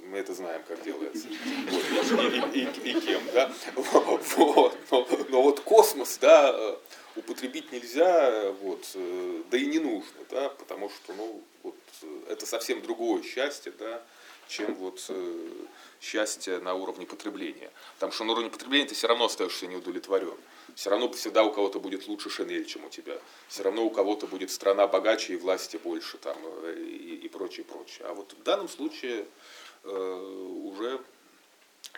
Мы 0.00 0.18
это 0.18 0.34
знаем, 0.34 0.62
как 0.66 0.82
делается. 0.82 1.26
Вот. 1.70 2.54
И, 2.54 2.60
и, 2.60 2.90
и, 2.90 3.00
кем, 3.00 3.22
да? 3.32 3.52
Вот. 3.74 4.76
Но, 4.90 5.08
но 5.28 5.42
вот 5.42 5.60
космос, 5.60 6.18
да, 6.18 6.78
употребить 7.16 7.72
нельзя, 7.72 8.52
вот, 8.62 8.86
да 9.50 9.58
и 9.58 9.66
не 9.66 9.78
нужно, 9.78 10.20
да, 10.30 10.48
потому 10.50 10.90
что, 10.90 11.12
ну, 11.14 11.42
вот, 11.62 11.74
это 12.28 12.46
совсем 12.46 12.82
другое 12.82 13.22
счастье, 13.22 13.72
да, 13.78 14.02
чем 14.48 14.74
вот 14.74 15.04
э, 15.08 15.48
счастье 16.00 16.58
на 16.60 16.74
уровне 16.74 17.06
потребления. 17.06 17.70
Потому 17.94 18.12
что 18.12 18.24
на 18.24 18.32
уровне 18.32 18.50
потребления 18.50 18.86
ты 18.86 18.94
все 18.94 19.08
равно 19.08 19.24
остаешься 19.24 19.66
неудовлетворен 19.66 20.36
все 20.76 20.90
равно 20.90 21.10
всегда 21.12 21.42
у 21.42 21.50
кого-то 21.50 21.80
будет 21.80 22.06
лучше 22.06 22.28
шинель, 22.28 22.66
чем 22.66 22.84
у 22.84 22.90
тебя. 22.90 23.14
Все 23.48 23.62
равно 23.62 23.82
у 23.82 23.90
кого-то 23.90 24.26
будет 24.26 24.50
страна 24.50 24.86
богаче 24.86 25.32
и 25.32 25.36
власти 25.36 25.78
больше 25.78 26.18
там, 26.18 26.36
э, 26.64 26.74
и, 26.78 27.16
и 27.24 27.28
прочее, 27.28 27.64
прочее. 27.64 28.06
А 28.06 28.12
вот 28.12 28.34
в 28.34 28.42
данном 28.42 28.68
случае 28.68 29.24
э, 29.84 30.58
уже 30.64 31.00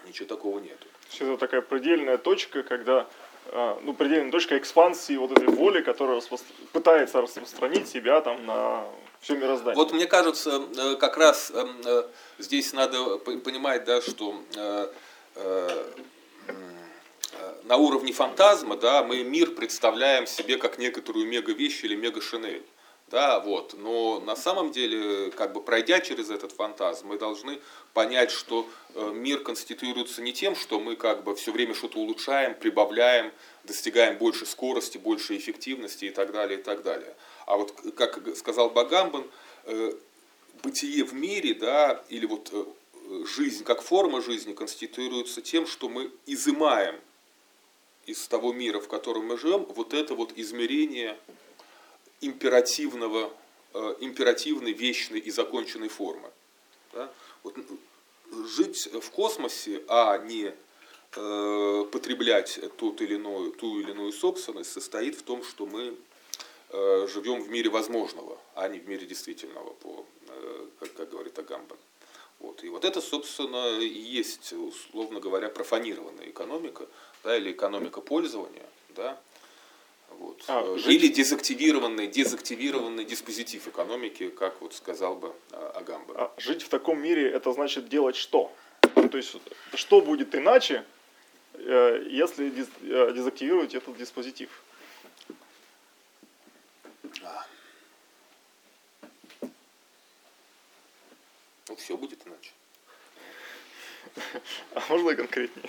ничего 0.07 0.29
такого 0.29 0.61
нету. 0.61 0.87
Это 1.19 1.37
такая 1.39 1.61
предельная 1.61 2.19
точка, 2.19 2.63
когда 2.63 3.09
э, 3.47 3.81
ну, 3.83 3.95
предельная 3.95 4.31
точка 4.31 4.57
экспансии 4.57 5.17
вот 5.17 5.33
этой 5.33 5.49
воли, 5.49 5.83
которая 5.83 6.23
пытается 6.73 7.21
распространить 7.21 7.89
себя 7.89 8.21
там 8.21 8.47
на 8.47 8.87
все 9.21 9.35
мироздание. 9.35 9.75
Вот 9.75 9.93
мне 9.93 10.07
кажется, 10.07 10.63
э, 10.79 10.95
как 10.95 11.17
раз 11.17 11.53
здесь 12.39 12.73
надо 12.73 13.19
понимать, 13.19 13.85
да, 13.85 14.01
что 14.01 14.41
на 17.65 17.77
уровне 17.77 18.13
фантазма, 18.13 18.77
да, 18.77 19.03
мы 19.03 19.23
мир 19.23 19.51
представляем 19.51 20.27
себе 20.27 20.57
как 20.57 20.79
некоторую 20.79 21.27
мега-вещь 21.27 21.85
или 21.85 21.95
мега-шинель. 21.95 22.65
Да, 23.11 23.41
вот. 23.41 23.75
Но 23.79 24.21
на 24.21 24.37
самом 24.37 24.71
деле, 24.71 25.31
как 25.31 25.55
бы 25.55 25.63
пройдя 25.63 26.01
через 26.01 26.31
этот 26.31 26.53
фантазм, 26.53 27.09
мы 27.09 27.19
должны 27.19 27.59
понять, 27.95 28.31
что 28.31 28.69
э, 28.95 29.13
мир 29.15 29.41
конституируется 29.41 30.21
не 30.21 30.35
тем, 30.35 30.55
что 30.55 30.79
мы 30.79 30.95
как 30.95 31.25
бы 31.25 31.35
все 31.35 31.51
время 31.51 31.75
что-то 31.75 31.99
улучшаем, 32.01 32.55
прибавляем, 32.55 33.33
достигаем 33.65 34.19
больше 34.19 34.45
скорости, 34.45 34.99
больше 34.99 35.39
эффективности 35.39 36.07
и 36.07 36.11
так 36.11 36.33
далее, 36.33 36.59
и 36.59 36.63
так 36.63 36.83
далее. 36.83 37.15
А 37.47 37.57
вот, 37.57 37.73
как 37.97 38.37
сказал 38.37 38.69
Багамбан, 38.69 39.25
э, 39.65 39.93
бытие 40.63 41.03
в 41.05 41.15
мире, 41.15 41.55
да, 41.55 42.05
или 42.11 42.27
вот 42.27 42.51
э, 42.53 42.65
жизнь 43.25 43.65
как 43.65 43.81
форма 43.81 44.21
жизни 44.21 44.53
конституируется 44.53 45.41
тем, 45.41 45.67
что 45.67 45.89
мы 45.89 46.11
изымаем 46.27 47.01
из 48.09 48.27
того 48.27 48.53
мира, 48.53 48.81
в 48.81 48.89
котором 48.89 49.27
мы 49.27 49.37
живем, 49.37 49.65
вот 49.65 49.93
это 49.93 50.15
вот 50.15 50.33
измерение 50.37 51.19
императивного, 52.21 53.31
э, 53.75 53.97
императивной, 54.01 54.73
вечной 54.73 55.21
и 55.21 55.31
законченной 55.31 55.89
формы. 55.89 56.31
Да? 56.93 57.13
Вот, 57.43 57.55
жить 58.47 58.89
в 58.93 59.11
космосе, 59.11 59.83
а 59.89 60.17
не 60.19 60.55
э, 61.17 61.85
потреблять 61.93 62.59
тот 62.77 63.01
или 63.03 63.17
иной, 63.17 63.53
ту 63.53 63.81
или 63.81 63.91
иную 63.91 64.13
собственность, 64.13 64.73
состоит 64.73 65.15
в 65.15 65.23
том, 65.23 65.45
что 65.45 65.67
мы 65.67 65.95
э, 66.71 67.09
живем 67.13 67.43
в 67.43 67.51
мире 67.51 67.69
возможного, 67.69 68.39
а 68.55 68.69
не 68.69 68.79
в 68.79 68.89
мире 68.89 69.07
действительного, 69.07 69.75
по, 69.75 70.07
э, 70.29 70.67
как, 70.81 70.95
как 70.95 71.11
говорит 71.11 71.39
Агамбан. 71.39 71.79
Вот. 72.41 72.63
И 72.63 72.69
вот 72.69 72.85
это, 72.85 73.01
собственно, 73.01 73.79
и 73.81 73.89
есть, 73.89 74.53
условно 74.53 75.21
говоря, 75.21 75.49
профанированная 75.49 76.31
экономика, 76.31 76.87
да, 77.25 77.37
или 77.37 77.53
экономика 77.53 78.01
пользования, 78.01 78.67
да, 78.97 79.19
вот. 80.11 80.43
А, 80.49 80.63
или 80.75 80.99
жить... 80.99 81.17
дезактивированный, 81.17 82.07
дезактивированный 82.07 83.05
диспозитив 83.05 83.69
экономики, 83.69 84.31
как 84.31 84.61
вот 84.61 84.75
сказал 84.75 85.17
бы 85.17 85.35
а, 85.53 85.73
Агамба. 85.77 86.15
А 86.17 86.41
жить 86.41 86.63
в 86.63 86.69
таком 86.69 87.01
мире 87.01 87.31
это 87.31 87.53
значит 87.53 87.89
делать 87.89 88.17
что? 88.17 88.53
То 88.95 89.17
есть 89.17 89.37
что 89.75 90.01
будет 90.01 90.35
иначе, 90.35 90.85
э, 91.55 92.07
если 92.09 92.49
э, 92.49 93.13
дезактивировать 93.13 93.75
этот 93.75 93.97
диспозитив? 93.97 94.51
А. 97.23 97.47
Ну, 101.69 101.77
все 101.77 101.97
будет 101.97 102.27
иначе. 102.27 102.51
А 104.75 104.83
можно 104.89 105.15
конкретнее? 105.15 105.69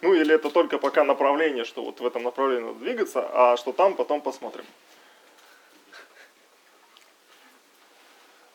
Ну 0.00 0.14
или 0.14 0.34
это 0.34 0.50
только 0.50 0.78
пока 0.78 1.04
направление, 1.04 1.64
что 1.64 1.82
вот 1.82 2.00
в 2.00 2.06
этом 2.06 2.22
направлении 2.22 2.66
надо 2.66 2.78
двигаться, 2.78 3.28
а 3.32 3.56
что 3.56 3.72
там, 3.72 3.96
потом 3.96 4.20
посмотрим. 4.20 4.64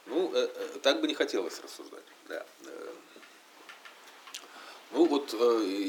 Ну, 0.06 0.32
э, 0.34 0.48
э, 0.56 0.80
так 0.82 1.02
бы 1.02 1.08
не 1.08 1.16
хотелось 1.16 1.60
рассуждать. 1.60 2.04
Да. 2.30 2.46
Э, 2.66 2.92
ну 4.92 5.06
вот 5.06 5.34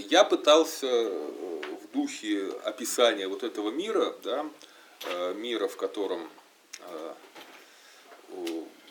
я 0.09 0.25
пытался 0.25 0.87
в 0.87 1.93
духе 1.93 2.51
описания 2.65 3.29
вот 3.29 3.43
этого 3.43 3.71
мира, 3.71 4.15
да, 4.23 4.47
мира, 5.35 5.69
в 5.69 5.77
котором 5.77 6.31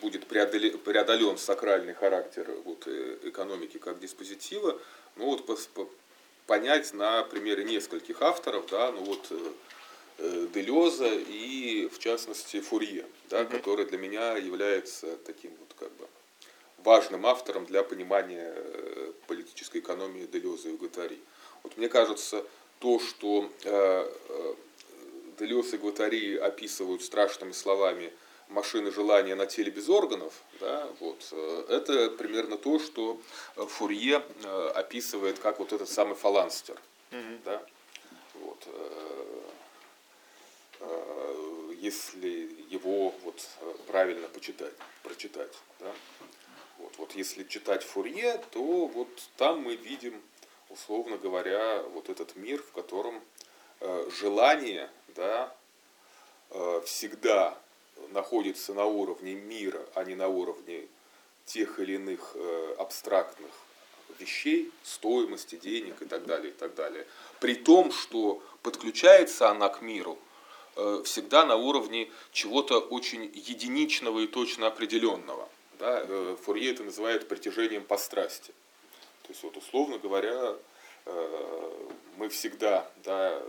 будет 0.00 0.26
преодолен 0.26 1.38
сакральный 1.38 1.94
характер 1.94 2.50
вот, 2.64 2.86
э, 2.86 3.18
экономики 3.24 3.78
как 3.78 4.00
диспозитива, 4.00 4.78
ну 5.16 5.26
вот 5.26 5.46
понять 6.46 6.92
на 6.92 7.22
примере 7.22 7.64
нескольких 7.64 8.20
авторов, 8.22 8.66
да, 8.70 8.92
ну 8.92 9.02
вот 9.04 9.26
э, 9.30 9.52
э, 10.18 10.46
Делеза 10.52 11.08
и 11.08 11.88
в 11.88 11.98
частности 11.98 12.60
Фурье, 12.60 13.06
да, 13.30 13.42
угу. 13.42 13.50
который 13.52 13.86
для 13.86 13.98
меня 13.98 14.36
является 14.36 15.16
таким 15.18 15.52
вот 15.58 15.74
как 15.78 15.90
бы 15.92 16.06
важным 16.78 17.26
автором 17.26 17.64
для 17.64 17.82
понимания 17.82 18.52
э, 18.54 19.12
политической 19.26 19.78
экономии 19.78 20.26
Делеза 20.26 20.68
и 20.68 20.76
Гуатари. 20.76 21.18
Вот 21.62 21.76
мне 21.78 21.88
кажется, 21.88 22.44
то, 22.78 23.00
что 23.00 23.50
э, 23.64 24.12
э, 24.28 24.54
Делез 25.38 25.72
и 25.72 25.78
Гуатари 25.78 26.36
описывают 26.36 27.02
страшными 27.02 27.52
словами 27.52 28.12
машины 28.48 28.90
желания 28.90 29.34
на 29.34 29.46
теле 29.46 29.70
без 29.70 29.88
органов, 29.88 30.32
да, 30.60 30.88
вот, 31.00 31.32
это 31.68 32.10
примерно 32.10 32.56
то, 32.56 32.78
что 32.78 33.20
Фурье 33.56 34.22
описывает 34.74 35.38
как 35.38 35.58
вот 35.58 35.72
этот 35.72 35.88
самый 35.88 36.14
фаланстер. 36.14 36.78
Mm-hmm. 37.10 37.40
Да, 37.44 37.62
вот, 38.34 38.68
если 41.84 42.50
его 42.70 43.14
вот 43.24 43.46
правильно 43.86 44.26
почитать, 44.28 44.72
прочитать. 45.02 45.52
Да? 45.80 45.92
Вот, 46.78 46.92
вот 46.96 47.12
если 47.14 47.44
читать 47.44 47.84
Фурье, 47.84 48.42
то 48.50 48.86
вот 48.86 49.08
там 49.36 49.60
мы 49.60 49.76
видим, 49.76 50.20
условно 50.70 51.18
говоря, 51.18 51.82
вот 51.82 52.08
этот 52.08 52.36
мир, 52.36 52.62
в 52.62 52.72
котором 52.72 53.22
э, 53.80 54.10
желание 54.18 54.90
да, 55.08 55.54
э, 56.50 56.82
всегда 56.86 57.58
находится 58.10 58.74
на 58.74 58.84
уровне 58.84 59.34
мира, 59.34 59.84
а 59.94 60.04
не 60.04 60.14
на 60.14 60.28
уровне 60.28 60.86
тех 61.46 61.78
или 61.80 61.94
иных 61.94 62.32
э, 62.34 62.74
абстрактных 62.78 63.50
вещей, 64.18 64.70
стоимости 64.82 65.56
денег 65.56 66.02
и 66.02 66.04
так 66.04 66.26
далее, 66.26 66.50
и 66.50 66.54
так 66.54 66.74
далее. 66.74 67.06
При 67.40 67.54
том, 67.54 67.92
что 67.92 68.42
подключается 68.62 69.50
она 69.50 69.68
к 69.68 69.82
миру 69.82 70.18
Э, 70.76 71.02
всегда 71.04 71.44
на 71.44 71.56
уровне 71.56 72.10
чего-то 72.32 72.80
очень 72.80 73.30
единичного 73.32 74.20
и 74.20 74.26
точно 74.26 74.66
определенного. 74.66 75.48
Да? 75.78 76.04
Э, 76.06 76.36
Фурье 76.42 76.72
это 76.72 76.82
называет 76.82 77.28
притяжением 77.28 77.84
по 77.84 77.96
страсти. 77.96 78.52
То 79.22 79.28
есть, 79.30 79.42
вот, 79.42 79.56
условно 79.56 79.98
говоря, 79.98 80.54
мы 82.16 82.28
всегда 82.28 82.90
да, 83.04 83.42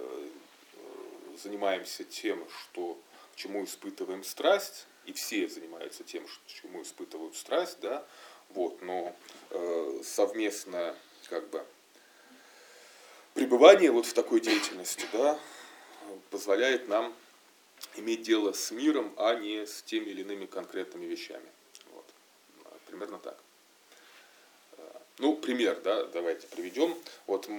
занимаемся 1.41 2.05
тем, 2.05 2.41
что, 2.49 2.97
чему 3.35 3.63
испытываем 3.63 4.23
страсть, 4.23 4.87
и 5.05 5.13
все 5.13 5.47
занимаются 5.47 6.03
тем, 6.03 6.25
чему 6.47 6.81
испытывают 6.81 7.35
страсть, 7.35 7.79
да, 7.81 8.05
вот, 8.49 8.81
но 8.81 9.15
э, 9.51 10.01
совместное 10.03 10.95
как 11.29 11.47
бы, 11.49 11.65
пребывание 13.33 13.91
вот 13.91 14.05
в 14.05 14.13
такой 14.13 14.39
деятельности, 14.39 15.05
да, 15.11 15.39
позволяет 16.29 16.87
нам 16.87 17.13
иметь 17.95 18.23
дело 18.23 18.53
с 18.53 18.71
миром, 18.71 19.13
а 19.17 19.35
не 19.35 19.65
с 19.65 19.81
теми 19.83 20.05
или 20.05 20.21
иными 20.21 20.45
конкретными 20.45 21.05
вещами. 21.05 21.47
Вот. 21.91 22.05
Примерно 22.87 23.19
так. 23.19 23.37
Ну, 25.17 25.33
пример, 25.37 25.79
да, 25.81 26.03
давайте 26.05 26.45
приведем. 26.47 26.93
Вот 27.25 27.49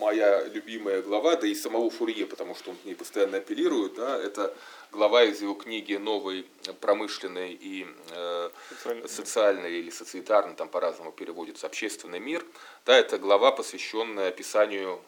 моя 0.00 0.42
любимая 0.44 1.02
глава, 1.02 1.36
да 1.36 1.46
и 1.46 1.54
самого 1.54 1.88
Фурье, 1.88 2.26
потому 2.26 2.56
что 2.56 2.70
он 2.70 2.76
к 2.76 2.84
ней 2.84 2.96
постоянно 2.96 3.36
апеллирует, 3.38 3.94
да, 3.94 4.18
это 4.18 4.52
глава 4.90 5.22
из 5.22 5.40
его 5.40 5.54
книги 5.54 5.94
«Новый 5.94 6.46
промышленный 6.80 7.52
и 7.52 7.86
э, 8.10 8.50
социальный. 8.70 9.08
социальный 9.08 9.78
или 9.78 9.90
социетарный, 9.90 10.56
там 10.56 10.68
по-разному 10.68 11.12
переводится, 11.12 11.66
общественный 11.66 12.18
мир». 12.18 12.44
Да, 12.84 12.98
это 12.98 13.18
глава, 13.18 13.52
посвященная 13.52 14.28
описанию 14.28 15.00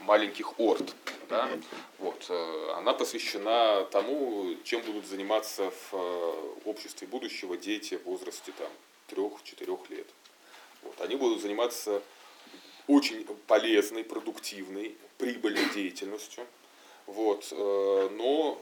маленьких 0.00 0.60
орд. 0.60 0.94
Да? 1.30 1.48
Вот, 1.98 2.26
э, 2.28 2.72
она 2.76 2.92
посвящена 2.92 3.86
тому, 3.90 4.56
чем 4.64 4.82
будут 4.82 5.06
заниматься 5.06 5.70
в 5.70 5.94
э, 5.94 6.32
обществе 6.66 7.06
будущего 7.06 7.56
дети 7.56 7.96
в 7.96 8.04
возрасте 8.04 8.52
там, 8.58 8.68
3-4 9.08 9.78
лет. 9.88 10.06
Вот. 10.86 11.00
Они 11.00 11.16
будут 11.16 11.42
заниматься 11.42 12.00
очень 12.86 13.24
полезной, 13.46 14.04
продуктивной, 14.04 14.96
прибыльной 15.18 15.68
деятельностью. 15.74 16.46
Вот. 17.06 17.48
Э, 17.50 18.08
но 18.12 18.58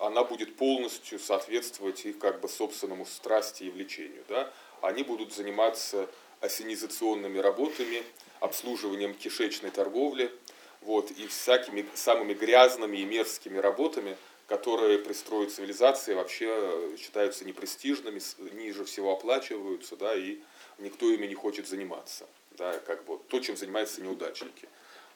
э, 0.00 0.06
она 0.06 0.24
будет 0.24 0.56
полностью 0.56 1.18
соответствовать 1.18 2.06
их 2.06 2.18
как 2.18 2.40
бы 2.40 2.48
собственному 2.48 3.04
страсти 3.04 3.64
и 3.64 3.70
влечению. 3.70 4.24
Да? 4.28 4.50
Они 4.80 5.02
будут 5.02 5.34
заниматься 5.34 6.08
осенизационными 6.40 7.38
работами, 7.38 8.02
обслуживанием 8.40 9.14
кишечной 9.14 9.70
торговли 9.70 10.32
вот, 10.80 11.10
и 11.12 11.26
всякими 11.28 11.86
самыми 11.94 12.34
грязными 12.34 12.96
и 12.96 13.04
мерзкими 13.04 13.58
работами, 13.58 14.16
которые 14.48 14.98
при 14.98 15.12
строе 15.12 15.48
цивилизации 15.48 16.14
вообще 16.14 16.96
считаются 16.98 17.44
непрестижными, 17.44 18.20
ниже 18.54 18.84
всего 18.84 19.12
оплачиваются, 19.12 19.96
да, 19.96 20.14
и 20.14 20.40
никто 20.82 21.10
ими 21.10 21.26
не 21.26 21.34
хочет 21.34 21.66
заниматься. 21.66 22.26
Да, 22.58 22.78
как 22.80 23.04
бы 23.04 23.18
то, 23.28 23.40
чем 23.40 23.56
занимаются 23.56 24.02
неудачники. 24.02 24.68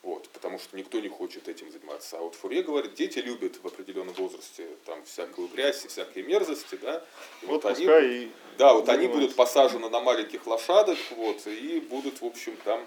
Вот, 0.03 0.29
потому 0.29 0.59
что 0.59 0.77
никто 0.77 1.01
не 1.01 1.09
хочет 1.09 1.49
этим 1.49 1.71
заниматься. 1.71 2.19
А 2.19 2.21
вот 2.21 2.37
Фурье 2.37 2.63
говорит, 2.63 2.95
дети 2.95 3.19
любят 3.19 3.57
в 3.61 3.67
определенном 3.67 4.15
возрасте 4.15 4.69
там 4.85 5.05
всякую 5.05 5.49
грязь 5.49 5.85
и 5.85 5.89
всякие 5.89 6.25
мерзости, 6.25 6.77
да. 6.77 7.03
И 7.43 7.47
вот, 7.47 7.65
вот 7.65 7.77
они, 7.77 7.87
и 7.87 8.31
да, 8.57 8.73
вот 8.73 8.89
они 8.89 9.09
будут 9.09 9.35
посажены 9.35 9.89
на 9.89 10.01
маленьких 10.01 10.47
лошадок, 10.47 10.97
вот, 11.17 11.47
и 11.49 11.81
будут, 11.81 12.21
в 12.21 12.25
общем, 12.25 12.57
там, 12.65 12.87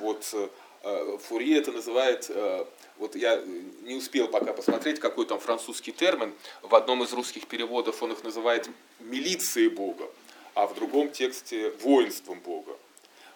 вот, 0.00 0.34
э, 0.82 1.18
Фурье 1.28 1.58
это 1.58 1.70
называет, 1.70 2.26
э, 2.30 2.64
вот 2.96 3.14
я 3.14 3.42
не 3.82 3.96
успел 3.96 4.28
пока 4.28 4.54
посмотреть, 4.54 5.00
какой 5.00 5.26
там 5.26 5.40
французский 5.40 5.92
термин, 5.92 6.32
в 6.62 6.74
одном 6.74 7.02
из 7.02 7.12
русских 7.12 7.46
переводов 7.46 8.02
он 8.02 8.12
их 8.12 8.24
называет 8.24 8.70
милицией 9.00 9.68
Бога 9.68 10.08
а 10.54 10.66
в 10.66 10.74
другом 10.74 11.10
тексте 11.10 11.70
воинством 11.80 12.40
Бога. 12.40 12.76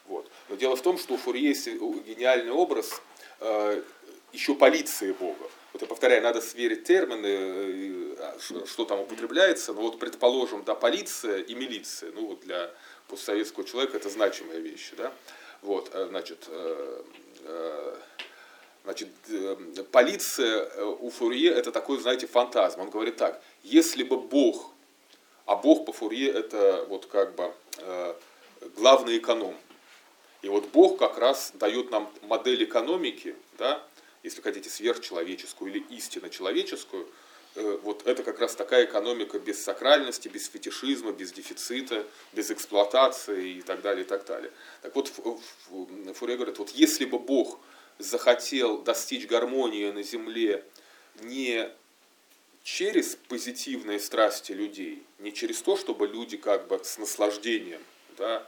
Вот. 0.07 0.31
Но 0.49 0.57
дело 0.57 0.77
в 0.77 0.83
том, 0.83 0.99
что 0.99 1.15
у 1.15 1.17
Фурье 1.17 1.49
есть 1.49 1.67
гениальный 1.67 2.53
образ 2.53 3.01
э, 3.41 3.83
еще 4.33 4.55
полиции 4.55 5.13
Бога. 5.13 5.51
Вот 5.73 5.83
я 5.83 5.89
повторяю, 5.89 6.23
надо 6.23 6.41
сверить 6.41 6.85
термины, 6.85 7.27
э, 7.27 8.17
а, 8.19 8.39
что 8.67 8.85
там 8.85 9.01
употребляется. 9.01 9.73
Но 9.73 9.83
вот 9.83 9.99
предположим, 9.99 10.65
да, 10.65 10.75
полиция 10.75 11.39
и 11.39 11.55
милиция. 11.55 12.11
Ну 12.13 12.27
вот 12.27 12.41
для 12.41 12.71
постсоветского 13.09 13.65
человека 13.65 13.97
это 13.97 14.09
значимые 14.09 14.61
вещи. 14.61 14.95
Да? 14.97 15.13
Вот, 15.61 15.91
э, 15.93 16.07
значит, 16.09 16.47
э, 16.49 17.03
э, 17.45 17.97
значит, 18.85 19.09
э, 19.29 19.57
полиция 19.91 20.65
э, 20.65 20.85
у 20.85 21.11
Фурье 21.11 21.51
это 21.51 21.71
такой, 21.73 21.99
знаете, 21.99 22.27
фантазм. 22.27 22.81
Он 22.81 22.91
говорит 22.91 23.17
так, 23.17 23.43
если 23.63 24.05
бы 24.05 24.19
Бог 24.19 24.73
а 25.49 25.57
Бог 25.57 25.87
по 25.87 25.93
Фурье 25.95 26.31
это 26.31 26.85
вот 26.91 27.07
как 27.07 27.35
бы 27.35 27.55
э, 27.79 28.15
главный 28.77 29.17
эконом. 29.17 29.57
И 30.43 30.49
вот 30.49 30.69
Бог 30.69 30.99
как 30.99 31.17
раз 31.17 31.53
дает 31.55 31.91
нам 31.91 32.13
модель 32.23 32.65
экономики, 32.65 33.35
да, 33.57 33.83
если 34.23 34.43
хотите, 34.43 34.69
сверхчеловеческую 34.69 35.73
или 35.73 35.85
истинно 35.89 36.29
человеческую, 36.29 37.09
э, 37.55 37.79
вот 37.83 38.07
это 38.07 38.23
как 38.25 38.41
раз 38.41 38.55
такая 38.57 38.85
экономика 38.85 39.39
без 39.39 39.65
сакральности, 39.65 40.29
без 40.29 40.49
фетишизма, 40.49 41.13
без 41.13 41.33
дефицита, 41.33 42.05
без 42.35 42.51
эксплуатации 42.51 43.53
и 43.53 43.63
так 43.63 43.81
далее, 43.81 44.05
и 44.05 44.07
так 44.07 44.27
далее. 44.27 44.53
Так 44.83 44.95
вот, 44.95 45.09
Фурье 45.09 46.37
говорит, 46.37 46.59
вот 46.59 46.73
если 46.73 47.07
бы 47.07 47.19
Бог 47.19 47.59
захотел 47.99 48.83
достичь 48.83 49.27
гармонии 49.27 49.91
на 49.93 50.03
земле 50.03 50.63
не 51.23 51.71
через 52.63 53.17
позитивные 53.29 53.99
страсти 53.99 54.53
людей, 54.53 55.07
не 55.19 55.33
через 55.33 55.63
то, 55.63 55.77
чтобы 55.77 56.07
люди 56.07 56.37
как 56.37 56.69
бы 56.69 56.81
с 56.83 56.99
наслаждением, 56.99 57.83
да, 58.17 58.47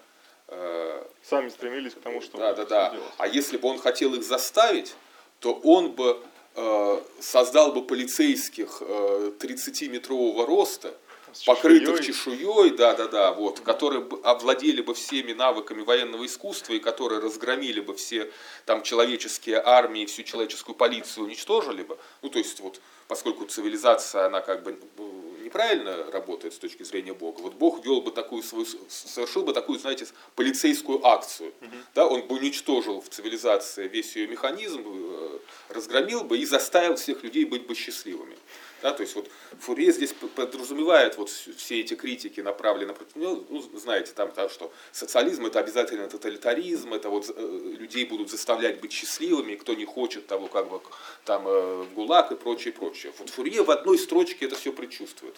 э, 0.49 1.07
сами 1.23 1.49
стремились 1.49 1.95
к 1.95 2.01
тому, 2.01 2.21
что 2.21 2.39
да, 2.39 2.55
да, 2.55 2.65
да. 2.65 2.91
Делать. 2.91 3.13
А 3.19 3.27
если 3.27 3.57
бы 3.57 3.69
он 3.69 3.79
хотел 3.79 4.15
их 4.15 4.23
заставить, 4.23 4.95
то 5.41 5.55
он 5.55 5.93
бы 5.93 6.23
э, 6.55 7.03
создал 7.21 7.73
бы 7.73 7.85
полицейских 7.85 8.83
э, 8.83 9.33
30-метрового 9.39 10.47
роста, 10.47 10.95
с 11.33 11.45
покрытых 11.45 12.01
чешуей, 12.05 12.71
да, 12.71 12.95
да, 12.95 13.07
да, 13.09 13.33
вот, 13.33 13.61
которые 13.61 14.07
овладели 14.23 14.83
бы 14.83 14.95
всеми 14.95 15.33
навыками 15.33 15.83
военного 15.83 16.27
искусства 16.27 16.75
и 16.75 16.79
которые 16.79 17.21
разгромили 17.21 17.81
бы 17.81 17.95
все 17.95 18.31
там 18.67 18.83
человеческие 18.83 19.61
армии, 19.65 20.07
всю 20.07 20.23
человеческую 20.23 20.75
полицию 20.75 21.25
уничтожили 21.25 21.83
бы. 21.83 21.99
Ну, 22.23 22.29
то 22.29 22.39
есть 22.39 22.61
вот 22.61 22.81
поскольку 23.11 23.45
цивилизация, 23.45 24.27
она 24.27 24.41
как 24.41 24.63
бы 24.63 24.79
ну, 24.97 25.35
неправильно 25.43 26.11
работает 26.13 26.55
с 26.55 26.59
точки 26.59 26.85
зрения 26.85 27.13
Бога, 27.13 27.41
вот 27.41 27.55
Бог 27.55 27.85
вел 27.85 28.03
бы 28.03 28.13
такую 28.13 28.45
свою, 28.45 28.65
совершил 28.89 29.43
бы 29.43 29.53
такую, 29.53 29.81
знаете, 29.81 30.07
полицейскую 30.37 31.05
акцию. 31.05 31.53
Угу. 31.61 31.77
Да, 31.97 32.07
он 32.07 32.23
бы 32.23 32.37
уничтожил 32.37 33.01
в 33.01 33.09
цивилизации 33.09 33.89
весь 33.89 34.15
ее 34.15 34.29
механизм, 34.29 34.85
э, 34.87 35.39
разгромил 35.71 36.23
бы 36.23 36.39
и 36.39 36.47
заставил 36.47 36.95
всех 36.95 37.25
людей 37.25 37.45
быть 37.45 37.67
бы 37.67 37.75
счастливыми. 37.75 38.37
Да, 38.83 38.93
то 38.93 39.03
есть 39.03 39.15
вот 39.15 39.29
Фурье 39.61 39.93
здесь 39.93 40.15
подразумевает 40.35 41.19
вот 41.19 41.29
все 41.29 41.81
эти 41.81 41.95
критики 41.95 42.41
направлены 42.41 42.95
против 42.95 43.17
него, 43.17 43.45
ну, 43.51 43.61
знаете, 43.79 44.13
там, 44.13 44.33
там 44.33 44.49
что 44.49 44.73
социализм 44.91 45.47
это 45.47 45.61
обязательно 45.61 46.09
тоталитаризм, 46.09 46.95
это 46.95 47.11
вот 47.11 47.31
э, 47.35 47.75
людей 47.79 48.07
будут 48.07 48.31
заставлять 48.31 48.81
быть 48.81 48.93
счастливыми, 48.93 49.57
кто 49.57 49.75
не 49.75 49.85
хочет 49.85 50.27
того, 50.27 50.49
как 50.49 50.71
бы 50.71 50.81
там 51.25 51.45
э, 51.47 51.85
ГУЛАГ 51.95 52.33
и 52.33 52.37
прочее, 52.37 52.73
прочее. 52.73 53.13
Вот 53.19 53.29
Фурье 53.29 53.63
в 53.63 53.71
одной 53.71 53.99
строчке 53.99 54.47
это 54.47 54.57
все 54.57 54.73
предчувствует. 54.73 55.37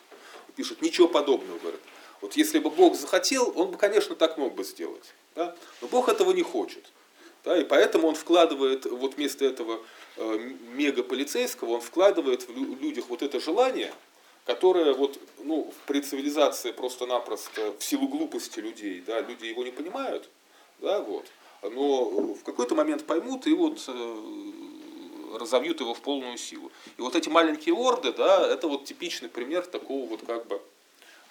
Пишет, 0.55 0.83
ничего 0.83 1.09
подобного, 1.09 1.59
говорит. 1.59 1.81
Вот 2.21 2.37
если 2.37 2.61
бы 2.61 2.71
Бог 2.71 2.95
захотел, 2.95 3.53
он 3.57 3.73
бы, 3.73 3.77
конечно, 3.77 4.15
так 4.15 4.39
мог 4.39 4.55
бы 4.55 4.63
сделать. 4.63 5.15
Да? 5.35 5.57
Но 5.81 5.89
Бог 5.89 6.09
этого 6.09 6.33
не 6.33 6.43
хочет. 6.43 6.93
Да? 7.45 7.59
И 7.59 7.65
поэтому 7.65 8.09
он 8.09 8.15
вкладывает 8.15 8.85
вот 8.85 9.17
вместо 9.17 9.45
этого 9.45 9.81
мегаполицейского, 10.17 11.75
он 11.75 11.81
вкладывает 11.81 12.49
в 12.49 12.81
людях 12.81 13.07
вот 13.09 13.23
это 13.23 13.41
желание, 13.41 13.93
которое 14.45 14.93
вот, 14.93 15.19
ну, 15.39 15.73
при 15.87 16.01
цивилизации 16.01 16.73
просто-напросто 16.73 17.75
в 17.79 17.85
силу 17.85 18.09
глупости 18.09 18.59
людей, 18.59 19.03
да, 19.07 19.21
люди 19.21 19.47
его 19.47 19.65
не 19.65 19.71
понимают, 19.71 20.29
да, 20.81 21.01
вот, 21.01 21.27
но 21.63 22.35
в 22.35 22.43
какой-то 22.43 22.75
момент 22.75 23.07
поймут 23.07 23.47
и 23.47 23.55
вот 23.55 23.83
э, 23.87 25.37
разовьют 25.39 25.81
его 25.81 25.95
в 25.95 26.01
полную 26.01 26.37
силу. 26.37 26.71
И 26.99 27.03
вот 27.03 27.15
эти 27.15 27.29
маленькие 27.29 27.75
орды, 27.75 28.13
да, 28.13 28.47
это 28.47 28.69
вот 28.69 28.85
типичный 28.85 29.29
пример 29.29 29.65
такого 29.65 30.07
вот 30.07 30.21
как 30.27 30.47
бы 30.47 30.61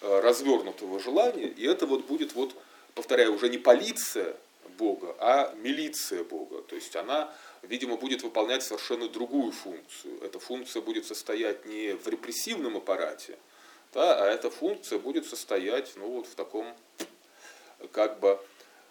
э, 0.00 0.20
развернутого 0.20 0.98
желания, 1.00 1.48
и 1.48 1.66
это 1.66 1.86
вот 1.86 2.06
будет 2.06 2.34
вот, 2.34 2.54
повторяю, 2.94 3.34
уже 3.34 3.48
не 3.48 3.58
полиция 3.58 4.36
Бога, 4.78 5.14
а 5.18 5.54
милиция 5.62 6.24
Бога. 6.24 6.62
То 6.62 6.74
есть 6.74 6.96
она, 6.96 7.32
видимо, 7.62 7.96
будет 7.96 8.22
выполнять 8.22 8.62
совершенно 8.62 9.08
другую 9.08 9.52
функцию. 9.52 10.20
Эта 10.22 10.38
функция 10.38 10.82
будет 10.82 11.06
состоять 11.06 11.64
не 11.66 11.94
в 11.94 12.06
репрессивном 12.08 12.76
аппарате, 12.76 13.38
да, 13.94 14.24
а 14.24 14.26
эта 14.26 14.50
функция 14.50 14.98
будет 14.98 15.26
состоять 15.26 15.92
ну, 15.96 16.08
вот 16.08 16.26
в 16.26 16.34
таком 16.34 16.66
как 17.92 18.20
бы 18.20 18.38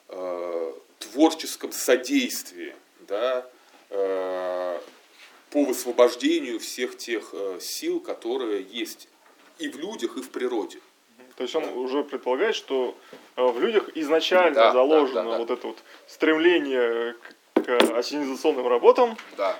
э, 0.09 0.73
творческом 0.99 1.71
содействии 1.71 2.75
да, 3.07 3.47
э, 3.89 4.79
по 5.49 5.63
высвобождению 5.63 6.59
всех 6.59 6.97
тех 6.97 7.29
э, 7.33 7.59
сил, 7.59 7.99
которые 7.99 8.63
есть 8.63 9.07
и 9.59 9.69
в 9.69 9.77
людях, 9.77 10.17
и 10.17 10.21
в 10.21 10.29
природе. 10.29 10.79
То 11.35 11.43
есть 11.43 11.55
он 11.55 11.63
да. 11.63 11.71
уже 11.71 12.03
предполагает, 12.03 12.55
что 12.55 12.95
э, 13.35 13.43
в 13.43 13.59
людях 13.59 13.89
изначально 13.95 14.55
да, 14.55 14.71
заложено 14.71 15.15
да, 15.15 15.23
да, 15.23 15.31
да. 15.31 15.37
вот 15.39 15.49
это 15.49 15.67
вот 15.67 15.77
стремление 16.07 17.15
к, 17.79 17.97
ассенизационным 17.97 18.67
работам, 18.67 19.17
да. 19.37 19.57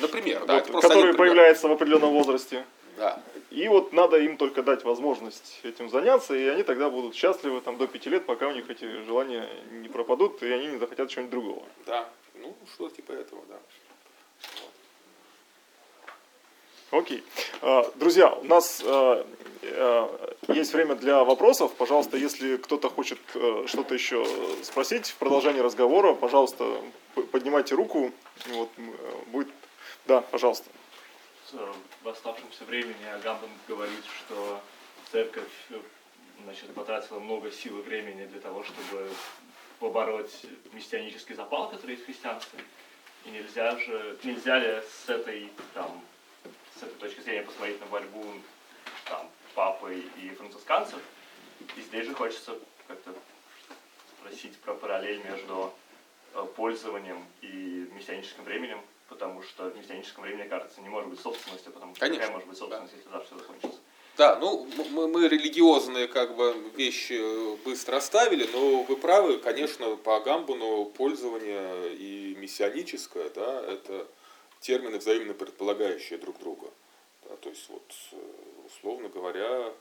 например, 0.00 0.44
да, 0.46 0.62
вот, 0.68 0.82
которые 0.82 1.14
появляются 1.14 1.68
в 1.68 1.72
определенном 1.72 2.10
возрасте. 2.10 2.64
Да. 2.96 3.20
И 3.50 3.66
вот 3.68 3.92
надо 3.92 4.18
им 4.18 4.36
только 4.36 4.62
дать 4.62 4.84
возможность 4.84 5.60
этим 5.62 5.88
заняться, 5.88 6.34
и 6.34 6.46
они 6.46 6.62
тогда 6.62 6.90
будут 6.90 7.14
счастливы 7.14 7.60
там, 7.60 7.78
до 7.78 7.86
пяти 7.86 8.10
лет, 8.10 8.26
пока 8.26 8.48
у 8.48 8.52
них 8.52 8.68
эти 8.68 9.02
желания 9.04 9.48
не 9.70 9.88
пропадут, 9.88 10.42
и 10.42 10.50
они 10.50 10.66
не 10.66 10.78
захотят 10.78 11.08
чего-нибудь 11.08 11.30
другого. 11.30 11.62
Да, 11.86 12.08
ну 12.34 12.54
что 12.74 12.88
типа 12.90 13.12
этого, 13.12 13.42
да. 13.48 13.56
Окей. 16.90 17.22
А, 17.60 17.90
друзья, 17.96 18.32
у 18.32 18.44
нас 18.44 18.82
а, 18.82 19.26
а, 19.62 20.34
есть 20.48 20.72
время 20.72 20.94
для 20.94 21.22
вопросов. 21.22 21.74
Пожалуйста, 21.74 22.16
если 22.16 22.56
кто-то 22.56 22.88
хочет 22.88 23.18
э, 23.34 23.64
что-то 23.66 23.92
еще 23.94 24.26
спросить 24.62 25.08
в 25.08 25.16
продолжении 25.16 25.60
разговора, 25.60 26.14
пожалуйста, 26.14 26.80
поднимайте 27.30 27.74
руку. 27.74 28.10
Вот, 28.46 28.70
э, 28.78 28.82
будет... 29.26 29.48
Да, 30.06 30.22
пожалуйста. 30.22 30.70
В 32.02 32.08
оставшемся 32.08 32.64
времени 32.64 33.04
Агамбан 33.14 33.50
говорит, 33.68 34.04
что 34.18 34.60
церковь 35.12 35.48
значит, 36.44 36.72
потратила 36.74 37.18
много 37.18 37.50
сил 37.50 37.78
и 37.80 37.82
времени 37.82 38.24
для 38.26 38.40
того, 38.40 38.64
чтобы 38.64 39.10
побороть 39.78 40.32
мессианический 40.72 41.34
запал, 41.34 41.68
который 41.68 41.92
есть 41.92 42.04
в 42.04 42.06
христианстве. 42.06 42.60
И 43.26 43.30
нельзя 43.30 43.76
же, 43.78 44.16
нельзя 44.22 44.58
ли 44.58 44.82
с 45.04 45.08
этой 45.10 45.50
там, 45.74 46.02
с 46.78 46.82
этой 46.82 46.98
точки 46.98 47.20
зрения 47.20 47.42
посмотреть 47.42 47.80
на 47.80 47.86
борьбу 47.86 48.24
там, 49.06 49.28
папы 49.54 50.02
и 50.16 50.28
францисканцев. 50.30 51.00
И 51.76 51.80
здесь 51.80 52.06
же 52.06 52.14
хочется 52.14 52.56
как-то 52.86 53.12
спросить 54.18 54.56
про 54.58 54.74
параллель 54.74 55.20
между 55.24 55.72
э, 56.34 56.46
пользованием 56.56 57.24
и 57.42 57.88
мессианическим 57.92 58.44
временем, 58.44 58.80
потому 59.08 59.42
что 59.42 59.70
в 59.70 59.76
мессианическом 59.76 60.22
времени, 60.22 60.48
кажется, 60.48 60.80
не 60.80 60.88
может 60.88 61.10
быть 61.10 61.20
собственности, 61.20 61.68
потому 61.68 61.94
что 61.94 62.00
Конечно. 62.00 62.20
какая 62.20 62.34
может 62.34 62.48
быть 62.48 62.58
собственность, 62.58 62.92
да. 62.92 63.18
если 63.18 63.26
все 63.26 63.38
закончится. 63.38 63.80
Да, 64.16 64.36
ну 64.36 64.68
мы, 64.90 65.06
мы 65.06 65.28
религиозные 65.28 66.08
как 66.08 66.34
бы 66.34 66.52
вещи 66.76 67.56
быстро 67.64 67.98
оставили, 67.98 68.48
но 68.52 68.82
вы 68.82 68.96
правы, 68.96 69.38
конечно, 69.38 69.94
по 69.94 70.16
Агамбуну 70.16 70.86
пользование 70.86 71.94
и 71.94 72.36
мессианическое, 72.36 73.30
да, 73.30 73.62
это 73.62 74.08
термины 74.60 74.98
взаимно 74.98 75.34
предполагающие 75.34 76.18
друг 76.18 76.38
друга. 76.38 76.70
Да, 77.28 77.36
то 77.36 77.48
есть, 77.48 77.68
вот, 77.68 77.94
э, 78.12 78.16
условно 78.66 79.08
говоря, 79.08 79.72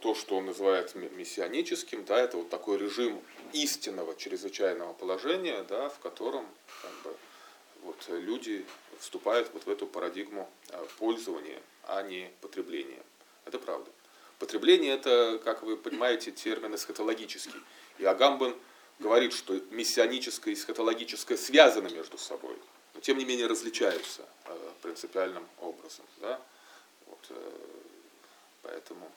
то, 0.00 0.14
что 0.14 0.36
он 0.36 0.46
называет 0.46 0.94
миссионическим, 0.94 2.04
да, 2.04 2.20
это 2.20 2.38
вот 2.38 2.48
такой 2.48 2.78
режим 2.78 3.20
истинного 3.52 4.16
чрезвычайного 4.16 4.92
положения, 4.94 5.62
да, 5.68 5.88
в 5.88 5.98
котором 5.98 6.46
как 6.82 6.92
бы, 7.02 7.16
вот, 7.82 7.96
люди 8.08 8.64
вступают 8.98 9.50
вот 9.52 9.66
в 9.66 9.70
эту 9.70 9.86
парадигму 9.86 10.48
э, 10.70 10.86
пользования, 10.98 11.60
а 11.84 12.02
не 12.02 12.30
потребления. 12.40 13.02
Это 13.44 13.58
правда. 13.58 13.90
Потребление 14.38 14.94
это, 14.94 15.40
как 15.44 15.62
вы 15.62 15.76
понимаете, 15.76 16.30
термин 16.30 16.74
эсхатологический. 16.74 17.60
И 17.98 18.04
Агамбен 18.04 18.56
говорит, 18.98 19.32
что 19.32 19.54
мессианическое 19.70 20.54
и 20.54 20.56
эсхатологическое 20.56 21.36
связаны 21.36 21.90
между 21.90 22.16
собой 22.18 22.56
но 22.94 23.00
тем 23.00 23.18
не 23.18 23.24
менее 23.24 23.46
различаются 23.46 24.22
э, 24.46 24.70
принципиальным 24.82 25.46
образом. 25.60 26.04
Да? 26.20 26.40
Вот, 27.06 27.26
э, 27.30 27.50
поэтому... 28.62 29.10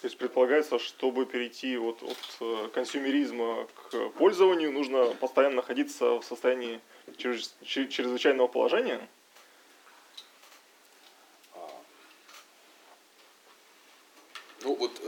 То 0.00 0.06
есть 0.06 0.18
предполагается, 0.18 0.78
чтобы 0.78 1.26
перейти 1.26 1.76
вот 1.76 2.02
от 2.02 2.18
э, 2.40 2.68
консюмеризма 2.74 3.66
к 3.66 4.08
пользованию, 4.10 4.72
нужно 4.72 5.14
постоянно 5.14 5.56
находиться 5.56 6.18
в 6.18 6.24
состоянии 6.24 6.80
чрезвычайного 7.16 8.48
положения? 8.48 9.08
А. 11.54 11.70
Ну 14.62 14.74
вот 14.74 15.00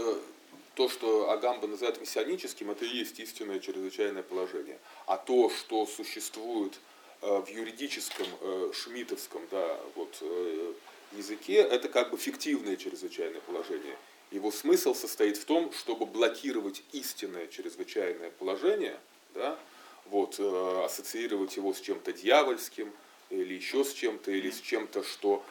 то, 0.74 0.88
что 0.88 1.30
Агамба 1.30 1.66
называет 1.68 2.00
миссионическим, 2.00 2.70
это 2.70 2.84
и 2.84 2.88
есть 2.88 3.18
истинное 3.20 3.61
чрезвычайное 3.61 4.22
положение. 4.22 4.78
А 5.07 5.16
то, 5.16 5.50
что 5.50 5.86
существует 5.86 6.78
в 7.25 7.49
юридическом 7.49 8.27
э, 8.41 8.70
шмидтовском 8.75 9.43
да, 9.51 9.81
вот, 9.95 10.18
э, 10.20 10.72
языке 11.12 11.55
это 11.55 11.89
как 11.89 12.11
бы 12.11 12.18
фиктивное 12.18 12.77
чрезвычайное 12.77 13.41
положение. 13.41 13.97
Его 14.31 14.51
смысл 14.51 14.95
состоит 14.95 15.37
в 15.37 15.45
том, 15.45 15.72
чтобы 15.72 16.07
блокировать 16.07 16.83
истинное 16.93 17.47
чрезвычайное 17.47 18.31
положение, 18.31 18.99
да, 19.35 19.59
вот, 20.07 20.39
ассоциировать 20.85 21.57
его 21.57 21.72
с 21.72 21.81
чем-то 21.81 22.12
дьявольским 22.12 22.93
или 23.31 23.55
еще 23.55 23.85
с 23.85 23.93
чем-то, 23.93 24.31
или 24.31 24.51
с 24.51 24.61
чем-то, 24.61 25.03
что 25.03 25.43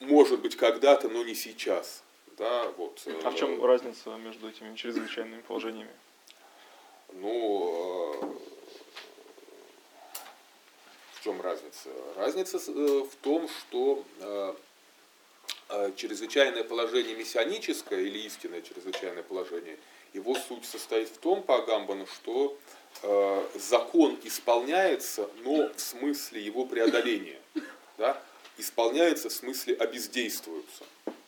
может 0.00 0.40
быть 0.40 0.56
когда-то, 0.56 1.08
но 1.08 1.22
не 1.24 1.34
сейчас. 1.34 2.02
Да, 2.38 2.68
вот. 2.76 3.02
А 3.22 3.30
в 3.30 3.36
чем 3.36 3.62
разница 3.64 4.10
между 4.16 4.48
этими 4.48 4.74
чрезвычайными 4.74 5.42
положениями? 5.42 5.92
Ну, 7.12 8.40
чем 11.24 11.40
разница? 11.40 11.88
Разница 12.16 12.58
э, 12.58 12.70
в 12.70 13.16
том, 13.22 13.48
что 13.48 14.04
э, 14.20 14.54
э, 15.70 15.92
чрезвычайное 15.96 16.64
положение 16.64 17.16
мессианическое 17.16 18.00
или 18.00 18.18
истинное 18.18 18.60
чрезвычайное 18.60 19.22
положение, 19.22 19.78
его 20.12 20.34
суть 20.34 20.66
состоит 20.66 21.08
в 21.08 21.16
том, 21.18 21.42
по 21.42 21.56
Агамбану, 21.56 22.06
что 22.06 22.56
закон 23.56 24.16
исполняется, 24.22 25.28
но 25.42 25.68
в 25.74 25.80
смысле 25.80 26.40
его 26.40 26.64
преодоления. 26.64 27.40
Да? 27.98 28.22
Исполняется 28.56 29.28
в 29.28 29.32
смысле 29.32 29.74
обездействуются. 29.74 30.84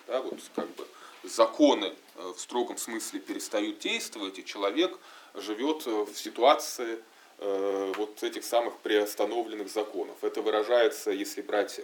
Да? 0.07 0.23
Вот 0.23 0.39
как 0.55 0.69
бы 0.77 0.87
законы 1.25 1.93
в 2.15 2.39
строгом 2.39 2.77
смысле 2.77 3.19
перестают 3.19 3.81
действовать, 3.81 4.39
и 4.39 4.45
человек 4.45 4.97
живет 5.35 5.85
в 5.87 6.15
ситуации 6.15 7.01
вот 7.39 8.23
этих 8.23 8.45
самых 8.45 8.79
приостановленных 8.79 9.69
законов. 9.69 10.17
Это 10.23 10.41
выражается, 10.41 11.11
если 11.11 11.43
брать 11.43 11.81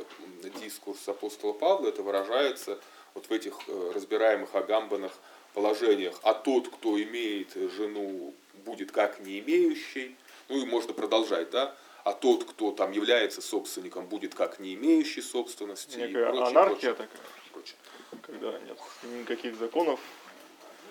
дискурс 0.60 1.06
апостола 1.08 1.52
Павла, 1.52 1.88
это 1.88 2.02
выражается 2.02 2.78
вот 3.14 3.26
в 3.26 3.32
этих 3.32 3.58
э, 3.66 3.92
разбираемых 3.94 4.54
агамбанах 4.54 5.12
положениях. 5.54 6.18
А 6.22 6.34
тот, 6.34 6.68
кто 6.68 7.00
имеет 7.02 7.52
жену, 7.54 8.34
будет 8.64 8.92
как 8.92 9.20
не 9.20 9.40
имеющий. 9.40 10.16
Ну 10.48 10.62
и 10.62 10.66
можно 10.66 10.92
продолжать, 10.92 11.50
да? 11.50 11.76
А 12.04 12.12
тот, 12.12 12.44
кто 12.44 12.72
там 12.72 12.92
является 12.92 13.40
собственником, 13.40 14.06
будет 14.06 14.34
как 14.34 14.58
не 14.58 14.74
имеющий 14.74 15.22
собственности. 15.22 15.96
Некая 15.96 16.08
и 16.08 16.30
прочее, 16.30 16.46
анархия 16.46 16.94
прочее, 16.94 16.94
такая. 16.94 17.22
Прочее. 17.52 17.76
Когда 18.22 18.58
нет 18.60 18.78
никаких 19.20 19.56
законов. 19.56 20.00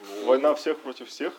Ну, 0.07 0.25
Война 0.25 0.55
всех 0.55 0.79
против 0.79 1.09
всех. 1.09 1.33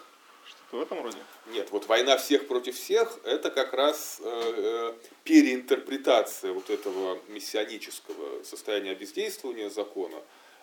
В 0.72 0.80
этом 0.80 1.02
роде? 1.02 1.18
Нет, 1.48 1.70
вот 1.70 1.86
война 1.86 2.16
всех 2.16 2.48
против 2.48 2.76
всех– 2.76 3.18
это 3.24 3.50
как 3.50 3.74
раз 3.74 4.20
э, 4.24 4.54
э, 4.56 4.94
переинтерпретация 5.22 6.52
вот 6.52 6.70
этого 6.70 7.18
миссионического 7.28 8.42
состояния 8.42 8.94
бездействования 8.94 9.68
закона 9.68 10.16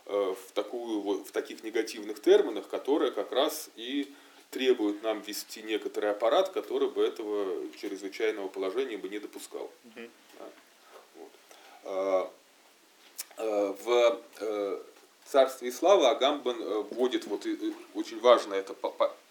э, 0.07 0.35
в, 0.35 0.51
такую, 0.53 1.23
в 1.23 1.31
таких 1.31 1.63
негативных 1.63 2.23
терминах, 2.23 2.67
которые 2.67 3.11
как 3.11 3.31
раз 3.31 3.69
и 3.75 4.11
требуют 4.49 5.03
нам 5.03 5.21
вести 5.21 5.61
некоторый 5.61 6.09
аппарат, 6.09 6.49
который 6.49 6.89
бы 6.89 7.05
этого 7.05 7.71
чрезвычайного 7.79 8.47
положения 8.47 8.97
бы 8.97 9.09
не 9.09 9.19
допускал. 9.19 9.69
Угу. 9.85 10.09
Да. 10.39 10.45
Вот. 11.15 11.31
А, 11.83 12.31
а, 13.37 13.75
в 13.83 14.21
э, 14.39 14.79
царстве 15.25 15.67
и 15.67 15.71
славы 15.71 16.07
Агамбан 16.07 16.59
э, 16.59 16.83
вводит 16.89 17.27
вот 17.27 17.45
очень 17.93 18.19
важное 18.19 18.59
это 18.59 18.73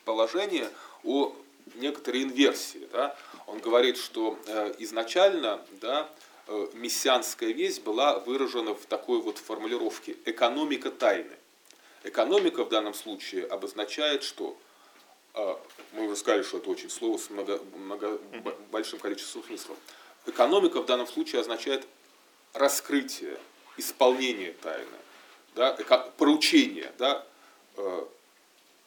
положение 0.08 0.70
о 1.04 1.36
некоторой 1.74 2.22
инверсии. 2.22 2.88
Да? 2.92 3.14
Он 3.46 3.58
говорит, 3.58 3.98
что 3.98 4.38
э, 4.46 4.74
изначально 4.78 5.60
да, 5.82 6.08
мессианская 6.72 7.50
весть 7.50 7.82
была 7.82 8.18
выражена 8.20 8.74
в 8.74 8.86
такой 8.86 9.20
вот 9.20 9.36
формулировке 9.36 10.16
«экономика 10.24 10.90
тайны». 10.90 11.36
Экономика 12.04 12.64
в 12.64 12.70
данном 12.70 12.94
случае 12.94 13.44
обозначает, 13.44 14.22
что 14.22 14.56
а, 15.34 15.60
мы 15.92 16.06
уже 16.06 16.16
сказали, 16.16 16.42
что 16.42 16.56
это 16.56 16.70
очень 16.70 16.88
слово 16.88 17.18
с 17.18 17.28
много, 17.28 17.60
много, 17.76 18.18
большим 18.70 18.98
количеством 18.98 19.44
смыслов. 19.44 19.76
Экономика 20.24 20.80
в 20.80 20.86
данном 20.86 21.06
случае 21.06 21.42
означает 21.42 21.86
раскрытие, 22.54 23.36
исполнение 23.76 24.52
тайны, 24.62 24.98
да, 25.54 25.76
поручение. 26.16 26.92
Да. 26.98 27.26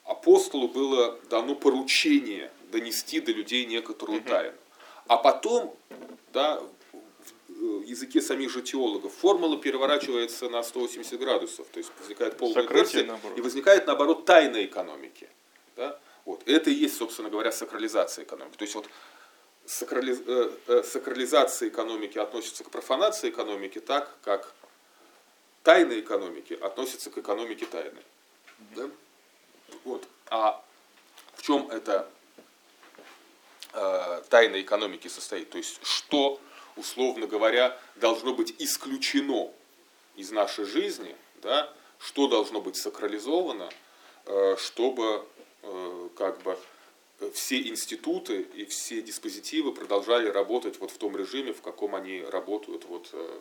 Э, 0.05 0.11
апостолу 0.11 0.67
было 0.67 1.19
дано 1.29 1.55
поручение 1.55 2.51
донести 2.71 3.19
до 3.19 3.31
людей 3.31 3.65
некоторую 3.65 4.21
тайну. 4.21 4.57
А 5.07 5.17
потом, 5.17 5.75
да, 6.31 6.61
в 7.47 7.83
языке 7.83 8.21
самих 8.21 8.49
же 8.49 8.61
теологов, 8.61 9.13
формула 9.13 9.57
переворачивается 9.57 10.49
на 10.49 10.63
180 10.63 11.19
градусов, 11.19 11.67
то 11.71 11.79
есть 11.79 11.91
возникает 11.99 12.37
полная 12.37 12.63
инверсия, 12.63 13.19
и 13.35 13.41
возникает, 13.41 13.87
наоборот, 13.87 14.25
тайна 14.25 14.63
экономики. 14.65 15.29
Да? 15.75 15.99
Вот. 16.25 16.41
Это 16.45 16.69
и 16.69 16.73
есть, 16.73 16.97
собственно 16.97 17.29
говоря, 17.29 17.51
сакрализация 17.51 18.23
экономики. 18.25 18.57
То 18.57 18.63
есть 18.63 18.75
вот 18.75 18.87
сакрали... 19.65 20.17
Э, 20.25 20.51
э, 20.67 20.83
сакрализация 20.83 21.69
экономики 21.69 22.17
относится 22.17 22.63
к 22.63 22.69
профанации 22.69 23.29
экономики 23.29 23.79
так, 23.79 24.17
как 24.23 24.53
тайна 25.63 25.99
экономики 25.99 26.53
относится 26.53 27.09
к 27.09 27.17
экономике 27.17 27.65
тайны. 27.65 28.01
Да? 28.75 28.89
Вот. 29.83 30.07
А 30.29 30.63
в 31.35 31.41
чем 31.43 31.69
эта 31.69 32.09
э, 33.73 34.23
тайна 34.29 34.61
экономики 34.61 35.07
состоит? 35.07 35.49
То 35.49 35.57
есть 35.57 35.79
что, 35.83 36.39
условно 36.75 37.27
говоря, 37.27 37.77
должно 37.95 38.33
быть 38.33 38.55
исключено 38.59 39.51
из 40.15 40.31
нашей 40.31 40.65
жизни, 40.65 41.15
да? 41.41 41.71
что 41.99 42.27
должно 42.27 42.61
быть 42.61 42.75
сакрализовано, 42.75 43.69
э, 44.25 44.55
чтобы 44.57 45.25
Э, 45.63 46.09
как 46.15 46.41
бы 46.41 46.57
э, 47.19 47.29
все 47.31 47.61
институты 47.61 48.41
и 48.41 48.65
все 48.65 49.01
диспозитивы 49.01 49.73
продолжали 49.73 50.27
работать 50.27 50.79
вот 50.79 50.91
в 50.91 50.97
том 50.97 51.15
режиме, 51.15 51.53
в 51.53 51.61
каком 51.61 51.93
они 51.93 52.23
работают 52.23 52.85
вот 52.85 53.09
э, 53.13 53.39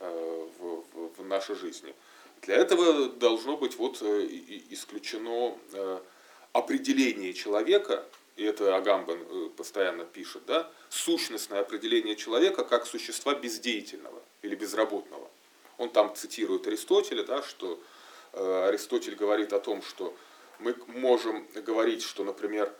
в, 0.00 0.84
в, 0.92 1.22
в 1.22 1.24
нашей 1.24 1.54
жизни. 1.56 1.94
Для 2.42 2.56
этого 2.56 3.08
должно 3.08 3.56
быть 3.56 3.76
вот 3.76 4.02
исключено 4.02 5.56
определение 6.52 7.32
человека, 7.32 8.04
и 8.36 8.44
это 8.44 8.76
Агамбан 8.76 9.50
постоянно 9.56 10.04
пишет, 10.04 10.42
да, 10.46 10.70
сущностное 10.88 11.60
определение 11.60 12.16
человека 12.16 12.64
как 12.64 12.86
существа 12.86 13.34
бездеятельного 13.34 14.20
или 14.42 14.54
безработного. 14.54 15.30
Он 15.78 15.88
там 15.88 16.14
цитирует 16.14 16.66
Аристотеля, 16.66 17.24
да, 17.24 17.42
что 17.42 17.80
Аристотель 18.32 19.14
говорит 19.14 19.52
о 19.52 19.60
том, 19.60 19.82
что 19.82 20.14
мы 20.58 20.74
можем 20.86 21.46
говорить, 21.54 22.02
что, 22.02 22.24
например, 22.24 22.72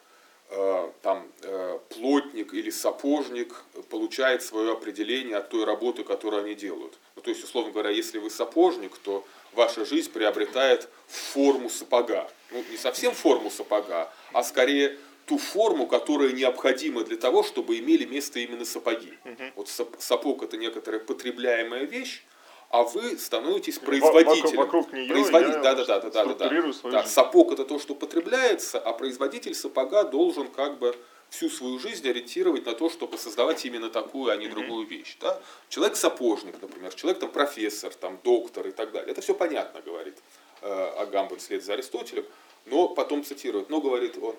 э, 0.51 0.91
там, 1.03 1.27
э, 1.43 1.79
плотник 1.89 2.55
или 2.55 2.71
сапожник 2.71 3.55
получает 3.91 4.43
свое 4.43 4.73
определение 4.73 5.37
от 5.37 5.49
той 5.51 5.65
работы, 5.65 6.05
которую 6.05 6.45
они 6.45 6.55
делают. 6.55 6.99
Ну, 7.17 7.23
то 7.23 7.31
есть, 7.31 7.43
условно 7.43 7.73
говоря, 7.73 7.91
если 7.91 8.19
вы 8.19 8.31
сапожник, 8.31 8.97
то 8.99 9.27
ваша 9.53 9.85
жизнь 9.85 10.11
приобретает 10.11 10.89
форму 11.07 11.69
сапога. 11.69 12.29
Ну, 12.51 12.65
не 12.71 12.77
совсем 12.77 13.13
форму 13.13 13.51
сапога, 13.51 14.11
а 14.33 14.43
скорее 14.43 14.99
ту 15.27 15.39
форму, 15.39 15.87
которая 15.87 16.33
необходима 16.33 17.05
для 17.05 17.17
того, 17.17 17.43
чтобы 17.43 17.79
имели 17.79 18.05
место 18.05 18.41
именно 18.41 18.65
сапоги. 18.65 19.13
Угу. 19.25 19.43
Вот 19.57 19.69
сапог 19.99 20.43
это 20.43 20.57
некоторая 20.57 21.01
потребляемая 21.01 21.85
вещь, 21.85 22.25
а 22.71 22.83
вы 22.85 23.19
становитесь 23.19 23.79
производителем. 23.79 24.57
Вокруг, 24.57 24.87
вокруг 24.87 24.93
нее 24.93 25.09
Производитель, 25.09 25.61
да, 25.63 25.75
да, 25.75 25.85
да, 25.85 26.01
да, 26.01 26.11
да, 26.11 26.25
да, 26.25 26.49
да. 26.49 26.91
да. 26.91 27.05
Сапог 27.05 27.53
это 27.53 27.65
то, 27.65 27.79
что 27.79 27.95
потребляется, 27.95 28.79
а 28.79 28.93
производитель 28.93 29.55
сапога 29.55 30.05
должен 30.05 30.49
как 30.49 30.79
бы 30.79 30.97
всю 31.33 31.49
свою 31.49 31.79
жизнь 31.79 32.07
ориентировать 32.07 32.67
на 32.67 32.75
то, 32.75 32.91
чтобы 32.91 33.17
создавать 33.17 33.65
именно 33.65 33.89
такую, 33.89 34.31
а 34.31 34.37
не 34.37 34.49
другую 34.49 34.87
вещь. 34.87 35.17
Да? 35.19 35.41
Человек 35.71 35.97
сапожник, 35.97 36.61
например, 36.61 36.93
человек 36.93 37.21
там 37.21 37.31
профессор, 37.31 37.95
там 37.95 38.21
доктор 38.23 38.69
и 38.69 38.71
так 38.71 38.93
далее. 38.93 39.11
Это 39.11 39.23
все 39.23 39.35
понятно, 39.35 39.81
говорит 39.81 40.19
э, 40.61 40.93
Агамбан 40.99 41.39
вслед 41.39 41.65
за 41.65 41.73
Аристотелем, 41.73 42.27
но 42.67 42.87
потом 42.87 43.25
цитирует, 43.25 43.71
но 43.71 43.81
говорит 43.81 44.19
он, 44.21 44.37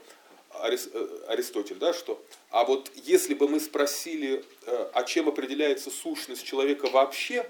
э, 0.62 0.78
Аристотель, 1.30 1.78
да, 1.78 1.94
что, 1.94 2.24
а 2.52 2.64
вот 2.64 2.92
если 2.94 3.34
бы 3.34 3.48
мы 3.48 3.60
спросили, 3.60 4.46
э, 4.68 4.90
а 4.94 5.04
чем 5.04 5.28
определяется 5.28 5.90
сущность 5.90 6.46
человека 6.46 6.90
вообще, 6.92 7.42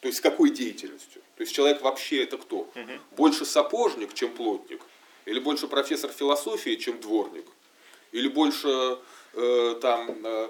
то 0.00 0.08
есть 0.08 0.20
какой 0.20 0.50
деятельностью? 0.50 1.22
То 1.36 1.42
есть 1.42 1.54
человек 1.54 1.80
вообще 1.80 2.24
это 2.24 2.36
кто? 2.36 2.58
Угу. 2.58 2.92
Больше 3.12 3.44
сапожник, 3.44 4.14
чем 4.14 4.32
плотник? 4.32 4.82
Или 5.26 5.38
больше 5.38 5.68
профессор 5.68 6.10
философии, 6.10 6.74
чем 6.74 7.00
дворник? 7.00 7.46
Или 8.12 8.28
больше 8.28 8.98
э, 9.34 9.78
там 9.80 10.16
э, 10.24 10.48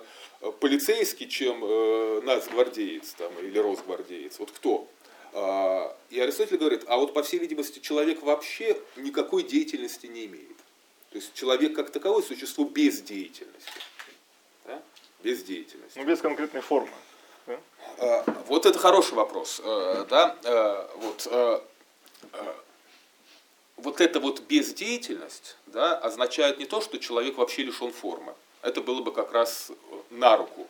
полицейский, 0.60 1.28
чем 1.28 1.64
э, 1.64 2.20
нацгвардеец 2.24 3.14
там, 3.14 3.32
или 3.40 3.58
росгвардеец? 3.58 4.38
Вот 4.38 4.50
кто? 4.50 4.88
А, 5.32 5.96
и 6.10 6.20
Аристотель 6.20 6.56
говорит, 6.56 6.84
а 6.86 6.96
вот 6.96 7.12
по 7.14 7.22
всей 7.22 7.38
видимости 7.38 7.80
человек 7.80 8.22
вообще 8.22 8.80
никакой 8.96 9.42
деятельности 9.42 10.06
не 10.06 10.26
имеет. 10.26 10.56
То 11.10 11.16
есть 11.16 11.34
человек 11.34 11.74
как 11.74 11.90
таковой 11.90 12.22
существо 12.22 12.64
без 12.64 13.00
деятельности. 13.02 13.80
Да? 14.64 14.82
Без 15.22 15.42
деятельности. 15.42 15.98
Ну, 15.98 16.04
без 16.04 16.20
конкретной 16.20 16.60
формы. 16.60 16.90
Э, 17.98 18.22
вот 18.46 18.66
это 18.66 18.78
хороший 18.78 19.14
вопрос. 19.14 19.60
Э, 19.64 20.06
да? 20.08 20.36
Э, 20.44 20.86
вот, 20.96 21.28
вот 23.78 24.00
эта 24.00 24.20
вот 24.20 24.40
бездеятельность 24.40 25.56
да, 25.66 25.96
означает 25.96 26.58
не 26.58 26.66
то, 26.66 26.80
что 26.80 26.98
человек 26.98 27.38
вообще 27.38 27.62
лишен 27.62 27.92
формы. 27.92 28.34
Это 28.62 28.80
было 28.80 29.00
бы 29.00 29.12
как 29.12 29.32
раз 29.32 29.70
на 30.10 30.36
руку 30.36 30.66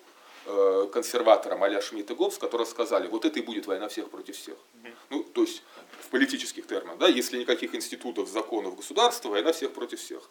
консерваторам 0.92 1.62
а-ля 1.62 1.82
Шмидт 1.82 2.10
и 2.10 2.14
Гоббс, 2.14 2.38
которые 2.38 2.66
сказали, 2.66 3.06
вот 3.06 3.24
это 3.24 3.38
и 3.38 3.42
будет 3.42 3.66
война 3.66 3.88
всех 3.88 4.08
против 4.08 4.36
всех. 4.36 4.56
Ну, 5.10 5.22
то 5.22 5.42
есть 5.42 5.62
в 6.00 6.08
политических 6.08 6.66
терминах, 6.66 6.98
да, 6.98 7.08
если 7.08 7.38
никаких 7.38 7.74
институтов, 7.74 8.28
законов 8.28 8.76
государства, 8.76 9.28
война 9.28 9.52
всех 9.52 9.72
против 9.72 10.00
всех 10.00 10.22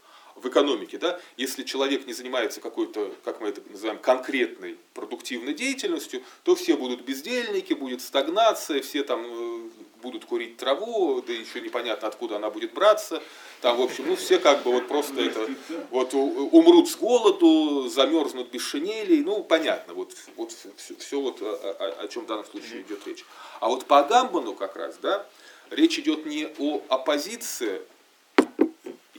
в 0.42 0.48
экономике, 0.48 0.98
да, 0.98 1.20
если 1.36 1.64
человек 1.64 2.06
не 2.06 2.14
занимается 2.14 2.62
какой-то, 2.62 3.14
как 3.24 3.42
мы 3.42 3.50
это 3.50 3.62
называем, 3.70 4.00
конкретной 4.00 4.78
продуктивной 4.94 5.54
деятельностью, 5.54 6.24
то 6.44 6.56
все 6.56 6.78
будут 6.78 7.02
бездельники, 7.02 7.74
будет 7.74 8.02
стагнация, 8.02 8.82
все 8.82 9.04
там 9.04 9.26
э, 9.26 9.70
будут 10.02 10.26
курить 10.26 10.58
траву, 10.58 11.22
да 11.26 11.34
еще 11.34 11.62
непонятно 11.62 12.08
откуда 12.08 12.38
она 12.38 12.50
будет 12.50 12.74
браться. 12.74 13.22
Там, 13.62 13.78
в 13.78 13.82
общем, 13.82 14.06
ну 14.08 14.16
все 14.16 14.38
как 14.40 14.64
бы 14.64 14.72
вот 14.72 14.88
просто 14.88 15.22
это, 15.22 15.50
вот 15.90 16.14
умрут 16.14 16.90
с 16.90 16.96
голоду, 16.96 17.90
замерзнут 17.90 18.52
без 18.52 18.62
шинелей, 18.62 19.24
ну 19.24 19.44
понятно, 19.44 19.94
вот, 19.94 20.14
вот 20.36 20.52
все, 20.52 20.96
все 20.96 21.20
вот 21.20 21.42
о, 21.42 21.56
о, 21.56 22.04
о 22.04 22.08
чем 22.08 22.24
в 22.24 22.28
данном 22.28 22.46
случае 22.46 22.82
идет 22.82 23.06
речь. 23.08 23.26
А 23.60 23.68
вот 23.68 23.86
по 23.86 24.00
Агамбану 24.00 24.54
как 24.54 24.76
раз, 24.76 24.98
да, 25.02 25.26
речь 25.72 25.98
идет 25.98 26.26
не 26.26 26.48
о 26.60 26.82
оппозиции 26.90 27.82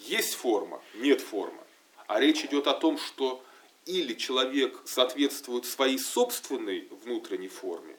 есть 0.09 0.35
форма, 0.35 0.81
нет 0.95 1.21
формы. 1.21 1.61
А 2.07 2.21
речь 2.21 2.45
идет 2.45 2.67
о 2.67 2.75
том, 2.75 2.99
что 2.99 3.43
или 3.85 4.15
человек 4.15 4.79
соответствует 4.85 5.67
своей 5.67 5.99
собственной 5.99 6.89
внутренней 7.05 7.49
форме, 7.49 7.97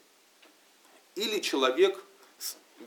или 1.16 1.40
человек 1.40 2.04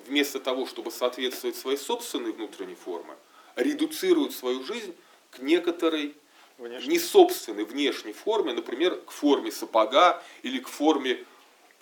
вместо 0.06 0.40
того, 0.40 0.66
чтобы 0.66 0.90
соответствовать 0.90 1.56
своей 1.56 1.76
собственной 1.76 2.32
внутренней 2.32 2.74
форме, 2.74 3.14
редуцирует 3.56 4.32
свою 4.32 4.64
жизнь 4.64 4.94
к 5.30 5.40
некоторой 5.40 6.14
внешней. 6.58 6.92
не 6.92 6.98
собственной 6.98 7.64
внешней 7.64 8.12
форме, 8.12 8.52
например, 8.52 9.00
к 9.02 9.10
форме 9.10 9.52
сапога 9.52 10.22
или 10.42 10.58
к 10.58 10.68
форме 10.68 11.24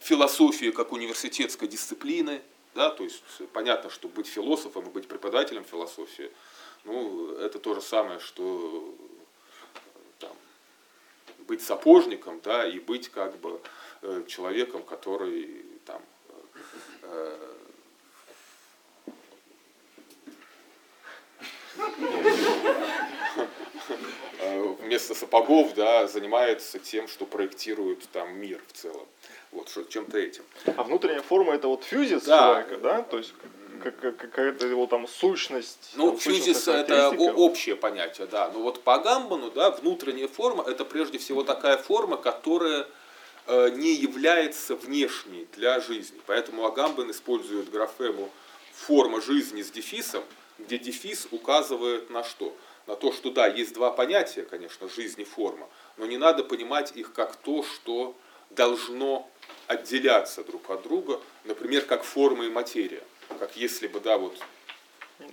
философии 0.01 0.71
как 0.71 0.93
университетской 0.93 1.69
дисциплины. 1.69 2.43
Да, 2.75 2.91
то 2.91 3.05
есть 3.05 3.23
понятно, 3.53 3.91
что 3.91 4.09
быть 4.09 4.27
философом 4.27 4.87
и 4.87 4.91
быть 4.91 5.09
преподавателем 5.09 5.65
философии– 5.65 6.31
ну, 6.85 7.33
это 7.37 7.59
то 7.59 7.75
же 7.75 7.81
самое, 7.81 8.21
что 8.21 8.95
там, 10.19 10.37
быть 11.47 11.63
сапожником, 11.63 12.41
да, 12.43 12.67
и 12.67 12.79
быть 12.79 13.09
как 13.09 13.37
бы 13.39 13.61
э, 14.03 14.25
человеком, 14.27 14.83
который 14.83 15.65
там 15.85 16.03
э, 17.03 17.50
вместо 24.81 25.15
сапогов, 25.15 25.75
да, 25.75 26.07
занимается 26.07 26.79
тем, 26.79 27.09
что 27.09 27.27
проектирует 27.27 28.09
там 28.13 28.37
мир 28.39 28.61
в 28.69 28.73
целом. 28.73 29.07
Вот, 29.53 29.69
что, 29.69 29.83
чем-то 29.85 30.19
этим. 30.19 30.45
А 30.77 30.83
внутренняя 30.83 31.23
форма 31.23 31.55
это 31.55 31.69
вот 31.69 31.85
фьюзис 31.85 32.25
Да. 32.25 32.39
человека, 32.39 32.77
да? 32.79 33.03
То 33.03 33.19
есть 33.19 33.35
как- 33.83 33.99
как- 33.99 34.17
какая-то 34.17 34.67
его 34.67 34.87
там 34.87 35.09
сущность. 35.09 35.93
Ну, 35.95 36.11
там, 36.11 36.19
фьюзис 36.19 36.69
это 36.69 37.11
общее 37.11 37.77
понятие, 37.77 38.27
да. 38.27 38.51
Но 38.53 38.61
вот 38.61 38.83
по 38.83 38.99
Гамбану, 38.99 39.51
да, 39.51 39.71
внутренняя 39.71 40.29
форма 40.29 40.65
это 40.67 40.85
прежде 40.85 41.19
всего 41.19 41.43
такая 41.43 41.77
форма, 41.79 42.17
которая 42.17 42.87
э, 43.47 43.71
не 43.71 43.95
является 43.95 44.77
внешней 44.77 45.49
для 45.57 45.81
жизни. 45.81 46.21
Поэтому 46.27 46.67
Агамбан 46.67 47.11
использует 47.11 47.69
графему 47.71 48.31
форма 48.73 49.21
жизни 49.21 49.63
с 49.63 49.71
дефисом, 49.73 50.23
где 50.59 50.79
дефис 50.79 51.27
указывает 51.33 52.11
на 52.11 52.23
что? 52.23 52.55
На 52.87 52.97
то, 52.97 53.13
что 53.13 53.31
да, 53.31 53.47
есть 53.47 53.75
два 53.75 53.91
понятия, 53.91 54.43
конечно, 54.43 54.89
жизнь 54.89 55.21
и 55.21 55.25
форма, 55.25 55.69
но 55.97 56.07
не 56.07 56.17
надо 56.17 56.43
понимать 56.45 56.93
их 56.97 57.13
как 57.13 57.37
то, 57.37 57.63
что 57.63 58.17
должно 58.51 59.31
отделяться 59.67 60.43
друг 60.43 60.69
от 60.71 60.83
друга, 60.83 61.21
например, 61.45 61.85
как 61.85 62.03
форма 62.03 62.47
и 62.47 62.51
материя. 62.51 63.03
Как 63.39 63.57
если 63.57 63.87
бы, 63.87 64.01
да, 64.01 64.19
вот 64.19 64.37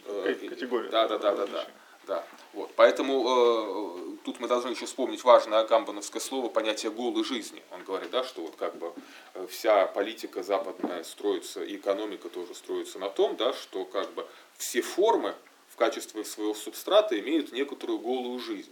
Э, 0.06 0.34
К- 0.34 0.49
категория. 0.49 0.90
Да, 0.90 1.07
да, 1.07 1.18
да, 1.18 1.36
да, 1.36 1.48
да. 1.48 1.68
да. 2.07 2.24
Вот. 2.53 2.72
Поэтому 2.76 4.18
э, 4.19 4.26
тут 4.26 4.40
мы 4.40 4.48
должны 4.48 4.69
еще 4.69 4.86
вспомнить 4.86 5.24
важное 5.24 5.60
агамбановское 5.60 6.22
слово 6.22 6.49
понятие 6.49 6.91
голой 6.91 7.24
жизни. 7.24 7.64
Он 7.72 7.84
говорит, 7.84 8.10
да, 8.11 8.24
что 8.24 8.41
вот 8.41 8.56
как 8.56 8.76
бы 8.78 8.94
э, 9.34 9.48
вся 9.49 9.86
политика 9.88 10.44
западная 10.44 11.03
строится, 11.03 11.64
и 11.64 11.78
экономика 11.78 12.30
тоже 12.30 12.53
строится 12.56 12.99
на 12.99 13.10
том, 13.10 13.36
да, 13.36 13.53
что 13.53 13.86
как 13.86 14.11
бы 14.14 14.28
все 14.57 14.82
формы 14.82 15.36
качестве 15.78 16.26
своего 16.26 16.54
субстрата 16.54 17.18
имеют 17.20 17.52
некоторую 17.52 17.99
голую 17.99 18.40
жизнь. 18.40 18.72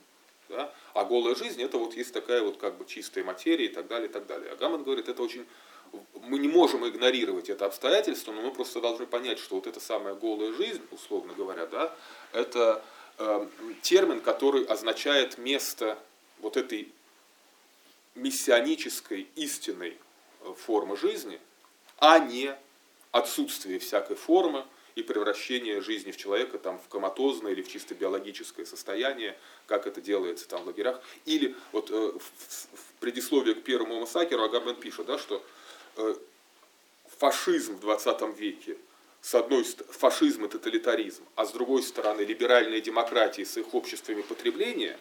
Да? 0.50 0.72
А 0.94 1.06
голая 1.06 1.36
жизнь 1.36 1.62
это 1.62 1.78
вот 1.78 1.96
есть 1.96 2.14
такая 2.14 2.42
вот 2.42 2.58
как 2.58 2.78
бы 2.78 2.86
чистая 2.86 3.24
материя 3.24 3.66
и 3.66 3.70
так 3.70 3.88
далее, 3.88 4.10
и 4.10 4.12
так 4.12 4.28
далее. 4.28 4.52
Агаман 4.52 4.84
говорит, 4.84 5.08
это 5.10 5.24
очень 5.24 5.46
мы 6.24 6.40
не 6.40 6.48
можем 6.48 6.88
игнорировать 6.88 7.50
это 7.50 7.66
обстоятельство, 7.66 8.32
но 8.32 8.42
мы 8.42 8.52
просто 8.52 8.82
должны 8.82 9.06
понять, 9.06 9.40
что 9.40 9.56
вот 9.56 9.68
эта 9.68 9.80
самая 9.80 10.16
голая 10.16 10.52
жизнь, 10.54 10.82
условно 10.92 11.34
говоря, 11.34 11.66
да, 11.68 11.96
это 12.34 12.84
э, 13.18 13.48
термин, 13.82 14.22
который 14.22 14.66
означает 14.66 15.38
место 15.38 15.98
вот 16.40 16.58
этой 16.58 16.92
мессианической 18.16 19.28
истинной 19.36 19.98
э, 20.42 20.54
формы 20.58 20.98
жизни, 20.98 21.40
а 21.98 22.20
не 22.20 22.56
отсутствие 23.12 23.80
всякой 23.80 24.16
формы 24.16 24.66
и 24.96 25.04
превращение 25.04 25.82
жизни 25.82 26.12
в 26.12 26.18
человека 26.18 26.58
там, 26.58 26.80
в 26.80 26.88
коматозное 26.88 27.52
или 27.52 27.62
в 27.62 27.68
чисто 27.68 27.94
биологическое 27.94 28.66
состояние, 28.66 29.38
как 29.68 29.88
это 29.88 30.02
делается 30.02 30.48
там 30.48 30.64
в 30.64 30.68
лагерях. 30.68 31.02
Или 31.26 31.54
вот 31.74 31.92
э, 31.92 31.94
в, 31.94 32.20
в- 32.20 33.00
предисловии 33.02 33.54
к 33.54 33.64
первому 33.64 34.00
массакру 34.00 34.42
Агамбен 34.42 34.76
пишет, 34.76 35.06
да, 35.06 35.20
что 35.20 35.44
э, 35.98 36.16
фашизм 37.18 37.76
в 37.76 37.82
20 37.82 38.40
веке, 38.40 38.78
с 39.22 39.36
одной 39.36 39.66
стороны, 39.66 39.94
фашизм 39.94 40.46
и 40.46 40.48
тоталитаризм, 40.48 41.24
а 41.36 41.46
с 41.46 41.52
другой 41.52 41.84
стороны 41.84 42.22
либеральная 42.22 42.80
демократия 42.80 43.46
с 43.46 43.58
их 43.58 43.74
обществами 43.74 44.22
потребления 44.22 44.98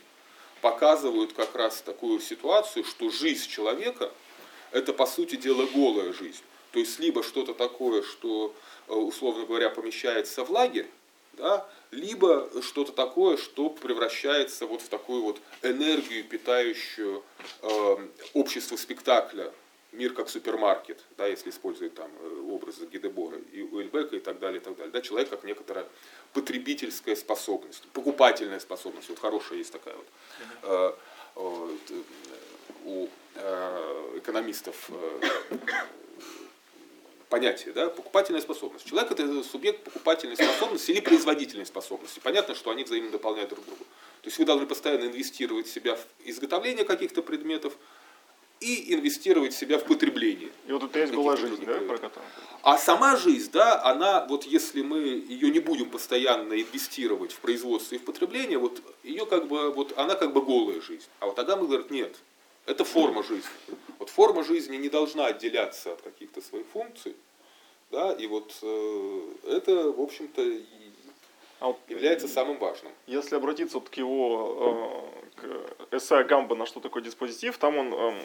показывают 0.61 1.35
как 1.35 1.55
раз 1.55 1.83
такую 1.83 2.19
ситуацию, 2.21 2.85
что 2.85 3.11
жизнь 3.11 3.49
человека– 3.49 4.13
это, 4.73 4.93
по 4.93 5.07
сути 5.07 5.37
дела, 5.37 5.67
голая 5.67 6.13
жизнь. 6.13 6.43
То 6.75 6.81
есть, 6.81 6.99
либо 6.99 7.23
что-то 7.23 7.55
такое, 7.55 8.03
что, 8.03 8.53
э, 8.89 8.93
условно 8.93 9.47
говоря, 9.47 9.71
помещается 9.71 10.45
в 10.45 10.51
лагерь, 10.51 10.89
да, 11.35 11.65
либо 11.93 12.51
что-то 12.63 12.91
такое, 12.91 13.37
что 13.37 13.71
превращается 13.71 14.67
вот 14.67 14.83
в 14.83 14.89
такую 14.89 15.23
вот 15.23 15.41
энергию, 15.63 16.25
питающую 16.25 17.23
э, 17.63 18.09
общество 18.33 18.75
спектакля, 18.75 19.53
мир 19.93 20.15
как 20.15 20.29
супермаркет, 20.29 20.99
да, 21.17 21.29
если 21.29 21.51
использовать 21.51 21.95
там 21.95 22.11
э, 22.19 22.41
образы 22.51 22.87
Гидебора 22.87 23.39
и 23.53 23.63
Уэльбека 23.63 24.17
и 24.17 24.21
так 24.21 24.41
далее, 24.41 24.61
и 24.61 24.65
так 24.65 24.77
далее. 24.77 24.91
Да, 24.91 25.01
человек 25.01 25.31
как 25.31 25.45
некоторая 25.45 25.87
потребительская 26.33 27.15
способность, 27.15 27.85
покупательная 27.93 28.59
способность. 28.59 29.09
Вот 29.11 29.21
хорошая 29.21 29.59
есть 29.59 29.71
такая 29.71 29.95
вот 29.95 30.07
э, 30.65 30.93
вот, 31.37 31.91
э, 31.91 32.03
у 32.85 33.09
э, 33.37 34.19
экономистов 34.19 34.91
э, 34.91 35.21
понятие, 37.35 37.73
да, 37.73 37.91
покупательная 37.91 38.41
способность. 38.41 38.87
Человек 38.89 39.11
это 39.11 39.43
субъект 39.43 39.83
покупательной 39.83 40.37
способности 40.37 40.93
или 40.93 41.01
производительной 41.01 41.67
способности. 41.67 42.21
Понятно, 42.23 42.55
что 42.55 42.71
они 42.71 42.85
взаимно 42.85 43.11
дополняют 43.11 43.51
друг 43.51 43.65
друга. 43.67 43.83
То 44.23 44.29
есть 44.29 44.39
вы 44.39 44.45
должны 44.45 44.67
постоянно 44.67 45.07
инвестировать 45.07 45.67
в 45.67 45.73
себя 45.73 45.97
в 45.97 46.07
изготовление 46.25 46.85
каких-то 46.85 47.23
предметов 47.23 47.73
и 48.61 48.95
инвестировать 48.95 49.53
в 49.53 49.59
себя 49.59 49.79
в 49.79 49.85
потребление. 49.85 50.51
И 50.69 50.73
вот 50.73 50.85
это 50.85 51.01
есть 51.01 51.13
голая 51.13 51.37
жизнь, 51.37 51.65
да, 51.67 51.75
про 51.81 51.99
которую? 51.99 52.31
А 52.63 52.79
сама 52.79 53.17
жизнь, 53.17 53.51
да, 53.51 53.83
она, 53.83 54.25
вот 54.29 54.45
если 54.45 54.83
мы 54.83 54.99
ее 54.99 55.51
не 55.51 55.59
будем 55.59 55.91
постоянно 55.91 56.53
инвестировать 56.53 57.33
в 57.33 57.41
производство 57.41 57.97
и 57.97 57.99
в 57.99 58.05
потребление, 58.05 58.59
вот 58.59 58.81
ее 59.03 59.27
как 59.27 59.49
бы, 59.49 59.73
вот 59.73 59.99
она 59.99 60.15
как 60.15 60.33
бы 60.33 60.41
голая 60.41 60.81
жизнь. 60.81 61.09
А 61.19 61.27
вот 61.27 61.37
Агам 61.37 61.67
говорит, 61.67 61.91
нет, 61.91 62.15
это 62.67 62.85
форма 62.85 63.25
жизни. 63.25 63.51
Вот 63.99 64.11
форма 64.11 64.45
жизни 64.45 64.77
не 64.77 64.89
должна 64.89 65.27
отделяться 65.27 65.93
от 65.93 66.03
каких-то 66.03 66.41
своих 66.41 66.67
функций, 66.67 67.15
да, 67.91 68.13
и 68.13 68.27
вот 68.27 68.55
э, 68.63 69.21
это, 69.49 69.93
в 69.93 70.01
общем-то, 70.01 70.43
А 71.61 71.69
вот 71.69 71.79
является 71.89 72.27
самым 72.29 72.59
важным. 72.59 72.93
Если 73.07 73.37
обратиться 73.37 73.79
вот 73.79 73.89
к 73.89 73.95
его 73.95 75.05
э, 75.37 75.41
к 75.91 75.97
эссе 75.97 76.25
Гамбана, 76.25 76.67
что 76.67 76.81
такое 76.81 77.03
диспозитив, 77.03 77.57
там 77.59 77.79
он, 77.79 77.95
эм, 77.95 78.19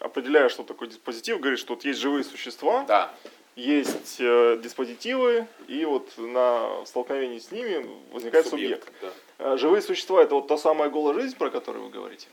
определяя, 0.00 0.48
что 0.48 0.62
такое 0.64 0.88
диспозитив, 0.88 1.40
говорит, 1.40 1.58
что 1.58 1.74
вот 1.74 1.84
есть 1.84 1.98
живые 2.00 2.24
существа, 2.24 2.84
Да, 2.84 3.14
есть 3.56 4.16
э, 4.20 4.58
диспозитивы, 4.62 5.46
и 5.66 5.84
вот 5.86 6.12
на 6.18 6.84
столкновении 6.84 7.38
с 7.38 7.50
ними 7.50 7.88
возникает 8.12 8.46
субъект. 8.46 8.92
да. 9.00 9.12
Э, 9.38 9.56
Живые 9.56 9.80
существа 9.82 10.22
это 10.22 10.34
вот 10.34 10.46
та 10.46 10.58
самая 10.58 10.90
голая 10.90 11.14
жизнь, 11.14 11.36
про 11.36 11.50
которую 11.50 11.86
вы 11.86 11.90
говорите. 11.90 12.28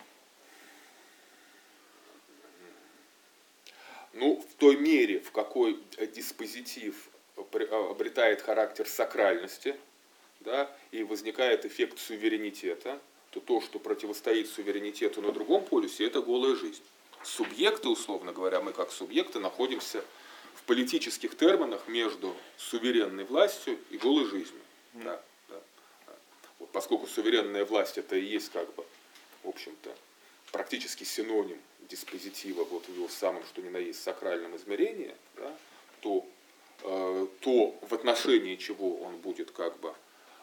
Ну, 4.14 4.40
в 4.40 4.56
той 4.60 4.78
мере, 4.78 5.20
в 5.20 5.32
какой 5.32 5.80
э, 5.98 6.06
диспозитив 6.06 7.10
при- 7.52 7.66
э, 7.66 7.90
обретает 7.90 8.42
характер 8.42 8.88
сакральности, 8.88 9.76
да, 10.40 10.72
и 10.92 11.04
возникает 11.04 11.66
эффект 11.66 12.00
суверенитета, 12.00 13.00
то 13.32 13.40
то, 13.40 13.62
что 13.62 13.80
противостоит 13.80 14.48
суверенитету 14.48 15.22
на 15.22 15.32
другом 15.32 15.66
полюсе, 15.66 16.06
это 16.06 16.22
голая 16.22 16.56
жизнь. 16.56 16.84
Субъекты, 17.24 17.90
условно 17.90 18.34
говоря, 18.34 18.62
мы 18.62 18.74
как 18.74 18.92
субъекты 18.92 19.40
находимся 19.40 20.04
в 20.56 20.64
политических 20.64 21.36
терминах 21.36 21.88
между 21.88 22.36
суверенной 22.58 23.24
властью 23.24 23.80
и 23.90 23.98
голой 23.98 24.26
жизнью. 24.26 24.62
Да, 24.94 25.20
да, 25.50 25.60
да. 26.06 26.14
Вот 26.60 26.72
поскольку 26.72 27.08
суверенная 27.08 27.66
власть 27.66 27.98
это 27.98 28.16
и 28.16 28.24
есть 28.24 28.52
как 28.52 28.72
бы, 28.76 28.86
в 29.42 29.50
общем-то, 29.50 29.96
практически 30.52 31.04
синоним 31.04 31.60
диспозитива 31.90 32.64
вот 32.64 32.88
в 32.88 32.96
его 32.96 33.08
самом 33.08 33.44
что 33.46 33.62
ни 33.62 33.70
на 33.70 33.78
есть 33.78 34.02
сакральном 34.02 34.56
измерении, 34.56 35.16
да, 35.36 35.52
то, 36.02 36.26
э, 36.84 37.28
то 37.42 37.76
в 37.82 37.94
отношении 37.94 38.56
чего 38.56 38.98
он 38.98 39.18
будет 39.18 39.52
как 39.52 39.80
бы 39.80 39.94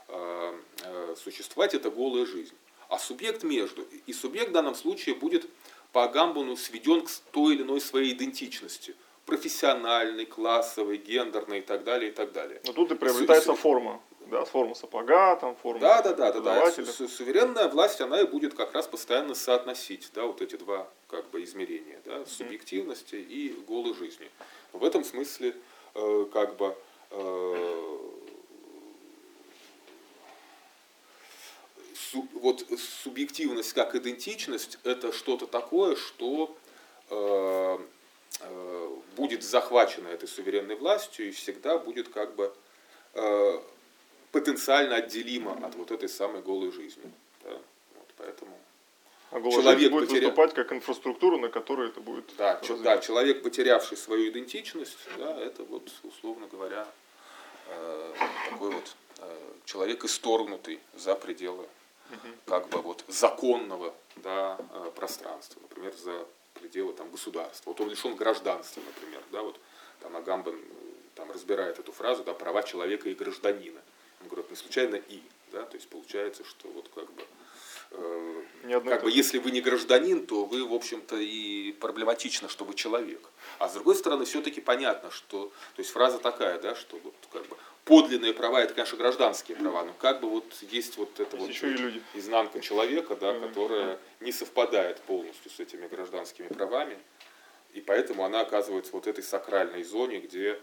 э, 0.08 0.58
э, 0.84 1.14
существовать, 1.16 1.74
это 1.74 1.90
голая 1.90 2.26
жизнь. 2.26 2.54
А 2.88 2.98
субъект 2.98 3.44
между. 3.44 3.86
И 4.06 4.12
субъект 4.12 4.50
в 4.50 4.52
данном 4.52 4.74
случае 4.74 5.14
будет 5.14 5.48
по 5.92 6.04
Агамбану 6.04 6.56
сведен 6.56 7.02
к 7.02 7.10
той 7.30 7.54
или 7.54 7.62
иной 7.62 7.80
своей 7.80 8.12
идентичности. 8.12 8.94
Профессиональной, 9.26 10.26
классовой, 10.26 10.96
гендерной 10.96 11.58
и 11.58 11.62
так 11.62 11.84
далее, 11.84 12.10
и 12.10 12.12
так 12.12 12.32
далее. 12.32 12.60
Но 12.66 12.72
тут 12.72 12.90
и 12.90 12.94
приобретается 12.96 13.52
Су- 13.52 13.56
форма. 13.56 14.00
Да, 14.30 14.44
форма 14.44 14.74
сапога, 14.74 15.36
там 15.36 15.56
форма 15.56 15.80
Да, 15.80 16.02
да, 16.02 16.14
да, 16.14 16.32
да, 16.32 16.40
да. 16.40 16.70
Суверенная 17.08 17.68
власть, 17.68 18.00
она 18.00 18.20
и 18.20 18.26
будет 18.26 18.54
как 18.54 18.72
раз 18.74 18.86
постоянно 18.86 19.34
соотносить, 19.34 20.10
да, 20.14 20.24
вот 20.24 20.40
эти 20.40 20.56
два 20.56 20.88
как 21.08 21.28
бы 21.30 21.42
измерения, 21.42 22.00
да, 22.04 22.24
субъективности 22.26 23.16
и 23.16 23.52
голой 23.66 23.94
жизни. 23.94 24.30
В 24.72 24.84
этом 24.84 25.02
смысле, 25.04 25.56
э, 25.94 26.26
как 26.32 26.56
бы, 26.56 26.76
э, 27.10 27.98
су- 31.94 32.28
вот 32.34 32.64
субъективность 33.02 33.72
как 33.72 33.94
идентичность 33.94 34.78
это 34.84 35.12
что-то 35.12 35.46
такое, 35.46 35.96
что 35.96 36.56
э, 37.10 37.78
э, 38.40 38.88
будет 39.16 39.42
захвачено 39.42 40.08
этой 40.08 40.28
суверенной 40.28 40.76
властью 40.76 41.28
и 41.28 41.30
всегда 41.32 41.78
будет 41.78 42.08
как 42.08 42.34
бы 42.36 42.52
э, 43.14 43.60
потенциально 44.32 44.96
отделимо 44.96 45.52
от 45.66 45.74
вот 45.74 45.90
этой 45.90 46.08
самой 46.08 46.42
голой 46.42 46.70
жизни. 46.72 47.10
Да? 47.42 47.50
Вот, 47.50 48.08
поэтому, 48.16 48.58
А 49.30 49.40
человек 49.40 49.90
будет 49.92 50.08
потеря- 50.10 50.20
выступать 50.26 50.54
как 50.54 50.72
инфраструктура, 50.72 51.36
на 51.38 51.48
которой 51.48 51.88
это 51.88 52.00
будет 52.00 52.24
да, 52.36 52.60
ч- 52.62 52.76
да, 52.78 52.98
человек, 52.98 53.42
потерявший 53.42 53.96
свою 53.96 54.30
идентичность, 54.30 54.98
да, 55.18 55.38
это 55.40 55.64
вот, 55.64 55.90
условно 56.02 56.46
говоря, 56.48 56.86
э, 57.68 58.14
такой 58.50 58.70
вот 58.70 58.96
э, 59.18 59.38
человек, 59.64 60.04
исторгнутый 60.04 60.80
за 60.94 61.14
пределы 61.14 61.66
как 62.46 62.68
бы 62.70 62.78
вот 62.82 63.04
законного 63.06 63.94
да, 64.16 64.58
э, 64.72 64.90
пространства, 64.96 65.60
например, 65.62 65.94
за 65.96 66.26
пределы 66.54 66.92
там, 66.92 67.08
государства. 67.10 67.70
Вот 67.70 67.80
он 67.80 67.88
лишен 67.88 68.16
гражданства, 68.16 68.80
например, 68.84 69.22
да, 69.30 69.42
вот 69.42 69.60
там 70.00 70.16
Агамбен 70.16 70.56
э, 70.56 70.58
там, 71.14 71.30
разбирает 71.30 71.78
эту 71.78 71.92
фразу, 71.92 72.24
да, 72.24 72.34
права 72.34 72.62
человека 72.64 73.08
и 73.08 73.14
гражданина. 73.14 73.80
Он 74.20 74.28
говорит, 74.28 74.50
не 74.50 74.56
случайно 74.56 74.96
и, 74.96 75.22
да, 75.52 75.64
то 75.64 75.76
есть 75.76 75.88
получается, 75.88 76.44
что 76.44 76.68
вот 76.68 76.90
как 76.94 77.10
бы 77.12 77.22
э, 77.90 78.42
как 78.84 79.02
бы 79.02 79.10
если 79.10 79.38
вы 79.38 79.50
не 79.50 79.60
гражданин, 79.60 80.26
то 80.26 80.44
вы, 80.44 80.64
в 80.66 80.72
общем-то, 80.72 81.16
и 81.16 81.72
проблематично, 81.72 82.48
что 82.48 82.64
вы 82.64 82.74
человек. 82.74 83.28
А 83.58 83.68
с 83.68 83.74
другой 83.74 83.96
стороны, 83.96 84.24
все-таки 84.24 84.60
понятно, 84.60 85.10
что, 85.10 85.52
то 85.74 85.80
есть 85.80 85.90
фраза 85.90 86.18
такая, 86.18 86.60
да, 86.60 86.74
что 86.74 86.98
вот 86.98 87.14
как 87.32 87.46
бы 87.48 87.56
подлинные 87.84 88.32
права 88.32 88.62
это, 88.62 88.74
конечно, 88.74 88.96
гражданские 88.96 89.56
права, 89.56 89.84
но 89.84 89.92
как 89.94 90.20
бы 90.20 90.28
вот 90.28 90.44
есть 90.70 90.96
вот 90.96 91.18
эта 91.18 91.36
вот 91.36 91.48
еще 91.48 91.72
и 91.72 91.76
люди. 91.76 92.02
изнанка 92.14 92.60
человека, 92.60 93.16
да, 93.16 93.38
которая 93.38 93.98
не 94.20 94.32
совпадает 94.32 95.00
полностью 95.00 95.50
с 95.50 95.58
этими 95.58 95.88
гражданскими 95.88 96.46
правами, 96.48 96.98
и 97.72 97.80
поэтому 97.80 98.24
она 98.24 98.40
оказывается 98.40 98.92
вот 98.92 99.06
этой 99.06 99.24
сакральной 99.24 99.82
зоне, 99.82 100.20
где 100.20 100.60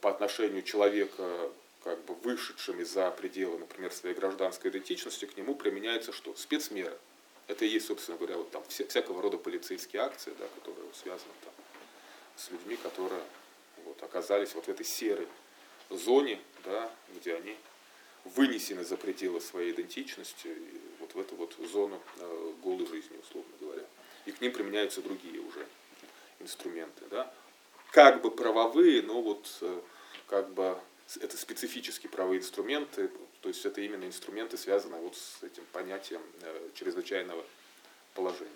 по 0.00 0.10
отношению 0.10 0.62
человека 0.62 1.50
как 1.84 2.02
бы 2.06 2.14
вышедшими 2.14 2.82
за 2.82 3.10
пределы, 3.10 3.58
например, 3.58 3.92
своей 3.92 4.14
гражданской 4.14 4.70
идентичности, 4.70 5.26
к 5.26 5.36
нему 5.36 5.54
применяется 5.54 6.12
что? 6.12 6.34
Спецмера. 6.34 6.96
Это 7.46 7.66
и 7.66 7.68
есть, 7.68 7.86
собственно 7.86 8.16
говоря, 8.16 8.38
вот 8.38 8.50
там 8.50 8.64
вся, 8.68 8.86
всякого 8.86 9.20
рода 9.20 9.36
полицейские 9.36 10.00
акции, 10.00 10.32
да, 10.38 10.46
которые 10.48 10.86
связаны 10.94 11.32
там, 11.44 11.52
с 12.36 12.50
людьми, 12.50 12.76
которые 12.76 13.22
вот, 13.84 14.02
оказались 14.02 14.54
вот 14.54 14.64
в 14.64 14.68
этой 14.70 14.86
серой 14.86 15.28
зоне, 15.90 16.40
да, 16.64 16.90
где 17.14 17.36
они 17.36 17.54
вынесены 18.24 18.82
за 18.82 18.96
пределы 18.96 19.42
своей 19.42 19.72
идентичности, 19.72 20.56
вот 21.00 21.14
в 21.14 21.20
эту 21.20 21.36
вот 21.36 21.54
зону 21.70 22.00
э, 22.18 22.52
голой 22.62 22.86
жизни, 22.86 23.18
условно 23.18 23.52
говоря. 23.60 23.84
И 24.24 24.32
к 24.32 24.40
ним 24.40 24.52
применяются 24.52 25.02
другие 25.02 25.38
уже 25.38 25.66
инструменты. 26.40 27.04
Да? 27.10 27.30
Как 27.90 28.22
бы 28.22 28.30
правовые, 28.30 29.02
но 29.02 29.20
вот 29.20 29.58
э, 29.60 29.80
как 30.26 30.48
бы 30.54 30.78
это 31.20 31.36
специфические 31.36 32.10
правовые 32.10 32.40
инструменты, 32.40 33.10
то 33.40 33.48
есть 33.48 33.64
это 33.66 33.80
именно 33.80 34.04
инструменты, 34.04 34.56
связанные 34.56 35.00
вот 35.00 35.16
с 35.16 35.42
этим 35.42 35.64
понятием 35.72 36.22
э, 36.42 36.70
чрезвычайного 36.74 37.44
положения. 38.14 38.50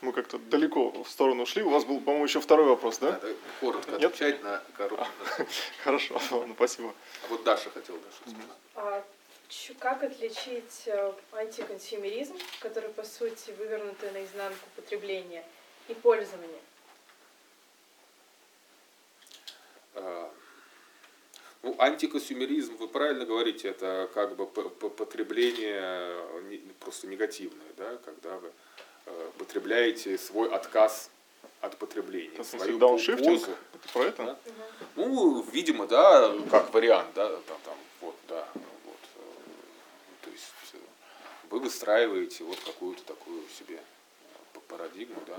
Мы 0.00 0.12
как-то 0.12 0.38
далеко 0.38 1.02
в 1.02 1.10
сторону 1.10 1.44
шли. 1.44 1.62
У 1.62 1.68
вас 1.68 1.84
был, 1.84 2.00
по-моему, 2.00 2.24
еще 2.24 2.40
второй 2.40 2.66
вопрос, 2.66 2.98
да? 2.98 3.12
Надо 3.12 3.34
коротко 3.60 3.90
Нет? 3.92 4.04
отвечать 4.04 4.42
на 4.42 4.62
короткий. 4.76 5.06
Хорошо, 5.84 6.20
ладно, 6.30 6.54
спасибо. 6.54 6.94
А 7.24 7.28
вот 7.28 7.44
Даша 7.44 7.68
хотела 7.68 7.98
Даша 7.98 8.36
а, 8.76 9.04
как 9.78 10.02
отличить 10.02 10.84
э, 10.86 11.12
антиконсюмеризм, 11.32 12.38
который, 12.60 12.88
по 12.90 13.04
сути, 13.04 13.50
вывернутый 13.50 14.10
наизнанку 14.12 14.66
потребления, 14.74 15.44
и 15.88 15.94
пользование? 15.94 16.60
А, 19.28 19.78
ну, 21.62 21.76
антиконсюмеризм, 21.78 22.76
вы 22.76 22.88
правильно 22.88 23.26
говорите, 23.26 23.68
это 23.68 24.08
как 24.14 24.36
бы 24.36 24.46
потребление 24.46 26.14
просто 26.80 27.06
негативное, 27.06 27.68
да, 27.76 27.98
когда 28.04 28.38
вы 28.38 28.50
Э, 29.10 29.30
потребляете 29.38 30.16
свой 30.18 30.50
отказ 30.50 31.10
от 31.60 31.76
потребления. 31.76 32.34
Это 32.34 32.44
свою 32.44 32.78
дауншифтинг? 32.78 33.42
Это 33.42 33.92
про 33.92 34.04
это? 34.04 34.24
Да? 34.24 34.38
Ну, 34.96 35.42
видимо, 35.52 35.86
да, 35.86 36.32
как 36.50 36.72
вариант, 36.72 37.08
да, 37.14 37.28
там, 37.28 37.58
там, 37.64 37.74
вот, 38.00 38.16
да, 38.28 38.46
вот. 38.54 38.98
Э, 39.16 39.20
то 40.22 40.30
есть 40.30 40.52
э, 40.74 40.78
вы 41.50 41.60
выстраиваете 41.60 42.44
вот 42.44 42.58
какую-то 42.60 43.02
такую 43.04 43.42
себе 43.58 43.80
парадигму, 44.68 45.20
да. 45.26 45.38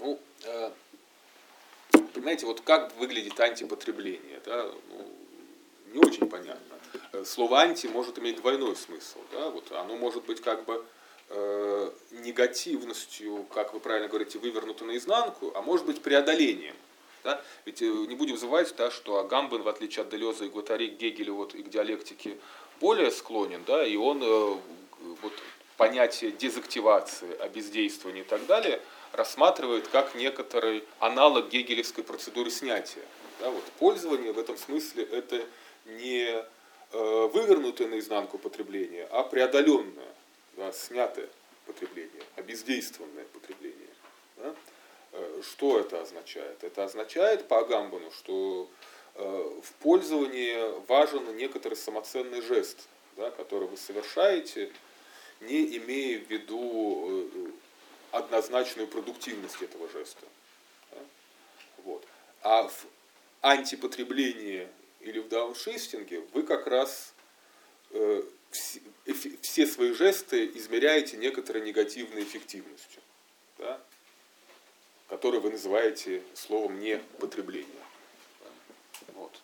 Ну, 0.00 0.18
понимаете, 2.12 2.46
вот 2.46 2.60
как 2.62 2.94
выглядит 2.96 3.38
антипотребление, 3.38 4.40
да, 4.44 4.70
ну, 4.88 5.08
не 5.92 5.98
очень 5.98 6.28
понятно. 6.28 7.24
Слово 7.24 7.60
анти 7.60 7.86
может 7.86 8.18
иметь 8.18 8.36
двойной 8.36 8.76
смысл, 8.76 9.18
да, 9.32 9.50
вот 9.50 9.70
оно 9.72 9.96
может 9.96 10.24
быть 10.24 10.40
как 10.40 10.64
бы 10.64 10.84
э, 11.28 11.90
негативностью, 12.12 13.46
как 13.54 13.74
вы 13.74 13.80
правильно 13.80 14.08
говорите, 14.08 14.38
вывернуто 14.38 14.84
наизнанку, 14.84 15.52
а 15.54 15.62
может 15.62 15.86
быть 15.86 16.02
преодолением. 16.02 16.76
Да? 17.22 17.42
Ведь 17.64 17.82
э, 17.82 17.86
не 17.86 18.14
будем 18.14 18.36
забывать, 18.36 18.74
да, 18.76 18.90
что 18.90 19.18
Агамбен, 19.18 19.62
в 19.62 19.68
отличие 19.68 20.02
от 20.02 20.10
Делеза 20.10 20.44
и 20.44 20.48
Гуатари, 20.48 20.88
к 20.88 20.96
Гегелю 20.98 21.34
вот, 21.34 21.54
и 21.54 21.62
к 21.62 21.68
диалектике 21.68 22.38
более 22.80 23.10
склонен, 23.10 23.62
да, 23.66 23.84
и 23.84 23.96
он 23.96 24.22
э, 24.22 24.56
вот, 25.22 25.32
понятие 25.76 26.32
дезактивации, 26.32 27.36
обездействования 27.38 28.22
и 28.22 28.26
так 28.26 28.46
далее– 28.46 28.80
рассматривает 29.12 29.88
как 29.88 30.14
некоторый 30.14 30.84
аналог 30.98 31.48
гегелевской 31.48 32.04
процедуры 32.04 32.50
снятия. 32.50 33.04
Да, 33.40 33.50
вот 33.50 33.64
пользование 33.78 34.32
в 34.32 34.38
этом 34.38 34.56
смысле 34.56 35.04
это 35.04 35.44
не 35.86 36.26
э, 36.26 36.44
вывернутое 36.92 37.88
наизнанку 37.88 38.38
потребление, 38.38 39.06
а 39.10 39.22
преодоленное, 39.22 40.14
да, 40.56 40.72
снятое 40.72 41.28
потребление, 41.66 42.22
обездействованное 42.36 43.24
потребление. 43.24 43.88
Да? 44.36 44.54
Э, 45.12 45.42
что 45.42 45.80
это 45.80 46.02
означает? 46.02 46.62
Это 46.62 46.84
означает 46.84 47.48
по 47.48 47.60
Агамбану, 47.60 48.10
что 48.10 48.68
э, 49.14 49.60
в 49.62 49.72
пользовании 49.82 50.80
важен 50.86 51.36
некоторый 51.36 51.74
самоценный 51.74 52.42
жест, 52.42 52.88
да, 53.16 53.30
который 53.30 53.68
вы 53.68 53.76
совершаете, 53.76 54.70
не 55.40 55.78
имея 55.78 56.18
в 56.18 56.28
виду 56.28 57.24
однозначную 58.12 58.88
продуктивность 58.88 59.62
этого 59.62 59.88
жеста. 59.90 60.26
Вот. 61.84 62.06
А 62.42 62.68
в 62.68 62.86
антипотреблении 63.42 64.68
или 65.00 65.18
в 65.18 65.28
дауншифтинге 65.28 66.20
вы 66.32 66.42
как 66.42 66.66
раз 66.66 67.14
э, 67.90 68.22
все, 68.50 68.80
все 69.40 69.66
свои 69.66 69.92
жесты 69.92 70.46
измеряете 70.54 71.16
некоторой 71.16 71.62
негативной 71.62 72.22
эффективностью, 72.22 73.02
да? 73.58 73.80
которую 75.08 75.40
вы 75.40 75.50
называете 75.50 76.22
словом 76.34 76.80
непотребление. 76.80 77.66
Вот. 79.14 79.40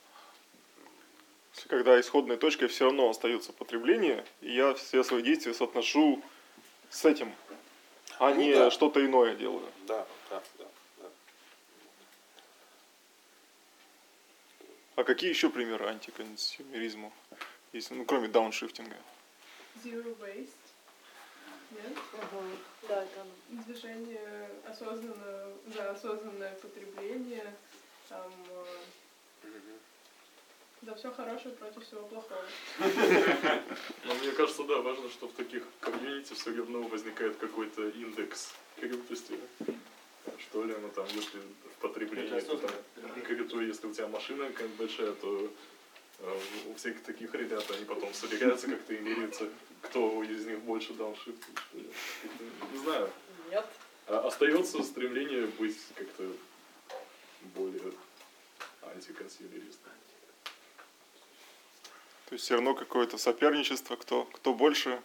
Когда 1.68 1.98
исходной 2.00 2.36
точкой 2.36 2.68
все 2.68 2.84
равно 2.84 3.08
остается 3.08 3.52
потребление, 3.52 4.24
и 4.40 4.54
я 4.54 4.74
все 4.74 5.02
свои 5.02 5.22
действия 5.22 5.54
соотношу 5.54 6.22
с 6.90 7.04
этим 7.04 7.34
а 8.18 8.30
ну, 8.30 8.36
не 8.36 8.54
да. 8.54 8.70
что-то 8.70 9.04
иное 9.04 9.34
делаю. 9.34 9.66
Да, 9.86 10.06
да, 10.30 10.42
да, 10.58 10.64
да. 10.98 11.08
А 14.96 15.04
какие 15.04 15.30
еще 15.30 15.50
примеры 15.50 15.86
антиконсюмеризма 15.86 17.12
есть, 17.72 17.90
ну, 17.90 18.04
кроме 18.04 18.28
дауншифтинга? 18.28 18.96
Zero 19.84 20.16
waste. 20.18 20.48
Нет? 21.70 21.98
Угу. 22.14 22.42
Да, 22.88 23.04
там. 23.14 23.26
Движение 23.64 24.50
осознанное, 24.66 25.52
за 25.66 25.90
осознанное 25.90 26.54
потребление, 26.54 27.54
там, 28.08 28.32
угу. 29.42 29.78
Да, 30.86 30.94
все 30.94 31.10
хорошее 31.10 31.52
против 31.56 31.84
всего 31.84 32.02
плохого. 32.02 32.44
Но 34.04 34.14
мне 34.14 34.30
кажется, 34.30 34.62
да, 34.62 34.80
важно, 34.82 35.10
что 35.10 35.26
в 35.26 35.32
таких 35.32 35.64
комьюнити 35.80 36.32
все 36.32 36.56
равно 36.56 36.82
возникает 36.82 37.36
какой-то 37.38 37.88
индекс 37.88 38.52
крутости. 38.78 39.34
Что 40.38 40.64
ли, 40.64 40.76
ну 40.80 40.88
там, 40.90 41.04
если 41.06 41.40
в 41.40 41.80
потреблении, 41.80 42.38
то 42.38 42.56
там, 42.56 42.70
если 43.62 43.86
у 43.88 43.92
тебя 43.92 44.06
машина 44.06 44.48
как 44.52 44.68
большая, 44.76 45.12
то 45.14 45.50
э, 46.20 46.38
у 46.68 46.74
всех 46.74 47.02
таких 47.02 47.34
ребят 47.34 47.64
они 47.72 47.84
потом 47.84 48.14
собираются 48.14 48.68
как-то 48.68 48.94
и 48.94 49.00
меряются, 49.00 49.48
кто 49.82 50.22
из 50.22 50.46
них 50.46 50.60
больше 50.60 50.94
дауншифт. 50.94 51.42
Не 51.72 52.78
знаю. 52.78 53.10
Нет. 53.50 53.66
А 54.06 54.20
остается 54.20 54.80
стремление 54.84 55.48
быть 55.58 55.78
как-то 55.96 56.30
более 57.56 57.92
антиконсюмеристом. 58.82 59.90
То 62.36 62.38
есть 62.38 62.44
все 62.44 62.54
равно 62.56 62.74
какое-то 62.74 63.16
соперничество, 63.16 63.96
кто, 63.96 64.24
кто 64.24 64.52
больше 64.52 65.00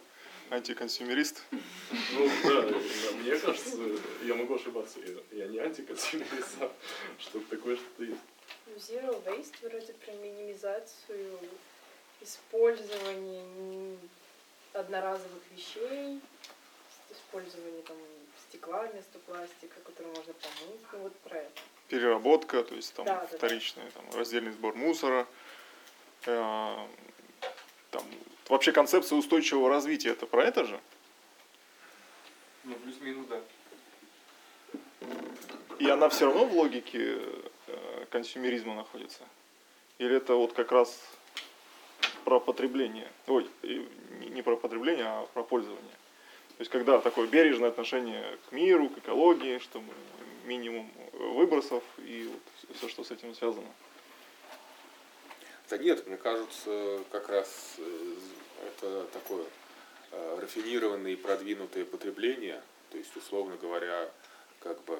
антиконсюмерист? 0.50 1.42
Ну 1.50 2.30
да, 2.44 2.60
мне 3.22 3.38
кажется, 3.38 3.78
я 4.24 4.34
могу 4.34 4.56
ошибаться, 4.56 4.98
я, 5.00 5.44
я 5.44 5.46
не 5.46 5.58
антиконсюмерист, 5.58 6.60
а 6.60 6.70
что-то 7.18 7.56
такое 7.56 7.76
что-то 7.76 8.04
есть. 8.04 8.20
Ну, 8.66 8.74
zero 8.74 9.24
waste 9.24 9.54
вроде 9.62 9.94
про 9.94 10.12
минимизацию 10.12 11.38
использования 12.20 13.96
одноразовых 14.74 15.42
вещей, 15.56 16.20
использование 17.10 17.80
там 17.84 17.96
стекла 18.46 18.82
вместо 18.88 19.18
пластика, 19.20 19.80
который 19.86 20.08
можно 20.08 20.34
помыть, 20.34 20.82
ну 20.92 20.98
вот 20.98 21.16
про 21.20 21.38
это. 21.38 21.60
Переработка, 21.88 22.62
то 22.62 22.74
есть 22.74 22.92
там 22.92 23.06
Да, 23.06 23.20
да, 23.20 23.26
да. 23.26 23.36
вторичный, 23.38 23.84
там, 23.94 24.04
раздельный 24.18 24.52
сбор 24.52 24.74
мусора. 24.74 25.26
Э, 26.26 26.76
вообще 28.52 28.70
концепция 28.70 29.16
устойчивого 29.16 29.70
развития 29.70 30.10
это 30.10 30.26
про 30.26 30.44
это 30.44 30.64
же? 30.64 30.78
Ну, 32.64 32.74
плюс-минус, 32.74 33.26
да. 33.26 33.40
И 35.78 35.88
она 35.88 36.08
все 36.10 36.26
равно 36.26 36.44
в 36.44 36.54
логике 36.54 37.18
э, 37.66 38.06
консюмеризма 38.10 38.74
находится? 38.74 39.22
Или 39.98 40.16
это 40.16 40.34
вот 40.34 40.52
как 40.52 40.70
раз 40.70 41.00
про 42.24 42.40
потребление? 42.40 43.10
Ой, 43.26 43.48
не- 43.62 44.42
про 44.42 44.56
потребление, 44.56 45.06
а 45.06 45.26
про 45.32 45.42
пользование. 45.42 45.96
То 46.58 46.60
есть 46.60 46.70
когда 46.70 47.00
такое 47.00 47.26
бережное 47.26 47.70
отношение 47.70 48.38
к 48.48 48.52
миру, 48.52 48.90
к 48.90 48.98
экологии, 48.98 49.58
чтобы 49.58 49.92
минимум 50.44 50.90
выбросов 51.12 51.82
и 51.98 52.30
вот 52.30 52.76
все, 52.76 52.88
что 52.88 53.02
с 53.02 53.10
этим 53.10 53.34
связано. 53.34 53.68
Да 55.70 55.78
нет, 55.78 56.06
мне 56.06 56.18
кажется, 56.18 57.00
как 57.10 57.30
раз 57.30 57.76
э, 57.78 58.14
это 58.62 59.04
такое 59.12 59.44
э, 60.12 60.38
рафинированное 60.40 61.12
и 61.12 61.16
продвинутое 61.16 61.84
потребление, 61.84 62.62
то 62.90 62.98
есть, 62.98 63.14
условно 63.16 63.56
говоря, 63.56 64.10
как 64.60 64.82
бы 64.84 64.98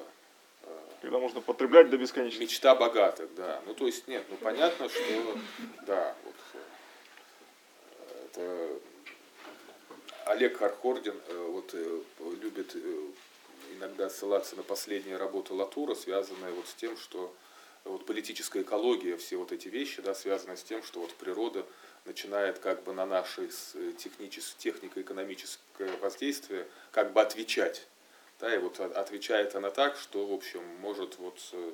э, 0.63 0.79
Когда 1.01 1.19
можно 1.19 1.41
потреблять 1.41 1.91
до 1.91 1.99
бесконечности. 1.99 2.43
мечта 2.43 2.75
богатых, 2.75 3.35
да. 3.35 3.63
Ну, 3.67 3.75
то 3.75 3.87
есть, 3.87 4.09
нет, 4.09 4.25
ну, 4.29 4.37
понятно, 4.37 4.89
что, 4.89 5.39
да, 5.87 6.15
вот, 6.25 6.35
э, 6.55 6.59
это 8.27 8.81
Олег 10.27 10.59
Хархордин 10.59 11.21
вот, 11.49 11.75
любит 12.41 12.77
иногда 13.77 14.09
ссылаться 14.09 14.57
на 14.57 14.63
последние 14.63 15.17
работы 15.17 15.53
Латура, 15.55 15.95
связанные 15.95 16.53
вот 16.53 16.67
с 16.69 16.75
тем, 16.75 16.97
что 16.97 17.35
вот 17.85 18.07
политическая 18.07 18.63
экология, 18.63 19.17
все 19.17 19.37
вот 19.37 19.51
эти 19.53 19.69
вещи, 19.69 20.01
да, 20.03 20.15
связаны 20.15 20.57
с 20.57 20.63
тем, 20.63 20.83
что 20.83 21.01
вот 21.01 21.13
природа 21.15 21.67
начинает 22.05 22.59
как 22.59 22.83
бы 22.83 22.93
на 22.93 23.07
наши 23.07 23.45
э, 23.75 23.93
техничес- 23.99 24.57
технико-экономическое 24.59 25.97
воздействие 26.01 26.67
как 26.91 27.13
бы 27.13 27.21
отвечать. 27.21 27.87
Да, 28.41 28.53
и 28.53 28.59
вот 28.59 28.81
отвечает 28.81 29.55
она 29.55 29.71
так, 29.71 29.97
что, 29.97 30.27
в 30.27 30.33
общем, 30.33 30.63
может 30.81 31.19
вот 31.19 31.39
э, 31.53 31.73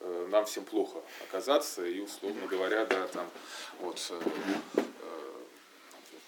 э, 0.00 0.26
нам 0.30 0.46
всем 0.46 0.64
плохо 0.64 1.00
оказаться, 1.28 1.84
и, 1.84 2.00
условно 2.00 2.46
говоря, 2.46 2.86
да, 2.86 3.06
там 3.08 3.28
вот 3.80 4.12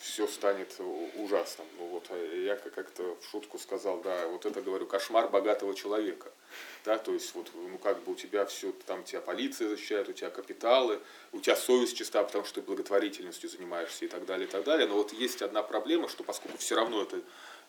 все 0.00 0.26
станет 0.26 0.74
ужасным. 1.16 1.66
Ну 1.78 1.86
вот 1.88 2.06
э, 2.08 2.44
я 2.46 2.56
как- 2.56 2.72
как-то 2.72 3.16
в 3.20 3.30
шутку 3.30 3.58
сказал, 3.58 4.00
да, 4.00 4.28
вот 4.28 4.46
это, 4.46 4.62
говорю, 4.62 4.86
кошмар 4.86 5.28
богатого 5.28 5.74
человека. 5.74 6.32
Да, 6.86 6.96
то 6.96 7.12
есть 7.12 7.34
вот, 7.34 7.50
ну 7.54 7.76
как 7.76 8.02
бы 8.02 8.12
у 8.12 8.14
тебя 8.14 8.46
все, 8.46 8.72
там 8.86 9.04
тебя 9.04 9.20
полиция 9.20 9.68
защищает, 9.68 10.08
у 10.08 10.12
тебя 10.14 10.30
капиталы, 10.30 11.00
у 11.32 11.40
тебя 11.40 11.54
совесть 11.54 11.98
чиста, 11.98 12.22
потому 12.24 12.44
что 12.46 12.56
ты 12.56 12.62
благотворительностью 12.62 13.50
занимаешься 13.50 14.06
и 14.06 14.08
так 14.08 14.24
далее, 14.24 14.48
и 14.48 14.50
так 14.50 14.64
далее. 14.64 14.88
Но 14.88 14.94
вот 14.94 15.12
есть 15.12 15.42
одна 15.42 15.62
проблема, 15.62 16.08
что 16.08 16.24
поскольку 16.24 16.56
все 16.56 16.76
равно 16.76 17.02
это 17.02 17.20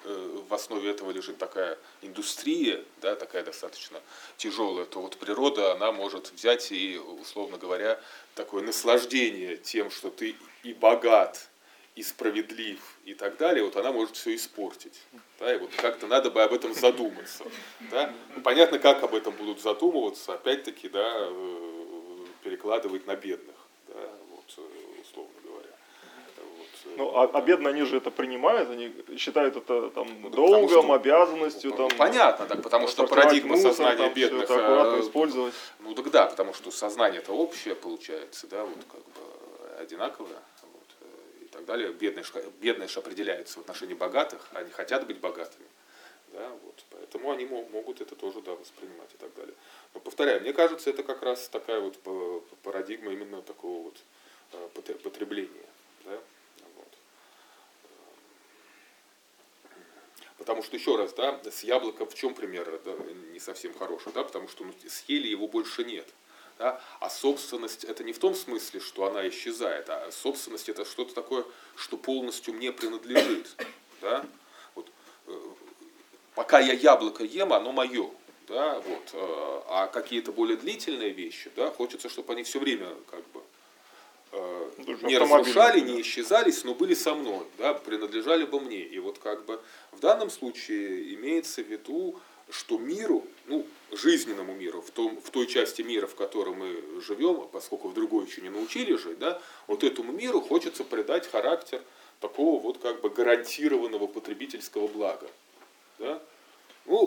э, 0.06 0.42
в 0.48 0.54
основе 0.54 0.90
этого 0.90 1.12
лежит 1.12 1.38
такая 1.38 1.78
индустрия, 2.02 2.82
да, 3.02 3.18
такая 3.18 3.44
достаточно 3.44 4.00
тяжелая, 4.38 4.86
то 4.86 5.02
вот 5.02 5.18
природа, 5.18 5.74
она 5.74 5.92
может 5.92 6.32
взять 6.32 6.72
и, 6.72 6.98
условно 6.98 7.58
говоря, 7.58 8.00
такое 8.36 8.64
наслаждение 8.64 9.58
тем, 9.58 9.92
что 9.92 10.10
ты 10.10 10.38
и 10.64 10.74
богат, 10.74 11.51
и 11.96 12.04
справедлив, 12.04 12.80
и 13.04 13.14
так 13.14 13.38
далее, 13.38 13.64
вот 13.66 13.76
она 13.76 13.92
может 13.92 14.16
все 14.16 14.34
испортить. 14.36 15.02
Да, 15.40 15.54
и 15.54 15.58
вот 15.58 15.72
как-то 15.76 16.08
надо 16.08 16.32
бы 16.32 16.42
об 16.42 16.54
этом 16.54 16.74
задуматься. 16.74 17.44
Да? 17.92 18.14
Ну, 18.36 18.42
понятно, 18.42 18.80
как 18.80 19.04
об 19.04 19.14
этом 19.14 19.34
будут 19.34 19.60
задумываться, 19.62 20.34
опять-таки, 20.34 20.88
да, 20.88 21.14
э, 21.18 22.26
перекладывать 22.44 23.06
на 23.08 23.16
бедных, 23.16 23.56
да, 23.88 24.10
вот, 24.30 24.46
э, 24.58 25.02
условно 25.02 25.34
говоря. 25.44 25.68
Вот, 26.38 26.68
э, 26.86 26.96
Ну, 26.98 27.18
а, 27.18 27.24
а 27.34 27.42
бедные, 27.42 27.70
они 27.74 27.84
же 27.84 27.98
это 27.98 28.10
принимают, 28.10 28.70
они 28.70 28.94
считают 29.18 29.58
это 29.58 29.90
там 29.90 30.08
Ну, 30.22 30.30
долгом, 30.30 30.70
что- 30.70 30.94
обязанностью, 30.94 31.72
ну, 31.72 31.78
там, 31.90 31.98
понятно, 31.98 32.46
так, 32.46 32.62
потому 32.64 32.88
что 32.88 33.06
парадигма 33.06 33.56
мусор, 33.56 33.72
сознания 33.72 33.98
там, 33.98 34.14
бедных, 34.14 34.44
это 34.44 34.56
аккуратно 34.56 35.02
использовать. 35.02 35.54
Ну 35.82 35.94
так 35.94 36.10
да, 36.10 36.26
потому 36.28 36.54
что 36.54 36.72
сознание-то 36.72 37.34
общее 37.34 37.76
получается, 37.76 38.48
да, 38.48 38.64
вот 38.64 38.78
как 38.90 39.02
бы 39.04 39.76
одинаковое, 39.82 40.40
так 41.62 41.68
далее. 41.68 41.94
Бедные 41.94 42.26
бедные 42.60 42.88
ж 42.88 42.98
определяются 42.98 43.60
в 43.60 43.62
отношении 43.62 43.94
богатых, 43.94 44.48
они 44.54 44.72
хотят 44.72 45.06
быть 45.06 45.20
богатыми, 45.20 45.68
да, 46.34 46.50
вот, 46.64 46.84
поэтому 46.90 47.32
они 47.32 47.46
мо- 47.46 47.68
могут 47.72 48.02
это 48.02 48.16
тоже, 48.16 48.42
да, 48.42 48.52
воспринимать 48.52 49.14
и 49.14 49.18
так 49.18 49.34
далее. 49.36 49.54
Но 49.94 50.00
повторяю, 50.00 50.42
мне 50.42 50.54
кажется, 50.54 50.90
это 50.90 51.04
как 51.04 51.22
раз 51.22 51.50
такая 51.50 51.80
вот 51.80 51.98
па- 52.00 52.42
парадигма 52.64 53.12
именно 53.12 53.42
такого 53.42 53.84
вот 53.84 53.98
э, 54.54 54.70
потре- 54.74 55.00
потребления, 55.00 55.66
да, 56.06 56.20
вот. 56.76 56.88
Потому 60.38 60.64
что, 60.64 60.76
еще 60.76 60.96
раз, 60.96 61.14
да, 61.14 61.40
с 61.44 61.64
яблоком 61.64 62.10
в 62.10 62.16
чем 62.16 62.34
пример 62.34 62.82
да, 62.84 62.94
не 63.32 63.40
совсем 63.40 63.78
хороший, 63.78 64.12
да, 64.14 64.24
потому 64.24 64.48
что 64.48 64.64
ну, 64.64 64.74
съели 64.88 65.28
его 65.28 65.48
больше 65.48 65.84
нет. 65.84 66.08
Да? 66.62 66.80
А 67.00 67.10
собственность 67.10 67.86
это 67.86 68.04
не 68.04 68.14
в 68.14 68.20
том 68.20 68.36
смысле, 68.36 68.80
что 68.82 69.08
она 69.08 69.28
исчезает, 69.28 69.90
а 69.90 70.12
собственность 70.12 70.70
это 70.70 70.86
что-то 70.86 71.16
такое, 71.16 71.44
что 71.76 71.98
полностью 71.98 72.54
мне 72.54 72.72
принадлежит. 72.72 73.50
Да? 74.02 74.26
Вот, 74.74 74.90
э, 75.28 75.32
пока 76.34 76.60
я 76.60 76.74
яблоко 76.74 77.24
ем, 77.24 77.54
оно 77.54 77.72
мое. 77.72 78.10
Да? 78.48 78.80
Вот, 78.80 79.10
э, 79.14 79.62
а 79.68 79.88
какие-то 79.88 80.32
более 80.32 80.58
длительные 80.58 81.12
вещи, 81.12 81.52
да, 81.56 81.70
хочется, 81.70 82.10
чтобы 82.10 82.34
они 82.34 82.42
все 82.42 82.60
время 82.60 82.88
как 83.12 83.24
бы 83.30 83.42
э, 84.32 84.72
Ну, 84.78 85.08
не 85.08 85.20
разрушали, 85.20 85.82
не 85.82 86.02
исчезались, 86.02 86.64
но 86.64 86.74
были 86.74 86.96
со 86.96 87.14
мной, 87.14 87.46
да, 87.60 87.76
принадлежали 87.76 88.46
бы 88.46 88.60
мне. 88.60 88.82
И 88.82 88.98
вот 88.98 89.20
как 89.20 89.46
бы 89.46 89.62
в 89.92 90.00
данном 90.00 90.32
случае 90.32 91.14
имеется 91.14 91.64
в 91.64 91.68
виду, 91.68 92.20
что 92.52 92.78
миру, 92.78 93.26
ну, 93.48 93.66
жизненному 93.92 94.54
миру, 94.54 94.82
в, 94.82 94.92
том, 94.92 95.20
в 95.22 95.30
той 95.32 95.48
части 95.48 95.82
мира, 95.82 96.08
в 96.08 96.16
которой 96.16 96.56
мы 96.56 97.02
живем, 97.02 97.48
поскольку 97.52 97.90
в 97.90 97.94
другой 97.94 98.26
еще 98.26 98.42
не 98.42 98.50
научились 98.50 99.00
жить, 99.00 99.20
да, 99.20 99.42
вот 99.68 99.84
этому 99.84 100.12
миру 100.12 100.42
хочется 100.42 100.84
придать 100.84 101.28
характер 101.28 101.82
такого 102.20 102.62
вот 102.62 102.78
как 102.78 103.02
бы 103.02 103.10
гарантированного 103.10 104.08
потребительского 104.08 104.88
блага. 104.88 105.28
Да? 106.00 106.22
Ну, 106.86 107.04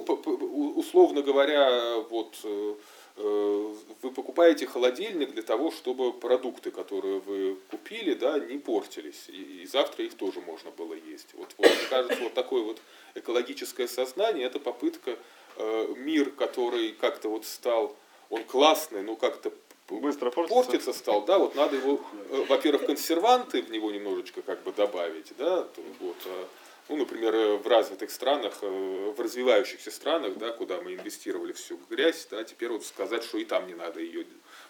условно 0.77 1.23
говоря, 1.23 1.99
вот 2.09 2.37
э, 2.45 2.75
э, 3.16 3.75
вы 4.03 4.11
покупаете 4.12 4.66
холодильник 4.66 5.33
для 5.33 5.43
того, 5.43 5.73
чтобы 5.73 6.12
продукты, 6.12 6.71
которые 6.71 7.19
вы 7.21 7.57
купили, 7.71 8.15
да, 8.15 8.39
не 8.39 8.59
портились. 8.59 9.29
И, 9.29 9.66
завтра 9.66 10.05
их 10.05 10.15
тоже 10.15 10.41
можно 10.41 10.71
было 10.71 10.95
есть. 10.95 11.29
Вот, 11.35 11.55
вот, 11.59 11.66
мне 11.66 11.87
кажется, 11.91 12.23
вот 12.23 12.35
такое 12.35 12.62
вот 12.62 12.81
экологическое 13.16 13.89
сознание, 13.89 14.47
это 14.47 14.61
попытка 14.61 15.19
мир, 15.97 16.31
который 16.31 16.93
как-то 16.93 17.28
вот 17.28 17.44
стал, 17.44 17.97
он 18.31 18.44
классный, 18.44 19.02
но 19.02 19.16
как-то 19.16 19.52
Быстро 19.89 20.31
портится. 20.31 20.55
портиться 20.55 20.93
стал, 20.94 21.24
да, 21.26 21.39
вот 21.39 21.55
надо 21.55 21.76
его, 21.76 22.01
э, 22.31 22.44
во-первых, 22.48 22.86
консерванты 22.86 23.60
в 23.60 23.70
него 23.70 23.90
немножечко 23.90 24.40
как 24.40 24.62
бы 24.62 24.72
добавить, 24.72 25.32
да, 25.36 25.68
вот, 26.01 26.16
э, 26.24 26.44
ну, 26.89 26.97
например, 26.97 27.35
э, 27.35 27.56
в 27.59 27.66
развитых 27.66 28.10
странах, 28.10 28.55
э, 28.62 29.12
в 29.14 29.20
развивающихся 29.20 29.90
странах, 29.90 30.39
да, 30.39 30.52
куда 30.52 30.81
мы 30.81 30.94
инвестировали 30.94 31.52
всю 31.52 31.78
грязь, 31.90 32.26
да, 32.31 32.44
теперь 32.44 32.70
вот 32.70 32.85
сказать, 32.85 33.24
что 33.24 33.36
и 33.36 33.44
там 33.44 33.66
не 33.66 33.74
надо 33.74 34.01
ее, 34.01 34.24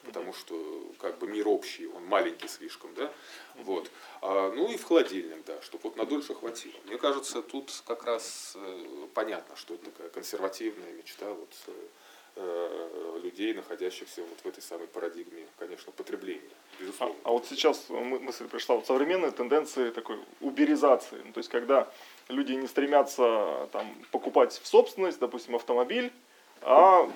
потому 0.05 0.32
что 0.32 0.55
как 0.98 1.18
бы 1.18 1.26
мир 1.26 1.48
общий, 1.48 1.86
он 1.86 2.05
маленький 2.06 2.48
слишком, 2.48 2.94
да, 2.94 3.12
вот. 3.56 3.90
А, 4.22 4.52
ну 4.55 4.70
и 4.70 4.76
в 4.76 4.85
холодильник, 4.85 5.44
да, 5.47 5.60
чтобы 5.62 5.85
вот 5.85 5.97
на 5.97 6.05
дольше 6.05 6.35
хватило. 6.35 6.74
Мне 6.85 6.98
кажется, 6.98 7.43
тут 7.43 7.72
как 7.86 8.05
раз 8.05 8.52
э, 8.56 9.06
понятно, 9.14 9.56
что 9.56 9.74
это 9.74 9.86
такая 9.90 10.09
консервативная 10.10 10.93
мечта 10.93 11.28
вот 11.32 11.52
э, 11.66 11.72
э, 12.36 13.20
людей, 13.22 13.55
находящихся 13.55 14.22
вот 14.22 14.39
в 14.43 14.47
этой 14.47 14.62
самой 14.62 14.86
парадигме, 14.86 15.47
конечно, 15.59 15.93
потребления, 15.93 16.40
А, 16.78 16.81
безусловно. 16.82 17.16
а 17.24 17.31
вот 17.31 17.47
сейчас 17.47 17.86
мы- 17.89 18.18
мысль 18.18 18.48
пришла, 18.48 18.76
вот 18.76 18.86
современные 18.86 19.31
тенденции 19.31 19.90
такой 19.90 20.18
уберизации, 20.40 21.20
ну, 21.24 21.32
то 21.32 21.39
есть 21.39 21.51
когда 21.51 21.90
люди 22.28 22.52
не 22.52 22.66
стремятся 22.66 23.68
там, 23.72 23.86
покупать 24.10 24.52
в 24.52 24.66
собственность, 24.66 25.18
допустим, 25.18 25.55
автомобиль, 25.56 26.12
а 26.62 27.10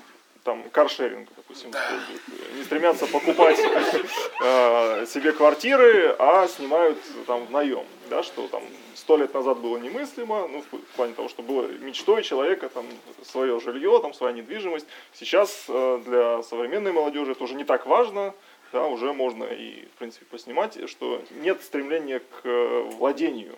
там 0.48 0.62
каршеринг, 0.70 1.28
допустим, 1.36 1.68
используют. 1.68 2.56
не 2.56 2.62
стремятся 2.64 3.06
покупать 3.06 3.58
э, 3.60 5.04
себе 5.06 5.32
квартиры, 5.32 6.16
а 6.18 6.48
снимают 6.48 6.98
там 7.26 7.44
в 7.44 7.50
наем, 7.50 7.84
да, 8.08 8.22
что 8.22 8.48
там 8.48 8.62
сто 8.94 9.18
лет 9.18 9.34
назад 9.34 9.58
было 9.58 9.76
немыслимо, 9.76 10.48
ну, 10.48 10.62
в 10.62 10.96
плане 10.96 11.12
того, 11.12 11.28
что 11.28 11.42
было 11.42 11.66
мечтой 11.66 12.22
человека 12.22 12.70
там 12.70 12.86
свое 13.22 13.60
жилье, 13.60 13.98
там 14.00 14.14
своя 14.14 14.32
недвижимость. 14.32 14.86
Сейчас 15.12 15.66
э, 15.68 16.00
для 16.06 16.42
современной 16.42 16.92
молодежи 16.92 17.32
это 17.32 17.44
уже 17.44 17.54
не 17.54 17.64
так 17.64 17.84
важно, 17.84 18.32
да, 18.72 18.86
уже 18.86 19.12
можно 19.12 19.44
и, 19.44 19.84
в 19.84 19.98
принципе, 19.98 20.24
поснимать, 20.30 20.88
что 20.88 21.22
нет 21.42 21.62
стремления 21.62 22.20
к 22.20 22.40
э, 22.44 22.82
владению. 22.96 23.54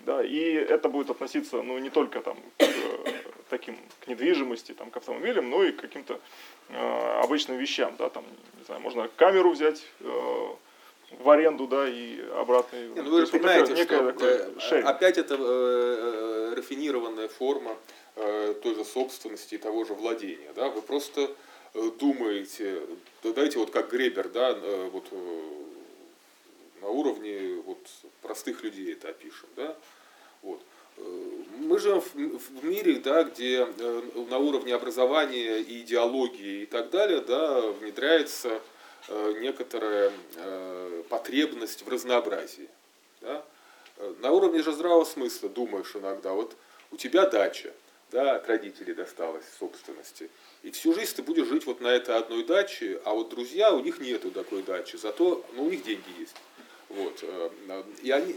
Да, 0.00 0.24
и 0.24 0.54
это 0.54 0.88
будет 0.88 1.10
относиться 1.10 1.62
ну, 1.62 1.78
не 1.78 1.90
только 1.90 2.20
там, 2.20 2.36
к 2.56 3.19
таким 3.50 3.76
к 4.00 4.06
недвижимости, 4.06 4.72
там, 4.72 4.90
к 4.90 4.96
автомобилям, 4.96 5.50
но 5.50 5.64
и 5.64 5.72
к 5.72 5.80
каким-то 5.80 6.20
э, 6.68 7.20
обычным 7.22 7.58
вещам. 7.58 7.94
Да, 7.98 8.08
там, 8.08 8.24
не 8.58 8.64
знаю, 8.64 8.80
можно 8.80 9.08
камеру 9.16 9.50
взять 9.50 9.82
э, 10.00 10.48
в 11.18 11.28
аренду, 11.28 11.66
да, 11.66 11.88
и 11.88 12.20
обратно. 12.36 12.76
Не, 12.76 13.02
ну 13.02 13.10
вы 13.10 13.16
же 13.16 13.22
есть 13.22 13.32
вот 13.32 13.42
понимаете, 13.42 13.74
такое 13.74 14.12
что 14.12 14.12
такое 14.12 14.80
э, 14.80 14.82
опять 14.84 15.18
это 15.18 15.34
э, 15.34 15.38
э, 15.40 16.54
рафинированная 16.54 17.28
форма 17.28 17.76
э, 18.16 18.54
той 18.62 18.74
же 18.74 18.84
собственности 18.84 19.56
и 19.56 19.58
того 19.58 19.84
же 19.84 19.94
владения. 19.94 20.52
Да? 20.54 20.68
Вы 20.68 20.80
просто 20.82 21.30
э, 21.74 21.90
думаете, 21.98 22.80
да, 23.22 23.32
дайте 23.32 23.58
вот 23.58 23.70
как 23.70 23.90
Гребер, 23.90 24.28
да, 24.28 24.54
вот 24.92 25.04
на 26.80 26.88
уровне 26.88 27.60
вот, 27.66 27.86
простых 28.22 28.62
людей 28.62 28.92
это 28.92 29.08
опишем. 29.08 29.48
Да? 29.56 29.76
Вот. 30.42 30.62
Мы 31.60 31.78
живем 31.78 32.00
в, 32.00 32.64
мире, 32.64 32.96
да, 32.96 33.22
где 33.24 33.66
э, 33.66 34.02
на 34.28 34.38
уровне 34.38 34.74
образования 34.74 35.58
и 35.58 35.82
идеологии 35.82 36.62
и 36.62 36.66
так 36.66 36.90
далее 36.90 37.20
да, 37.20 37.60
внедряется 37.60 38.60
э, 39.08 39.34
некоторая 39.40 40.10
э, 40.36 41.02
потребность 41.08 41.82
в 41.82 41.88
разнообразии. 41.88 42.68
Да? 43.20 43.44
На 44.20 44.32
уровне 44.32 44.62
же 44.62 44.72
здравого 44.72 45.04
смысла 45.04 45.48
думаешь 45.48 45.94
иногда, 45.94 46.32
вот 46.32 46.56
у 46.90 46.96
тебя 46.96 47.26
дача, 47.26 47.72
да, 48.10 48.36
от 48.36 48.48
родителей 48.48 48.94
досталась 48.94 49.44
собственности, 49.58 50.30
и 50.62 50.70
всю 50.70 50.94
жизнь 50.94 51.14
ты 51.14 51.22
будешь 51.22 51.46
жить 51.46 51.66
вот 51.66 51.80
на 51.80 51.88
этой 51.88 52.16
одной 52.16 52.44
даче, 52.44 53.00
а 53.04 53.14
вот 53.14 53.28
друзья, 53.28 53.72
у 53.72 53.80
них 53.80 54.00
нету 54.00 54.30
такой 54.30 54.62
дачи, 54.62 54.96
зато 54.96 55.44
ну, 55.54 55.64
у 55.64 55.70
них 55.70 55.84
деньги 55.84 56.08
есть. 56.18 56.36
Вот. 56.88 57.24
И 58.02 58.10
они, 58.10 58.36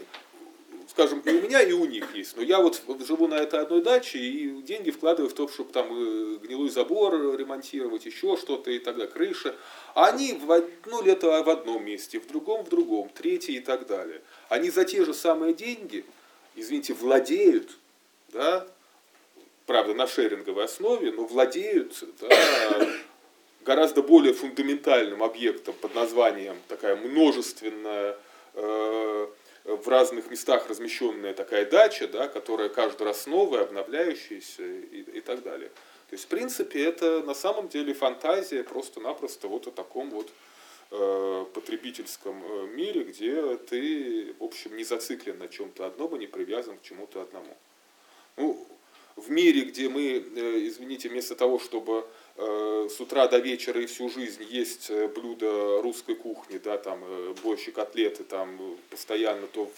скажем, 0.88 1.20
и 1.20 1.30
у 1.30 1.42
меня, 1.42 1.62
и 1.62 1.72
у 1.72 1.86
них 1.86 2.16
есть. 2.16 2.36
Но 2.36 2.44
я 2.44 2.60
вот 2.60 2.82
живу 3.06 3.28
на 3.28 3.36
этой 3.36 3.60
одной 3.60 3.82
даче 3.82 4.20
и 4.20 4.62
деньги 4.62 4.92
вкладываю 4.92 5.30
в 5.30 5.34
то, 5.34 5.48
чтобы 5.48 5.72
там 5.72 5.88
э, 5.92 6.38
гнилой 6.44 6.70
забор 6.70 7.38
ремонтировать, 7.38 8.06
еще 8.06 8.38
что-то 8.38 8.72
и 8.72 8.80
далее, 8.80 9.08
крыша. 9.08 9.56
А 9.96 10.08
они 10.08 10.34
в 10.34 10.52
одно 10.52 11.02
лето 11.02 11.44
в 11.44 11.50
одном 11.50 11.86
месте, 11.86 12.20
в 12.20 12.28
другом 12.28 12.66
в 12.66 12.70
другом, 12.70 13.10
третье 13.10 13.54
и 13.54 13.60
так 13.60 13.88
далее. 13.88 14.22
Они 14.50 14.70
за 14.70 14.86
те 14.86 15.04
же 15.06 15.14
самые 15.14 15.54
деньги, 15.54 16.06
извините, 16.56 16.94
владеют, 16.94 17.78
да, 18.30 18.68
правда, 19.66 19.94
на 19.94 20.08
шеринговой 20.08 20.66
основе, 20.66 21.12
но 21.12 21.26
владеют 21.26 22.04
да, 22.20 22.30
гораздо 23.64 24.02
более 24.02 24.34
фундаментальным 24.34 25.24
объектом 25.24 25.74
под 25.80 25.96
названием 25.96 26.58
такая 26.68 26.96
множественная 26.96 28.18
э, 28.54 29.28
в 29.64 29.88
разных 29.88 30.30
местах 30.30 30.70
размещенная 30.70 31.34
такая 31.34 31.66
дача, 31.66 32.08
да, 32.08 32.28
которая 32.28 32.70
каждый 32.70 33.04
раз 33.04 33.28
новая, 33.28 33.64
обновляющаяся 33.64 34.64
и, 34.64 35.02
и 35.02 35.22
так 35.22 35.44
далее. 35.44 35.70
То 36.10 36.16
есть, 36.16 36.26
в 36.26 36.28
принципе, 36.28 36.84
это 36.84 37.24
на 37.24 37.34
самом 37.34 37.70
деле 37.70 37.94
фантазия 37.94 38.64
просто-напросто 38.64 39.48
вот 39.48 39.68
о 39.68 39.72
таком 39.72 40.12
вот 40.12 40.30
э, 40.92 41.46
потребительском 41.54 42.44
э, 42.44 42.68
мире, 42.68 43.04
где 43.04 43.56
ты, 43.56 44.36
в 44.38 44.44
общем, 44.44 44.76
не 44.76 44.84
зациклен 44.84 45.40
на 45.40 45.48
чем-то 45.48 45.88
одном 45.88 46.16
и 46.16 46.20
не 46.20 46.28
привязан 46.28 46.78
к 46.78 46.82
чему-то 46.84 47.22
одному. 47.22 47.58
Ну, 48.36 48.68
в 49.16 49.32
мире, 49.32 49.62
где 49.62 49.90
мы, 49.90 50.24
э, 50.36 50.68
извините, 50.68 51.10
вместо 51.10 51.36
того, 51.36 51.58
чтобы 51.58 52.06
с 52.36 53.00
утра 53.00 53.28
до 53.28 53.38
вечера 53.38 53.80
и 53.82 53.86
всю 53.86 54.10
жизнь 54.10 54.44
есть 54.50 54.90
э, 54.90 55.08
блюда 55.08 55.82
русской 55.82 56.16
кухни, 56.16 56.58
да, 56.58 56.78
там 56.78 57.04
э, 57.04 57.34
борщ 57.44 57.68
и 57.68 57.72
котлеты, 57.72 58.24
там 58.24 58.58
э, 58.60 58.76
постоянно 58.90 59.46
то 59.48 59.70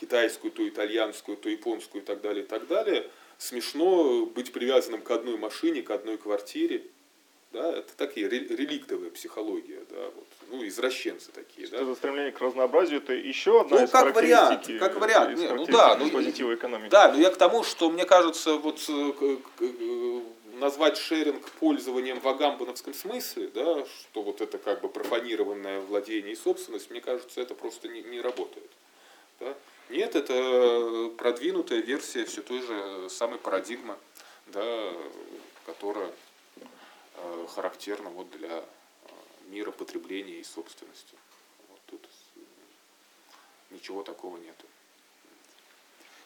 китайскую, 0.00 0.52
то 0.52 0.66
итальянскую, 0.68 1.36
то 1.36 1.48
японскую 1.48 2.02
и 2.02 2.04
так 2.06 2.20
далее, 2.20 2.44
и 2.44 2.46
так 2.46 2.68
далее, 2.68 3.08
смешно 3.36 4.26
быть 4.26 4.52
привязанным 4.52 5.02
к 5.02 5.10
одной 5.10 5.36
машине, 5.38 5.82
к 5.82 5.90
одной 5.90 6.18
квартире. 6.18 6.84
Да, 7.50 7.78
это 7.78 7.96
такие 7.96 8.28
ре- 8.28 8.46
реликтовая 8.46 9.10
психология, 9.10 9.80
да, 9.90 10.04
вот, 10.14 10.26
ну, 10.50 10.66
извращенцы 10.68 11.32
такие, 11.32 11.66
да. 11.68 11.78
Это 11.78 11.94
стремление 11.94 12.30
к 12.30 12.40
разнообразию 12.40 12.98
это 12.98 13.14
еще 13.14 13.62
одна 13.62 13.78
Ну, 13.78 13.84
из 13.86 13.90
как 13.90 14.14
вариант, 14.14 14.66
как 14.78 15.00
вариант. 15.00 15.38
Не, 15.38 15.48
ну 15.54 15.66
да, 15.66 15.96
ну, 15.96 16.10
позитива 16.10 16.54
экономики. 16.54 16.90
Да, 16.90 17.10
но 17.10 17.18
я 17.18 17.30
к 17.30 17.36
тому, 17.38 17.64
что 17.64 17.90
мне 17.90 18.04
кажется, 18.04 18.56
вот 18.56 18.78
э, 18.88 19.12
э, 19.60 20.20
назвать 20.58 20.96
шеринг 20.96 21.50
пользованием 21.52 22.20
в 22.20 22.28
агамбановском 22.28 22.94
смысле, 22.94 23.48
да, 23.48 23.84
что 23.86 24.22
вот 24.22 24.40
это 24.40 24.58
как 24.58 24.80
бы 24.80 24.88
профанированное 24.88 25.80
владение 25.80 26.32
и 26.32 26.36
собственность, 26.36 26.90
мне 26.90 27.00
кажется, 27.00 27.40
это 27.40 27.54
просто 27.54 27.88
не, 27.88 28.02
не 28.02 28.20
работает. 28.20 28.70
Да? 29.40 29.54
Нет, 29.88 30.14
это 30.16 31.10
продвинутая 31.16 31.80
версия 31.80 32.24
все 32.24 32.42
той 32.42 32.60
же 32.60 33.08
самой 33.08 33.38
парадигмы, 33.38 33.96
да, 34.46 34.92
которая 35.64 36.12
э, 37.16 37.46
характерна 37.54 38.10
вот 38.10 38.30
для 38.30 38.58
э, 38.58 38.64
мира 39.48 39.70
потребления 39.70 40.40
и 40.40 40.44
собственности. 40.44 41.14
Вот 41.68 41.80
тут 41.86 42.06
ничего 43.70 44.02
такого 44.02 44.36
нету. 44.36 44.66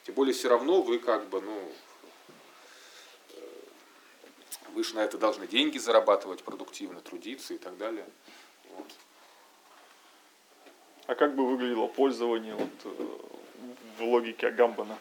Тем 0.04 0.14
более 0.14 0.34
все 0.34 0.48
равно 0.48 0.82
вы 0.82 0.98
как 0.98 1.28
бы, 1.28 1.40
ну, 1.40 1.72
вы 4.74 4.84
же 4.84 4.94
на 4.94 5.00
это 5.00 5.18
должны 5.18 5.46
деньги 5.46 5.78
зарабатывать, 5.78 6.42
продуктивно 6.42 7.00
трудиться 7.00 7.54
и 7.54 7.58
так 7.58 7.76
далее. 7.76 8.06
Вот. 8.70 8.88
А 11.06 11.14
как 11.14 11.34
бы 11.34 11.46
выглядело 11.46 11.88
пользование 11.88 12.54
вот, 12.54 12.70
э, 12.84 13.18
в 13.98 14.02
логике 14.02 14.48
Агамбана? 14.48 14.98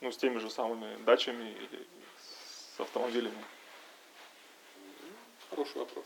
Ну, 0.00 0.12
с 0.12 0.16
теми 0.16 0.38
же 0.38 0.50
самыми 0.50 1.02
дачами 1.04 1.50
или 1.50 1.86
с 2.76 2.80
автомобилями. 2.80 3.42
Хороший 5.50 5.78
вопрос. 5.78 6.04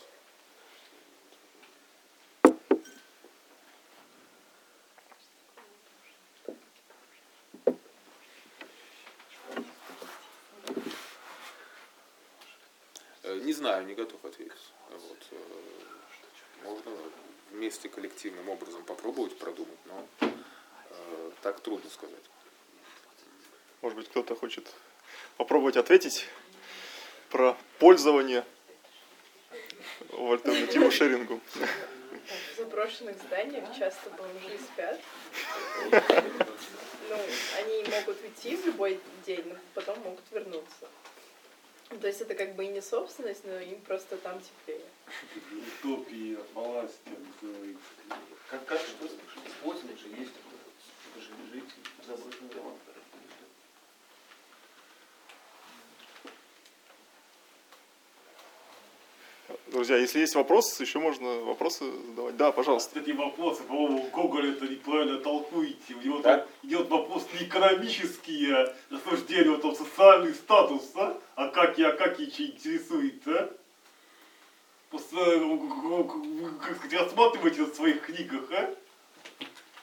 Не 13.80 13.84
знаю, 13.84 13.88
не 13.88 13.94
готов 13.94 14.22
ответить. 14.24 14.72
Вот, 14.90 15.18
э, 15.30 16.64
можно 16.64 16.92
вместе 17.50 17.88
коллективным 17.88 18.50
образом 18.50 18.84
попробовать 18.84 19.38
продумать, 19.38 19.78
но 19.86 20.06
э, 20.20 21.30
так 21.40 21.60
трудно 21.60 21.88
сказать. 21.88 22.24
Может 23.80 23.96
быть, 23.96 24.08
кто-то 24.08 24.34
хочет 24.36 24.70
попробовать 25.38 25.78
ответить 25.78 26.26
про 27.30 27.56
пользование 27.78 28.44
в 30.10 30.32
альтернативу 30.32 30.90
шерингу. 30.90 31.40
В 31.54 32.56
заброшенных 32.58 33.16
зданиях 33.16 33.64
часто 33.78 34.10
бомжи 34.10 34.58
спят. 34.58 35.00
Ну, 37.10 37.16
они 37.58 37.82
могут 37.90 38.22
уйти 38.22 38.54
в 38.54 38.66
любой 38.66 39.00
день, 39.26 39.42
но 39.48 39.56
потом 39.74 39.98
могут 39.98 40.22
вернуться. 40.30 40.86
То 41.98 42.06
есть 42.06 42.20
это 42.20 42.34
как 42.34 42.54
бы 42.54 42.64
и 42.64 42.68
не 42.68 42.80
собственность, 42.80 43.44
но 43.44 43.58
им 43.58 43.80
просто 43.80 44.16
там 44.18 44.40
теплее. 44.40 44.86
утопии, 45.82 46.38
власти, 46.54 47.10
как, 48.48 48.64
как 48.64 48.80
что 48.80 49.08
способ 49.08 49.98
же 49.98 50.08
есть, 50.08 50.32
это 51.10 51.20
же 51.20 51.30
жить 51.52 51.70
в 52.00 52.06
заброшенных 52.06 52.54
домах. 52.54 52.74
Друзья, 59.70 59.96
если 59.98 60.18
есть 60.18 60.34
вопросы, 60.34 60.82
еще 60.82 60.98
можно 60.98 61.28
вопросы 61.44 61.84
задавать. 62.08 62.36
Да, 62.36 62.50
пожалуйста. 62.50 62.88
Кстати, 62.90 63.14
вопросы, 63.14 63.62
по-моему, 63.62 64.04
Гоголь 64.12 64.50
это 64.50 64.66
неправильно 64.66 65.18
толкуете. 65.18 65.94
У 65.94 66.02
него 66.04 66.18
Да? 66.22 66.38
там 66.38 66.48
идет 66.64 66.88
вопрос 66.88 67.24
не 67.38 67.46
экономический, 67.46 68.50
а 68.50 68.74
рассуждение, 68.90 69.52
вот, 69.52 69.62
там, 69.62 69.74
социальный 69.76 70.34
статус, 70.34 70.90
а? 70.96 71.16
А 71.36 71.48
как 71.48 71.78
я, 71.78 71.92
как 71.92 72.18
я 72.18 72.26
интересует, 72.26 73.22
а? 73.28 73.48
Просто, 74.90 75.16
э, 75.20 76.04
как 76.66 76.76
сказать, 76.78 77.00
рассматриваете 77.00 77.62
это 77.62 77.70
в 77.70 77.76
своих 77.76 78.00
книгах, 78.02 78.50
а? 78.50 78.74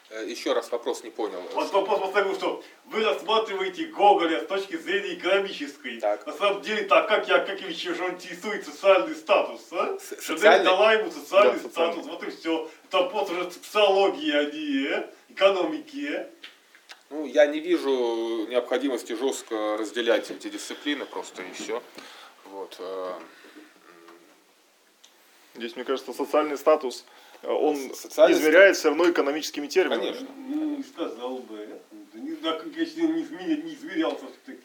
Э, 0.10 0.26
Еще 0.26 0.54
раз 0.54 0.72
вопрос 0.72 1.04
не 1.04 1.10
понял. 1.10 1.42
Вот 1.54 1.72
вопрос 1.74 2.00
поставил, 2.00 2.34
что 2.36 2.64
вы 2.86 3.04
рассматриваете 3.04 3.88
Гоголя 3.88 4.42
с 4.42 4.48
точки 4.48 4.78
зрения 4.78 5.16
экономической. 5.16 6.00
Так. 6.00 6.26
На 6.26 6.34
самом 6.34 6.62
деле, 6.62 6.84
так 6.84 7.08
как 7.08 7.28
Яковлевич 7.28 7.82
же 7.84 8.04
он 8.04 8.12
интересует 8.12 8.66
социальный 8.66 9.16
статус, 9.16 9.62
а? 9.72 9.98
Социальный? 10.00 10.66
дала 10.66 10.94
ему 10.94 11.12
социальный 11.12 11.60
Да, 11.62 11.70
статус, 11.70 11.96
социальный. 11.96 12.04
вот 12.04 12.24
и 12.24 12.30
все. 12.32 12.70
Это 12.86 12.98
вопрос 13.00 13.30
уже 13.32 13.52
социологии, 13.52 14.32
а 14.34 14.44
не 14.46 14.88
э, 14.88 15.10
экономики. 15.30 16.08
э. 16.10 16.28
Ну, 17.10 17.26
я 17.26 17.46
не 17.46 17.60
вижу 17.60 18.48
необходимости 18.48 19.14
жестко 19.14 19.78
разделять 19.78 20.30
эти 20.32 20.50
дисциплины, 20.50 21.06
просто 21.06 21.42
и 21.42 21.52
все. 21.54 21.82
Вот. 22.46 22.80
Здесь, 25.56 25.76
мне 25.76 25.86
кажется, 25.86 26.14
социальный 26.14 26.58
статус, 26.58 27.04
э, 27.08 27.17
он 27.54 27.94
Социальный 27.94 28.38
измеряется 28.38 28.80
все 28.82 28.88
равно 28.90 29.10
экономическими 29.10 29.68
терминами. 29.68 30.02
Конечно. 30.12 30.28
Ну, 30.36 30.78
не 30.78 30.84
сказал 30.84 31.38
бы. 31.40 31.80
да, 32.42 32.62
не, 32.66 32.72
измеря- 33.24 33.64
не 33.64 33.74
измерялся 33.74 34.26
все-таки. 34.28 34.64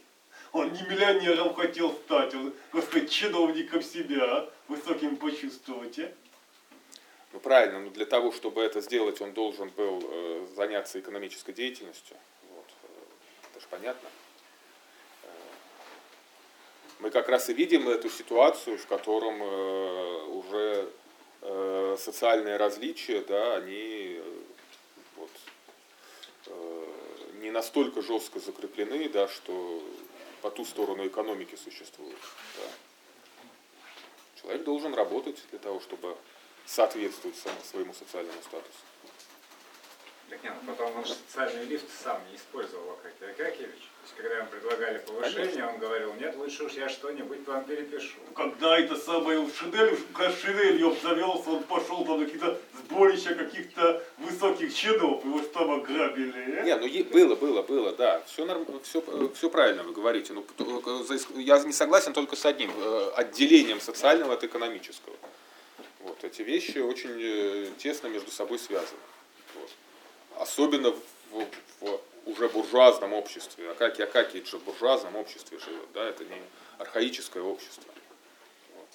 Он 0.52 0.70
не 0.72 0.82
миллионером 0.82 1.54
хотел 1.54 1.92
стать, 1.92 2.34
он, 2.34 2.52
господи, 2.72 3.06
чиновником 3.06 3.82
себя 3.82 4.22
а, 4.24 4.50
высоким 4.68 5.16
почувствовать, 5.16 5.98
а? 5.98 6.12
Ну 7.32 7.40
правильно, 7.40 7.80
но 7.80 7.90
для 7.90 8.04
того, 8.04 8.30
чтобы 8.32 8.60
это 8.60 8.82
сделать, 8.82 9.22
он 9.22 9.32
должен 9.32 9.70
был 9.70 10.00
э, 10.04 10.46
заняться 10.54 11.00
экономической 11.00 11.52
деятельностью. 11.54 12.16
Вот. 12.54 12.66
э, 12.82 12.86
Это 13.50 13.60
же 13.60 13.66
понятно. 13.70 14.08
Э, 15.22 15.26
Мы 17.00 17.10
как 17.10 17.30
раз 17.30 17.48
и 17.48 17.54
видим 17.54 17.88
эту 17.88 18.10
ситуацию, 18.10 18.76
в 18.76 18.86
котором 18.86 19.42
э, 19.42 20.22
уже 20.26 20.90
э, 21.42 21.96
социальные 21.98 22.56
различия, 22.56 23.20
да, 23.20 23.56
они 23.56 24.16
э, 24.18 24.40
вот, 25.16 25.30
э, 26.46 26.86
не 27.40 27.50
настолько 27.50 28.02
жестко 28.02 28.40
закреплены, 28.40 29.08
да, 29.08 29.28
что 29.28 29.82
по 30.40 30.50
ту 30.50 30.64
сторону 30.64 31.06
экономики 31.06 31.56
существуют. 31.56 32.18
да. 32.56 32.70
Человек 34.40 34.64
должен 34.64 34.94
работать 34.94 35.40
для 35.50 35.58
того, 35.58 35.80
чтобы 35.80 36.16
соответствовать 36.66 37.36
своему 37.64 37.94
социальному 37.94 38.40
статусу. 38.42 38.78
Так 40.32 40.42
нет, 40.44 40.54
ну 40.62 40.72
потом 40.72 40.96
он 40.96 41.04
же 41.04 41.12
социальный 41.12 41.66
лифт 41.66 41.84
сам 42.02 42.18
не 42.30 42.36
использовал 42.38 42.92
Акакий 42.92 43.30
Акакевич. 43.32 43.68
То 43.76 44.04
есть, 44.04 44.14
когда 44.16 44.38
ему 44.38 44.48
предлагали 44.48 44.96
повышение, 44.96 45.44
Конечно. 45.44 45.72
он 45.74 45.78
говорил, 45.78 46.14
нет, 46.14 46.34
лучше 46.36 46.64
уж 46.64 46.72
я 46.72 46.88
что-нибудь 46.88 47.46
вам 47.46 47.64
перепишу. 47.66 48.14
Когда 48.34 48.78
это 48.78 48.96
самое 48.96 49.46
Шинель, 49.50 49.94
когда 50.14 50.32
Шинелью 50.34 50.92
обзавелся, 50.92 51.50
он 51.50 51.62
пошел 51.64 52.06
там 52.06 52.20
на 52.20 52.24
какие-то 52.24 52.58
сборища 52.78 53.34
каких-то 53.34 54.02
высоких 54.16 54.74
чинов, 54.74 55.22
его 55.22 55.42
что 55.42 55.52
там 55.52 55.70
ограбили, 55.72 56.60
э? 56.60 56.64
Не, 56.64 56.76
ну 56.76 57.10
было, 57.12 57.34
было, 57.34 57.62
было, 57.62 57.92
да. 57.92 58.22
Все, 58.26 58.46
норм, 58.46 58.66
все, 58.84 59.04
все 59.34 59.50
правильно 59.50 59.82
вы 59.82 59.92
говорите. 59.92 60.32
Ну, 60.32 60.46
иск- 61.10 61.38
я 61.38 61.58
не 61.58 61.74
согласен 61.74 62.14
только 62.14 62.36
с 62.36 62.46
одним, 62.46 62.70
э, 62.74 63.10
отделением 63.16 63.82
социального 63.82 64.32
от 64.32 64.44
экономического. 64.44 65.14
Вот, 66.00 66.24
эти 66.24 66.40
вещи 66.40 66.78
очень 66.78 67.20
э, 67.20 67.66
тесно 67.76 68.06
между 68.06 68.30
собой 68.30 68.58
связаны. 68.58 68.98
Особенно 70.42 70.90
в, 70.90 71.46
в 71.80 72.00
уже 72.26 72.48
буржуазном 72.48 73.12
обществе. 73.12 73.70
Акаки 73.70 74.02
Акакич 74.02 74.50
же 74.50 74.58
в 74.58 74.64
буржуазном 74.64 75.14
обществе 75.14 75.56
живет, 75.60 75.86
да, 75.94 76.02
это 76.02 76.24
не 76.24 76.42
архаическое 76.78 77.44
общество. 77.44 77.94
Вот. 78.74 78.88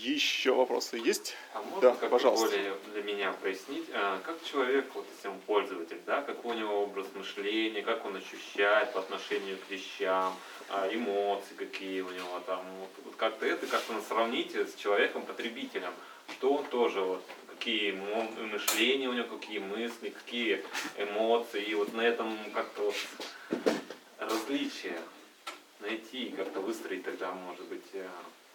Еще 0.00 0.52
вопросы 0.52 0.96
есть? 0.96 1.34
А 1.52 1.62
можно 1.62 1.80
Да, 1.80 1.90
как-то 1.90 2.08
пожалуйста. 2.08 2.46
более 2.48 2.74
для 2.92 3.02
меня 3.02 3.32
прояснить, 3.32 3.86
а, 3.92 4.18
как 4.24 4.42
человек, 4.44 4.86
вот 4.94 5.06
если 5.14 5.28
он 5.28 5.38
пользователь, 5.46 6.00
да, 6.06 6.22
какой 6.22 6.56
у 6.56 6.58
него 6.58 6.82
образ 6.82 7.06
мышления, 7.14 7.82
как 7.82 8.04
он 8.04 8.16
ощущает 8.16 8.92
по 8.92 9.00
отношению 9.00 9.56
к 9.58 9.70
вещам, 9.70 10.34
а, 10.68 10.88
эмоции 10.92 11.54
какие 11.56 12.00
у 12.00 12.10
него 12.10 12.40
там, 12.46 12.62
вот, 12.80 13.14
как-то 13.16 13.46
это 13.46 13.66
как-то 13.66 14.00
сравнить 14.08 14.54
с 14.56 14.74
человеком-потребителем, 14.74 15.92
что 16.32 16.54
он 16.54 16.64
тоже 16.66 17.00
вот 17.00 17.24
какие 17.50 17.92
мышления 17.92 19.08
у 19.08 19.12
него, 19.12 19.36
какие 19.38 19.58
мысли, 19.58 20.10
какие 20.10 20.64
эмоции, 20.98 21.62
и 21.62 21.74
вот 21.74 21.92
на 21.94 22.00
этом 22.02 22.36
как-то 22.52 22.82
вот 22.82 22.94
различия 24.18 24.98
найти, 25.80 26.30
как-то 26.36 26.60
выстроить 26.60 27.04
тогда, 27.04 27.32
может 27.32 27.64
быть, 27.66 27.84
э, 27.92 28.06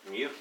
мир. 0.10 0.32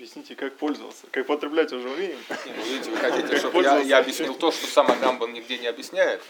Объясните, 0.00 0.34
как 0.34 0.56
пользоваться. 0.56 1.06
Как 1.10 1.26
потреблять 1.26 1.70
уже 1.74 1.90
умеем. 1.90 2.18
Не, 2.46 2.52
ну, 2.52 2.62
видите, 2.64 2.90
вы 2.90 2.96
хотите, 2.96 3.36
чтобы 3.36 3.62
я, 3.62 3.80
я 3.80 3.98
объяснил 3.98 4.34
то, 4.34 4.50
что 4.50 4.66
сам 4.66 4.90
Агамбан 4.90 5.30
нигде 5.30 5.58
не 5.58 5.66
объясняет. 5.66 6.22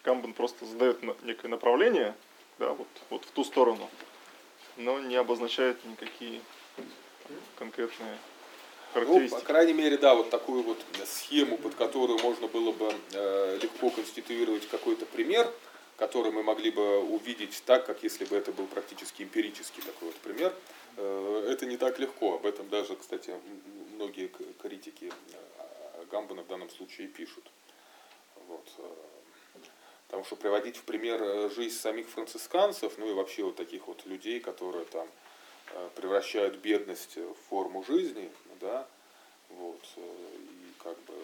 Камбан 0.00 0.32
просто 0.32 0.64
задает 0.64 1.02
некое 1.22 1.48
направление, 1.48 2.14
да, 2.58 2.72
вот, 2.72 2.88
вот 3.10 3.26
в 3.26 3.30
ту 3.32 3.44
сторону, 3.44 3.90
но 4.78 5.00
не 5.00 5.16
обозначает 5.16 5.84
никакие 5.84 6.40
конкретные 7.58 8.16
Ну, 8.94 9.00
характеристики. 9.00 9.40
по 9.40 9.46
крайней 9.46 9.72
мере, 9.74 9.98
да, 9.98 10.14
вот 10.14 10.30
такую 10.30 10.62
вот 10.62 10.78
схему, 11.04 11.56
под 11.58 11.74
которую 11.74 12.18
можно 12.20 12.48
было 12.48 12.72
бы 12.72 12.92
э, 13.12 13.58
легко 13.62 13.90
конституировать 13.90 14.66
какой-то 14.68 15.06
пример, 15.06 15.52
который 15.96 16.32
мы 16.32 16.42
могли 16.42 16.70
бы 16.70 17.00
увидеть 17.00 17.62
так, 17.66 17.86
как 17.86 18.02
если 18.02 18.24
бы 18.24 18.36
это 18.36 18.52
был 18.52 18.66
практически 18.66 19.22
эмпирический 19.22 19.82
такой 19.82 20.08
вот 20.08 20.16
пример. 20.16 20.54
Э, 20.96 21.48
это 21.50 21.66
не 21.66 21.76
так 21.76 21.98
легко. 21.98 22.36
Об 22.36 22.46
этом 22.46 22.68
даже, 22.68 22.96
кстати, 22.96 23.34
многие 23.94 24.30
критики 24.62 25.12
э, 25.32 26.04
Гамбана 26.10 26.42
в 26.42 26.46
данном 26.46 26.70
случае 26.70 27.08
пишут. 27.08 27.44
Вот. 28.48 28.66
э, 28.78 28.82
Потому 30.08 30.24
что 30.24 30.36
приводить 30.36 30.78
в 30.78 30.82
пример 30.84 31.22
э, 31.22 31.50
жизнь 31.50 31.76
самих 31.76 32.08
францисканцев, 32.08 32.94
ну 32.96 33.10
и 33.10 33.12
вообще 33.12 33.44
вот 33.44 33.56
таких 33.56 33.86
вот 33.88 34.06
людей, 34.06 34.40
которые 34.40 34.86
там 34.86 35.06
э, 35.74 35.88
превращают 35.96 36.56
бедность 36.56 37.16
в 37.16 37.34
форму 37.50 37.84
жизни, 37.84 38.30
да, 38.60 38.86
вот, 39.50 39.80
э, 39.96 40.36
и 40.36 40.82
как 40.82 40.98
бы 41.00 41.14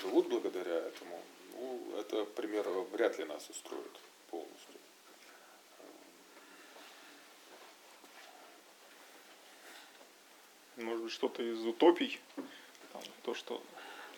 живут 0.00 0.28
благодаря 0.28 0.76
этому, 0.76 1.22
ну, 1.54 1.98
это 1.98 2.24
пример 2.24 2.68
вряд 2.92 3.18
ли 3.18 3.24
нас 3.24 3.48
устроит 3.48 3.92
полностью. 4.30 4.74
Может 10.76 11.04
быть, 11.04 11.12
что-то 11.12 11.42
из 11.42 11.64
утопий, 11.64 12.20
там, 12.92 13.02
то, 13.22 13.34
что 13.34 13.62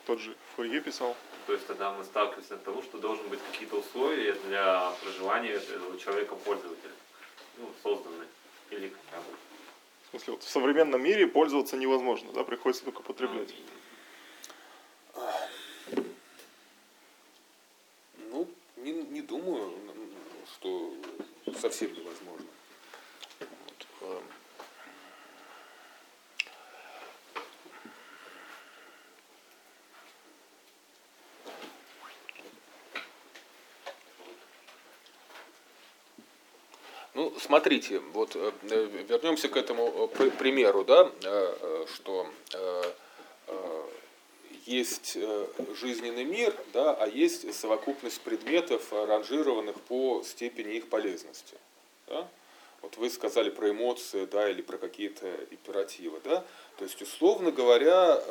тот 0.06 0.18
же 0.18 0.36
Фурье 0.56 0.80
писал. 0.80 1.14
То 1.46 1.52
есть 1.52 1.66
тогда 1.66 1.92
мы 1.92 2.02
сталкиваемся 2.02 2.54
от 2.54 2.64
того, 2.64 2.82
что 2.82 2.98
должны 2.98 3.28
быть 3.28 3.40
какие-то 3.52 3.76
условия 3.76 4.32
для 4.32 4.90
проживания 5.02 5.52
этого 5.52 5.98
человека-пользователя, 5.98 6.92
ну, 7.58 7.70
созданы. 7.82 8.26
Или 8.70 8.88
хотя 8.88 9.22
бы. 9.22 9.47
В 10.08 10.10
смысле, 10.12 10.32
вот 10.32 10.42
в 10.42 10.48
современном 10.48 11.02
мире 11.02 11.26
пользоваться 11.26 11.76
невозможно, 11.76 12.32
да, 12.32 12.42
приходится 12.42 12.82
только 12.82 13.02
потреблять. 13.02 13.54
Ну, 18.30 18.48
не, 18.76 18.92
не 18.92 19.20
думаю, 19.20 19.70
что 20.54 20.94
совсем 21.60 21.92
невозможно. 21.92 22.46
Вот, 23.40 23.86
эм. 24.00 24.22
Ну, 37.14 37.37
смотрите, 37.48 38.00
вот 38.12 38.36
э, 38.36 38.52
вернемся 39.08 39.48
к 39.48 39.56
этому 39.56 39.88
э, 39.88 40.08
при- 40.16 40.30
примеру, 40.30 40.84
да, 40.84 41.10
э, 41.24 41.86
что 41.94 42.26
есть 44.66 45.16
жизненный 45.80 46.24
мир, 46.24 46.54
да, 46.74 46.92
а 46.92 47.06
есть 47.06 47.54
совокупность 47.54 48.20
предметов, 48.20 48.92
ранжированных 48.92 49.76
по 49.88 50.22
степени 50.22 50.74
их 50.74 50.88
полезности. 50.88 51.54
Да? 52.06 52.28
Вот 52.82 52.98
вы 52.98 53.08
сказали 53.08 53.48
про 53.48 53.70
эмоции, 53.70 54.26
да, 54.26 54.50
или 54.50 54.60
про 54.60 54.76
какие-то 54.76 55.26
императивы, 55.50 56.20
да. 56.22 56.44
То 56.76 56.84
есть, 56.84 57.00
условно 57.00 57.50
говоря, 57.50 58.22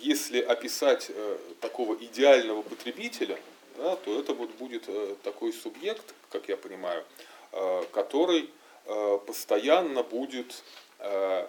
если 0.00 0.40
описать 0.40 1.12
такого 1.60 1.94
идеального 1.94 2.62
потребителя, 2.62 3.38
да, 3.78 3.94
то 3.94 4.18
это 4.18 4.34
вот 4.34 4.50
будет 4.56 4.88
такой 5.22 5.52
субъект, 5.52 6.14
как 6.30 6.48
я 6.48 6.56
понимаю, 6.56 7.04
который 7.92 8.50
э, 8.86 9.18
постоянно 9.26 10.02
будет 10.02 10.62
э, 10.98 11.48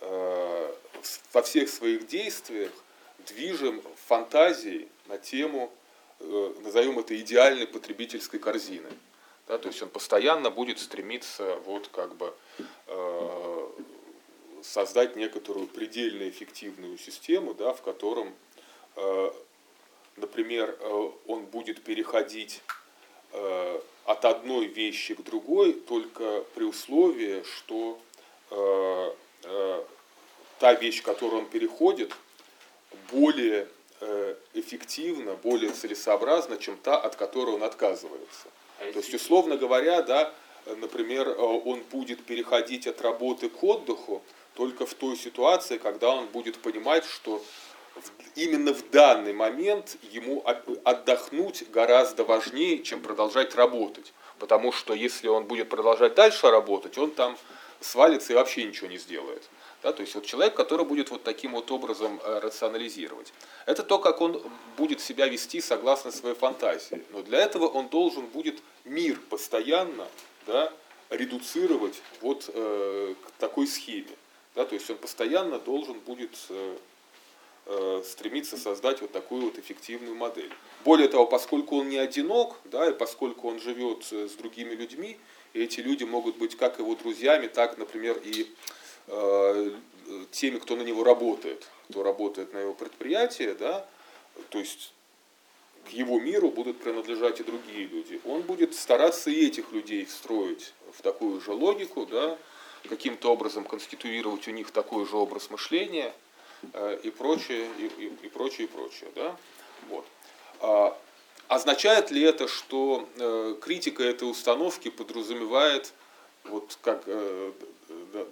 э, 0.00 0.74
во 1.32 1.42
всех 1.42 1.68
своих 1.68 2.06
действиях 2.06 2.72
движем 3.26 3.82
фантазией 4.06 4.88
на 5.06 5.18
тему, 5.18 5.72
э, 6.20 6.54
назовем 6.62 6.98
это 6.98 7.18
идеальной 7.18 7.66
потребительской 7.66 8.38
корзины. 8.38 8.88
Да, 9.46 9.56
то 9.56 9.68
есть 9.68 9.82
он 9.82 9.88
постоянно 9.88 10.50
будет 10.50 10.78
стремиться 10.78 11.56
вот 11.64 11.88
как 11.88 12.14
бы 12.16 12.34
э, 12.86 13.68
создать 14.62 15.16
некоторую 15.16 15.66
предельно 15.66 16.28
эффективную 16.28 16.98
систему, 16.98 17.54
да, 17.54 17.72
в 17.72 17.80
котором, 17.80 18.34
э, 18.96 19.30
например, 20.16 20.76
э, 20.78 21.10
он 21.26 21.46
будет 21.46 21.82
переходить 21.82 22.62
э, 23.32 23.80
от 24.08 24.24
одной 24.24 24.64
вещи 24.64 25.14
к 25.14 25.22
другой 25.22 25.74
только 25.74 26.42
при 26.54 26.64
условии, 26.64 27.42
что 27.42 27.98
э, 28.50 29.12
э, 29.44 29.82
та 30.58 30.72
вещь, 30.72 31.02
к 31.02 31.04
которой 31.04 31.40
он 31.40 31.46
переходит, 31.46 32.14
более 33.12 33.68
э, 34.00 34.34
эффективна, 34.54 35.34
более 35.34 35.72
целесообразна, 35.72 36.56
чем 36.56 36.78
та, 36.78 36.96
от 36.98 37.16
которой 37.16 37.56
он 37.56 37.62
отказывается. 37.62 38.48
А 38.80 38.90
То 38.90 38.98
есть, 38.98 39.12
условно 39.12 39.58
говоря, 39.58 40.00
да, 40.00 40.32
например, 40.78 41.28
э, 41.28 41.32
он 41.34 41.82
будет 41.90 42.24
переходить 42.24 42.86
от 42.86 43.02
работы 43.02 43.50
к 43.50 43.62
отдыху 43.62 44.22
только 44.54 44.86
в 44.86 44.94
той 44.94 45.18
ситуации, 45.18 45.76
когда 45.76 46.14
он 46.14 46.28
будет 46.28 46.56
понимать, 46.56 47.04
что 47.04 47.44
именно 48.34 48.72
в 48.72 48.90
данный 48.90 49.32
момент 49.32 49.96
ему 50.02 50.40
от- 50.44 50.64
отдохнуть 50.84 51.70
гораздо 51.70 52.24
важнее, 52.24 52.82
чем 52.82 53.00
продолжать 53.00 53.54
работать. 53.54 54.12
Потому 54.38 54.72
что 54.72 54.94
если 54.94 55.28
он 55.28 55.44
будет 55.44 55.68
продолжать 55.68 56.14
дальше 56.14 56.50
работать, 56.50 56.96
он 56.98 57.10
там 57.10 57.36
свалится 57.80 58.32
и 58.32 58.36
вообще 58.36 58.64
ничего 58.64 58.88
не 58.88 58.98
сделает. 58.98 59.48
Да, 59.82 59.92
то 59.92 60.00
есть 60.02 60.14
вот 60.16 60.26
человек, 60.26 60.54
который 60.54 60.84
будет 60.84 61.10
вот 61.10 61.22
таким 61.22 61.52
вот 61.52 61.70
образом 61.70 62.20
э, 62.24 62.40
рационализировать. 62.40 63.32
Это 63.64 63.84
то, 63.84 63.98
как 63.98 64.20
он 64.20 64.42
будет 64.76 65.00
себя 65.00 65.28
вести 65.28 65.60
согласно 65.60 66.10
своей 66.10 66.34
фантазии. 66.34 67.04
Но 67.10 67.22
для 67.22 67.38
этого 67.38 67.66
он 67.68 67.88
должен 67.88 68.26
будет 68.26 68.60
мир 68.84 69.20
постоянно 69.30 70.08
да, 70.46 70.72
редуцировать 71.10 72.02
вот 72.20 72.50
э, 72.52 73.14
к 73.24 73.30
такой 73.40 73.68
схеме. 73.68 74.16
Да, 74.56 74.64
то 74.64 74.74
есть 74.74 74.90
он 74.90 74.96
постоянно 74.96 75.60
должен 75.60 76.00
будет 76.00 76.36
э, 76.48 76.76
э, 77.68 78.02
стремиться 78.04 78.56
создать 78.56 79.00
вот 79.00 79.12
такую 79.12 79.42
вот 79.42 79.58
эффективную 79.58 80.14
модель. 80.14 80.52
Более 80.84 81.08
того, 81.08 81.26
поскольку 81.26 81.76
он 81.76 81.88
не 81.88 81.98
одинок, 81.98 82.56
да, 82.64 82.90
и 82.90 82.92
поскольку 82.92 83.48
он 83.48 83.60
живет 83.60 84.06
э, 84.10 84.28
с 84.28 84.32
другими 84.32 84.74
людьми, 84.74 85.18
и 85.52 85.62
эти 85.62 85.80
люди 85.80 86.04
могут 86.04 86.36
быть 86.38 86.56
как 86.56 86.78
его 86.78 86.94
друзьями, 86.94 87.46
так, 87.46 87.78
например, 87.78 88.20
и 88.24 88.50
э, 89.06 89.70
теми, 90.30 90.58
кто 90.58 90.76
на 90.76 90.82
него 90.82 91.04
работает, 91.04 91.68
кто 91.88 92.02
работает 92.02 92.52
на 92.52 92.58
его 92.58 92.74
предприятии, 92.74 93.54
да, 93.58 93.86
то 94.50 94.58
есть 94.58 94.92
к 95.86 95.90
его 95.90 96.20
миру 96.20 96.50
будут 96.50 96.78
принадлежать 96.78 97.40
и 97.40 97.44
другие 97.44 97.86
люди. 97.86 98.20
Он 98.24 98.42
будет 98.42 98.74
стараться 98.74 99.30
и 99.30 99.46
этих 99.46 99.72
людей 99.72 100.04
встроить 100.04 100.72
в 100.92 101.02
такую 101.02 101.40
же 101.40 101.52
логику, 101.52 102.06
да, 102.06 102.36
каким-то 102.88 103.32
образом 103.32 103.64
конституировать 103.64 104.46
у 104.48 104.50
них 104.50 104.70
такой 104.70 105.06
же 105.06 105.16
образ 105.16 105.50
мышления 105.50 106.14
и 107.02 107.10
прочее, 107.10 107.68
и, 107.78 108.04
и- 108.22 108.28
прочее, 108.28 108.66
и 108.66 108.70
прочее. 108.70 109.10
Да? 109.14 109.36
Вот. 109.88 110.04
А, 110.60 110.96
означает 111.48 112.10
ли 112.10 112.22
это, 112.22 112.48
что 112.48 113.08
э, 113.16 113.54
критика 113.60 114.02
этой 114.02 114.28
установки 114.30 114.90
подразумевает, 114.90 115.92
вот 116.44 116.78
как 116.82 117.02
э, 117.06 117.52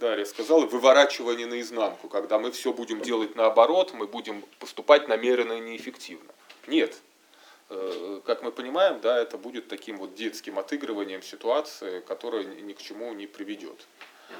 Дарья 0.01 0.25
сказала, 0.25 0.67
выворачивание 0.67 1.47
наизнанку, 1.47 2.09
когда 2.09 2.39
мы 2.39 2.51
все 2.51 2.73
будем 2.73 3.01
делать 3.01 3.37
наоборот, 3.37 3.93
мы 3.95 4.07
будем 4.07 4.43
поступать 4.59 5.09
намеренно 5.09 5.55
и 5.55 5.61
неэффективно? 5.61 6.33
Нет. 6.67 6.97
Э, 7.69 8.21
Как 8.25 8.43
мы 8.43 8.53
понимаем, 8.53 9.01
да, 9.01 9.19
это 9.21 9.39
будет 9.39 9.69
таким 9.69 9.99
вот 9.99 10.15
детским 10.15 10.59
отыгрыванием 10.59 11.23
ситуации, 11.23 12.01
которая 12.01 12.45
ни 12.45 12.73
к 12.73 12.83
чему 12.83 13.13
не 13.13 13.27
приведет. 13.27 13.87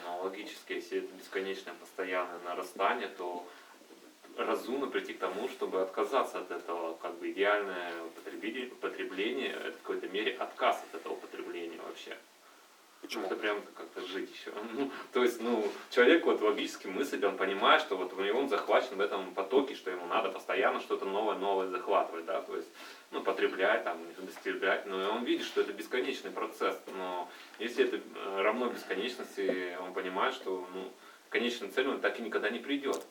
Ну, 0.05 0.23
логически, 0.25 0.73
если 0.73 0.99
это 0.99 1.13
бесконечное 1.15 1.75
постоянное 1.75 2.41
нарастание, 2.41 3.09
то 3.09 3.47
разумно 4.37 4.87
прийти 4.87 5.15
к 5.15 5.19
тому, 5.19 5.49
чтобы 5.49 5.83
отказаться 5.83 6.39
от 6.39 6.51
этого. 6.51 6.95
Как 6.97 7.15
бы 7.19 7.31
идеальное 7.31 7.93
употребление, 8.05 9.53
это 9.53 9.73
в 9.73 9.83
какой-то 9.83 10.09
мере 10.09 10.37
отказ 10.37 10.83
от 10.91 11.01
этого 11.01 11.15
употребления 11.15 11.79
вообще. 11.87 12.17
Почему? 13.03 13.27
Это 13.27 13.37
прям 13.37 13.63
как-то 13.77 14.01
жить 14.07 14.31
еще. 14.33 14.53
Ну, 14.73 14.91
то 15.13 15.23
есть, 15.23 15.41
ну, 15.41 15.71
человек 15.91 16.25
вот 16.25 16.41
логически 16.41 16.87
мыслит, 16.87 17.23
он 17.25 17.37
понимает, 17.37 17.81
что 17.83 17.97
вот 17.97 18.13
у 18.13 18.23
него 18.23 18.41
он 18.41 18.49
захвачен 18.49 18.97
в 18.97 19.01
этом 19.01 19.33
потоке, 19.35 19.75
что 19.75 19.91
ему 19.91 20.07
надо 20.07 20.31
постоянно 20.31 20.81
что-то 20.81 21.05
новое, 21.05 21.37
новое 21.37 21.69
захватывать, 21.69 22.25
да, 22.25 22.43
то 22.43 22.57
есть, 22.57 22.69
ну, 23.13 23.23
потреблять, 23.23 23.85
там, 23.85 23.99
достигать, 24.19 24.87
но 24.87 25.11
он 25.13 25.25
видит, 25.25 25.47
что 25.47 25.61
это 25.61 25.73
бесконечный 25.73 26.31
процесс, 26.31 26.77
но 26.99 27.29
если 27.59 27.85
это 27.85 27.97
э, 27.97 28.43
равно 28.43 28.69
бесконечности, 28.69 29.77
он 29.81 29.93
понимает, 29.93 30.35
что, 30.35 30.67
ну, 30.75 30.91
конечной 31.31 31.69
цели 31.69 31.89
он 31.89 32.01
так 32.01 32.19
и 32.19 32.23
никогда 32.23 32.51
не 32.51 32.59
придет. 32.59 33.03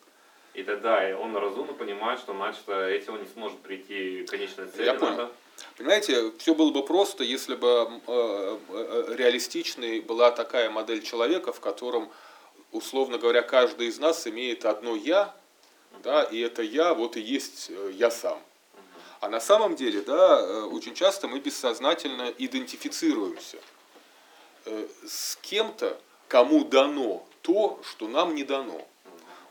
И 0.56 0.64
тогда 0.64 1.02
он 1.20 1.36
разумно 1.36 1.74
понимает, 1.74 2.20
что 2.20 2.34
значит, 2.34 2.64
если 2.68 3.12
он 3.12 3.22
не 3.22 3.28
сможет 3.28 3.60
прийти 3.60 4.24
к 4.24 4.32
конечной 4.32 4.68
цели, 4.68 4.86
Я 4.86 4.94
понял. 4.94 5.18
надо 5.18 5.32
Понимаете, 5.78 6.32
все 6.38 6.56
было 6.56 6.72
бы 6.72 6.86
просто, 6.86 7.24
если 7.24 7.56
бы 7.56 8.02
э, 8.08 8.58
э, 8.70 9.16
реалистичной 9.18 10.00
была 10.00 10.32
такая 10.32 10.70
модель 10.70 11.02
человека, 11.02 11.52
в 11.52 11.60
котором, 11.60 12.10
условно 12.72 13.18
говоря, 13.18 13.42
каждый 13.42 13.88
из 13.88 14.00
нас 14.00 14.26
имеет 14.28 14.66
одно 14.66 14.96
«я», 14.96 15.36
да, 16.04 16.24
и 16.24 16.40
это 16.40 16.62
«я» 16.62 16.94
вот 16.94 17.18
и 17.18 17.22
есть 17.22 17.70
э, 17.70 17.92
«я 17.94 18.10
сам». 18.10 18.40
А 19.20 19.30
на 19.30 19.40
самом 19.40 19.76
деле, 19.76 20.02
да, 20.02 20.40
э, 20.40 20.62
очень 20.64 20.94
часто 20.94 21.28
мы 21.28 21.40
бессознательно 21.40 22.34
идентифицируемся 22.38 23.58
э, 24.66 24.88
с 25.06 25.38
кем-то, 25.42 26.00
кому 26.28 26.64
дано 26.64 27.26
то, 27.42 27.80
что 27.84 28.08
нам 28.08 28.36
не 28.36 28.44
дано. 28.44 28.86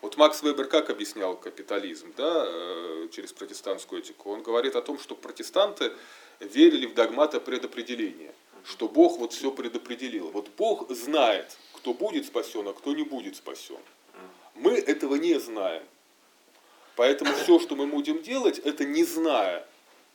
Вот 0.05 0.19
Макс 0.19 0.43
Вебер 0.43 0.67
как 0.67 0.91
объяснял 0.91 1.35
капитализм 1.35 2.13
да, 2.15 2.45
э, 2.47 3.09
через 3.11 3.33
протестантскую 3.33 4.03
этику? 4.03 4.33
Он 4.33 4.43
говорит 4.43 4.77
о 4.77 4.83
том, 4.83 4.99
что 4.99 5.15
протестанты 5.15 5.95
верили 6.41 6.85
в 6.85 6.93
догматы 6.93 7.41
предопределения, 7.41 8.35
что 8.67 8.87
Бог 8.87 9.17
вот 9.17 9.33
все 9.33 9.51
предопределил. 9.51 10.31
Вот 10.31 10.51
Бог 10.59 10.91
знает, 10.91 11.57
кто 11.73 11.95
будет 11.95 12.27
спасен, 12.27 12.69
а 12.69 12.75
кто 12.75 12.93
не 12.93 13.03
будет 13.03 13.37
спасен. 13.37 13.79
Мы 14.55 14.73
этого 14.73 15.15
не 15.15 15.41
знаем. 15.41 15.83
Поэтому 16.97 17.33
все, 17.33 17.59
что 17.59 17.75
мы 17.75 17.87
будем 17.87 18.21
делать, 18.23 18.59
это 18.59 18.85
не 18.85 19.05
зная 19.05 19.67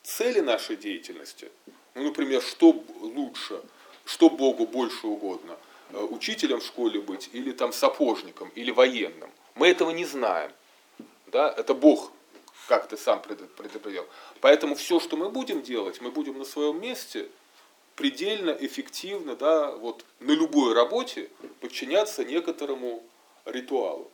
цели 0.04 0.40
нашей 0.40 0.76
деятельности. 0.76 1.50
Ну, 1.96 2.04
например, 2.04 2.44
что 2.44 2.80
лучше, 3.02 3.60
что 4.06 4.30
Богу 4.30 4.68
больше 4.68 5.08
угодно, 5.08 5.58
э, 5.94 5.98
учителем 5.98 6.60
в 6.60 6.64
школе 6.64 7.02
быть 7.02 7.32
или 7.34 7.54
там 7.54 7.74
сапожником 7.74 8.50
или 8.50 8.70
военным. 8.70 9.32
Мы 9.60 9.68
этого 9.68 9.92
не 9.92 10.06
знаем. 10.06 10.54
Да? 11.28 11.54
Это 11.56 11.74
Бог 11.74 12.12
как-то 12.70 12.96
сам 12.96 13.22
пред- 13.22 13.54
предопределил. 13.56 14.08
Поэтому 14.40 14.76
все, 14.76 15.02
что 15.02 15.18
мы 15.18 15.30
будем 15.30 15.62
делать, 15.62 16.00
мы 16.00 16.12
будем 16.12 16.38
на 16.38 16.46
своем 16.46 16.80
месте 16.80 17.28
предельно 17.96 18.52
эффективно, 18.52 19.36
да, 19.36 19.72
вот 19.72 20.06
на 20.22 20.32
любой 20.32 20.74
работе 20.74 21.30
подчиняться 21.60 22.24
некоторому 22.24 23.04
ритуалу. 23.44 24.10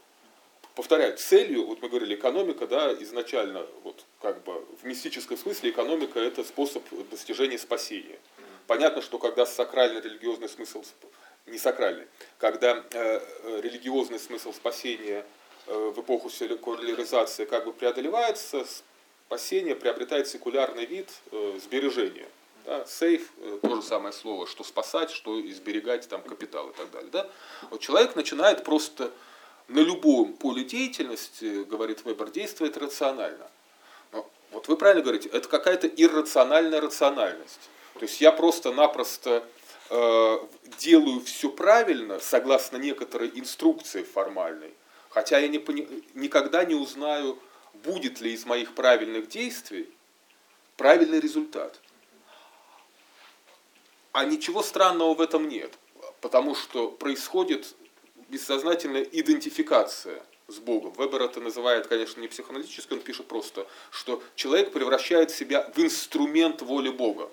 Повторяю, 0.74 1.16
целью, 1.16 1.68
вот 1.68 1.80
мы 1.84 1.90
говорили, 1.90 2.16
экономика, 2.16 2.66
да, 2.66 2.92
изначально, 3.04 3.68
вот 3.84 4.04
как 4.22 4.44
бы 4.44 4.66
в 4.82 4.84
мистическом 4.84 5.38
смысле 5.38 5.70
экономика 5.70 6.20
это 6.20 6.44
способ 6.44 6.84
достижения 7.12 7.60
спасения. 7.60 8.18
Понятно, 8.66 9.04
что 9.04 9.20
когда 9.20 9.46
сакрально-религиозный 9.46 10.50
смысл, 10.50 10.80
сп- 10.82 11.08
не 11.46 11.60
сакральный, 11.60 12.08
когда 12.40 12.84
э, 12.92 13.22
э, 13.44 13.62
религиозный 13.62 14.18
смысл 14.20 14.52
спасения 14.52 15.24
в 15.68 16.00
эпоху 16.00 16.30
секуляризации 16.30 17.46
как 17.46 17.66
бы 17.66 17.74
преодолевается, 17.74 18.66
спасение 19.28 19.76
приобретает 19.76 20.28
секулярный 20.28 20.86
вид 20.86 21.10
э, 21.32 21.60
сбережения. 21.62 22.28
Да, 22.66 22.86
сейф, 22.86 23.32
э, 23.38 23.60
то 23.62 23.76
же 23.76 23.82
самое 23.82 24.14
слово, 24.14 24.48
что 24.48 24.64
спасать, 24.64 25.12
что 25.12 25.38
и 25.38 25.52
сберегать 25.54 26.08
там 26.08 26.22
капитал 26.22 26.70
и 26.70 26.74
так 26.74 26.92
далее. 26.92 27.10
Да? 27.12 27.30
Вот 27.70 27.82
человек 27.82 28.16
начинает 28.16 28.64
просто 28.64 29.12
на 29.68 29.80
любом 29.80 30.34
поле 30.34 30.64
деятельности, 30.64 31.64
говорит 31.64 32.06
Вебер, 32.06 32.30
действовать 32.30 32.78
рационально. 32.78 33.50
Но 34.12 34.30
вот 34.52 34.68
вы 34.68 34.78
правильно 34.78 35.04
говорите, 35.04 35.30
это 35.30 35.48
какая-то 35.48 35.88
иррациональная 35.88 36.82
рациональность. 36.82 37.70
То 37.96 38.02
есть 38.02 38.22
я 38.22 38.32
просто-напросто 38.32 39.44
э, 39.90 40.40
делаю 40.78 41.22
все 41.22 41.50
правильно, 41.50 42.20
согласно 42.20 42.78
некоторой 42.78 43.32
инструкции 43.34 44.04
формальной, 44.04 44.74
хотя 45.16 45.40
я 45.40 45.48
не 45.48 45.60
никогда 46.14 46.66
не 46.66 46.76
узнаю, 46.76 47.40
будет 47.86 48.20
ли 48.20 48.34
из 48.34 48.46
моих 48.46 48.76
правильных 48.76 49.30
действий 49.30 49.90
правильный 50.76 51.22
результат. 51.22 51.80
А 54.12 54.26
ничего 54.26 54.62
странного 54.62 55.14
в 55.16 55.22
этом 55.22 55.48
нет, 55.48 55.74
потому 56.20 56.54
что 56.54 56.90
происходит 56.92 57.76
бессознательная 58.28 59.04
идентификация 59.04 60.22
с 60.50 60.58
Богом. 60.58 60.92
Вебер 60.98 61.22
это 61.22 61.40
называет, 61.40 61.88
конечно, 61.88 62.20
не 62.20 62.28
психоаналитически, 62.28 62.92
он 62.92 63.00
пишет 63.00 63.26
просто, 63.28 63.66
что 63.92 64.22
человек 64.36 64.74
превращает 64.74 65.32
себя 65.32 65.72
в 65.74 65.80
инструмент 65.80 66.62
воли 66.62 66.90
Бога. 66.90 67.32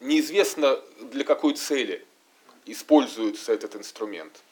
Неизвестно 0.00 0.80
для 1.00 1.24
какой 1.24 1.52
цели 1.52 2.06
используется 2.64 3.52
этот 3.52 3.76
инструмент. 3.76 4.42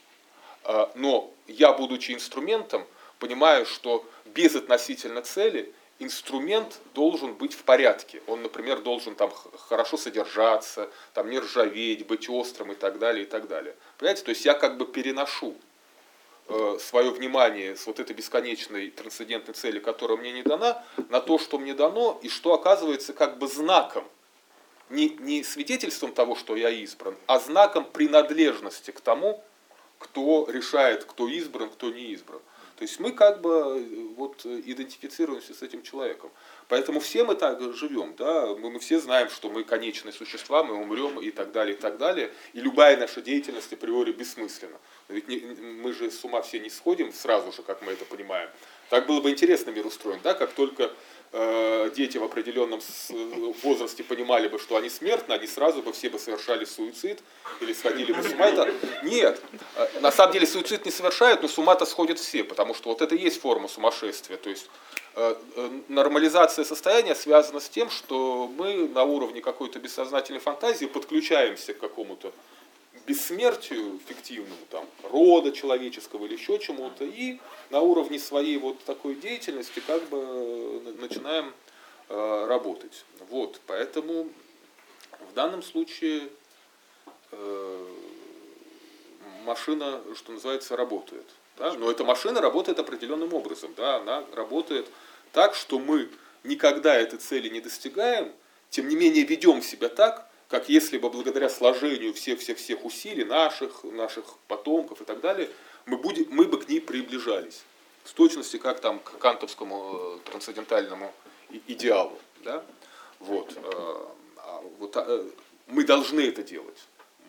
А, 0.73 0.89
Но 0.95 1.35
я, 1.49 1.73
будучи 1.73 2.13
инструментом, 2.13 2.87
понимаю, 3.19 3.67
что 3.67 4.05
без 4.25 4.55
относительно 4.55 5.21
цели 5.21 5.73
инструмент 5.99 6.79
должен 6.95 7.35
быть 7.35 7.55
в 7.55 7.65
порядке. 7.65 8.23
Он, 8.29 8.43
например, 8.43 8.81
должен 8.81 9.17
там 9.17 9.33
хорошо 9.69 9.97
содержаться, 9.97 10.89
там 11.13 11.29
не 11.29 11.41
ржаветь, 11.41 12.07
быть 12.07 12.29
острым 12.29 12.71
и 12.71 12.77
так 12.77 13.01
далее, 13.01 13.25
и 13.25 13.27
так 13.27 13.49
далее. 13.49 13.75
Понимаете, 13.99 14.23
то 14.23 14.29
есть 14.29 14.45
я 14.45 14.55
как 14.55 14.77
бы 14.77 14.87
переношу 14.87 15.57
свое 16.79 17.11
внимание 17.11 17.77
с 17.77 17.87
вот 17.87 17.99
этой 17.99 18.15
бесконечной 18.15 18.91
трансцендентной 18.91 19.55
цели, 19.55 19.81
которая 19.81 20.19
мне 20.19 20.33
не 20.33 20.43
дана, 20.43 20.85
на 21.09 21.21
то, 21.21 21.39
что 21.39 21.59
мне 21.59 21.75
дано, 21.75 22.19
и 22.23 22.29
что 22.29 22.55
оказывается 22.55 23.13
как 23.13 23.39
бы 23.39 23.47
знаком, 23.49 24.05
не, 24.89 25.11
не 25.21 25.45
свидетельством 25.45 26.13
того, 26.13 26.35
что 26.37 26.57
я 26.57 26.71
избран, 26.71 27.17
а 27.27 27.39
знаком 27.39 27.85
принадлежности 27.85 28.91
к 28.91 29.01
тому, 29.01 29.45
кто 30.01 30.49
решает, 30.51 31.05
кто 31.05 31.29
избран, 31.29 31.71
кто 31.71 31.91
не 31.91 32.13
избран. 32.13 32.41
То 32.77 32.85
есть 32.85 32.99
мы 32.99 33.13
как 33.13 33.43
бы 33.43 33.51
э, 33.51 34.07
вот 34.17 34.47
идентифицируемся 34.47 35.53
с 35.53 35.61
этим 35.61 35.83
человеком. 35.83 36.31
Поэтому 36.67 36.99
все 36.99 37.25
мы 37.25 37.35
так 37.35 37.61
живем, 37.75 38.15
да, 38.17 38.47
мы, 38.55 38.71
мы 38.71 38.79
все 38.79 38.99
знаем, 38.99 39.29
что 39.29 39.51
мы 39.51 39.65
конечные 39.65 40.15
существа, 40.15 40.65
мы 40.65 40.75
умрем 40.75 41.21
и 41.21 41.31
так 41.31 41.53
далее, 41.53 41.77
и 41.77 41.79
так 41.79 41.99
далее. 41.99 42.33
И 42.55 42.61
любая 42.61 42.97
наша 42.97 43.21
деятельность 43.21 43.71
априори 43.75 44.13
бессмысленна. 44.13 44.79
Ведь 45.09 45.29
не, 45.29 45.41
мы 45.83 45.93
же 45.93 46.11
с 46.11 46.25
ума 46.25 46.41
все 46.41 46.59
не 46.59 46.71
сходим 46.71 47.13
сразу 47.13 47.53
же, 47.53 47.63
как 47.63 47.83
мы 47.83 47.93
это 47.93 48.07
понимаем. 48.07 48.49
Так 48.89 49.07
было 49.07 49.21
бы 49.21 49.31
интересно 49.31 49.71
мир 49.71 49.87
устроен, 49.87 50.21
да, 50.25 50.33
как 50.33 50.53
только 50.53 50.85
э, 50.85 50.91
дети 51.95 52.19
в 52.19 52.25
определенном 52.25 52.81
возрасте 53.63 54.03
понимали 54.03 54.49
бы, 54.49 54.59
что 54.59 54.77
они 54.77 54.89
смертны, 54.89 55.33
они 55.33 55.47
сразу 55.47 55.83
бы 55.83 55.93
все 55.93 56.09
бы 56.09 56.19
совершали 56.19 56.65
суицид 56.65 57.21
или 57.61 57.73
сходили 57.73 58.13
бы 58.13 58.23
с 58.23 58.33
ума. 58.33 58.47
Это... 58.47 58.73
Нет, 59.03 59.41
э, 59.77 60.01
на 60.01 60.11
самом 60.11 60.33
деле 60.33 60.47
суицид 60.47 60.85
не 60.85 60.91
совершают, 60.91 61.43
но 61.43 61.49
с 61.49 61.59
ума-то 61.59 61.87
сходят 61.87 62.19
все, 62.19 62.45
потому 62.45 62.75
что 62.75 62.89
вот 62.89 63.03
это 63.03 63.15
и 63.15 63.23
есть 63.23 63.41
форма 63.41 63.69
сумасшествия. 63.69 64.37
То 64.37 64.51
есть 64.51 64.69
э, 65.15 65.35
э, 65.57 65.71
нормализация 65.89 66.65
состояния 66.65 67.15
связана 67.15 67.61
с 67.61 67.69
тем, 67.69 67.91
что 67.91 68.51
мы 68.57 68.89
на 68.89 69.05
уровне 69.05 69.41
какой-то 69.41 69.79
бессознательной 69.79 70.41
фантазии 70.41 70.87
подключаемся 70.87 71.75
к 71.75 71.79
какому-то 71.79 72.33
бессмертию 73.07 73.99
фиктивному, 74.07 74.61
там, 74.71 74.87
рода 75.05 75.53
человеческого 75.53 76.27
или 76.27 76.35
еще 76.35 76.59
чему-то, 76.59 77.05
и 77.05 77.39
на 77.71 77.81
уровне 77.81 78.19
своей 78.19 78.59
вот 78.59 78.83
такой 78.85 79.15
деятельности 79.15 79.81
как 79.87 80.03
бы 80.09 80.95
начинаем 80.99 81.53
э, 82.09 82.47
работать. 82.47 83.05
Вот, 83.29 83.61
поэтому 83.67 84.29
в 85.31 85.35
данном 85.35 85.63
случае 85.63 86.29
э, 87.33 87.87
машина, 89.45 90.01
что 90.15 90.33
называется, 90.33 90.77
работает. 90.77 91.27
Да? 91.59 91.73
Но 91.75 91.91
эта 91.91 92.05
машина 92.05 92.41
работает 92.41 92.79
определенным 92.79 93.35
образом. 93.35 93.73
Да? 93.77 93.97
Она 93.97 94.25
работает 94.33 94.89
так, 95.33 95.55
что 95.55 95.79
мы 95.79 96.09
никогда 96.45 96.95
этой 96.95 97.19
цели 97.19 97.49
не 97.49 97.61
достигаем, 97.61 98.33
тем 98.71 98.89
не 98.89 98.97
менее 98.97 99.25
ведем 99.25 99.63
себя 99.63 99.89
так, 99.89 100.30
как 100.51 100.69
если 100.69 100.99
бы 100.99 101.09
благодаря 101.11 101.49
сложению 101.49 102.13
всех-всех-всех 102.13 102.85
усилий 102.85 103.25
наших, 103.25 103.85
наших 103.85 104.25
потомков 104.49 105.01
и 105.01 105.05
так 105.05 105.21
далее, 105.21 105.49
мы, 105.87 105.97
будем, 105.97 106.27
мы 106.31 106.47
бы 106.47 106.59
к 106.59 106.69
ней 106.69 106.81
приближались. 106.81 107.63
В 108.03 108.13
точности, 108.13 108.57
как 108.57 108.81
там 108.81 108.99
к 108.99 109.17
кантовскому 109.19 110.19
э, 110.25 110.29
трансцендентальному 110.29 111.15
идеалу. 111.69 112.19
Да? 112.43 112.65
Вот. 113.21 113.57
Э, 113.57 114.07
а 114.39 114.63
вот 114.81 114.97
э, 114.97 115.31
мы 115.69 115.85
должны 115.85 116.21
это 116.21 116.43
делать. 116.43 116.79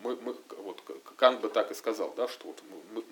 Мы, 0.01 0.15
мы, 0.15 0.35
вот, 0.57 0.81
Кант 1.15 1.41
бы 1.41 1.49
так 1.49 1.69
и 1.69 1.75
сказал, 1.75 2.11
да, 2.17 2.27
что 2.27 2.47
вот 2.47 2.63
мы, 2.95 3.03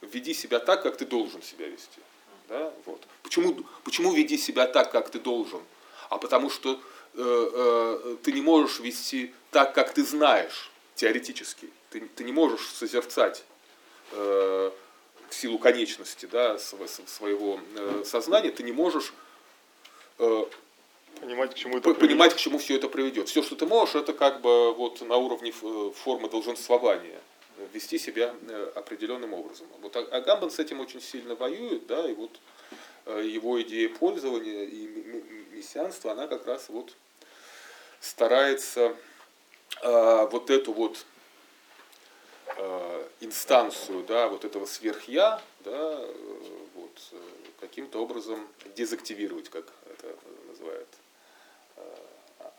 веди 0.00 0.34
себя 0.34 0.58
так, 0.58 0.82
как 0.82 0.96
ты 0.96 1.06
должен 1.06 1.42
себя 1.42 1.68
вести. 1.68 2.00
Да? 2.48 2.74
Вот. 2.86 3.06
Почему, 3.22 3.56
почему 3.84 4.12
веди 4.12 4.36
себя 4.36 4.66
так, 4.66 4.90
как 4.90 5.10
ты 5.10 5.20
должен? 5.20 5.62
А 6.10 6.18
потому 6.18 6.50
что 6.50 6.80
Э, 7.16 8.00
э, 8.02 8.16
ты 8.24 8.32
не 8.32 8.40
можешь 8.40 8.80
вести 8.80 9.32
так, 9.54 9.72
как 9.72 9.94
ты 9.94 10.02
знаешь, 10.02 10.68
теоретически. 10.96 11.70
Ты, 11.90 12.00
ты 12.00 12.24
не 12.24 12.32
можешь 12.32 12.66
созерцать 12.70 13.44
э, 14.10 14.72
в 15.28 15.32
силу 15.32 15.60
конечности 15.60 16.26
да, 16.26 16.58
своего 16.58 17.60
сознания, 18.04 18.50
ты 18.50 18.64
не 18.64 18.72
можешь 18.72 19.12
понимать, 21.20 21.52
к 21.52 21.54
чему 21.54 21.78
это 21.78 21.94
понимать, 21.94 22.34
к 22.34 22.36
чему 22.36 22.58
все 22.58 22.74
это 22.74 22.88
приведет. 22.88 23.28
Все, 23.28 23.44
что 23.44 23.54
ты 23.54 23.64
можешь, 23.64 23.94
это 23.94 24.12
как 24.12 24.40
бы 24.40 24.72
вот 24.74 25.00
на 25.02 25.16
уровне 25.16 25.52
формы 25.52 26.28
долженствования 26.28 27.20
вести 27.72 27.96
себя 27.98 28.34
определенным 28.74 29.34
образом. 29.34 29.68
Вот 29.80 29.94
Агамбан 29.94 30.50
с 30.50 30.58
этим 30.58 30.80
очень 30.80 31.00
сильно 31.00 31.36
воюет, 31.36 31.86
да, 31.86 32.08
и 32.10 32.14
вот 32.14 32.32
его 33.06 33.62
идея 33.62 33.88
пользования 33.88 34.64
и 34.64 34.86
мессианства, 35.52 36.10
она 36.10 36.26
как 36.26 36.44
раз 36.44 36.68
вот 36.68 36.96
старается 38.00 38.96
э, 39.82 40.28
вот 40.30 40.50
эту 40.50 40.72
вот 40.72 41.04
э, 42.56 43.08
инстанцию, 43.20 44.04
да, 44.04 44.28
вот 44.28 44.44
этого 44.44 44.66
сверхя, 44.66 45.40
да, 45.64 46.00
э, 46.00 46.58
вот, 46.74 46.98
э, 47.12 47.16
каким-то 47.60 48.02
образом 48.02 48.46
дезактивировать, 48.76 49.48
как 49.48 49.64
это 49.90 50.16
называет 50.48 50.88
э, 51.76 51.82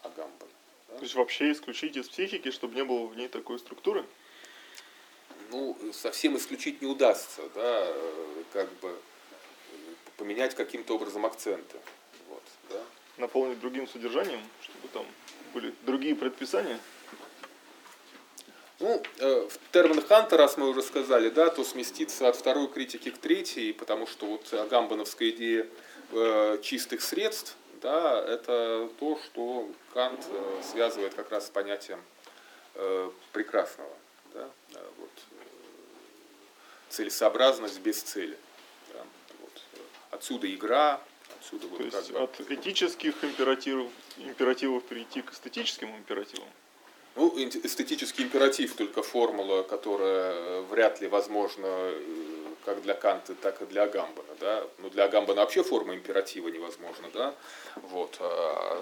Агамбан. 0.04 0.50
Да? 0.90 0.96
То 0.96 1.04
есть 1.04 1.16
вообще 1.16 1.52
исключить 1.52 1.96
из 1.96 2.08
психики, 2.10 2.52
чтобы 2.52 2.76
не 2.76 2.84
было 2.84 3.06
в 3.06 3.16
ней 3.16 3.28
такой 3.28 3.60
структуры? 3.60 4.06
Ну, 5.52 5.78
совсем 5.94 6.36
исключить 6.38 6.82
не 6.82 6.88
удастся, 6.88 7.44
да, 7.54 7.86
э, 7.88 8.44
как 8.52 8.72
бы 8.80 8.98
поменять 10.18 10.56
каким-то 10.56 10.96
образом 10.96 11.26
акценты. 11.26 11.78
Вот, 12.30 12.44
да. 12.70 12.82
Наполнить 13.18 13.60
другим 13.60 13.88
содержанием, 13.88 14.42
чтобы 14.62 14.88
там 14.88 15.06
были 15.54 15.74
другие 15.84 16.16
предписания? 16.16 16.80
Ну, 18.80 19.02
э, 19.20 19.48
в 19.50 19.72
термин 19.72 20.02
Ханта, 20.02 20.36
раз 20.36 20.58
мы 20.58 20.68
уже 20.68 20.82
сказали, 20.82 21.30
да, 21.30 21.50
то 21.50 21.64
сместиться 21.64 22.28
от 22.28 22.36
второй 22.36 22.68
критики 22.68 23.10
к 23.10 23.18
третьей, 23.18 23.72
потому 23.72 24.06
что 24.06 24.26
вот 24.26 24.54
агамбановская 24.54 25.30
идея 25.30 25.68
э, 26.12 26.60
чистых 26.62 27.02
средств, 27.02 27.56
да, 27.82 28.20
это 28.20 28.90
то, 29.00 29.18
что 29.24 29.70
Кант 29.94 30.26
э, 30.30 30.62
связывает 30.70 31.14
как 31.14 31.32
раз 31.32 31.48
с 31.48 31.50
понятием 31.50 32.02
э, 32.74 33.12
прекрасного. 33.32 33.94
Да, 34.34 34.50
вот, 34.98 35.10
целесообразность 36.90 37.80
без 37.80 38.02
цели. 38.02 38.38
Да, 38.94 39.04
вот. 39.40 39.62
Отсюда 40.12 40.54
игра, 40.54 41.02
Отсюда 41.40 41.68
вот 41.68 41.78
То 41.78 41.84
есть 41.84 42.12
бы... 42.12 42.20
от 42.20 42.42
этических 42.52 43.24
императивов, 43.24 43.92
императивов 44.18 44.84
перейти 44.84 45.22
к 45.22 45.32
эстетическим 45.32 45.96
императивам? 45.96 46.48
Ну, 47.16 47.34
эстетический 47.38 48.26
императив 48.26 48.76
только 48.76 49.02
формула, 49.02 49.64
которая 49.64 50.62
вряд 50.64 51.00
ли 51.00 51.08
возможна 51.08 51.66
э, 51.66 52.46
как 52.66 52.82
для 52.82 52.94
Канта, 52.94 53.36
так 53.36 53.62
и 53.62 53.66
для 53.66 53.84
Агамбана. 53.84 54.36
Да? 54.40 54.68
Ну, 54.80 54.90
для 54.90 55.06
Агамбана 55.06 55.42
вообще 55.42 55.64
форма 55.64 55.96
императива 55.96 56.50
невозможна. 56.50 57.10
Да? 57.14 57.34
Вот. 57.76 58.18
А, 58.20 58.82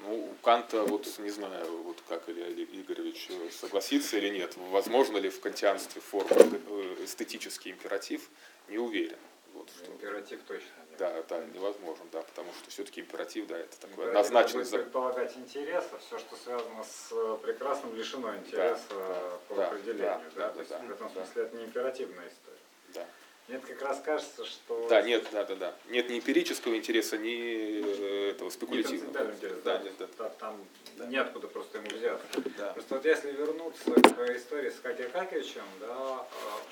ну, 0.00 0.30
у 0.32 0.34
Канта, 0.42 0.82
вот 0.82 1.06
не 1.18 1.30
знаю, 1.30 1.82
вот 1.84 2.02
как 2.08 2.28
Илья 2.28 2.48
Игоревич 2.48 3.28
согласится 3.60 4.18
или 4.18 4.30
нет, 4.30 4.54
возможно 4.56 5.18
ли 5.18 5.30
в 5.30 5.40
кантианстве 5.40 6.00
форма 6.00 6.36
э, 6.36 6.96
эстетический 7.04 7.70
императив, 7.70 8.30
не 8.68 8.78
уверен. 8.78 9.18
Вот, 9.54 9.70
что... 9.70 9.90
Императив 9.92 10.40
точно. 10.46 10.68
Да, 10.98 11.22
да, 11.28 11.44
невозможно, 11.46 12.04
да, 12.12 12.22
потому 12.22 12.52
что 12.52 12.70
все-таки 12.70 13.00
императив, 13.00 13.46
да, 13.46 13.58
это 13.58 13.80
такое 13.80 14.12
назначенный 14.12 14.64
закон. 14.64 14.82
предполагать 14.82 15.36
интереса, 15.36 15.98
все, 15.98 16.18
что 16.18 16.36
связано 16.36 16.84
с 16.84 17.12
э, 17.12 17.38
прекрасным, 17.42 17.94
лишено 17.96 18.34
интереса 18.36 18.82
да, 18.90 19.38
по 19.48 19.54
да, 19.54 19.66
определению. 19.68 20.04
Да, 20.04 20.18
да, 20.34 20.48
да, 20.48 20.48
То 20.50 20.58
есть 20.58 20.70
да, 20.70 20.78
в 20.78 20.90
этом 20.90 21.10
смысле 21.10 21.32
да. 21.34 21.42
это 21.42 21.56
не 21.56 21.64
императивная 21.64 22.28
история. 22.28 22.58
Да. 22.94 23.06
Мне 23.46 23.58
как 23.58 23.82
раз 23.82 24.00
кажется, 24.00 24.44
что... 24.44 24.88
Да, 24.88 25.02
нет, 25.02 25.26
да, 25.30 25.44
да, 25.44 25.54
да. 25.54 25.74
Нет 25.90 26.08
ни 26.08 26.18
эмпирического 26.18 26.76
интереса, 26.76 27.18
ни 27.18 27.80
э, 27.82 28.30
этого 28.30 28.50
спекулятивного. 28.50 29.24
Не 29.24 29.32
интерес, 29.34 29.58
да, 29.62 29.78
да, 29.78 29.84
нет, 29.84 29.94
да. 30.18 30.28
там 30.30 30.64
да. 30.96 31.06
неоткуда 31.06 31.48
просто 31.48 31.78
ему 31.78 31.88
взяться. 31.90 32.26
Да. 32.56 32.72
Просто 32.72 32.94
вот 32.94 33.04
если 33.04 33.32
вернуться 33.32 33.90
к 33.90 34.36
истории 34.36 34.70
с 34.70 34.80
Катей 34.80 35.08
Какевичем, 35.10 35.62
да, 35.80 35.88
а, 35.90 36.26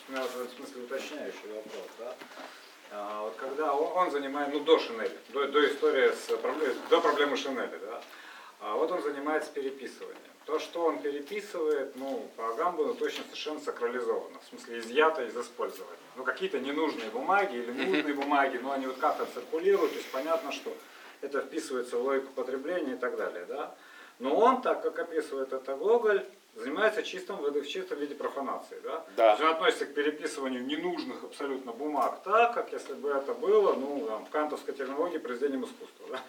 у 0.08 0.12
меня 0.12 0.22
в 0.22 0.34
этом 0.34 0.56
смысле 0.56 0.82
уточняющий 0.84 1.48
вопрос, 1.52 1.86
да, 1.98 2.16
а, 2.92 3.22
вот 3.22 3.34
когда 3.36 3.72
он, 3.72 3.96
он 3.96 4.10
занимает, 4.10 4.52
ну 4.52 4.60
до 4.60 4.78
Шинели, 4.78 5.16
до, 5.30 5.48
до 5.48 5.66
истории 5.66 6.12
с 6.12 6.28
до 6.90 7.00
проблемы 7.00 7.36
Шинели, 7.36 7.78
да, 7.80 8.02
а 8.60 8.76
вот 8.76 8.90
он 8.92 9.02
занимается 9.02 9.50
переписыванием. 9.52 10.18
То, 10.44 10.58
что 10.58 10.84
он 10.84 10.98
переписывает, 10.98 11.94
ну, 11.96 12.28
по 12.36 12.50
Агамбану 12.50 12.94
точно 12.94 13.24
совершенно 13.24 13.60
сакрализовано, 13.60 14.38
в 14.40 14.48
смысле 14.48 14.80
изъято 14.80 15.24
из 15.24 15.36
использования. 15.36 15.96
Ну, 16.16 16.24
какие-то 16.24 16.58
ненужные 16.58 17.10
бумаги 17.10 17.56
или 17.56 17.72
нужные 17.72 18.14
бумаги, 18.14 18.58
но 18.58 18.72
они 18.72 18.86
вот 18.86 18.98
как-то 18.98 19.26
циркулируют, 19.26 19.92
то 19.92 19.98
есть 19.98 20.10
понятно, 20.10 20.52
что 20.52 20.76
это 21.20 21.40
вписывается 21.40 21.96
в 21.96 22.02
логику 22.02 22.32
потребления 22.34 22.94
и 22.94 22.98
так 22.98 23.16
далее, 23.16 23.44
да. 23.46 23.74
Но 24.18 24.36
он, 24.36 24.62
так 24.62 24.82
как 24.82 24.98
описывает 24.98 25.52
это 25.52 25.76
Гоголь, 25.76 26.24
занимается 26.54 27.02
чистым, 27.02 27.36
в 27.36 27.66
чистом 27.66 27.98
виде 27.98 28.14
профанации. 28.14 28.78
Да? 28.82 29.04
Да. 29.16 29.24
То 29.24 29.30
есть 29.30 29.42
он 29.42 29.48
относится 29.48 29.86
к 29.86 29.94
переписыванию 29.94 30.64
ненужных 30.64 31.24
абсолютно 31.24 31.72
бумаг 31.72 32.20
так, 32.24 32.54
как 32.54 32.72
если 32.72 32.94
бы 32.94 33.10
это 33.10 33.34
было 33.34 33.74
ну, 33.74 34.06
там, 34.06 34.26
в 34.26 34.30
кантовской 34.30 34.74
терминологии 34.74 35.18
произведением 35.18 35.64
искусства. 35.64 36.06
Да? 36.10 36.20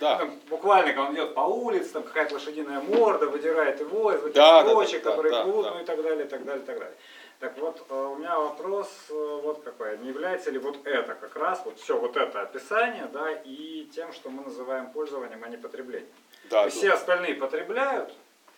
Да. 0.00 0.18
Там, 0.18 0.38
буквально, 0.48 0.92
когда 0.92 1.08
он 1.08 1.14
идет 1.14 1.34
по 1.34 1.40
улице, 1.40 1.92
там 1.92 2.02
какая-то 2.02 2.34
лошадиная 2.34 2.80
морда, 2.80 3.26
выдирает 3.26 3.80
его 3.80 4.12
из 4.12 4.22
этих 4.22 4.34
да, 4.34 4.64
строчек, 4.64 5.02
да, 5.02 5.10
да, 5.10 5.16
которые 5.16 5.32
да, 5.32 5.42
плывут, 5.44 5.64
да. 5.64 5.74
ну 5.74 5.80
и 5.80 5.84
так 5.84 6.02
далее, 6.02 6.24
и 6.24 6.28
так 6.28 6.44
далее, 6.44 6.62
и 6.62 6.66
так 6.66 6.78
далее. 6.78 6.96
Так 7.40 7.58
вот, 7.58 7.84
э, 7.90 7.94
у 7.94 8.14
меня 8.14 8.38
вопрос 8.38 8.88
э, 9.10 9.40
вот 9.42 9.64
какой. 9.64 9.98
Не 9.98 10.10
является 10.10 10.52
ли 10.52 10.60
вот 10.60 10.86
это 10.86 11.14
как 11.14 11.34
раз, 11.34 11.60
вот 11.64 11.80
все 11.80 11.98
вот 11.98 12.16
это 12.16 12.42
описание, 12.42 13.08
да, 13.12 13.32
и 13.32 13.88
тем, 13.92 14.12
что 14.12 14.30
мы 14.30 14.44
называем 14.44 14.92
пользованием, 14.92 15.42
а 15.42 15.48
не 15.48 15.56
потреблением? 15.56 16.12
Да, 16.50 16.68
Все 16.68 16.92
остальные 16.92 17.34
потребляют, 17.34 18.12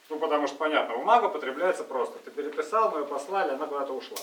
ну 0.08 0.18
потому 0.18 0.46
что 0.46 0.56
понятно, 0.56 0.96
бумага 0.96 1.28
потребляется 1.28 1.84
просто. 1.84 2.18
Ты 2.24 2.30
переписал, 2.30 2.90
мы 2.90 3.00
ее 3.00 3.06
послали, 3.06 3.50
она 3.52 3.66
куда-то 3.66 3.92
ушла. 3.92 4.18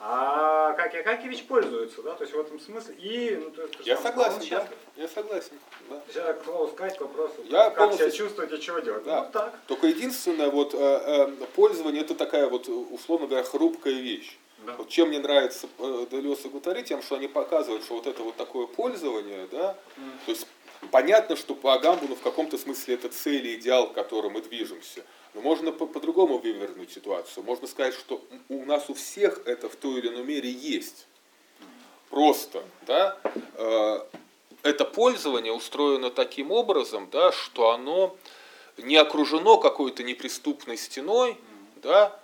А 0.00 0.72
как 0.72 0.94
Акакевич 0.94 1.46
пользуется, 1.46 2.02
да, 2.02 2.14
то 2.14 2.24
есть 2.24 2.34
в 2.34 2.38
этом 2.38 2.60
смысле. 2.60 2.94
И, 2.96 3.36
ну, 3.36 3.50
то 3.50 3.62
есть, 3.62 3.86
Я 3.86 3.96
сам 3.96 4.06
согласен, 4.06 4.40
да. 4.50 4.68
Я 4.96 5.08
согласен. 5.08 5.58
Да. 5.88 5.96
То 5.96 6.02
есть 6.06 6.16
это, 6.18 6.34
к 6.34 7.00
вопросу, 7.00 7.34
Я 7.44 7.70
как 7.70 7.76
полностью- 7.76 8.10
себя 8.10 8.18
чувствовать 8.18 8.52
и 8.52 8.60
чего 8.60 8.80
делать. 8.80 9.04
Да. 9.04 9.22
Ну 9.22 9.30
так. 9.32 9.54
Только 9.66 9.86
единственное, 9.86 10.50
вот 10.50 10.74
э, 10.74 10.78
э, 10.78 11.28
пользование 11.54 12.02
это 12.02 12.14
такая 12.14 12.48
вот, 12.48 12.68
условно 12.68 13.28
говоря, 13.28 13.44
хрупкая 13.44 13.94
вещь. 13.94 14.36
Да. 14.66 14.74
Вот 14.76 14.88
чем 14.88 15.08
мне 15.08 15.20
нравится 15.20 15.68
э, 15.78 16.06
Делес 16.10 16.44
и 16.44 16.48
Гутари, 16.48 16.82
тем, 16.82 17.02
что 17.02 17.16
они 17.16 17.28
показывают, 17.28 17.84
что 17.84 17.94
вот 17.94 18.06
это 18.06 18.22
вот 18.22 18.36
такое 18.36 18.66
пользование, 18.66 19.46
да, 19.52 19.76
то 20.26 20.30
есть 20.30 20.46
понятно, 20.90 21.36
что 21.36 21.54
по 21.54 21.74
Агамбуну 21.74 22.14
в 22.14 22.20
каком-то 22.20 22.58
смысле 22.58 22.94
это 22.94 23.08
цель 23.08 23.46
и 23.46 23.54
идеал, 23.56 23.88
к 23.88 23.94
которому 23.94 24.34
мы 24.34 24.42
движемся. 24.42 25.04
Но 25.34 25.40
можно 25.40 25.72
по- 25.72 25.86
по-другому 25.86 26.38
вывернуть 26.38 26.92
ситуацию. 26.92 27.44
Можно 27.44 27.66
сказать, 27.66 27.94
что 27.94 28.22
у 28.48 28.64
нас 28.64 28.88
у 28.88 28.94
всех 28.94 29.40
это 29.46 29.68
в 29.68 29.76
той 29.76 29.98
или 29.98 30.08
иной 30.08 30.24
мере 30.24 30.50
есть. 30.50 31.06
Просто, 32.10 32.62
да, 32.86 33.18
э, 33.54 34.00
это 34.62 34.84
пользование 34.84 35.52
устроено 35.52 36.10
таким 36.10 36.52
образом, 36.52 37.08
да, 37.10 37.32
что 37.32 37.70
оно 37.70 38.16
не 38.78 38.96
окружено 38.96 39.58
какой-то 39.58 40.02
неприступной 40.02 40.76
стеной, 40.76 41.36
да, 41.76 42.18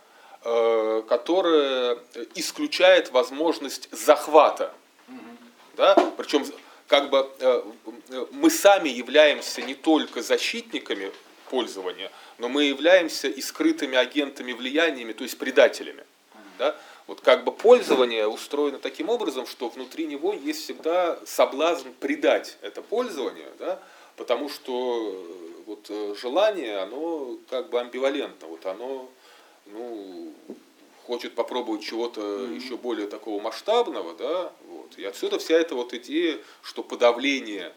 э, 0.45 1.03
которая 1.09 1.99
исключает 2.35 3.11
возможность 3.11 3.89
захвата. 3.93 4.73
Да? 5.77 5.95
Причем 6.17 6.45
как 6.91 7.09
бы 7.09 7.31
э, 7.39 7.63
мы 8.33 8.51
сами 8.51 8.89
являемся 8.89 9.63
не 9.63 9.75
только 9.75 10.23
защитниками 10.23 11.13
пользования, 11.49 12.11
но 12.39 12.49
мы 12.49 12.65
являемся 12.65 13.29
и 13.29 13.41
скрытыми 13.41 13.97
агентами 13.97 14.53
влияниями, 14.53 15.13
то 15.13 15.23
есть 15.23 15.39
предателями. 15.39 16.03
Да? 16.59 16.77
Вот 17.07 17.21
как 17.21 17.45
бы 17.45 17.53
пользование 17.53 18.27
устроено 18.27 18.81
таким 18.81 19.09
образом, 19.09 19.47
что 19.47 19.69
внутри 19.69 20.07
него 20.07 20.33
есть 20.33 20.65
всегда 20.65 21.17
соблазн 21.25 21.91
предать 22.01 22.59
это 22.61 22.83
пользование, 22.83 23.49
да? 23.61 23.81
потому 24.17 24.49
что 24.49 24.73
э, 25.15 25.63
вот, 25.67 25.87
э, 25.91 26.17
желание, 26.21 26.79
оно 26.79 27.39
как 27.51 27.71
бы 27.71 27.79
амбивалентно, 27.79 28.49
вот 28.49 28.67
оно 28.67 29.09
ну, 29.67 30.33
хочет 31.07 31.35
попробовать 31.35 31.83
чего-то 31.83 32.21
еще 32.47 32.77
более 32.77 33.07
такого 33.07 33.41
масштабного, 33.43 34.15
да, 34.15 34.53
вот. 34.67 34.99
И 34.99 35.05
отсюда 35.05 35.39
вся 35.39 35.55
эта 35.55 35.75
вот 35.75 35.93
идея, 35.95 36.39
что 36.63 36.83
подавление 36.83 37.73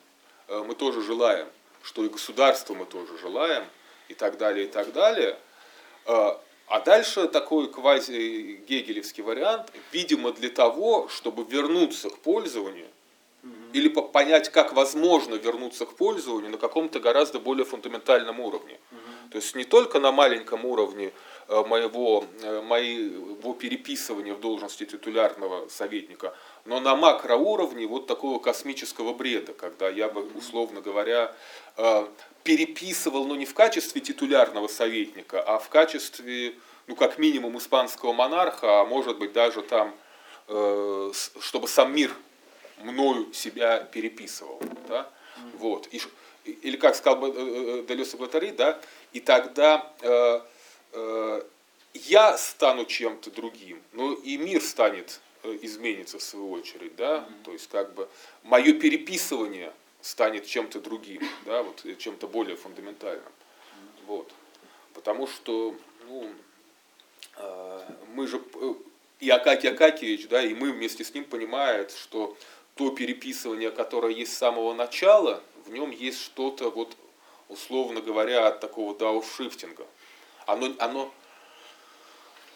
э, 0.47 0.63
мы 0.67 0.75
тоже 0.75 1.01
желаем, 1.01 1.47
что 1.81 2.03
и 2.05 2.09
государство 2.09 2.73
мы 2.73 2.85
тоже 2.85 3.17
желаем, 3.17 3.63
и 4.09 4.13
так 4.13 4.37
далее, 4.37 4.65
и 4.65 4.69
так 4.69 4.91
далее. 4.93 5.37
Э, 6.05 6.37
А 6.67 6.79
дальше 6.79 7.27
такой 7.27 7.67
квази-гегелевский 7.67 9.23
вариант, 9.23 9.71
видимо, 9.91 10.31
для 10.31 10.49
того, 10.49 11.07
чтобы 11.09 11.43
вернуться 11.43 12.09
к 12.09 12.17
пользованию, 12.19 12.87
или 13.73 13.89
по- 13.89 14.01
понять, 14.03 14.49
как 14.49 14.73
возможно 14.73 15.35
вернуться 15.35 15.85
к 15.85 15.93
пользованию 15.95 16.51
на 16.51 16.57
каком-то 16.57 16.99
гораздо 16.99 17.39
более 17.39 17.65
фундаментальном 17.65 18.39
уровне. 18.39 18.79
То 19.31 19.37
есть 19.39 19.55
не 19.55 19.65
только 19.65 19.99
на 19.99 20.11
маленьком 20.11 20.63
уровне 20.65 21.11
моего, 21.47 22.25
э, 22.41 22.61
моего 22.61 23.53
переписывания 23.53 24.33
в 24.33 24.39
должности 24.39 24.85
титулярного 24.85 25.67
советника, 25.67 26.33
но 26.65 26.79
на 26.79 26.95
макроуровне 26.95 27.87
вот 27.87 28.07
такого 28.07 28.39
космического 28.39 29.13
бреда, 29.13 29.53
когда 29.53 29.89
я 29.89 30.09
бы, 30.09 30.23
условно 30.35 30.81
говоря, 30.81 31.35
э, 31.77 32.07
переписывал, 32.43 33.25
но 33.25 33.35
не 33.35 33.45
в 33.45 33.53
качестве 33.53 34.01
титулярного 34.01 34.67
советника, 34.67 35.41
а 35.41 35.59
в 35.59 35.69
качестве, 35.69 36.55
ну, 36.87 36.95
как 36.95 37.17
минимум, 37.17 37.57
испанского 37.57 38.13
монарха, 38.13 38.81
а 38.81 38.85
может 38.85 39.17
быть 39.17 39.33
даже 39.33 39.61
там, 39.61 39.95
э, 40.47 41.11
чтобы 41.39 41.67
сам 41.67 41.93
мир 41.93 42.13
мною 42.81 43.33
себя 43.33 43.79
переписывал. 43.79 44.61
Да? 44.87 45.09
Вот. 45.57 45.87
И 45.91 46.01
или 46.45 46.77
как 46.77 46.95
сказал 46.95 47.19
бы 47.19 47.27
э, 47.27 47.33
э, 47.35 47.85
Делес 47.87 48.13
и 48.13 48.17
Гватари, 48.17 48.51
да, 48.51 48.79
и 49.13 49.19
тогда 49.19 49.93
э, 50.01 50.09
э, 50.09 50.41
я 51.93 52.37
стану 52.37 52.85
чем-то 52.85 53.31
другим, 53.31 53.81
но 53.91 54.13
и 54.13 54.37
мир 54.37 54.61
станет, 54.61 55.21
э, 55.43 55.57
изменится 55.61 56.17
в 56.17 56.23
свою 56.23 56.51
очередь, 56.51 56.95
да, 56.95 57.27
то 57.43 57.51
есть 57.51 57.69
как 57.69 57.93
бы 57.93 58.09
мое 58.43 58.73
переписывание 58.73 59.73
станет 60.01 60.45
чем-то 60.45 60.79
другим, 60.79 61.21
да, 61.45 61.63
вот 61.63 61.85
э, 61.85 61.95
чем-то 61.95 62.27
более 62.27 62.55
фундаментальным, 62.57 63.31
вот, 64.07 64.31
потому 64.93 65.27
что, 65.27 65.75
ну, 66.07 66.29
э, 67.37 67.89
мы 68.15 68.27
же, 68.27 68.41
э, 68.55 68.73
и 69.19 69.29
Акакий 69.29 69.69
Акакевич, 69.69 70.27
да, 70.27 70.41
и 70.41 70.53
мы 70.53 70.71
вместе 70.71 71.03
с 71.03 71.13
ним 71.13 71.25
понимают, 71.25 71.91
что 71.91 72.35
то 72.75 72.89
переписывание, 72.89 73.69
которое 73.69 74.11
есть 74.13 74.33
с 74.33 74.37
самого 74.37 74.73
начала, 74.73 75.43
в 75.65 75.71
нем 75.71 75.91
есть 75.91 76.19
что-то, 76.19 76.71
вот, 76.71 76.97
условно 77.47 78.01
говоря, 78.01 78.47
от 78.47 78.59
такого 78.59 78.97
дауншифтинга. 78.97 79.85
Оно, 80.45 80.73
оно 80.79 81.11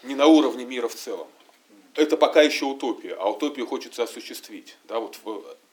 не 0.03 0.15
на 0.15 0.27
уровне 0.27 0.65
мира 0.65 0.87
в 0.87 0.95
целом. 0.95 1.27
Это 1.95 2.15
пока 2.17 2.41
еще 2.41 2.65
утопия, 2.65 3.15
а 3.15 3.29
утопию 3.29 3.65
хочется 3.65 4.03
осуществить. 4.03 4.77
Да, 4.83 4.99
вот 4.99 5.17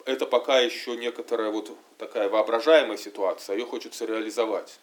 это 0.07 0.27
пока 0.27 0.59
еще 0.61 0.97
некоторая 0.97 1.51
вот 1.51 1.77
такая 1.99 2.29
воображаемая 2.29 2.97
ситуация, 2.97 3.55
а 3.55 3.59
ее 3.59 3.67
хочется 3.67 4.05
реализовать. 4.05 4.79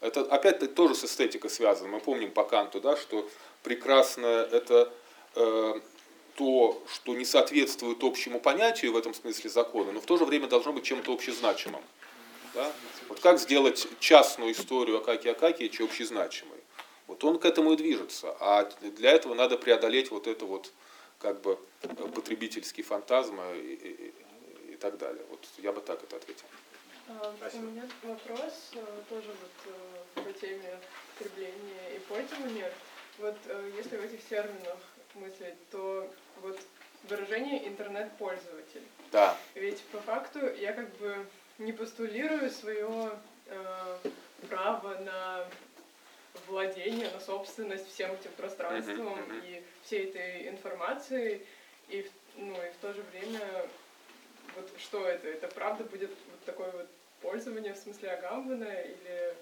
Это 0.00 0.20
опять-таки 0.20 0.72
тоже 0.72 0.94
с 0.94 1.04
эстетикой 1.04 1.50
связано. 1.50 1.88
Мы 1.88 2.00
помним 2.00 2.30
по 2.30 2.44
Канту, 2.44 2.80
да, 2.80 2.96
что 2.96 3.28
прекрасное 3.62 4.44
это 4.44 4.92
э, 5.34 5.80
то, 6.36 6.82
что 6.92 7.14
не 7.14 7.24
соответствует 7.24 8.02
общему 8.04 8.40
понятию 8.40 8.92
в 8.92 8.96
этом 8.96 9.14
смысле 9.14 9.50
закона, 9.50 9.92
но 9.92 10.00
в 10.00 10.06
то 10.06 10.16
же 10.16 10.24
время 10.24 10.46
должно 10.46 10.72
быть 10.72 10.84
чем-то 10.84 11.12
общезначимым. 11.12 11.82
Да? 12.54 12.70
Вот 13.08 13.20
как 13.20 13.38
сделать 13.38 13.86
частную 14.00 14.52
историю 14.52 14.98
Акаки 14.98 15.28
Акакиевича 15.28 15.84
общезначимой? 15.84 16.55
Вот 17.06 17.22
он 17.24 17.38
к 17.38 17.44
этому 17.44 17.72
и 17.72 17.76
движется. 17.76 18.36
А 18.40 18.64
для 18.80 19.12
этого 19.12 19.34
надо 19.34 19.56
преодолеть 19.58 20.10
вот 20.10 20.26
это 20.26 20.44
вот 20.44 20.72
как 21.20 21.40
бы 21.40 21.58
э, 21.82 21.88
потребительский 21.88 22.82
фантазм 22.82 23.40
и, 23.40 23.58
и- 23.58 24.12
и- 24.72 24.76
так 24.76 24.98
далее. 24.98 25.24
Вот 25.30 25.40
я 25.56 25.72
бы 25.72 25.80
так 25.80 26.02
это 26.02 26.16
ответил. 26.16 26.44
А, 27.08 27.32
У 27.32 27.36
Спасибо. 27.38 27.62
меня 27.64 27.82
вопрос 28.02 28.72
э, 28.74 28.84
тоже 29.08 29.28
вот 29.28 29.72
э, 30.16 30.22
по 30.22 30.32
теме 30.38 30.78
потребления 31.16 31.96
и 31.96 31.98
пользования. 32.00 32.70
Вот 33.18 33.36
э, 33.46 33.72
если 33.74 33.96
в 33.96 34.02
этих 34.04 34.22
терминах 34.28 34.76
мыслить, 35.14 35.54
то 35.70 36.12
вот 36.42 36.58
выражение 37.04 37.66
интернет-пользователь. 37.68 38.82
Да. 39.12 39.34
Ведь 39.54 39.80
по 39.84 39.98
факту 40.00 40.40
я 40.56 40.74
как 40.74 40.94
бы 40.98 41.24
не 41.56 41.72
постулирую 41.72 42.50
свое 42.50 43.12
э, 43.46 43.96
право 44.50 44.98
на 44.98 45.48
владение, 46.46 47.10
на 47.10 47.20
собственность 47.20 47.88
всем 47.92 48.12
этим 48.12 48.30
пространством 48.36 49.06
Мгм, 49.06 49.20
мгм. 49.20 49.42
и 49.44 49.62
всей 49.84 50.04
этой 50.04 50.48
информацией. 50.48 51.46
И, 51.88 52.08
ну, 52.36 52.52
и 52.52 52.70
в 52.70 52.76
то 52.80 52.92
же 52.92 53.02
время, 53.12 53.40
вот 54.56 54.68
что 54.78 55.06
это? 55.06 55.28
Это 55.28 55.48
правда 55.48 55.84
будет 55.84 56.10
вот 56.30 56.44
такое 56.44 56.70
вот 56.72 56.86
пользование 57.22 57.74
в 57.74 57.78
смысле 57.78 58.10
Агамбана 58.10 58.72
или 58.82 59.34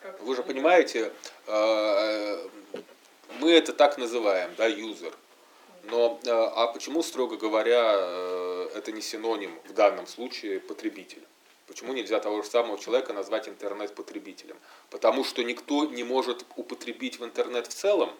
как 0.00 0.20
Вы 0.20 0.36
же 0.36 0.42
понимаете, 0.42 1.12
э, 1.46 2.48
мы 3.40 3.52
это 3.52 3.72
так 3.72 3.98
называем, 3.98 4.50
да, 4.56 4.66
юзер. 4.66 5.12
Но 5.84 6.18
э, 6.24 6.30
а 6.30 6.66
почему, 6.68 7.02
строго 7.02 7.36
говоря, 7.36 7.94
э, 7.96 8.70
это 8.74 8.92
не 8.92 9.00
синоним 9.00 9.58
в 9.64 9.72
данном 9.72 10.06
случае 10.06 10.60
потребитель? 10.60 11.22
Почему 11.66 11.92
нельзя 11.92 12.20
того 12.20 12.42
же 12.42 12.48
самого 12.48 12.78
человека 12.78 13.12
назвать 13.12 13.48
интернет-потребителем? 13.48 14.56
Потому 14.90 15.24
что 15.24 15.42
никто 15.42 15.84
не 15.84 16.04
может 16.04 16.44
употребить 16.54 17.18
в 17.18 17.24
интернет 17.24 17.66
в 17.66 17.74
целом. 17.74 18.10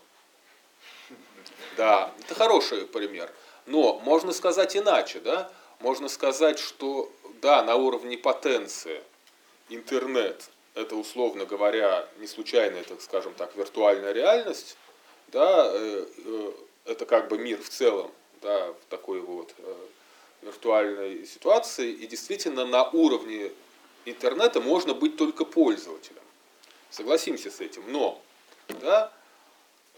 Да, 1.76 2.12
это 2.18 2.34
хороший 2.34 2.86
пример. 2.86 3.32
Но 3.66 3.98
можно 4.00 4.32
сказать 4.32 4.76
иначе, 4.76 5.20
да? 5.20 5.50
Можно 5.80 6.08
сказать, 6.08 6.58
что 6.58 7.12
да, 7.40 7.62
на 7.62 7.76
уровне 7.76 8.18
потенции 8.18 9.02
интернет 9.68 10.48
это, 10.74 10.94
условно 10.96 11.46
говоря, 11.46 12.08
не 12.18 12.26
случайная, 12.26 12.84
так 12.84 13.00
скажем 13.00 13.34
так, 13.34 13.56
виртуальная 13.56 14.12
реальность, 14.12 14.76
да, 15.28 15.70
э, 15.72 16.06
э, 16.24 16.52
это 16.84 17.06
как 17.06 17.28
бы 17.28 17.38
мир 17.38 17.60
в 17.62 17.68
целом, 17.68 18.10
да, 18.42 18.74
такой 18.90 19.20
вот 19.20 19.54
э, 19.58 19.74
виртуальной 20.46 21.26
ситуации, 21.26 21.92
и 21.92 22.06
действительно 22.06 22.64
на 22.64 22.88
уровне 22.90 23.52
интернета 24.04 24.60
можно 24.60 24.94
быть 24.94 25.16
только 25.16 25.44
пользователем. 25.44 26.22
Согласимся 26.90 27.50
с 27.50 27.60
этим, 27.60 27.82
но, 27.88 28.20
да, 28.80 29.12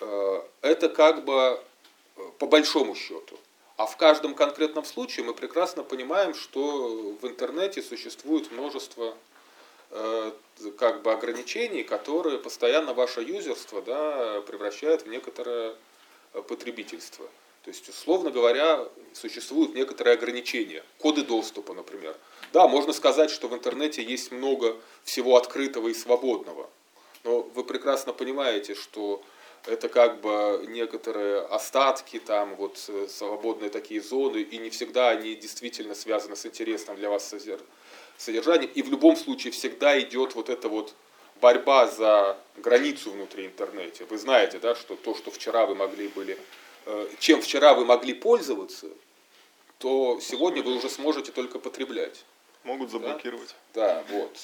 э, 0.01 0.43
это 0.63 0.89
как 0.89 1.25
бы 1.25 1.63
по 2.39 2.47
большому 2.47 2.95
счету. 2.95 3.39
А 3.77 3.87
в 3.87 3.97
каждом 3.97 4.35
конкретном 4.35 4.85
случае 4.85 5.25
мы 5.25 5.35
прекрасно 5.35 5.85
понимаем, 5.85 6.35
что 6.35 7.15
в 7.21 7.27
интернете 7.27 7.81
существует 7.81 8.51
множество 8.51 9.15
э, 9.91 10.33
как 10.79 11.03
бы 11.03 11.13
ограничений, 11.13 11.85
которые 11.85 12.39
постоянно 12.39 12.95
ваше 12.95 13.21
юзерство 13.21 13.81
да, 13.83 14.41
превращают 14.41 15.03
в 15.03 15.09
некоторое 15.09 15.77
потребительство. 16.49 17.29
То 17.69 17.73
есть, 17.75 17.87
условно 17.87 18.31
говоря, 18.31 18.89
существуют 19.13 19.75
некоторые 19.75 20.15
ограничения, 20.15 20.83
коды 20.97 21.23
доступа, 21.23 21.75
например. 21.75 22.17
Да, 22.55 22.67
можно 22.67 22.95
сказать, 22.95 23.29
что 23.29 23.47
в 23.47 23.53
интернете 23.53 24.03
есть 24.03 24.33
много 24.33 24.75
всего 25.05 25.37
открытого 25.37 25.89
и 25.89 25.93
свободного, 25.93 26.71
но 27.25 27.43
вы 27.43 27.65
прекрасно 27.65 28.15
понимаете, 28.15 28.75
что 28.75 29.23
это 29.67 29.91
как 29.91 30.23
бы 30.23 30.65
некоторые 30.69 31.41
остатки, 31.43 32.19
там 32.19 32.57
вот 32.57 32.83
э, 32.89 33.07
свободные 33.07 33.69
такие 33.69 34.01
зоны, 34.01 34.39
и 34.39 34.57
не 34.57 34.71
всегда 34.71 35.11
они 35.11 35.35
действительно 35.35 35.95
связаны 35.95 36.37
с 36.37 36.47
интересным 36.47 36.97
для 36.97 37.11
вас 37.11 37.35
содержанием. 38.17 38.71
И 38.75 38.81
в 38.81 38.91
любом 38.91 39.15
случае 39.15 39.53
всегда 39.53 40.01
идет 40.01 40.35
вот 40.35 40.49
эта 40.49 40.71
вот 40.71 40.95
борьба 41.43 41.87
за 41.87 42.39
границу 42.57 43.11
внутри 43.11 43.45
интернета. 43.45 44.07
Вы 44.07 44.17
знаете, 44.17 44.59
да, 44.59 44.75
что 44.75 44.97
то, 44.97 45.15
что 45.15 45.31
вчера 45.31 45.67
вы 45.67 45.75
могли 45.75 46.09
были, 46.09 46.39
чем 47.19 47.41
вчера 47.41 47.75
вы 47.75 47.85
могли 47.85 48.15
пользоваться, 48.15 48.89
то 49.79 50.19
сегодня 50.21 50.63
вы 50.63 50.77
уже 50.77 50.89
сможете 50.89 51.33
только 51.33 51.59
потреблять. 51.59 52.25
Могут 52.65 52.91
заблокировать. 52.91 53.55
Да, 53.75 53.95
да 53.95 54.05
вот. 54.11 54.37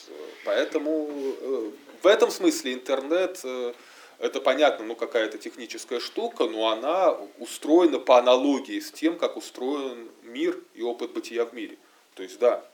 Поэтому 0.45 1.09
э, 1.11 1.71
в 2.03 2.07
этом 2.07 2.31
смысле 2.31 2.75
интернет 2.75 3.45
это 4.19 4.41
понятно, 4.41 4.85
ну 4.85 4.95
какая-то 4.95 5.39
техническая 5.39 6.01
штука, 6.01 6.47
но 6.47 6.69
она 6.69 7.13
устроена 7.39 7.99
по 7.99 8.19
аналогии 8.19 8.81
с 8.81 8.91
тем, 8.91 9.19
как 9.19 9.37
устроен 9.37 10.09
мир 10.23 10.59
и 10.75 10.83
опыт 10.83 11.13
бытия 11.13 11.45
в 11.45 11.53
мире. 11.53 11.77
То 12.15 12.23
есть 12.23 12.39
да. 12.39 12.65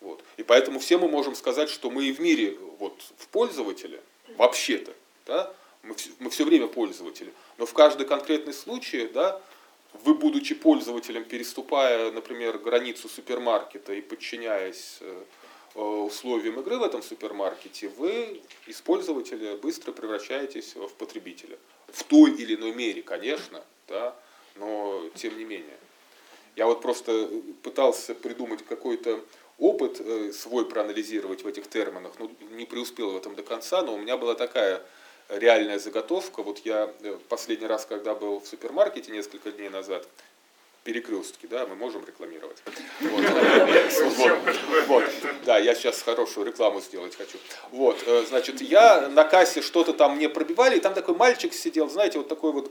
Вот. 0.00 0.22
И 0.36 0.42
поэтому 0.42 0.78
все 0.78 0.98
мы 0.98 1.08
можем 1.08 1.34
сказать, 1.34 1.70
что 1.70 1.90
мы 1.90 2.04
и 2.04 2.12
в 2.12 2.20
мире, 2.20 2.56
вот 2.78 2.94
в 3.16 3.28
пользователе, 3.28 4.02
вообще-то, 4.36 4.92
да, 5.26 5.52
мы, 5.82 5.96
мы 6.18 6.30
все 6.30 6.44
время 6.44 6.66
пользователи. 6.66 7.32
Но 7.58 7.66
в 7.66 7.72
каждый 7.72 8.06
конкретный 8.06 8.52
случай, 8.52 9.08
да, 9.08 9.40
вы, 10.04 10.14
будучи 10.14 10.54
пользователем, 10.54 11.24
переступая, 11.24 12.10
например, 12.10 12.58
границу 12.58 13.08
супермаркета 13.08 13.92
и 13.92 14.00
подчиняясь 14.00 14.98
э, 15.00 15.22
Э, 15.74 15.80
условиям 15.80 16.60
игры 16.60 16.78
в 16.78 16.84
этом 16.84 17.02
супермаркете, 17.02 17.88
вы 17.88 18.40
из 18.66 18.80
пользователя 18.80 19.56
быстро 19.56 19.90
превращаетесь 19.90 20.76
в 20.76 20.90
потребителя. 20.90 21.58
В 21.88 22.04
той 22.04 22.30
или 22.30 22.54
иной 22.54 22.72
мере, 22.72 23.02
конечно, 23.02 23.60
да, 23.88 24.14
но 24.54 25.02
тем 25.16 25.36
не 25.36 25.44
менее. 25.44 25.76
Я 26.54 26.66
вот 26.66 26.80
просто 26.80 27.28
пытался 27.62 28.14
придумать 28.14 28.64
какой-то 28.64 29.24
опыт 29.58 30.00
э, 30.00 30.32
свой 30.32 30.64
проанализировать 30.64 31.42
в 31.42 31.48
этих 31.48 31.66
терминах, 31.66 32.12
ну, 32.20 32.30
не 32.52 32.66
преуспел 32.66 33.10
в 33.10 33.16
этом 33.16 33.34
до 33.34 33.42
конца, 33.42 33.82
но 33.82 33.94
у 33.94 33.98
меня 33.98 34.16
была 34.16 34.36
такая 34.36 34.80
реальная 35.28 35.78
заготовка. 35.78 36.42
Вот 36.42 36.58
я 36.64 36.92
э, 37.02 37.18
последний 37.28 37.66
раз, 37.66 37.86
когда 37.86 38.14
был 38.14 38.40
в 38.40 38.46
супермаркете 38.46 39.12
несколько 39.12 39.50
дней 39.50 39.68
назад, 39.68 40.06
перекрестки, 40.84 41.46
да, 41.46 41.66
мы 41.66 41.74
можем 41.76 42.04
рекламировать. 42.04 42.62
Вот. 44.86 45.04
Да, 45.46 45.58
я 45.58 45.74
сейчас 45.74 46.02
хорошую 46.02 46.46
рекламу 46.46 46.80
сделать 46.80 47.16
хочу. 47.16 47.38
Вот, 47.72 48.02
э, 48.06 48.24
значит, 48.28 48.60
я 48.60 49.08
на 49.08 49.24
кассе 49.24 49.62
что-то 49.62 49.94
там 49.94 50.16
мне 50.16 50.28
пробивали, 50.28 50.76
и 50.76 50.80
там 50.80 50.92
такой 50.92 51.14
мальчик 51.14 51.54
сидел, 51.54 51.88
знаете, 51.88 52.18
вот 52.18 52.28
такой 52.28 52.52
вот 52.52 52.70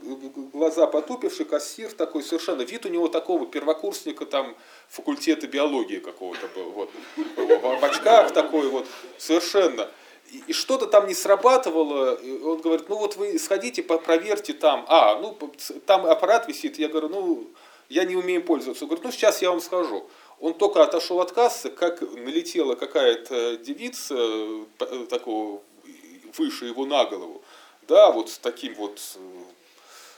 глаза 0.52 0.86
потупивший, 0.86 1.44
кассир 1.44 1.92
такой 1.92 2.22
совершенно, 2.22 2.62
вид 2.62 2.86
у 2.86 2.88
него 2.88 3.08
такого 3.08 3.46
первокурсника 3.46 4.26
там 4.26 4.56
факультета 4.88 5.48
биологии 5.48 5.98
какого-то 5.98 6.46
был, 6.54 6.70
вот, 6.70 6.90
в 7.36 7.84
очках 7.84 8.32
такой 8.32 8.68
вот, 8.68 8.86
совершенно 9.18 9.90
и 10.46 10.52
что-то 10.52 10.86
там 10.86 11.06
не 11.06 11.14
срабатывало, 11.14 12.18
он 12.44 12.60
говорит, 12.60 12.88
ну 12.88 12.96
вот 12.96 13.16
вы 13.16 13.38
сходите, 13.38 13.82
проверьте 13.82 14.52
там, 14.52 14.84
а, 14.88 15.18
ну 15.20 15.36
там 15.86 16.06
аппарат 16.06 16.48
висит, 16.48 16.78
я 16.78 16.88
говорю, 16.88 17.08
ну 17.08 17.50
я 17.88 18.04
не 18.04 18.16
умею 18.16 18.42
пользоваться. 18.42 18.84
Он 18.84 18.88
говорит, 18.88 19.04
ну 19.04 19.12
сейчас 19.12 19.42
я 19.42 19.50
вам 19.50 19.60
скажу. 19.60 20.06
Он 20.40 20.54
только 20.54 20.82
отошел 20.82 21.20
от 21.20 21.32
кассы, 21.32 21.70
как 21.70 22.00
налетела 22.00 22.74
какая-то 22.74 23.56
девица 23.58 24.14
э, 24.16 25.06
такого 25.08 25.62
выше 26.36 26.66
его 26.66 26.84
на 26.84 27.04
голову, 27.04 27.42
да, 27.82 28.10
вот 28.10 28.30
с 28.30 28.38
таким 28.38 28.74
вот 28.74 29.00
э, 29.14 29.18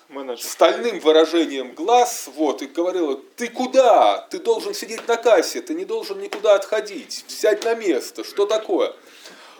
Менеджер. 0.08 0.46
стальным 0.46 1.00
выражением 1.00 1.74
глаз, 1.74 2.30
вот, 2.34 2.62
и 2.62 2.66
говорила, 2.66 3.20
ты 3.36 3.48
куда? 3.48 4.26
Ты 4.30 4.38
должен 4.38 4.72
сидеть 4.72 5.06
на 5.06 5.16
кассе, 5.16 5.60
ты 5.60 5.74
не 5.74 5.84
должен 5.84 6.18
никуда 6.18 6.54
отходить, 6.54 7.24
взять 7.28 7.64
на 7.64 7.74
место, 7.74 8.24
что 8.24 8.46
такое? 8.46 8.94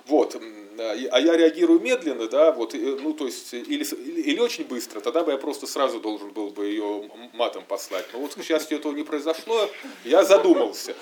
Вот, 0.07 0.41
а 0.78 0.95
я 1.20 1.37
реагирую 1.37 1.81
медленно, 1.81 2.28
да, 2.28 2.53
вот, 2.53 2.74
ну, 2.74 3.12
то 3.12 3.27
есть, 3.27 3.53
или, 3.53 3.85
или 3.85 4.39
очень 4.39 4.65
быстро, 4.65 5.01
тогда 5.01 5.24
бы 5.24 5.33
я 5.33 5.39
просто 5.39 5.66
сразу 5.66 6.01
должен 6.01 6.31
был 6.31 6.51
бы 6.51 6.66
ее 6.66 7.11
матом 7.33 7.65
послать. 7.66 8.07
Но 8.12 8.20
вот, 8.20 8.35
к 8.35 8.43
счастью, 8.43 8.78
этого 8.78 8.93
не 8.93 9.03
произошло, 9.03 9.69
я 10.05 10.23
задумался. 10.23 10.95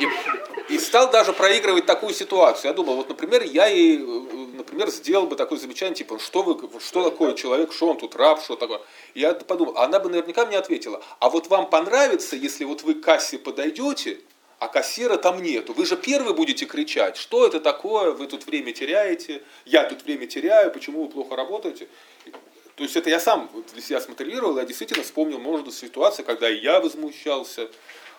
И, 0.00 0.74
и 0.74 0.78
стал 0.78 1.10
даже 1.10 1.32
проигрывать 1.32 1.86
такую 1.86 2.14
ситуацию. 2.14 2.70
Я 2.70 2.74
думал, 2.74 2.96
вот, 2.96 3.08
например, 3.08 3.42
я 3.42 3.66
ей, 3.66 3.98
например, 3.98 4.90
сделал 4.90 5.26
бы 5.26 5.36
такое 5.36 5.58
замечание, 5.58 5.94
типа, 5.94 6.18
что, 6.18 6.42
вы, 6.42 6.58
что 6.80 7.10
такое 7.10 7.34
человек, 7.34 7.72
что 7.72 7.90
он 7.90 7.98
тут 7.98 8.16
раб, 8.16 8.42
что 8.42 8.56
такое. 8.56 8.80
Я 9.14 9.34
подумал, 9.34 9.76
она 9.76 10.00
бы 10.00 10.08
наверняка 10.08 10.46
мне 10.46 10.56
ответила, 10.56 11.02
а 11.20 11.28
вот 11.30 11.48
вам 11.48 11.68
понравится, 11.68 12.36
если 12.36 12.64
вот 12.64 12.82
вы 12.82 12.94
к 12.94 13.02
кассе 13.02 13.38
подойдете, 13.38 14.18
а 14.62 14.68
кассира 14.68 15.16
там 15.16 15.42
нету. 15.42 15.72
Вы 15.72 15.84
же 15.86 15.96
первый 15.96 16.34
будете 16.34 16.66
кричать, 16.66 17.16
что 17.16 17.44
это 17.44 17.58
такое, 17.58 18.12
вы 18.12 18.28
тут 18.28 18.46
время 18.46 18.72
теряете, 18.72 19.42
я 19.64 19.82
тут 19.82 20.04
время 20.04 20.28
теряю, 20.28 20.70
почему 20.70 21.02
вы 21.02 21.08
плохо 21.08 21.34
работаете. 21.34 21.88
То 22.76 22.84
есть 22.84 22.94
это 22.94 23.10
я 23.10 23.18
сам 23.18 23.50
для 23.72 23.82
себя 23.82 24.00
смоделировал, 24.00 24.58
я 24.58 24.64
действительно 24.64 25.02
вспомнил 25.02 25.40
множество 25.40 25.72
ситуаций, 25.72 26.24
когда 26.24 26.48
и 26.48 26.60
я 26.60 26.78
возмущался 26.80 27.68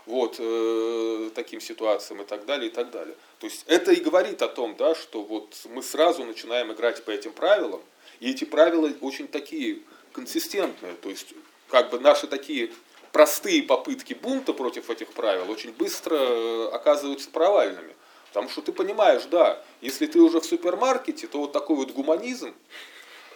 вот, 0.05 0.35
э, 0.37 1.29
таким 1.33 1.61
ситуациям 1.61 2.21
и 2.21 2.25
так 2.25 2.45
далее, 2.45 2.69
и 2.69 2.73
так 2.73 2.91
далее. 2.91 3.15
То 3.39 3.47
есть 3.47 3.63
это 3.67 3.93
и 3.93 4.01
говорит 4.01 4.41
о 4.41 4.49
том, 4.49 4.75
да, 4.77 4.95
что 4.95 5.23
вот 5.23 5.55
мы 5.69 5.81
сразу 5.81 6.25
начинаем 6.25 6.73
играть 6.73 7.05
по 7.05 7.11
этим 7.11 7.31
правилам, 7.31 7.81
и 8.19 8.31
эти 8.31 8.43
правила 8.43 8.91
очень 8.99 9.29
такие 9.29 9.79
консистентные, 10.11 10.95
то 11.01 11.09
есть 11.09 11.33
как 11.69 11.89
бы 11.89 12.01
наши 12.01 12.27
такие 12.27 12.69
простые 13.13 13.61
попытки 13.63 14.13
бунта 14.13 14.51
против 14.51 14.89
этих 14.89 15.07
правил 15.13 15.49
очень 15.49 15.71
быстро 15.71 16.17
э, 16.17 16.69
оказываются 16.73 17.29
провальными. 17.29 17.95
Потому 18.27 18.49
что 18.49 18.61
ты 18.63 18.73
понимаешь, 18.73 19.23
да, 19.29 19.63
если 19.79 20.07
ты 20.07 20.19
уже 20.19 20.41
в 20.41 20.45
супермаркете, 20.45 21.27
то 21.27 21.37
вот 21.37 21.51
такой 21.53 21.75
вот 21.75 21.91
гуманизм, 21.91 22.55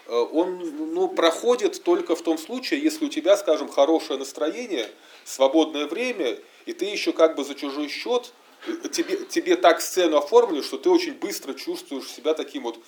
э, 0.08 0.12
он 0.12 0.94
ну, 0.94 1.08
проходит 1.08 1.84
только 1.84 2.16
в 2.16 2.24
том 2.24 2.40
случае, 2.40 2.82
если 2.82 3.06
у 3.06 3.10
тебя, 3.10 3.38
скажем, 3.38 3.70
хорошее 3.70 4.18
настроение, 4.18 4.90
свободное 5.24 5.86
время, 5.86 6.40
и 6.66 6.74
ты 6.74 6.86
еще 6.86 7.14
как 7.14 7.36
бы 7.36 7.44
за 7.44 7.54
чужой 7.54 7.88
счет, 7.88 8.34
э, 8.66 8.90
тебе, 8.90 9.26
тебе 9.26 9.58
так 9.58 9.80
сцену 9.80 10.18
оформили, 10.18 10.64
что 10.64 10.80
ты 10.80 10.90
очень 10.90 11.14
быстро 11.14 11.54
чувствуешь 11.54 12.10
себя 12.10 12.34
таким 12.34 12.64
вот 12.64 12.80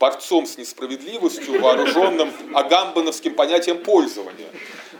борцом 0.00 0.46
с 0.46 0.58
несправедливостью, 0.58 1.60
вооруженным 1.60 2.32
агамбановским 2.56 3.34
понятием 3.34 3.78
пользования. 3.78 4.48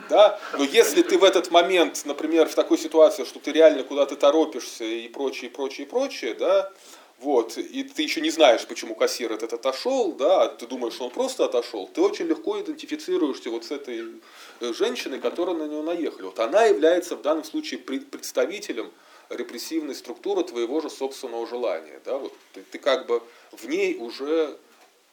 Да? 0.09 0.39
Но 0.57 0.63
если 0.63 1.01
ты 1.01 1.17
в 1.17 1.23
этот 1.23 1.51
момент, 1.51 2.03
например, 2.05 2.47
в 2.47 2.55
такой 2.55 2.77
ситуации, 2.77 3.23
что 3.23 3.39
ты 3.39 3.51
реально 3.51 3.83
куда-то 3.83 4.15
торопишься 4.15 4.83
и 4.83 5.07
прочее, 5.07 5.49
прочее, 5.49 5.87
прочее, 5.87 6.33
да, 6.33 6.71
вот, 7.19 7.57
и 7.57 7.83
ты 7.83 8.03
еще 8.03 8.19
не 8.19 8.29
знаешь, 8.29 8.67
почему 8.67 8.93
кассир 8.93 9.31
этот 9.31 9.53
отошел, 9.53 10.11
да, 10.11 10.43
а 10.43 10.47
ты 10.49 10.67
думаешь, 10.67 10.95
что 10.95 11.05
он 11.05 11.11
просто 11.11 11.45
отошел, 11.45 11.87
ты 11.87 12.01
очень 12.01 12.25
легко 12.25 12.59
идентифицируешься 12.59 13.49
вот 13.49 13.63
с 13.63 13.71
этой 13.71 14.21
э, 14.59 14.73
женщиной, 14.73 15.19
которая 15.19 15.55
на 15.55 15.63
него 15.63 15.81
наехала. 15.81 16.25
Вот 16.25 16.39
она 16.39 16.65
является 16.65 17.15
в 17.15 17.21
данном 17.21 17.45
случае 17.45 17.79
представителем 17.79 18.91
репрессивной 19.29 19.95
структуры 19.95 20.43
твоего 20.43 20.81
же 20.81 20.89
собственного 20.89 21.47
желания. 21.47 22.01
Да? 22.03 22.17
Вот 22.17 22.33
ты, 22.53 22.61
ты 22.69 22.77
как 22.77 23.07
бы 23.07 23.23
в 23.51 23.65
ней 23.67 23.95
уже 23.95 24.57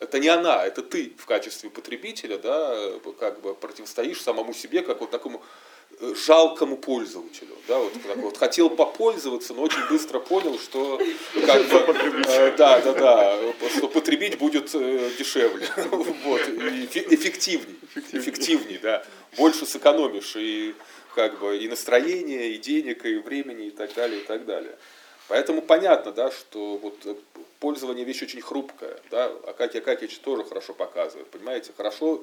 это 0.02 0.18
не 0.18 0.28
она, 0.28 0.66
это 0.66 0.82
ты 0.82 1.12
в 1.16 1.26
качестве 1.26 1.70
потребителя, 1.70 2.36
да, 2.38 2.76
как 3.18 3.40
бы 3.40 3.54
противостоишь 3.54 4.20
самому 4.20 4.52
себе, 4.52 4.82
как 4.82 5.00
вот 5.00 5.10
такому 5.10 5.42
э, 6.00 6.14
жалкому 6.14 6.76
пользователю. 6.76 7.56
Да, 7.68 7.78
вот, 7.78 7.92
вот 8.16 8.36
хотел 8.36 8.68
попользоваться, 8.68 9.54
но 9.54 9.62
очень 9.62 9.86
быстро 9.88 10.18
понял, 10.18 10.58
что 10.58 10.98
как 11.46 11.62
бы, 11.68 11.96
э, 12.26 12.56
да, 12.56 12.80
да, 12.80 12.92
да, 12.92 13.38
что 13.76 13.88
потребить 13.88 14.38
будет 14.38 14.74
э, 14.74 15.10
дешевле, 15.16 15.68
вот, 16.24 16.40
и 16.48 16.86
эффективней, 17.14 17.78
эффективней, 18.12 18.78
да, 18.82 19.04
больше 19.36 19.66
сэкономишь 19.66 20.34
и 20.36 20.74
как 21.14 21.38
бы 21.38 21.58
и 21.58 21.68
настроение, 21.68 22.54
и 22.54 22.58
денег, 22.58 23.04
и 23.04 23.16
времени, 23.16 23.68
и 23.68 23.70
так 23.70 23.94
далее, 23.94 24.20
и 24.20 24.24
так 24.24 24.46
далее. 24.46 24.76
Поэтому 25.32 25.62
понятно, 25.62 26.12
да, 26.12 26.30
что 26.30 26.76
вот 26.76 27.06
э, 27.06 27.14
пользование 27.58 28.04
вещь 28.04 28.22
очень 28.22 28.42
хрупкая. 28.42 29.00
Да? 29.10 29.32
Акакий 29.46 29.80
Акакич 29.80 30.18
тоже 30.18 30.44
хорошо 30.44 30.74
показывает. 30.74 31.26
Понимаете, 31.30 31.72
хорошо 31.74 32.22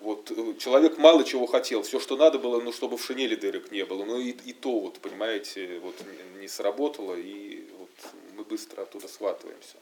Вот 0.00 0.30
э, 0.30 0.54
человек 0.58 0.98
мало 0.98 1.24
чего 1.24 1.46
хотел, 1.46 1.80
все, 1.80 1.98
что 1.98 2.18
надо 2.18 2.38
было, 2.38 2.60
ну, 2.60 2.70
чтобы 2.70 2.98
в 2.98 3.02
шинели 3.02 3.34
дырок 3.34 3.70
не 3.70 3.86
было. 3.86 4.04
Ну 4.04 4.18
и, 4.18 4.32
и 4.32 4.52
то, 4.52 4.78
вот, 4.78 4.98
понимаете, 4.98 5.78
вот 5.78 5.94
не 6.38 6.46
сработало, 6.46 7.14
и 7.14 7.66
вот 7.78 7.88
мы 8.36 8.44
быстро 8.44 8.82
оттуда 8.82 9.08
схватываемся. 9.08 9.76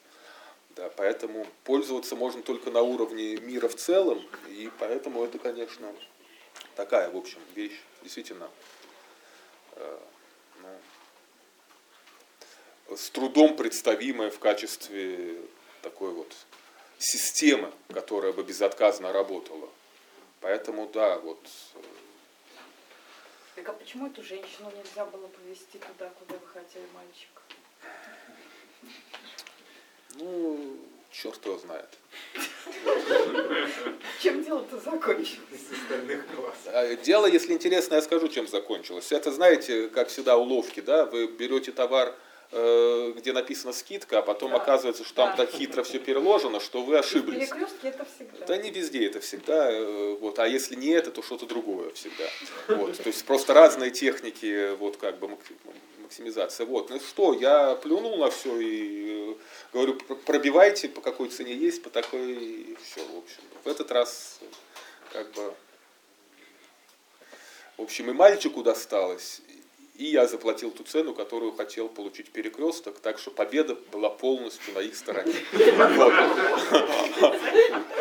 Да, 0.76 0.88
поэтому 0.96 1.48
пользоваться 1.64 2.14
можно 2.14 2.42
только 2.42 2.70
на 2.70 2.82
уровне 2.82 3.38
мира 3.38 3.66
в 3.66 3.74
целом, 3.74 4.22
и 4.46 4.70
поэтому 4.78 5.24
это, 5.24 5.40
конечно, 5.40 5.92
такая, 6.76 7.10
в 7.10 7.16
общем, 7.16 7.40
вещь, 7.56 7.80
действительно, 8.04 8.48
э, 9.74 9.98
с 12.96 13.10
трудом 13.10 13.56
представимая 13.56 14.30
в 14.30 14.38
качестве 14.38 15.38
такой 15.82 16.12
вот 16.12 16.34
системы, 16.98 17.72
которая 17.92 18.32
бы 18.32 18.42
безотказно 18.42 19.12
работала. 19.12 19.68
Поэтому, 20.40 20.88
да, 20.92 21.18
вот... 21.18 21.46
Э, 21.74 21.78
так 23.56 23.68
а 23.68 23.72
почему 23.72 24.06
эту 24.06 24.22
женщину 24.22 24.72
нельзя 24.76 25.04
было 25.04 25.26
повезти 25.28 25.78
туда, 25.78 26.10
куда 26.18 26.34
вы 26.38 26.46
хотели 26.46 26.84
мальчика? 26.94 27.42
Ну, 30.14 30.78
черт 31.10 31.44
его 31.44 31.58
знает. 31.58 31.88
Чем 34.20 34.42
дело-то 34.42 34.78
закончилось? 34.80 35.66
А, 36.66 36.94
дело, 36.96 37.26
если 37.26 37.52
интересно, 37.52 37.96
я 37.96 38.02
скажу, 38.02 38.28
чем 38.28 38.48
закончилось. 38.48 39.12
Это, 39.12 39.30
знаете, 39.32 39.88
как 39.88 40.08
всегда, 40.08 40.36
уловки, 40.36 40.80
да, 40.80 41.04
вы 41.04 41.26
берете 41.26 41.72
товар, 41.72 42.14
где 42.52 43.32
написана 43.32 43.72
скидка, 43.72 44.18
а 44.18 44.22
потом 44.22 44.50
да. 44.50 44.58
оказывается, 44.58 45.04
что 45.04 45.14
там 45.14 45.30
да. 45.30 45.46
так 45.46 45.54
хитро 45.54 45.82
все 45.82 45.98
переложено, 45.98 46.60
что 46.60 46.82
вы 46.82 46.98
ошиблись. 46.98 47.48
Перекрестки 47.48 47.86
это 47.86 48.04
всегда. 48.04 48.46
Да 48.46 48.56
не 48.58 48.70
везде 48.70 49.06
это 49.06 49.20
всегда, 49.20 49.70
э, 49.72 50.16
вот, 50.20 50.38
а 50.38 50.46
если 50.46 50.74
не 50.74 50.88
это, 50.88 51.10
то 51.10 51.22
что-то 51.22 51.46
другое 51.46 51.90
всегда. 51.92 52.24
Вот, 52.68 52.96
то 52.96 53.06
есть 53.06 53.24
просто 53.24 53.54
разные 53.54 53.90
техники, 53.90 54.74
вот 54.76 54.96
как 54.98 55.18
бы 55.18 55.30
максимизация. 55.98 56.66
Вот, 56.66 56.90
ну 56.90 57.00
что, 57.00 57.32
я 57.32 57.74
плюнул 57.76 58.18
на 58.18 58.30
все 58.30 58.58
и 58.58 59.32
э, 59.32 59.34
говорю, 59.72 59.94
пробивайте, 60.26 60.88
по 60.88 61.00
какой 61.00 61.28
цене 61.28 61.54
есть, 61.54 61.82
по 61.82 61.88
такой, 61.88 62.34
и 62.34 62.76
все, 62.82 63.00
в 63.00 63.16
общем. 63.16 63.42
В 63.64 63.68
этот 63.68 63.90
раз, 63.92 64.40
как 65.12 65.30
бы, 65.32 65.54
в 67.78 67.82
общем, 67.82 68.10
и 68.10 68.12
мальчику 68.12 68.62
досталось, 68.62 69.40
и 69.94 70.06
я 70.06 70.26
заплатил 70.26 70.70
ту 70.70 70.84
цену, 70.84 71.14
которую 71.14 71.52
хотел 71.52 71.88
получить 71.88 72.30
перекресток, 72.30 72.98
так 73.00 73.18
что 73.18 73.30
победа 73.30 73.76
была 73.92 74.10
полностью 74.10 74.74
на 74.74 74.80
их 74.80 74.96
стороне. 74.96 75.34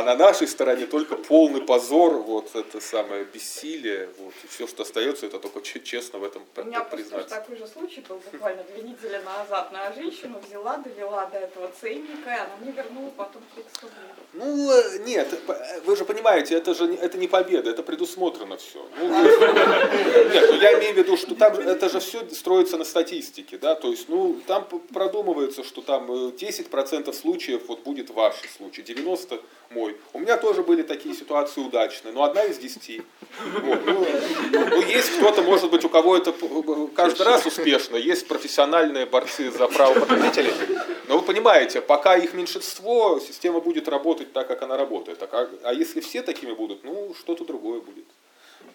А 0.00 0.02
на 0.02 0.14
нашей 0.14 0.48
стороне 0.48 0.86
только 0.86 1.14
полный 1.14 1.60
позор, 1.60 2.14
вот 2.22 2.56
это 2.56 2.80
самое 2.80 3.24
бессилие, 3.24 4.08
вот, 4.18 4.32
и 4.44 4.46
все, 4.46 4.66
что 4.66 4.82
остается, 4.82 5.26
это 5.26 5.38
только 5.38 5.60
честно 5.60 6.18
в 6.18 6.24
этом 6.24 6.42
признаться. 6.54 6.62
У 6.62 6.64
меня 6.64 6.84
признаться. 6.84 7.28
такой 7.28 7.56
же 7.58 7.66
случай 7.66 8.02
был 8.08 8.18
буквально 8.32 8.64
две 8.64 8.80
недели 8.80 9.20
назад. 9.22 9.70
На 9.72 9.92
женщину 9.92 10.40
взяла, 10.48 10.78
довела 10.78 11.26
до 11.26 11.36
этого 11.36 11.70
ценника, 11.78 12.30
и 12.30 12.32
она 12.32 12.56
мне 12.62 12.72
вернула 12.72 13.10
потом 13.14 13.42
30 13.54 13.82
рублей. 13.82 13.98
Ну, 14.32 14.70
э, 14.72 14.98
нет, 15.04 15.38
э, 15.48 15.80
вы 15.84 15.94
же 15.96 16.06
понимаете, 16.06 16.54
это 16.54 16.72
же 16.72 16.94
это 16.94 17.18
не 17.18 17.28
победа, 17.28 17.68
это 17.68 17.82
предусмотрено 17.82 18.56
все. 18.56 18.82
Ну, 18.98 19.06
нет, 19.06 20.44
ну, 20.50 20.54
я 20.54 20.78
имею 20.78 20.94
в 20.94 20.96
виду, 20.96 21.18
что 21.18 21.34
там 21.34 21.58
это 21.58 21.90
же 21.90 22.00
все 22.00 22.26
строится 22.30 22.78
на 22.78 22.84
статистике, 22.84 23.58
да, 23.58 23.74
то 23.74 23.90
есть, 23.90 24.08
ну, 24.08 24.40
там 24.46 24.66
продумывается, 24.94 25.62
что 25.62 25.82
там 25.82 26.10
10% 26.10 27.10
э, 27.10 27.12
случаев 27.12 27.64
вот 27.68 27.80
будет 27.80 28.08
ваш 28.08 28.36
случай, 28.56 28.80
90% 28.80 29.42
мой. 29.70 29.89
У 30.12 30.18
меня 30.18 30.36
тоже 30.36 30.62
были 30.62 30.82
такие 30.82 31.14
ситуации 31.14 31.60
удачные, 31.60 32.12
но 32.12 32.24
одна 32.24 32.44
из 32.44 32.58
десяти. 32.58 33.02
Вот. 33.62 33.86
Ну, 33.86 34.06
ну, 34.52 34.82
есть 34.82 35.16
кто-то, 35.16 35.42
может 35.42 35.70
быть, 35.70 35.84
у 35.84 35.88
кого 35.88 36.16
это 36.16 36.34
каждый 36.94 37.22
раз 37.22 37.46
успешно, 37.46 37.96
есть 37.96 38.26
профессиональные 38.28 39.06
борцы 39.06 39.50
за 39.50 39.68
право 39.68 39.98
потребителей, 40.00 40.52
но 41.08 41.18
вы 41.18 41.24
понимаете, 41.24 41.80
пока 41.80 42.16
их 42.16 42.34
меньшинство, 42.34 43.20
система 43.20 43.60
будет 43.60 43.88
работать 43.88 44.32
так, 44.32 44.48
как 44.48 44.62
она 44.62 44.76
работает. 44.76 45.22
А, 45.22 45.48
а 45.62 45.72
если 45.72 46.00
все 46.00 46.22
такими 46.22 46.52
будут, 46.52 46.84
ну, 46.84 47.14
что-то 47.18 47.44
другое 47.44 47.80
будет. 47.80 48.06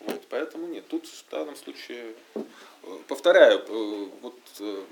Вот, 0.02 0.22
поэтому 0.30 0.68
нет, 0.68 0.88
тут 0.88 1.06
в 1.08 1.32
данном 1.32 1.56
случае, 1.56 2.14
э, 2.36 2.42
повторяю, 3.08 3.60
э, 3.68 4.08
вот 4.22 4.40
э, 4.60 4.84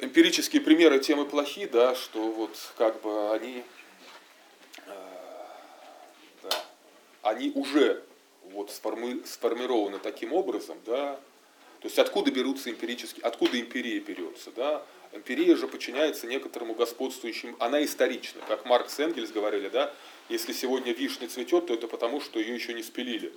эмпирические 0.00 0.62
примеры 0.62 0.98
темы 0.98 1.24
плохи, 1.24 1.66
да, 1.66 1.94
что 1.94 2.30
вот 2.30 2.56
как 2.76 3.00
бы 3.02 3.32
они, 3.32 3.64
да, 6.42 6.64
они 7.22 7.52
уже 7.54 8.02
вот 8.50 8.70
сформи, 8.70 9.22
сформированы 9.24 9.98
таким 9.98 10.32
образом, 10.32 10.78
да, 10.86 11.18
то 11.80 11.86
есть 11.86 11.98
откуда 11.98 12.30
берутся 12.30 12.70
эмпирические, 12.70 13.24
откуда 13.24 13.58
империя 13.58 13.98
берется, 13.98 14.50
да, 14.52 14.82
Эмпирия 15.12 15.56
же 15.56 15.68
подчиняется 15.68 16.26
некоторому 16.26 16.74
господствующему, 16.74 17.54
она 17.58 17.84
исторична, 17.84 18.40
как 18.48 18.64
Маркс 18.64 18.98
и 18.98 19.02
Энгельс 19.02 19.30
говорили, 19.30 19.68
да, 19.68 19.92
если 20.30 20.54
сегодня 20.54 20.92
вишня 20.94 21.28
цветет, 21.28 21.66
то 21.66 21.74
это 21.74 21.86
потому, 21.86 22.20
что 22.22 22.40
ее 22.40 22.54
еще 22.54 22.72
не 22.72 22.82
спилили. 22.82 23.32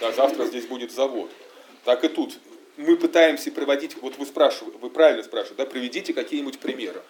Да, 0.00 0.12
завтра 0.12 0.44
здесь 0.44 0.66
будет 0.66 0.92
завод. 0.92 1.30
Так 1.84 2.04
и 2.04 2.08
тут. 2.08 2.38
Мы 2.76 2.96
пытаемся 2.96 3.52
приводить, 3.52 3.96
вот 4.02 4.16
вы 4.16 4.26
спрашиваете, 4.26 4.78
вы 4.78 4.90
правильно 4.90 5.22
спрашиваете, 5.22 5.62
да, 5.62 5.70
приведите 5.70 6.12
какие-нибудь 6.12 6.58
примеры. 6.58 7.02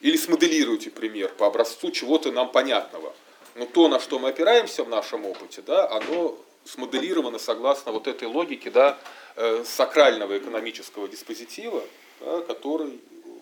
Или 0.00 0.16
смоделируйте 0.16 0.90
пример 0.90 1.32
по 1.36 1.46
образцу 1.46 1.90
чего-то 1.90 2.30
нам 2.30 2.52
понятного. 2.52 3.12
Но 3.56 3.66
то, 3.66 3.88
на 3.88 3.98
что 3.98 4.20
мы 4.20 4.28
опираемся 4.28 4.84
в 4.84 4.88
нашем 4.88 5.26
опыте, 5.26 5.60
да, 5.62 5.90
оно 5.90 6.38
смоделировано 6.64 7.38
согласно 7.38 7.90
вот 7.90 8.06
этой 8.06 8.28
логике 8.28 8.70
да, 8.70 8.96
э, 9.34 9.64
сакрального 9.66 10.38
экономического 10.38 11.08
диспозитива, 11.08 11.82
да, 12.20 12.40
который, 12.42 13.00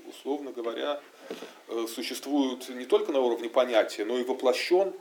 условно 0.09 0.53
говоря, 0.53 1.01
э, 1.69 1.87
существует 1.95 2.67
не 2.71 2.87
только 2.87 3.13
на 3.13 3.21
уровне 3.21 3.51
понятия, 3.51 4.07
но 4.07 4.17
и 4.17 4.25
воплощен 4.25 4.95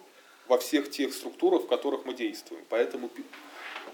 во 0.50 0.58
всех 0.58 0.92
тех 0.92 1.14
структурах, 1.14 1.64
в 1.64 1.68
которых 1.68 2.04
мы 2.04 2.14
действуем. 2.14 2.64
Поэтому 2.68 3.10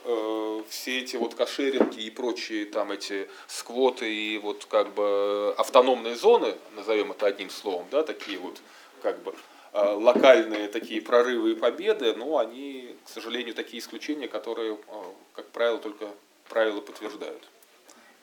э, 0.03 0.63
все 0.69 0.99
эти 0.99 1.15
вот 1.15 1.35
кошеринги 1.35 2.01
и 2.01 2.09
прочие 2.09 2.65
там 2.65 2.91
эти 2.91 3.29
сквоты 3.47 4.13
и 4.13 4.37
вот 4.37 4.65
как 4.65 4.93
бы 4.93 5.53
автономные 5.57 6.15
зоны, 6.15 6.55
назовем 6.75 7.11
это 7.11 7.27
одним 7.27 7.49
словом, 7.49 7.87
да, 7.91 8.03
такие 8.03 8.39
вот 8.39 8.61
как 9.01 9.21
бы 9.23 9.33
э, 9.73 9.79
локальные 9.81 10.67
такие 10.67 11.01
прорывы 11.01 11.51
и 11.51 11.55
победы, 11.55 12.13
но 12.15 12.37
они, 12.37 12.95
к 13.05 13.09
сожалению, 13.09 13.53
такие 13.53 13.79
исключения, 13.79 14.27
которые, 14.27 14.75
э, 14.75 15.03
как 15.33 15.47
правило, 15.49 15.79
только 15.79 16.09
правила 16.49 16.81
подтверждают. 16.81 17.47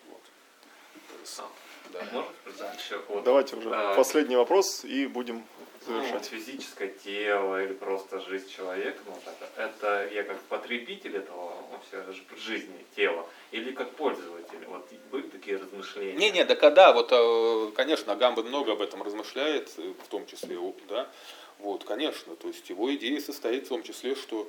Вот. 0.09 0.21
Да. 1.93 2.25
Вот, 3.09 3.25
Давайте 3.25 3.57
уже 3.57 3.71
а, 3.73 3.95
последний 3.95 4.37
вопрос 4.37 4.85
и 4.85 5.07
будем 5.07 5.45
завершать. 5.87 6.29
Ну, 6.33 6.39
физическое 6.39 6.89
тело 6.89 7.63
или 7.63 7.73
просто 7.73 8.21
жизнь 8.21 8.49
человека, 8.49 8.99
ну, 9.07 9.17
это, 9.27 9.63
это 9.63 10.15
я 10.15 10.23
как 10.23 10.41
потребитель 10.43 11.17
этого 11.17 11.55
ну, 11.71 12.37
жизни, 12.37 12.85
тела, 12.97 13.27
или 13.51 13.73
как 13.73 13.91
пользователь? 13.93 14.65
Вот 14.67 14.89
были 15.11 15.23
такие 15.29 15.57
размышления? 15.57 16.17
Не, 16.17 16.31
не, 16.31 16.45
да 16.45 16.55
когда, 16.55 16.93
вот, 16.93 17.09
э, 17.11 17.71
конечно, 17.75 18.13
Агамбен 18.13 18.47
много 18.47 18.73
об 18.73 18.83
этом 18.83 19.03
размышляет, 19.03 19.71
э, 19.79 19.93
в 20.05 20.09
том 20.09 20.27
числе, 20.27 20.59
да, 20.89 21.09
вот, 21.59 21.85
конечно, 21.85 22.37
то 22.37 22.49
есть 22.49 22.69
его 22.69 22.95
идея 22.95 23.21
состоит 23.21 23.67
в 23.67 23.69
том 23.69 23.83
числе, 23.83 24.15
что 24.15 24.49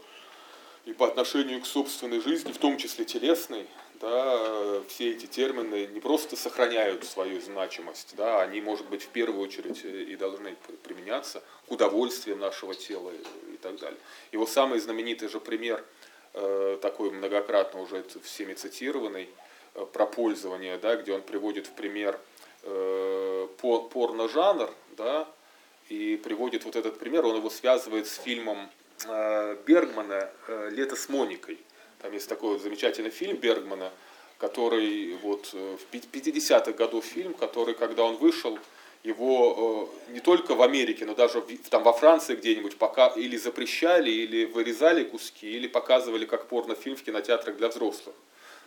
и 0.85 0.93
по 0.93 1.07
отношению 1.07 1.61
к 1.61 1.65
собственной 1.65 2.19
жизни, 2.21 2.51
в 2.51 2.57
том 2.57 2.77
числе 2.77 3.05
телесной, 3.05 3.67
да, 3.99 4.81
все 4.87 5.11
эти 5.11 5.25
термины 5.25 5.87
не 5.87 5.99
просто 5.99 6.35
сохраняют 6.35 7.03
свою 7.03 7.41
значимость, 7.41 8.15
да, 8.15 8.41
они, 8.41 8.61
может 8.61 8.87
быть, 8.87 9.03
в 9.03 9.09
первую 9.09 9.41
очередь 9.41 9.83
и 9.83 10.15
должны 10.15 10.55
применяться 10.83 11.43
к 11.67 11.71
удовольствию 11.71 12.37
нашего 12.37 12.73
тела 12.75 13.11
и 13.53 13.57
так 13.57 13.77
далее. 13.79 13.99
Его 14.31 14.45
самый 14.45 14.79
знаменитый 14.79 15.27
же 15.27 15.39
пример, 15.39 15.83
э, 16.33 16.77
такой 16.81 17.11
многократно 17.11 17.81
уже 17.81 18.05
всеми 18.23 18.53
цитированный, 18.53 19.29
э, 19.75 19.85
про 19.91 20.05
пользование, 20.05 20.77
да, 20.77 20.95
где 20.95 21.13
он 21.13 21.21
приводит 21.21 21.67
в 21.67 21.71
пример 21.71 22.19
э, 22.63 23.47
порно-жанр, 23.57 24.73
да, 24.95 25.27
и 25.89 26.17
приводит 26.17 26.63
вот 26.65 26.75
этот 26.75 26.99
пример, 26.99 27.25
он 27.25 27.35
его 27.35 27.49
связывает 27.49 28.07
с 28.07 28.15
фильмом 28.15 28.69
Бергмана 29.65 30.29
«Лето 30.71 30.97
с 30.97 31.07
Моникой». 31.07 31.57
Там 31.99 32.13
есть 32.13 32.29
такой 32.29 32.53
вот 32.53 32.61
замечательный 32.61 33.09
фильм 33.09 33.37
Бергмана, 33.37 33.91
который 34.37 35.15
вот 35.21 35.49
э, 35.53 35.77
в 35.77 35.93
50-х 35.93 36.71
годов 36.71 37.03
фильм, 37.03 37.33
который, 37.33 37.73
когда 37.73 38.03
он 38.03 38.15
вышел, 38.15 38.57
его 39.03 39.89
э, 40.09 40.13
не 40.13 40.21
только 40.21 40.55
в 40.55 40.61
Америке, 40.61 41.05
но 41.05 41.13
даже 41.13 41.41
в, 41.41 41.69
там 41.69 41.83
во 41.83 41.91
Франции 41.91 42.35
где-нибудь 42.35 42.77
пока 42.77 43.07
или 43.07 43.35
запрещали, 43.35 44.09
или 44.09 44.45
вырезали 44.45 45.03
куски, 45.03 45.51
или 45.51 45.67
показывали 45.67 46.25
как 46.25 46.47
порнофильм 46.47 46.95
в 46.95 47.03
кинотеатрах 47.03 47.57
для 47.57 47.67
взрослых. 47.67 48.15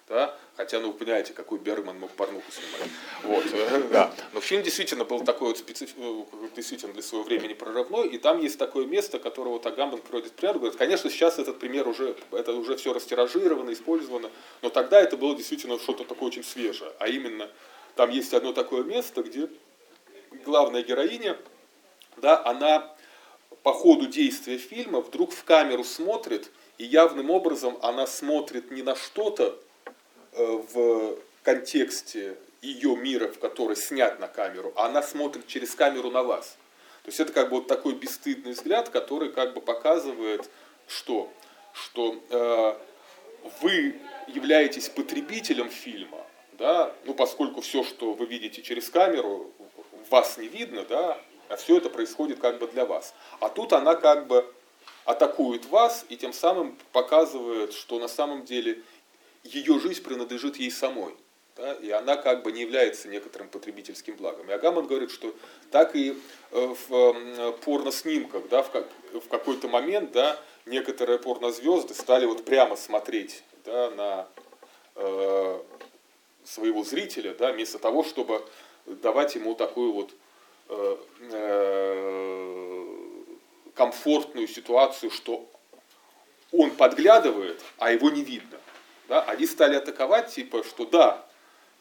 Да? 0.08 0.36
Хотя, 0.56 0.80
ну, 0.80 0.88
вы 0.88 0.94
понимаете, 0.94 1.32
какой 1.32 1.58
Бергман 1.58 1.98
мог 1.98 2.10
порнуху 2.10 2.50
снимать. 2.50 2.90
Вот, 3.22 3.90
да. 3.90 4.12
Но 4.32 4.40
фильм 4.40 4.62
действительно 4.62 5.04
был 5.04 5.24
такой 5.24 5.48
вот 5.48 5.58
специф... 5.58 5.94
э, 5.96 6.22
действительно 6.54 6.92
для 6.92 7.02
своего 7.02 7.24
времени 7.24 7.54
прорывной, 7.54 8.08
и 8.08 8.18
там 8.18 8.40
есть 8.40 8.58
такое 8.58 8.84
место, 8.84 9.18
которое 9.18 9.50
вот 9.50 9.64
Агамбан 9.64 10.00
приводит 10.00 10.32
пример, 10.32 10.58
говорит, 10.58 10.76
конечно, 10.76 11.08
сейчас 11.08 11.38
этот 11.38 11.58
пример 11.58 11.88
уже, 11.88 12.16
это 12.32 12.52
уже 12.52 12.76
все 12.76 12.92
растиражировано, 12.92 13.72
использовано, 13.72 14.30
но 14.60 14.70
тогда 14.70 15.00
это 15.00 15.16
было 15.16 15.34
действительно 15.34 15.78
что-то 15.78 16.04
такое 16.04 16.28
очень 16.28 16.44
свежее, 16.44 16.92
а 16.98 17.08
именно 17.08 17.48
там 17.94 18.10
есть 18.10 18.34
одно 18.34 18.52
такое 18.52 18.82
место, 18.82 19.22
где 19.22 19.48
главная 20.44 20.82
героиня, 20.82 21.38
да, 22.16 22.44
она 22.44 22.94
по 23.62 23.72
ходу 23.72 24.06
действия 24.06 24.58
фильма 24.58 25.00
вдруг 25.00 25.32
в 25.32 25.44
камеру 25.44 25.84
смотрит, 25.84 26.50
и 26.78 26.84
явным 26.84 27.30
образом 27.30 27.78
она 27.82 28.06
смотрит 28.06 28.70
не 28.70 28.82
на 28.82 28.96
что-то 28.96 29.58
в 30.32 31.16
контексте 31.42 32.36
ее 32.60 32.96
мира, 32.96 33.28
в 33.28 33.38
который 33.38 33.76
снят 33.76 34.18
на 34.20 34.28
камеру, 34.28 34.72
а 34.76 34.86
она 34.86 35.02
смотрит 35.02 35.46
через 35.46 35.74
камеру 35.74 36.10
на 36.10 36.22
вас. 36.22 36.56
То 37.02 37.08
есть 37.08 37.18
это 37.18 37.32
как 37.32 37.50
бы 37.50 37.56
вот 37.56 37.66
такой 37.66 37.94
бесстыдный 37.94 38.52
взгляд, 38.52 38.88
который 38.88 39.32
как 39.32 39.54
бы 39.54 39.60
показывает, 39.60 40.48
что, 40.86 41.32
что 41.72 42.22
э, 42.30 42.74
вы 43.60 43.96
являетесь 44.28 44.88
потребителем 44.88 45.68
фильма, 45.68 46.24
да, 46.52 46.94
ну 47.04 47.14
поскольку 47.14 47.60
все, 47.60 47.82
что 47.82 48.12
вы 48.12 48.26
видите 48.26 48.62
через 48.62 48.88
камеру, 48.88 49.50
вас 50.10 50.38
не 50.38 50.46
видно, 50.46 50.84
да, 50.84 51.20
а 51.48 51.56
все 51.56 51.78
это 51.78 51.90
происходит 51.90 52.38
как 52.38 52.60
бы 52.60 52.68
для 52.68 52.86
вас. 52.86 53.14
А 53.40 53.48
тут 53.48 53.72
она 53.72 53.96
как 53.96 54.28
бы 54.28 54.46
атакует 55.04 55.66
вас 55.66 56.06
и 56.08 56.16
тем 56.16 56.32
самым 56.32 56.78
показывает, 56.92 57.72
что 57.72 57.98
на 57.98 58.06
самом 58.06 58.44
деле 58.44 58.80
ее 59.44 59.78
жизнь 59.80 60.02
принадлежит 60.02 60.56
ей 60.56 60.70
самой. 60.70 61.14
Да, 61.54 61.74
и 61.74 61.90
она 61.90 62.16
как 62.16 62.42
бы 62.42 62.50
не 62.50 62.62
является 62.62 63.08
некоторым 63.08 63.48
потребительским 63.48 64.16
благом. 64.16 64.48
И 64.48 64.52
Агамон 64.52 64.86
говорит, 64.86 65.10
что 65.10 65.34
так 65.70 65.94
и 65.94 66.16
э, 66.50 66.74
в 66.88 66.90
э, 66.90 67.52
порноснимках, 67.62 68.48
да, 68.48 68.62
в, 68.62 68.70
как, 68.70 68.88
в 69.12 69.28
какой-то 69.28 69.68
момент 69.68 70.12
да, 70.12 70.40
некоторые 70.64 71.18
порнозвезды 71.18 71.92
стали 71.92 72.24
вот 72.24 72.46
прямо 72.46 72.76
смотреть 72.76 73.44
да, 73.66 73.90
на 73.90 74.28
э, 74.94 75.60
своего 76.44 76.84
зрителя, 76.84 77.34
да, 77.34 77.52
вместо 77.52 77.78
того, 77.78 78.02
чтобы 78.02 78.42
давать 78.86 79.34
ему 79.34 79.54
такую 79.54 79.92
вот 79.92 80.14
э, 80.68 80.96
э, 81.32 82.86
комфортную 83.74 84.48
ситуацию, 84.48 85.10
что 85.10 85.46
он 86.50 86.70
подглядывает, 86.70 87.60
а 87.78 87.92
его 87.92 88.10
не 88.10 88.22
видно. 88.22 88.58
Да? 89.12 89.20
Они 89.24 89.44
стали 89.44 89.74
атаковать, 89.74 90.28
типа, 90.28 90.64
что 90.64 90.86
да, 90.86 91.22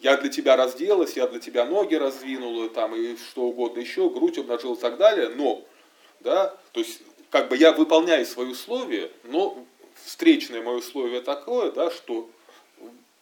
я 0.02 0.18
для 0.18 0.30
тебя 0.30 0.58
разделась, 0.58 1.16
я 1.16 1.28
для 1.28 1.40
тебя 1.40 1.64
ноги 1.64 1.96
раздвинула, 1.96 2.70
там, 2.70 2.94
и 2.94 3.16
что 3.16 3.44
угодно 3.44 3.80
еще, 3.80 4.10
грудь 4.10 4.38
обнажила 4.38 4.76
и 4.76 4.78
так 4.78 4.98
далее, 4.98 5.30
но, 5.30 5.64
да, 6.20 6.54
то 6.74 6.82
есть, 6.82 7.02
как 7.30 7.48
бы 7.48 7.56
я 7.56 7.72
выполняю 7.72 8.26
свои 8.26 8.48
условия, 8.48 9.10
но 9.24 9.66
встречное 10.04 10.62
мое 10.62 10.80
условие 10.80 11.22
такое, 11.22 11.72
да, 11.72 11.90
что 11.90 12.30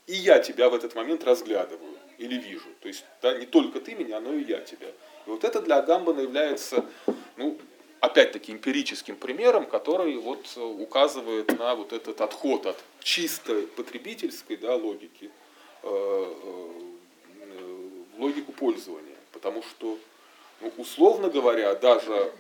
и 0.08 0.16
я 0.16 0.40
тебя 0.40 0.70
в 0.70 0.74
этот 0.74 0.96
момент 0.96 1.24
разглядываю 1.24 1.94
или 2.18 2.34
вижу. 2.34 2.70
То 2.82 2.88
есть 2.88 3.06
да, 3.22 3.38
не 3.38 3.46
только 3.46 3.80
ты 3.80 3.94
меня, 3.94 4.20
но 4.20 4.34
и 4.34 4.44
я 4.44 4.62
тебя. 4.62 4.88
И 4.88 5.30
вот 5.30 5.44
это 5.44 5.62
для 5.62 5.78
Агамбана 5.78 6.22
является, 6.22 6.84
ну, 7.38 7.60
опять-таки, 8.00 8.52
эмпирическим 8.52 9.16
примером, 9.16 9.66
который 9.66 10.18
вот 10.18 10.46
указывает 10.58 11.58
на 11.58 11.76
вот 11.76 11.94
этот 11.94 12.22
отход 12.22 12.66
от 12.66 12.78
чистой 13.02 13.68
потребительской 13.68 14.58
да, 14.58 14.76
логики 14.76 15.32
э, 15.84 15.88
э, 15.88 16.30
в 18.16 18.22
логику 18.22 18.52
пользования. 18.52 19.16
Потому 19.32 19.64
что, 19.64 19.98
ну, 20.62 20.72
условно 20.78 21.30
говоря, 21.30 21.76
даже 21.76 22.34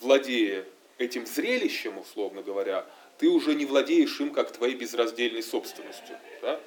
владея 0.00 0.64
этим 0.98 1.26
зрелищем, 1.26 1.98
условно 1.98 2.42
говоря, 2.42 2.86
ты 3.18 3.28
уже 3.28 3.54
не 3.54 3.66
владеешь 3.66 4.20
им 4.20 4.32
как 4.32 4.52
твоей 4.52 4.74
безраздельной 4.74 5.42
собственностью. 5.42 6.16
Да? 6.40 6.60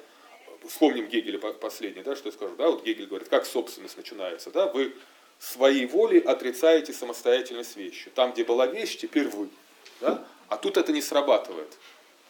Вспомним 0.66 1.08
Гегеля 1.08 1.38
последний, 1.38 2.02
да, 2.02 2.14
что 2.14 2.28
я 2.28 2.32
скажу. 2.32 2.54
Да? 2.56 2.70
Вот 2.70 2.84
Гегель 2.84 3.06
говорит, 3.06 3.28
как 3.28 3.46
собственность 3.46 3.96
начинается. 3.96 4.50
Да? 4.50 4.66
Вы 4.66 4.94
своей 5.42 5.86
волей 5.86 6.20
отрицаете 6.20 6.92
самостоятельность 6.92 7.76
вещи. 7.76 8.10
Там, 8.14 8.32
где 8.32 8.44
была 8.44 8.66
вещь, 8.66 8.96
теперь 8.96 9.28
вы. 9.28 9.48
Да? 10.00 10.24
А 10.48 10.56
тут 10.56 10.76
это 10.76 10.92
не 10.92 11.02
срабатывает. 11.02 11.76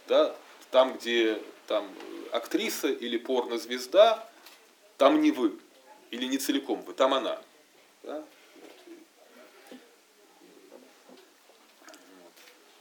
Да? 0.08 0.34
Там, 0.70 0.96
где 0.96 1.38
там, 1.66 1.86
актриса 2.30 2.88
или 2.88 3.18
порнозвезда, 3.18 4.26
там 4.96 5.20
не 5.20 5.30
вы. 5.30 5.58
Или 6.10 6.24
не 6.24 6.38
целиком 6.38 6.80
вы, 6.82 6.94
там 6.94 7.12
она. 7.12 7.38
Да? 8.02 8.24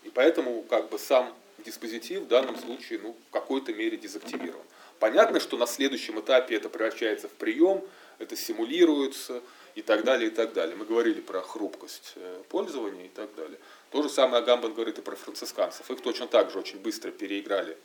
И 0.03 0.09
поэтому 0.13 0.63
как 0.63 0.89
бы 0.89 0.97
сам 0.97 1.35
диспозитив 1.57 2.21
в 2.21 2.27
данном 2.27 2.57
случае 2.57 2.99
ну, 2.99 3.17
в 3.27 3.31
какой-то 3.31 3.73
мере 3.73 3.97
дезактивирован. 3.97 4.65
Понятно, 4.99 5.41
что 5.41 5.57
на 5.57 5.67
следующем 5.67 6.19
этапе 6.21 6.55
это 6.55 6.69
превращается 6.69 7.27
в 7.27 7.33
прием, 7.33 7.83
это 8.17 8.35
симулируется 8.35 9.41
и 9.76 9.81
так 9.81 10.03
далее, 10.03 10.30
и 10.30 10.34
так 10.34 10.53
далее. 10.53 10.76
Мы 10.76 10.85
говорили 10.85 11.22
про 11.22 11.41
хрупкость 11.41 12.14
э, 12.15 12.43
пользования 12.49 13.06
и 13.06 13.10
так 13.10 13.34
далее. 13.35 13.57
То 13.91 14.03
же 14.03 14.10
самое 14.10 14.43
Агамбан 14.43 14.73
говорит 14.73 14.99
и 14.99 15.02
про 15.02 15.15
францисканцев. 15.15 15.89
Их 15.89 16.02
точно 16.02 16.27
так 16.27 16.52
же 16.52 16.60
очень 16.60 16.80
быстро 16.80 17.11
переиграли 17.11 17.77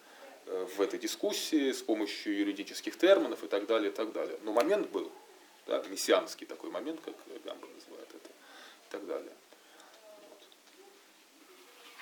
э, 0.47 0.67
в 0.77 0.81
этой 0.81 0.99
дискуссии 0.99 1.73
с 1.73 1.83
помощью 1.83 2.37
юридических 2.37 2.97
терминов 2.97 3.45
и 3.45 3.47
так 3.47 3.67
далее, 3.67 3.91
и 3.91 3.95
так 3.95 4.13
далее. 4.13 4.39
Но 4.43 4.53
момент 4.53 4.91
был, 4.91 5.11
да, 5.67 5.83
мессианский 5.89 6.47
такой 6.47 6.71
момент, 6.71 7.01
как 7.05 7.15
Агамбан 7.35 7.71
называет 7.75 8.09
это, 8.09 8.29
и 8.29 8.91
так 8.91 9.07
далее. 9.07 9.33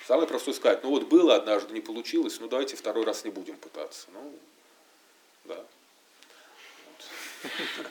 Самое 0.07 0.27
простое 0.27 0.53
сказать, 0.53 0.83
ну 0.83 0.91
вот 0.91 1.07
было 1.07 1.35
однажды, 1.35 1.73
не 1.73 1.81
получилось, 1.81 2.39
ну 2.39 2.47
давайте 2.47 2.75
второй 2.75 3.05
раз 3.05 3.23
не 3.23 3.31
будем 3.31 3.57
пытаться. 3.57 4.07
Ну, 4.13 4.39
да. 5.45 5.55
Вот. 5.55 5.65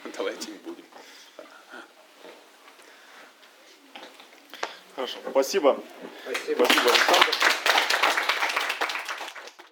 Давайте 0.16 0.50
не 0.50 0.58
будем. 0.58 0.84
Хорошо, 4.94 5.18
спасибо. 5.30 5.76
Спасибо. 6.22 6.64
Спасибо, 6.64 6.90
Александр. 6.90 7.63